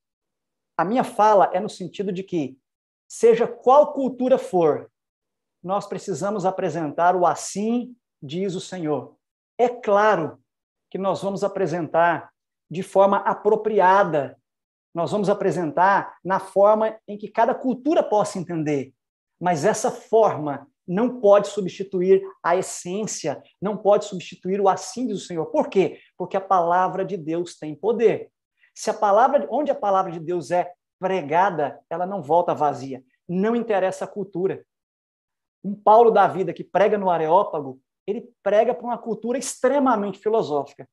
a 0.78 0.84
minha 0.84 1.04
fala 1.04 1.50
é 1.54 1.60
no 1.60 1.70
sentido 1.70 2.12
de 2.12 2.24
que, 2.24 2.58
seja 3.08 3.48
qual 3.48 3.94
cultura 3.94 4.38
for, 4.38 4.92
nós 5.64 5.88
precisamos 5.88 6.46
apresentar 6.46 7.16
o 7.16 7.26
assim 7.26 7.96
diz 8.22 8.56
o 8.56 8.62
Senhor. 8.62 9.16
É 9.58 9.70
claro 9.70 10.40
que 10.90 10.98
nós 10.98 11.22
vamos 11.22 11.44
apresentar 11.44 12.32
de 12.70 12.82
forma 12.84 13.18
apropriada 13.18 14.38
nós 14.96 15.12
vamos 15.12 15.30
apresentar 15.30 16.18
na 16.24 16.40
forma 16.40 16.98
em 17.06 17.18
que 17.18 17.28
cada 17.28 17.54
cultura 17.54 18.02
possa 18.02 18.40
entender. 18.40 18.94
Mas 19.38 19.66
essa 19.66 19.92
forma 19.92 20.66
não 20.88 21.20
pode 21.20 21.48
substituir 21.48 22.22
a 22.44 22.56
essência, 22.56 23.42
não 23.62 23.78
pode 23.78 24.06
substituir 24.06 24.62
o 24.62 24.70
assim 24.70 25.08
do 25.08 25.18
Senhor. 25.18 25.46
Por 25.48 25.68
quê? 25.70 26.00
Porque 26.18 26.38
a 26.38 26.42
palavra 26.42 27.04
de 27.04 27.18
Deus 27.18 27.58
tem 27.58 27.76
poder. 27.76 28.32
Se 28.74 28.90
a 28.90 28.94
palavra, 28.94 29.48
onde 29.50 29.72
a 29.72 29.76
palavra 29.76 30.12
de 30.12 30.20
Deus 30.20 30.52
é 30.52 30.72
pregada, 31.00 31.80
ela 31.90 32.06
não 32.06 32.22
volta 32.22 32.54
vazia. 32.54 33.04
Não 33.28 33.56
interessa 33.56 34.06
a 34.06 34.08
cultura. 34.08 34.66
Um 35.64 35.76
Paulo 35.76 36.12
da 36.12 36.28
vida 36.28 36.54
que 36.54 36.64
prega 36.64 36.98
no 36.98 37.10
Areópago, 37.10 37.82
ele 38.06 38.30
prega 38.44 38.74
para 38.74 38.86
uma 38.86 38.98
cultura 38.98 39.38
extremamente 39.38 40.20
filosófica. 40.20 40.88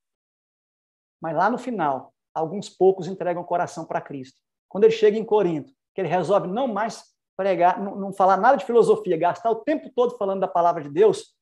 Mas 1.20 1.36
lá 1.36 1.50
no 1.50 1.58
final, 1.58 2.14
alguns 2.34 2.68
poucos 2.68 3.06
entregam 3.06 3.42
o 3.42 3.46
coração 3.46 3.84
para 3.84 4.00
Cristo. 4.00 4.40
Quando 4.68 4.84
ele 4.84 4.92
chega 4.92 5.18
em 5.18 5.24
Corinto, 5.24 5.72
que 5.94 6.00
ele 6.00 6.08
resolve 6.08 6.48
não 6.48 6.66
mais 6.66 7.11
pregar, 7.36 7.80
não, 7.82 7.96
não 7.96 8.12
falar 8.12 8.36
nada 8.36 8.56
de 8.56 8.64
filosofia, 8.64 9.16
gastar 9.16 9.50
o 9.50 9.56
tempo 9.56 9.90
todo 9.90 10.16
falando 10.16 10.40
da 10.40 10.48
palavra 10.48 10.82
de 10.82 10.88
Deus, 10.88 11.34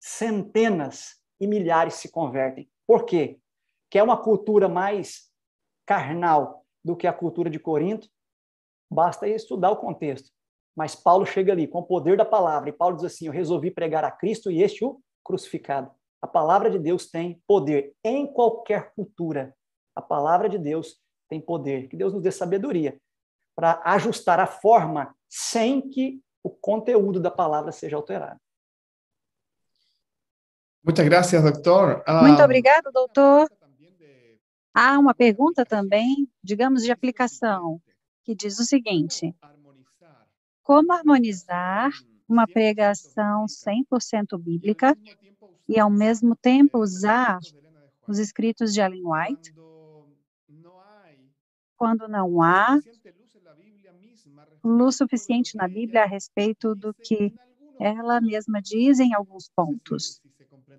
centenas 0.00 1.20
e 1.40 1.46
milhares 1.46 1.94
se 1.94 2.10
convertem. 2.10 2.70
Por 2.86 3.04
quê? 3.04 3.38
Que 3.90 3.98
é 3.98 4.02
uma 4.02 4.16
cultura 4.16 4.68
mais 4.68 5.30
carnal 5.86 6.64
do 6.84 6.96
que 6.96 7.06
a 7.06 7.12
cultura 7.12 7.48
de 7.48 7.58
Corinto. 7.58 8.08
Basta 8.90 9.26
estudar 9.28 9.70
o 9.70 9.76
contexto. 9.76 10.30
Mas 10.76 10.94
Paulo 10.94 11.24
chega 11.24 11.52
ali 11.52 11.68
com 11.68 11.78
o 11.78 11.86
poder 11.86 12.16
da 12.16 12.24
palavra, 12.24 12.68
e 12.68 12.72
Paulo 12.72 12.96
diz 12.96 13.04
assim: 13.04 13.26
Eu 13.26 13.32
resolvi 13.32 13.70
pregar 13.70 14.04
a 14.04 14.10
Cristo 14.10 14.50
e 14.50 14.60
este 14.60 14.84
o 14.84 15.00
crucificado. 15.22 15.90
A 16.20 16.26
palavra 16.26 16.68
de 16.68 16.78
Deus 16.78 17.08
tem 17.08 17.40
poder 17.46 17.94
em 18.02 18.26
qualquer 18.26 18.92
cultura. 18.94 19.54
A 19.94 20.02
palavra 20.02 20.48
de 20.48 20.58
Deus 20.58 21.00
tem 21.28 21.40
poder. 21.40 21.88
Que 21.88 21.96
Deus 21.96 22.12
nos 22.12 22.22
dê 22.22 22.32
sabedoria 22.32 22.98
para 23.54 23.80
ajustar 23.84 24.40
a 24.40 24.46
forma 24.46 25.14
sem 25.28 25.88
que 25.88 26.20
o 26.42 26.50
conteúdo 26.50 27.20
da 27.20 27.30
palavra 27.30 27.72
seja 27.72 27.96
alterado. 27.96 28.38
Muitas 30.82 31.04
graças, 31.06 31.42
doutor. 31.42 32.02
Ah, 32.06 32.22
Muito 32.22 32.42
obrigado, 32.42 32.90
doutor. 32.92 33.50
Há 34.74 34.98
uma 34.98 35.14
pergunta 35.14 35.64
também, 35.64 36.28
digamos, 36.42 36.82
de 36.82 36.90
aplicação, 36.90 37.80
que 38.22 38.34
diz 38.34 38.58
o 38.58 38.64
seguinte: 38.64 39.34
Como 40.62 40.92
harmonizar 40.92 41.90
uma 42.28 42.46
pregação 42.46 43.46
100% 43.46 44.38
bíblica 44.38 44.96
e, 45.66 45.78
ao 45.78 45.88
mesmo 45.88 46.36
tempo, 46.36 46.78
usar 46.78 47.38
os 48.06 48.18
escritos 48.18 48.74
de 48.74 48.80
Ellen 48.80 49.04
White 49.06 49.54
quando 51.76 52.08
não 52.08 52.40
há 52.40 52.78
luz 54.64 54.96
suficiente 54.96 55.56
na 55.56 55.68
Bíblia 55.68 56.02
a 56.02 56.06
respeito 56.06 56.74
do 56.74 56.94
que 56.94 57.34
ela 57.78 58.20
mesma 58.20 58.62
diz 58.62 58.98
em 58.98 59.14
alguns 59.14 59.48
pontos. 59.48 60.20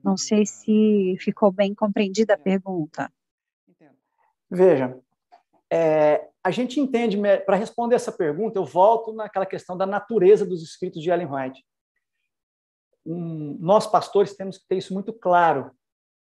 Não 0.04 0.18
sei 0.18 0.46
se 0.46 1.16
ficou 1.20 1.52
bem 1.52 1.74
compreendida 1.74 2.34
a 2.34 2.38
pergunta. 2.38 3.12
Veja, 4.50 4.98
é, 5.72 6.30
a 6.44 6.52
gente 6.52 6.80
entende, 6.80 7.18
para 7.46 7.56
responder 7.56 7.96
essa 7.96 8.12
pergunta, 8.12 8.58
eu 8.58 8.66
volto 8.66 9.14
naquela 9.14 9.46
questão 9.46 9.76
da 9.76 9.86
natureza 9.86 10.46
dos 10.46 10.62
escritos 10.62 11.02
de 11.02 11.10
Ellen 11.10 11.28
White. 11.32 11.66
Um, 13.06 13.58
nós, 13.60 13.88
pastores, 13.88 14.36
temos 14.36 14.58
que 14.58 14.68
ter 14.68 14.78
isso 14.78 14.94
muito 14.94 15.12
claro, 15.12 15.72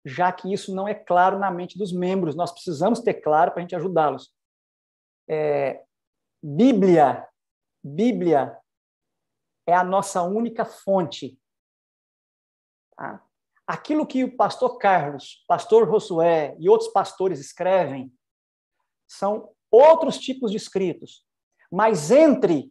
já 0.04 0.32
que 0.32 0.52
isso 0.52 0.74
não 0.74 0.86
é 0.86 0.94
claro 0.94 1.38
na 1.38 1.50
mente 1.50 1.78
dos 1.78 1.92
membros. 1.92 2.34
Nós 2.34 2.52
precisamos 2.52 3.00
ter 3.00 3.14
claro 3.14 3.50
para 3.50 3.60
a 3.60 3.62
gente 3.62 3.76
ajudá-los. 3.76 4.32
É, 5.28 5.82
Bíblia, 6.42 7.26
Bíblia 7.82 8.56
é 9.66 9.74
a 9.74 9.84
nossa 9.84 10.22
única 10.22 10.64
fonte. 10.64 11.38
Tá? 12.96 13.22
Aquilo 13.66 14.06
que 14.06 14.24
o 14.24 14.36
pastor 14.36 14.78
Carlos, 14.78 15.44
pastor 15.46 15.86
Josué 15.86 16.56
e 16.58 16.68
outros 16.68 16.90
pastores 16.90 17.38
escrevem 17.38 18.12
são 19.06 19.52
outros 19.70 20.18
tipos 20.18 20.50
de 20.50 20.56
escritos. 20.56 21.24
Mas 21.70 22.10
entre 22.10 22.70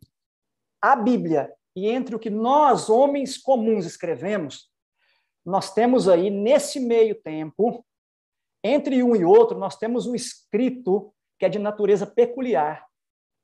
a 0.82 0.96
Bíblia 0.96 1.54
e 1.76 1.88
entre 1.88 2.16
o 2.16 2.20
que 2.20 2.30
nós, 2.30 2.90
homens 2.90 3.38
comuns, 3.38 3.86
escrevemos, 3.86 4.72
nós 5.46 5.74
temos 5.74 6.10
aí, 6.10 6.30
nesse 6.30 6.80
meio 6.80 7.16
tempo, 7.22 7.86
entre 8.64 9.02
um 9.04 9.16
e 9.16 9.24
outro, 9.24 9.58
nós 9.58 9.78
temos 9.78 10.06
um 10.06 10.16
escrito 10.16 11.14
que 11.40 11.46
é 11.46 11.50
de 11.50 11.60
natureza 11.60 12.06
peculiar, 12.06 12.86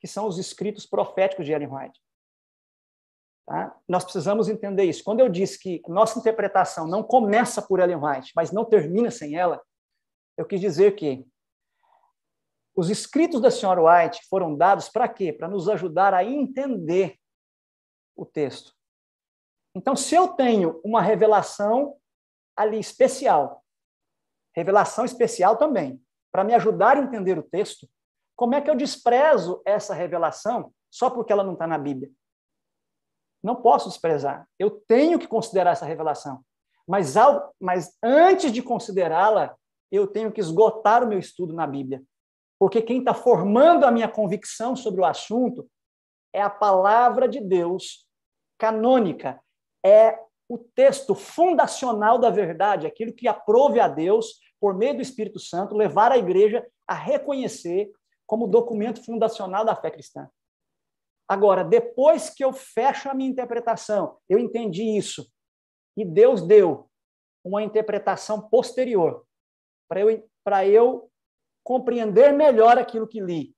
que 0.04 0.08
são 0.10 0.28
os 0.28 0.38
escritos 0.38 0.86
proféticos 0.86 1.46
de 1.46 1.54
Ellen 1.54 1.74
White. 1.74 1.98
Tá? 3.48 3.74
Nós 3.88 4.04
precisamos 4.04 4.50
entender 4.50 4.84
isso. 4.84 5.02
Quando 5.02 5.22
eu 5.22 5.30
disse 5.30 5.58
que 5.58 5.82
nossa 5.88 6.20
interpretação 6.20 6.86
não 6.86 7.02
começa 7.02 7.62
por 7.62 7.80
Ellen 7.80 8.04
White, 8.04 8.34
mas 8.36 8.52
não 8.52 8.66
termina 8.66 9.10
sem 9.10 9.38
ela, 9.38 9.64
eu 10.38 10.46
quis 10.46 10.60
dizer 10.60 10.98
que 10.98 11.26
os 12.76 12.90
escritos 12.90 13.40
da 13.40 13.50
senhora 13.50 13.82
White 13.82 14.28
foram 14.30 14.58
dados 14.58 14.90
para 14.90 15.08
quê? 15.08 15.32
Para 15.32 15.48
nos 15.48 15.70
ajudar 15.70 16.14
a 16.14 16.22
entender 16.22 17.18
o 18.14 18.26
texto. 18.26 18.76
Então, 19.74 19.96
se 19.96 20.16
eu 20.16 20.28
tenho 20.28 20.82
uma 20.84 21.02
revelação 21.02 21.96
ali 22.58 22.78
especial, 22.78 23.64
revelação 24.54 25.06
especial 25.06 25.56
também, 25.56 26.04
para 26.30 26.44
me 26.44 26.54
ajudar 26.54 26.98
a 26.98 27.00
entender 27.00 27.40
o 27.40 27.44
texto, 27.44 27.88
como 28.36 28.56
é 28.56 28.62
que 28.62 28.70
eu 28.70 28.76
desprezo 28.76 29.62
essa 29.66 29.94
revelação 29.94 30.74
só 30.90 31.10
porque 31.10 31.32
ela 31.32 31.44
não 31.44 31.54
está 31.54 31.68
na 31.68 31.78
Bíblia? 31.78 32.12
Não 33.44 33.56
posso 33.56 33.90
desprezar. 33.90 34.48
Eu 34.58 34.72
tenho 34.72 35.20
que 35.20 35.28
considerar 35.28 35.72
essa 35.72 35.86
revelação. 35.86 36.44
Mas, 36.88 37.18
ao, 37.18 37.54
mas 37.60 37.98
antes 38.02 38.52
de 38.52 38.62
considerá-la, 38.62 39.56
eu 39.92 40.08
tenho 40.08 40.32
que 40.32 40.42
esgotar 40.42 41.04
o 41.04 41.08
meu 41.08 41.20
estudo 41.20 41.54
na 41.54 41.68
Bíblia. 41.68 42.02
Porque 42.58 42.82
quem 42.82 43.00
está 43.00 43.14
formando 43.14 43.86
a 43.86 43.92
minha 43.92 44.08
convicção 44.08 44.76
sobre 44.76 45.02
o 45.02 45.06
assunto 45.06 45.70
é 46.34 46.42
a 46.42 46.50
palavra 46.50 47.28
de 47.28 47.40
Deus 47.40 48.08
canônica. 48.58 49.40
É 49.86 50.18
o 50.48 50.58
texto 50.58 51.14
fundacional 51.14 52.18
da 52.18 52.30
verdade, 52.30 52.88
aquilo 52.88 53.14
que 53.14 53.28
aprove 53.28 53.80
a 53.80 53.88
Deus, 53.88 54.40
por 54.60 54.74
meio 54.74 54.96
do 54.96 55.02
Espírito 55.02 55.40
Santo, 55.40 55.76
levar 55.76 56.12
a 56.12 56.18
igreja 56.18 56.66
a 56.88 56.94
reconhecer 56.94 57.92
como 58.26 58.48
documento 58.48 59.04
fundacional 59.04 59.66
da 59.66 59.76
fé 59.76 59.92
cristã. 59.92 60.30
Agora, 61.28 61.64
depois 61.64 62.30
que 62.30 62.44
eu 62.44 62.54
fecho 62.54 63.10
a 63.10 63.14
minha 63.14 63.30
interpretação, 63.30 64.18
eu 64.30 64.38
entendi 64.38 64.98
isso, 64.98 65.32
e 65.96 66.06
Deus 66.06 66.42
deu 66.42 66.90
uma 67.44 67.62
interpretação 67.62 68.50
posterior, 68.50 69.26
para 69.88 70.02
eu, 70.02 70.30
eu 70.68 71.12
compreender 71.64 72.34
melhor 72.34 72.78
aquilo 72.78 73.08
que 73.08 73.22
li. 73.22 73.56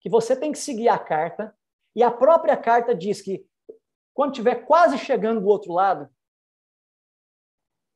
que 0.00 0.10
você 0.10 0.34
tem 0.34 0.50
que 0.50 0.58
seguir 0.58 0.88
a 0.88 0.98
carta, 0.98 1.56
e 1.94 2.02
a 2.02 2.10
própria 2.10 2.56
carta 2.56 2.94
diz 2.94 3.20
que 3.20 3.46
quando 4.12 4.32
estiver 4.32 4.66
quase 4.66 4.98
chegando 4.98 5.40
do 5.40 5.46
outro 5.46 5.72
lado, 5.72 6.10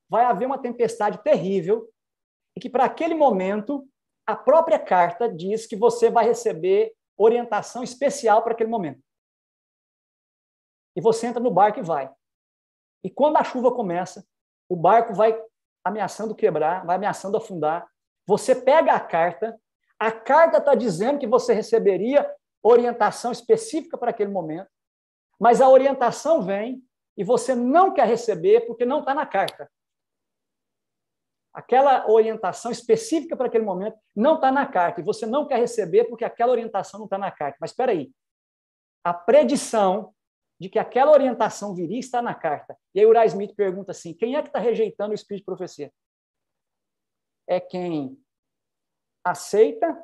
vai 0.09 0.25
haver 0.25 0.47
uma 0.47 0.59
tempestade 0.59 1.23
terrível 1.23 1.89
e 2.57 2.61
que 2.61 2.71
para 2.71 2.85
aquele 2.85 3.15
momento 3.15 3.87
a 4.27 4.35
própria 4.35 4.79
carta 4.79 5.29
diz 5.29 5.67
que 5.67 5.77
você 5.77 6.11
vai 6.11 6.25
receber 6.25 6.95
orientação 7.17 7.83
especial 7.83 8.43
para 8.43 8.53
aquele 8.53 8.71
momento. 8.71 9.01
E 10.97 11.01
você 11.01 11.27
entra 11.27 11.41
no 11.41 11.51
barco 11.51 11.79
e 11.79 11.83
vai. 11.83 12.11
E 13.05 13.11
quando 13.11 13.37
a 13.37 13.45
chuva 13.45 13.73
começa, 13.73 14.27
o 14.69 14.75
barco 14.75 15.15
vai 15.15 15.41
ameaçando 15.85 16.35
quebrar, 16.35 16.85
vai 16.85 16.97
ameaçando 16.97 17.37
afundar. 17.37 17.87
Você 18.27 18.55
pega 18.55 18.93
a 18.93 19.01
carta, 19.01 19.59
a 19.99 20.11
carta 20.11 20.59
está 20.59 20.75
dizendo 20.75 21.19
que 21.19 21.27
você 21.27 21.53
receberia 21.53 22.29
orientação 22.63 23.31
específica 23.31 23.97
para 23.97 24.11
aquele 24.11 24.31
momento, 24.31 24.69
mas 25.39 25.61
a 25.61 25.69
orientação 25.69 26.43
vem 26.43 26.83
e 27.17 27.23
você 27.23 27.55
não 27.55 27.95
quer 27.95 28.07
receber 28.07 28.63
porque 28.67 28.85
não 28.85 29.01
está 29.01 29.15
na 29.15 29.25
carta. 29.25 29.71
Aquela 31.57 32.07
orientação 32.11 32.71
específica 32.71 33.35
para 33.35 33.47
aquele 33.47 33.65
momento 33.65 33.99
não 34.15 34.35
está 34.35 34.53
na 34.53 34.67
carta 34.67 35.01
e 35.01 35.05
você 35.05 35.25
não 35.25 35.47
quer 35.47 35.59
receber 35.59 36.05
porque 36.05 36.23
aquela 36.23 36.53
orientação 36.53 37.01
não 37.01 37.07
está 37.07 37.17
na 37.17 37.31
carta. 37.31 37.57
Mas 37.59 37.71
espera 37.71 37.93
aí, 37.93 38.13
a 39.03 39.15
predição 39.15 40.15
de 40.61 40.69
que 40.69 40.79
aquela 40.79 41.13
orientação 41.13 41.75
viria 41.75 41.99
está 41.99 42.21
na 42.21 42.35
carta. 42.35 42.77
E 42.95 43.01
aí 43.01 43.07
Uriah 43.07 43.25
Smith 43.25 43.55
pergunta 43.57 43.93
assim: 43.93 44.13
quem 44.13 44.37
é 44.37 44.43
que 44.43 44.49
está 44.49 44.59
rejeitando 44.59 45.13
o 45.13 45.15
espírito 45.15 45.45
de 45.45 45.47
profecia? 45.47 45.91
É 47.49 47.59
quem 47.59 48.23
aceita 49.25 49.99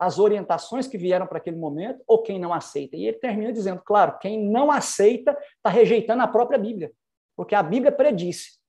as 0.00 0.18
orientações 0.18 0.88
que 0.88 0.98
vieram 0.98 1.28
para 1.28 1.38
aquele 1.38 1.58
momento 1.58 2.02
ou 2.08 2.24
quem 2.24 2.40
não 2.40 2.52
aceita? 2.52 2.96
E 2.96 3.06
ele 3.06 3.18
termina 3.18 3.52
dizendo: 3.52 3.80
claro, 3.84 4.18
quem 4.18 4.50
não 4.50 4.68
aceita 4.68 5.30
está 5.58 5.70
rejeitando 5.70 6.24
a 6.24 6.28
própria 6.28 6.58
Bíblia, 6.58 6.92
porque 7.36 7.54
a 7.54 7.62
Bíblia 7.62 7.92
predisse 7.92 8.60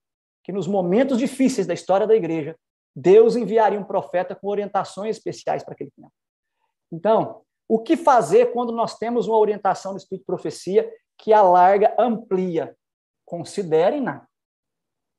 que 0.44 0.52
nos 0.52 0.68
momentos 0.68 1.18
difíceis 1.18 1.66
da 1.66 1.74
história 1.74 2.06
da 2.06 2.16
igreja, 2.16 2.56
Deus 2.96 3.36
enviaria 3.36 3.80
um 3.80 3.84
profeta 3.84 4.36
com 4.36 4.48
orientações 4.48 5.18
especiais 5.18 5.64
para 5.64 5.74
aquele 5.74 5.92
tempo. 5.92 6.12
Então, 6.92 7.42
o 7.68 7.80
que 7.80 7.96
fazer 7.98 8.52
quando 8.54 8.72
nós 8.72 8.98
temos 8.98 9.28
uma 9.28 9.38
orientação 9.38 9.94
do 9.94 9.98
Espírito 9.98 10.24
de 10.24 10.28
Profecia 10.28 10.92
que 11.18 11.34
alarga, 11.34 11.96
amplia? 11.98 12.76
Considerem-na. 13.26 14.28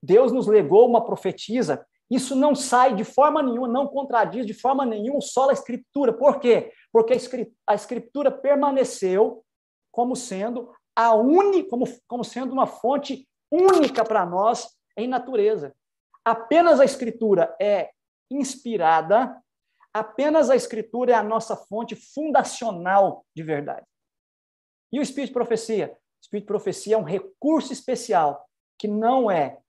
Deus 0.03 0.31
nos 0.31 0.47
legou 0.47 0.87
uma 0.87 1.05
profetisa. 1.05 1.85
Isso 2.11 2.37
não 2.37 2.55
sai 2.55 2.95
de 2.95 3.03
forma 3.03 3.43
nenhuma, 3.43 3.67
não 3.67 3.89
contradiz 3.89 4.47
de 4.47 4.53
forma 4.53 4.85
nenhuma 4.85 5.21
só 5.21 5.49
a 5.49 5.53
Escritura. 5.53 6.13
Por 6.13 6.39
quê? 6.39 6.71
Porque 6.93 7.17
a 7.67 7.75
Escritura 7.75 8.31
permaneceu 8.31 9.43
como 9.91 10.15
sendo 10.15 10.71
a 10.95 11.15
única, 11.15 11.71
como, 11.71 11.87
como 12.07 12.23
sendo 12.23 12.53
uma 12.53 12.67
fonte 12.67 13.27
única 13.51 14.05
para 14.05 14.27
nós 14.27 14.69
em 14.97 15.09
natureza. 15.09 15.75
Apenas 16.25 16.81
a 16.81 16.85
Escritura 16.85 17.55
é 17.61 17.91
inspirada 18.31 19.43
Apenas 19.95 20.51
a 20.51 20.57
Escritura 20.57 21.13
é 21.13 21.15
a 21.15 21.23
nossa 21.23 21.55
fonte 21.55 21.95
fundacional 21.95 23.25
de 23.33 23.45
verdade. 23.45 23.87
E 24.93 24.99
o 24.99 25.03
Espírito 25.03 25.29
de 25.29 25.35
Profecia? 25.35 25.93
O 25.93 26.21
Espírito 26.21 26.47
de 26.47 26.49
Profecia 26.49 26.97
é 26.97 26.99
um 26.99 27.05
recurso 27.05 27.73
especial 27.73 28.45
que 28.77 28.89
não 28.89 29.31
é 29.31 29.61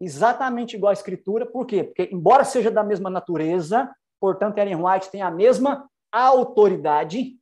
exatamente 0.00 0.76
igual 0.76 0.90
à 0.90 0.92
Escritura. 0.92 1.44
Por 1.44 1.66
quê? 1.66 1.82
Porque, 1.82 2.08
embora 2.12 2.44
seja 2.44 2.70
da 2.70 2.84
mesma 2.84 3.10
natureza, 3.10 3.92
portanto, 4.20 4.58
Ellen 4.58 4.84
White 4.84 5.10
tem 5.10 5.22
a 5.22 5.30
mesma 5.30 5.90
autoridade, 6.12 7.36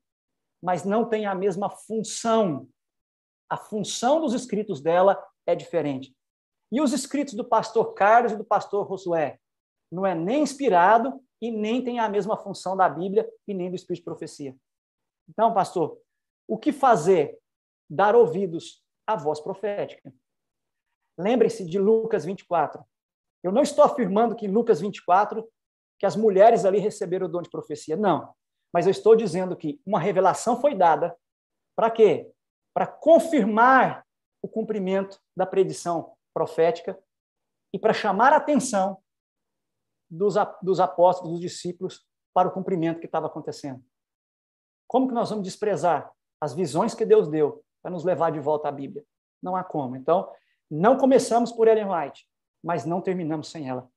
mas 0.63 0.85
não 0.85 1.07
tem 1.07 1.27
a 1.27 1.35
mesma 1.35 1.69
função. 1.69 2.67
A 3.51 3.59
função 3.59 4.23
dos 4.23 4.33
escritos 4.33 4.81
dela 4.81 5.23
é 5.47 5.55
diferente. 5.55 6.17
E 6.73 6.81
os 6.81 6.95
escritos 6.95 7.35
do 7.35 7.45
pastor 7.45 7.93
Carlos 7.93 8.33
e 8.33 8.37
do 8.37 8.45
pastor 8.45 8.89
Josué? 8.89 9.39
Não 9.91 10.07
é 10.07 10.15
nem 10.15 10.43
inspirado 10.43 11.23
e 11.39 11.51
nem 11.51 11.85
tem 11.85 12.01
a 12.01 12.09
mesma 12.09 12.35
função 12.35 12.75
da 12.75 12.89
Bíblia 12.89 13.31
e 13.47 13.53
nem 13.53 13.69
do 13.69 13.77
Espírito 13.77 14.01
de 14.01 14.05
Profecia. 14.07 14.57
Então, 15.29 15.53
pastor, 15.53 15.99
o 16.49 16.57
que 16.57 16.73
fazer? 16.73 17.39
Dar 17.91 18.17
ouvidos 18.17 18.83
à 19.07 19.17
voz 19.17 19.39
profética. 19.39 20.11
Lembre-se 21.19 21.67
de 21.67 21.79
Lucas 21.79 22.25
24. 22.25 22.83
Eu 23.43 23.53
não 23.53 23.61
estou 23.61 23.85
afirmando 23.85 24.35
que 24.35 24.47
em 24.47 24.51
Lucas 24.51 24.81
24 24.81 25.47
que 25.99 26.07
as 26.07 26.17
mulheres 26.17 26.65
ali 26.65 26.79
receberam 26.79 27.27
o 27.27 27.29
dom 27.29 27.43
de 27.43 27.51
profecia. 27.51 27.97
Não. 27.97 28.35
Mas 28.73 28.87
eu 28.87 28.91
estou 28.91 29.15
dizendo 29.15 29.55
que 29.55 29.79
uma 29.85 30.01
revelação 30.01 30.59
foi 30.59 30.75
dada 30.75 31.15
para 31.77 31.91
quê? 31.91 32.33
Para 32.75 32.87
confirmar 32.87 34.07
o 34.43 34.49
cumprimento 34.49 35.21
da 35.37 35.45
predição 35.45 36.17
profética 36.33 36.99
e 37.73 37.79
para 37.79 37.93
chamar 37.93 38.33
a 38.33 38.37
atenção 38.37 38.99
dos, 40.11 40.35
dos 40.63 40.81
apóstolos, 40.81 41.33
dos 41.33 41.41
discípulos, 41.41 42.07
para 42.35 42.49
o 42.49 42.53
cumprimento 42.53 43.01
que 43.01 43.07
estava 43.07 43.27
acontecendo. 43.27 43.83
Como 44.87 45.09
que 45.09 45.15
nós 45.15 45.31
vamos 45.31 45.45
desprezar 45.45 46.11
as 46.41 46.55
visões 46.55 46.95
que 46.95 47.05
Deus 47.05 47.29
deu 47.29 47.65
para 47.83 47.91
nos 47.91 48.05
levar 48.05 48.31
de 48.31 48.41
volta 48.41 48.69
à 48.69 48.73
Bíblia? 48.73 49.05
Não 49.43 49.57
há 49.57 49.65
como. 49.65 49.97
Então, 49.97 50.31
não 50.71 50.97
começamos 50.97 51.53
por 51.53 51.69
Ellen 51.69 51.89
White, 51.91 52.27
mas 52.63 52.85
não 52.85 53.01
terminamos 53.01 53.51
sem 53.51 53.69
ela. 53.69 53.91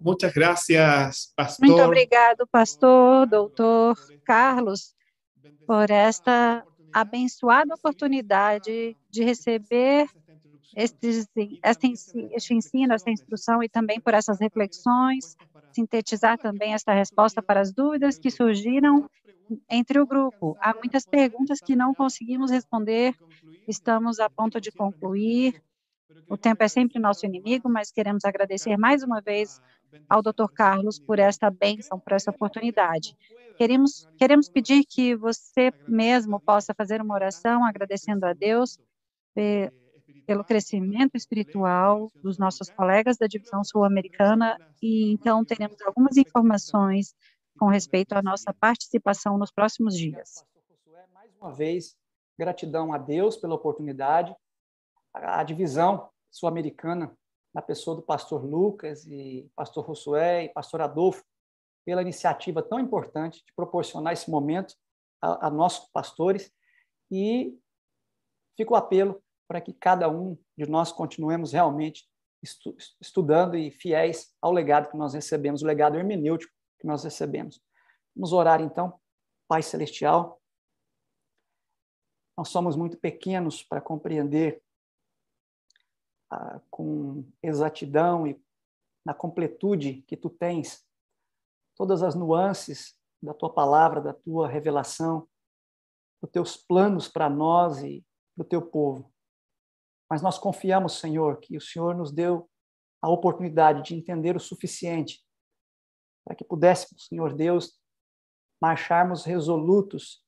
Muchas 0.00 0.32
gracias, 0.32 1.32
pastor. 1.36 1.66
Muito 1.66 1.82
obrigado, 1.82 2.46
pastor, 2.46 3.26
doutor 3.26 3.96
Carlos, 4.24 4.94
por 5.66 5.90
esta 5.90 6.64
abençoada 6.96 7.74
oportunidade 7.74 8.96
de 9.10 9.22
receber 9.22 10.08
este, 10.74 11.26
este 12.32 12.54
ensino, 12.54 12.94
esta 12.94 13.10
instrução 13.10 13.62
e 13.62 13.68
também 13.68 14.00
por 14.00 14.14
essas 14.14 14.40
reflexões, 14.40 15.36
sintetizar 15.72 16.38
também 16.38 16.72
esta 16.72 16.94
resposta 16.94 17.42
para 17.42 17.60
as 17.60 17.70
dúvidas 17.70 18.18
que 18.18 18.30
surgiram 18.30 19.10
entre 19.70 20.00
o 20.00 20.06
grupo. 20.06 20.56
Há 20.58 20.72
muitas 20.74 21.04
perguntas 21.04 21.60
que 21.60 21.76
não 21.76 21.94
conseguimos 21.94 22.50
responder, 22.50 23.14
estamos 23.68 24.18
a 24.18 24.30
ponto 24.30 24.58
de 24.58 24.72
concluir. 24.72 25.62
O 26.30 26.36
tempo 26.38 26.62
é 26.64 26.68
sempre 26.68 26.98
nosso 26.98 27.26
inimigo, 27.26 27.68
mas 27.68 27.92
queremos 27.92 28.24
agradecer 28.24 28.78
mais 28.78 29.02
uma 29.02 29.20
vez 29.20 29.60
ao 30.08 30.22
Dr. 30.22 30.48
Carlos 30.54 30.98
por 30.98 31.18
esta 31.18 31.50
bênção, 31.50 32.00
por 32.00 32.14
essa 32.14 32.30
oportunidade. 32.30 33.14
Queremos, 33.56 34.08
queremos 34.18 34.48
pedir 34.48 34.84
que 34.84 35.16
você 35.16 35.72
mesmo 35.88 36.38
possa 36.40 36.74
fazer 36.74 37.00
uma 37.00 37.14
oração 37.14 37.64
agradecendo 37.64 38.26
a 38.26 38.32
Deus 38.32 38.78
pelo 40.26 40.44
crescimento 40.44 41.16
espiritual 41.16 42.10
dos 42.22 42.38
nossos 42.38 42.68
colegas 42.70 43.16
da 43.16 43.26
divisão 43.26 43.62
sul-americana 43.62 44.58
e 44.82 45.12
então 45.12 45.44
teremos 45.44 45.80
algumas 45.82 46.16
informações 46.16 47.14
com 47.58 47.66
respeito 47.66 48.12
à 48.12 48.22
nossa 48.22 48.52
participação 48.52 49.38
nos 49.38 49.50
próximos 49.50 49.96
dias. 49.96 50.44
Mais 51.14 51.34
uma 51.40 51.52
vez, 51.52 51.96
gratidão 52.38 52.92
a 52.92 52.98
Deus 52.98 53.36
pela 53.36 53.54
oportunidade. 53.54 54.34
A 55.12 55.42
divisão 55.42 56.08
sul-americana 56.30 57.16
na 57.54 57.62
pessoa 57.62 57.96
do 57.96 58.02
pastor 58.02 58.44
Lucas 58.44 59.06
e 59.06 59.50
pastor 59.56 59.86
Josué 59.86 60.44
e 60.44 60.48
pastor 60.50 60.82
Adolfo, 60.82 61.24
pela 61.86 62.02
iniciativa 62.02 62.60
tão 62.60 62.80
importante 62.80 63.44
de 63.46 63.52
proporcionar 63.54 64.12
esse 64.12 64.28
momento 64.28 64.74
a, 65.22 65.46
a 65.46 65.50
nossos 65.50 65.88
pastores 65.90 66.52
e 67.10 67.56
fica 68.56 68.72
o 68.72 68.76
apelo 68.76 69.22
para 69.48 69.60
que 69.60 69.72
cada 69.72 70.10
um 70.10 70.36
de 70.58 70.68
nós 70.68 70.90
continuemos 70.90 71.52
realmente 71.52 72.04
estu, 72.42 72.76
estudando 73.00 73.56
e 73.56 73.70
fiéis 73.70 74.34
ao 74.42 74.52
legado 74.52 74.90
que 74.90 74.96
nós 74.96 75.14
recebemos, 75.14 75.62
o 75.62 75.66
legado 75.66 75.96
hermenêutico 75.96 76.52
que 76.80 76.86
nós 76.86 77.04
recebemos. 77.04 77.62
Vamos 78.14 78.32
orar 78.32 78.60
então, 78.60 78.98
Pai 79.46 79.62
Celestial. 79.62 80.40
Nós 82.36 82.48
somos 82.48 82.74
muito 82.76 82.98
pequenos 82.98 83.62
para 83.62 83.80
compreender 83.80 84.60
ah, 86.30 86.60
com 86.68 87.24
exatidão 87.40 88.26
e 88.26 88.38
na 89.04 89.14
completude 89.14 90.02
que 90.02 90.16
tu 90.16 90.28
tens 90.28 90.85
todas 91.76 92.02
as 92.02 92.14
nuances 92.14 92.96
da 93.22 93.34
tua 93.34 93.52
palavra, 93.52 94.00
da 94.00 94.12
tua 94.12 94.48
revelação, 94.48 95.28
dos 96.22 96.30
teus 96.30 96.56
planos 96.56 97.08
para 97.08 97.28
nós 97.28 97.82
e 97.82 98.04
para 98.34 98.44
o 98.44 98.48
teu 98.48 98.62
povo. 98.62 99.12
Mas 100.10 100.22
nós 100.22 100.38
confiamos, 100.38 100.98
Senhor, 100.98 101.38
que 101.40 101.56
o 101.56 101.60
Senhor 101.60 101.94
nos 101.94 102.12
deu 102.12 102.48
a 103.02 103.08
oportunidade 103.08 103.82
de 103.82 103.94
entender 103.94 104.36
o 104.36 104.40
suficiente 104.40 105.24
para 106.24 106.34
que 106.34 106.44
pudéssemos, 106.44 107.06
Senhor 107.06 107.34
Deus, 107.34 107.78
marcharmos 108.60 109.24
resolutos, 109.24 110.24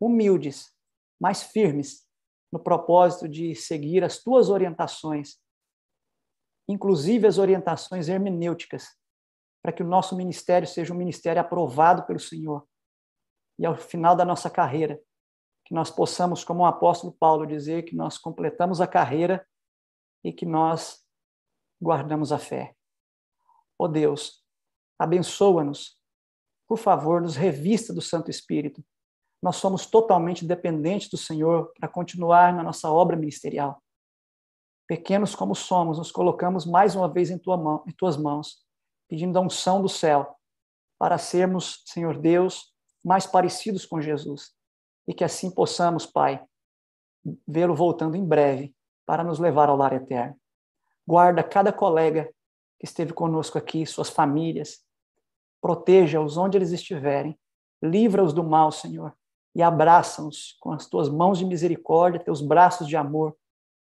humildes, 0.00 0.72
mais 1.20 1.42
firmes 1.42 2.08
no 2.52 2.58
propósito 2.58 3.28
de 3.28 3.54
seguir 3.54 4.04
as 4.04 4.22
tuas 4.22 4.48
orientações, 4.48 5.38
inclusive 6.68 7.26
as 7.26 7.36
orientações 7.36 8.08
hermenêuticas, 8.08 8.96
para 9.64 9.72
que 9.72 9.82
o 9.82 9.86
nosso 9.86 10.14
ministério 10.14 10.68
seja 10.68 10.92
um 10.92 10.96
ministério 10.96 11.40
aprovado 11.40 12.04
pelo 12.04 12.20
Senhor. 12.20 12.68
E 13.58 13.64
ao 13.64 13.74
final 13.74 14.14
da 14.14 14.24
nossa 14.24 14.50
carreira, 14.50 15.00
que 15.64 15.72
nós 15.72 15.90
possamos, 15.90 16.44
como 16.44 16.62
o 16.62 16.66
apóstolo 16.66 17.16
Paulo, 17.18 17.46
dizer 17.46 17.84
que 17.84 17.96
nós 17.96 18.18
completamos 18.18 18.82
a 18.82 18.86
carreira 18.86 19.46
e 20.22 20.32
que 20.32 20.44
nós 20.44 21.02
guardamos 21.82 22.30
a 22.30 22.38
fé. 22.38 22.74
Ó 23.78 23.86
oh 23.86 23.88
Deus, 23.88 24.44
abençoa-nos. 24.98 25.98
Por 26.68 26.76
favor, 26.76 27.22
nos 27.22 27.36
revista 27.36 27.94
do 27.94 28.02
Santo 28.02 28.30
Espírito 28.30 28.84
nós 29.44 29.56
somos 29.56 29.84
totalmente 29.84 30.42
dependentes 30.42 31.10
do 31.10 31.18
Senhor 31.18 31.70
para 31.78 31.86
continuar 31.86 32.54
na 32.54 32.62
nossa 32.62 32.90
obra 32.90 33.14
ministerial. 33.14 33.78
Pequenos 34.88 35.34
como 35.34 35.54
somos, 35.54 35.98
nos 35.98 36.10
colocamos 36.10 36.64
mais 36.64 36.96
uma 36.96 37.12
vez 37.12 37.30
em, 37.30 37.36
tua 37.38 37.58
mão, 37.58 37.84
em 37.86 37.92
tuas 37.92 38.16
mãos, 38.16 38.63
pedindo 39.08 39.38
a 39.38 39.42
unção 39.42 39.80
do 39.80 39.88
céu 39.88 40.36
para 40.98 41.18
sermos, 41.18 41.82
Senhor 41.84 42.18
Deus, 42.18 42.72
mais 43.04 43.26
parecidos 43.26 43.84
com 43.84 44.00
Jesus 44.00 44.54
e 45.06 45.12
que 45.12 45.24
assim 45.24 45.50
possamos, 45.50 46.06
Pai, 46.06 46.42
vê-lo 47.46 47.74
voltando 47.74 48.16
em 48.16 48.24
breve 48.24 48.74
para 49.06 49.22
nos 49.22 49.38
levar 49.38 49.68
ao 49.68 49.76
lar 49.76 49.92
eterno. 49.92 50.36
Guarda 51.06 51.42
cada 51.42 51.72
colega 51.72 52.32
que 52.78 52.86
esteve 52.86 53.12
conosco 53.12 53.58
aqui, 53.58 53.84
suas 53.84 54.08
famílias, 54.08 54.82
proteja-os 55.60 56.36
onde 56.36 56.56
eles 56.56 56.72
estiverem, 56.72 57.38
livra-os 57.82 58.32
do 58.32 58.42
mal, 58.42 58.72
Senhor, 58.72 59.14
e 59.54 59.62
abraça-os 59.62 60.56
com 60.60 60.72
as 60.72 60.86
tuas 60.86 61.08
mãos 61.08 61.38
de 61.38 61.44
misericórdia, 61.44 62.22
teus 62.22 62.40
braços 62.40 62.88
de 62.88 62.96
amor, 62.96 63.36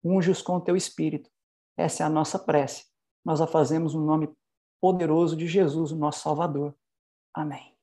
unge-os 0.03 0.41
com 0.41 0.57
o 0.57 0.61
teu 0.61 0.75
espírito. 0.75 1.29
Essa 1.77 2.03
é 2.03 2.05
a 2.05 2.09
nossa 2.09 2.39
prece. 2.39 2.85
Nós 3.23 3.41
a 3.41 3.47
fazemos 3.47 3.93
no 3.93 4.05
nome 4.05 4.29
poderoso 4.85 5.35
de 5.35 5.47
Jesus, 5.47 5.91
o 5.91 5.95
nosso 5.95 6.19
Salvador. 6.19 6.71
Amém. 7.33 7.74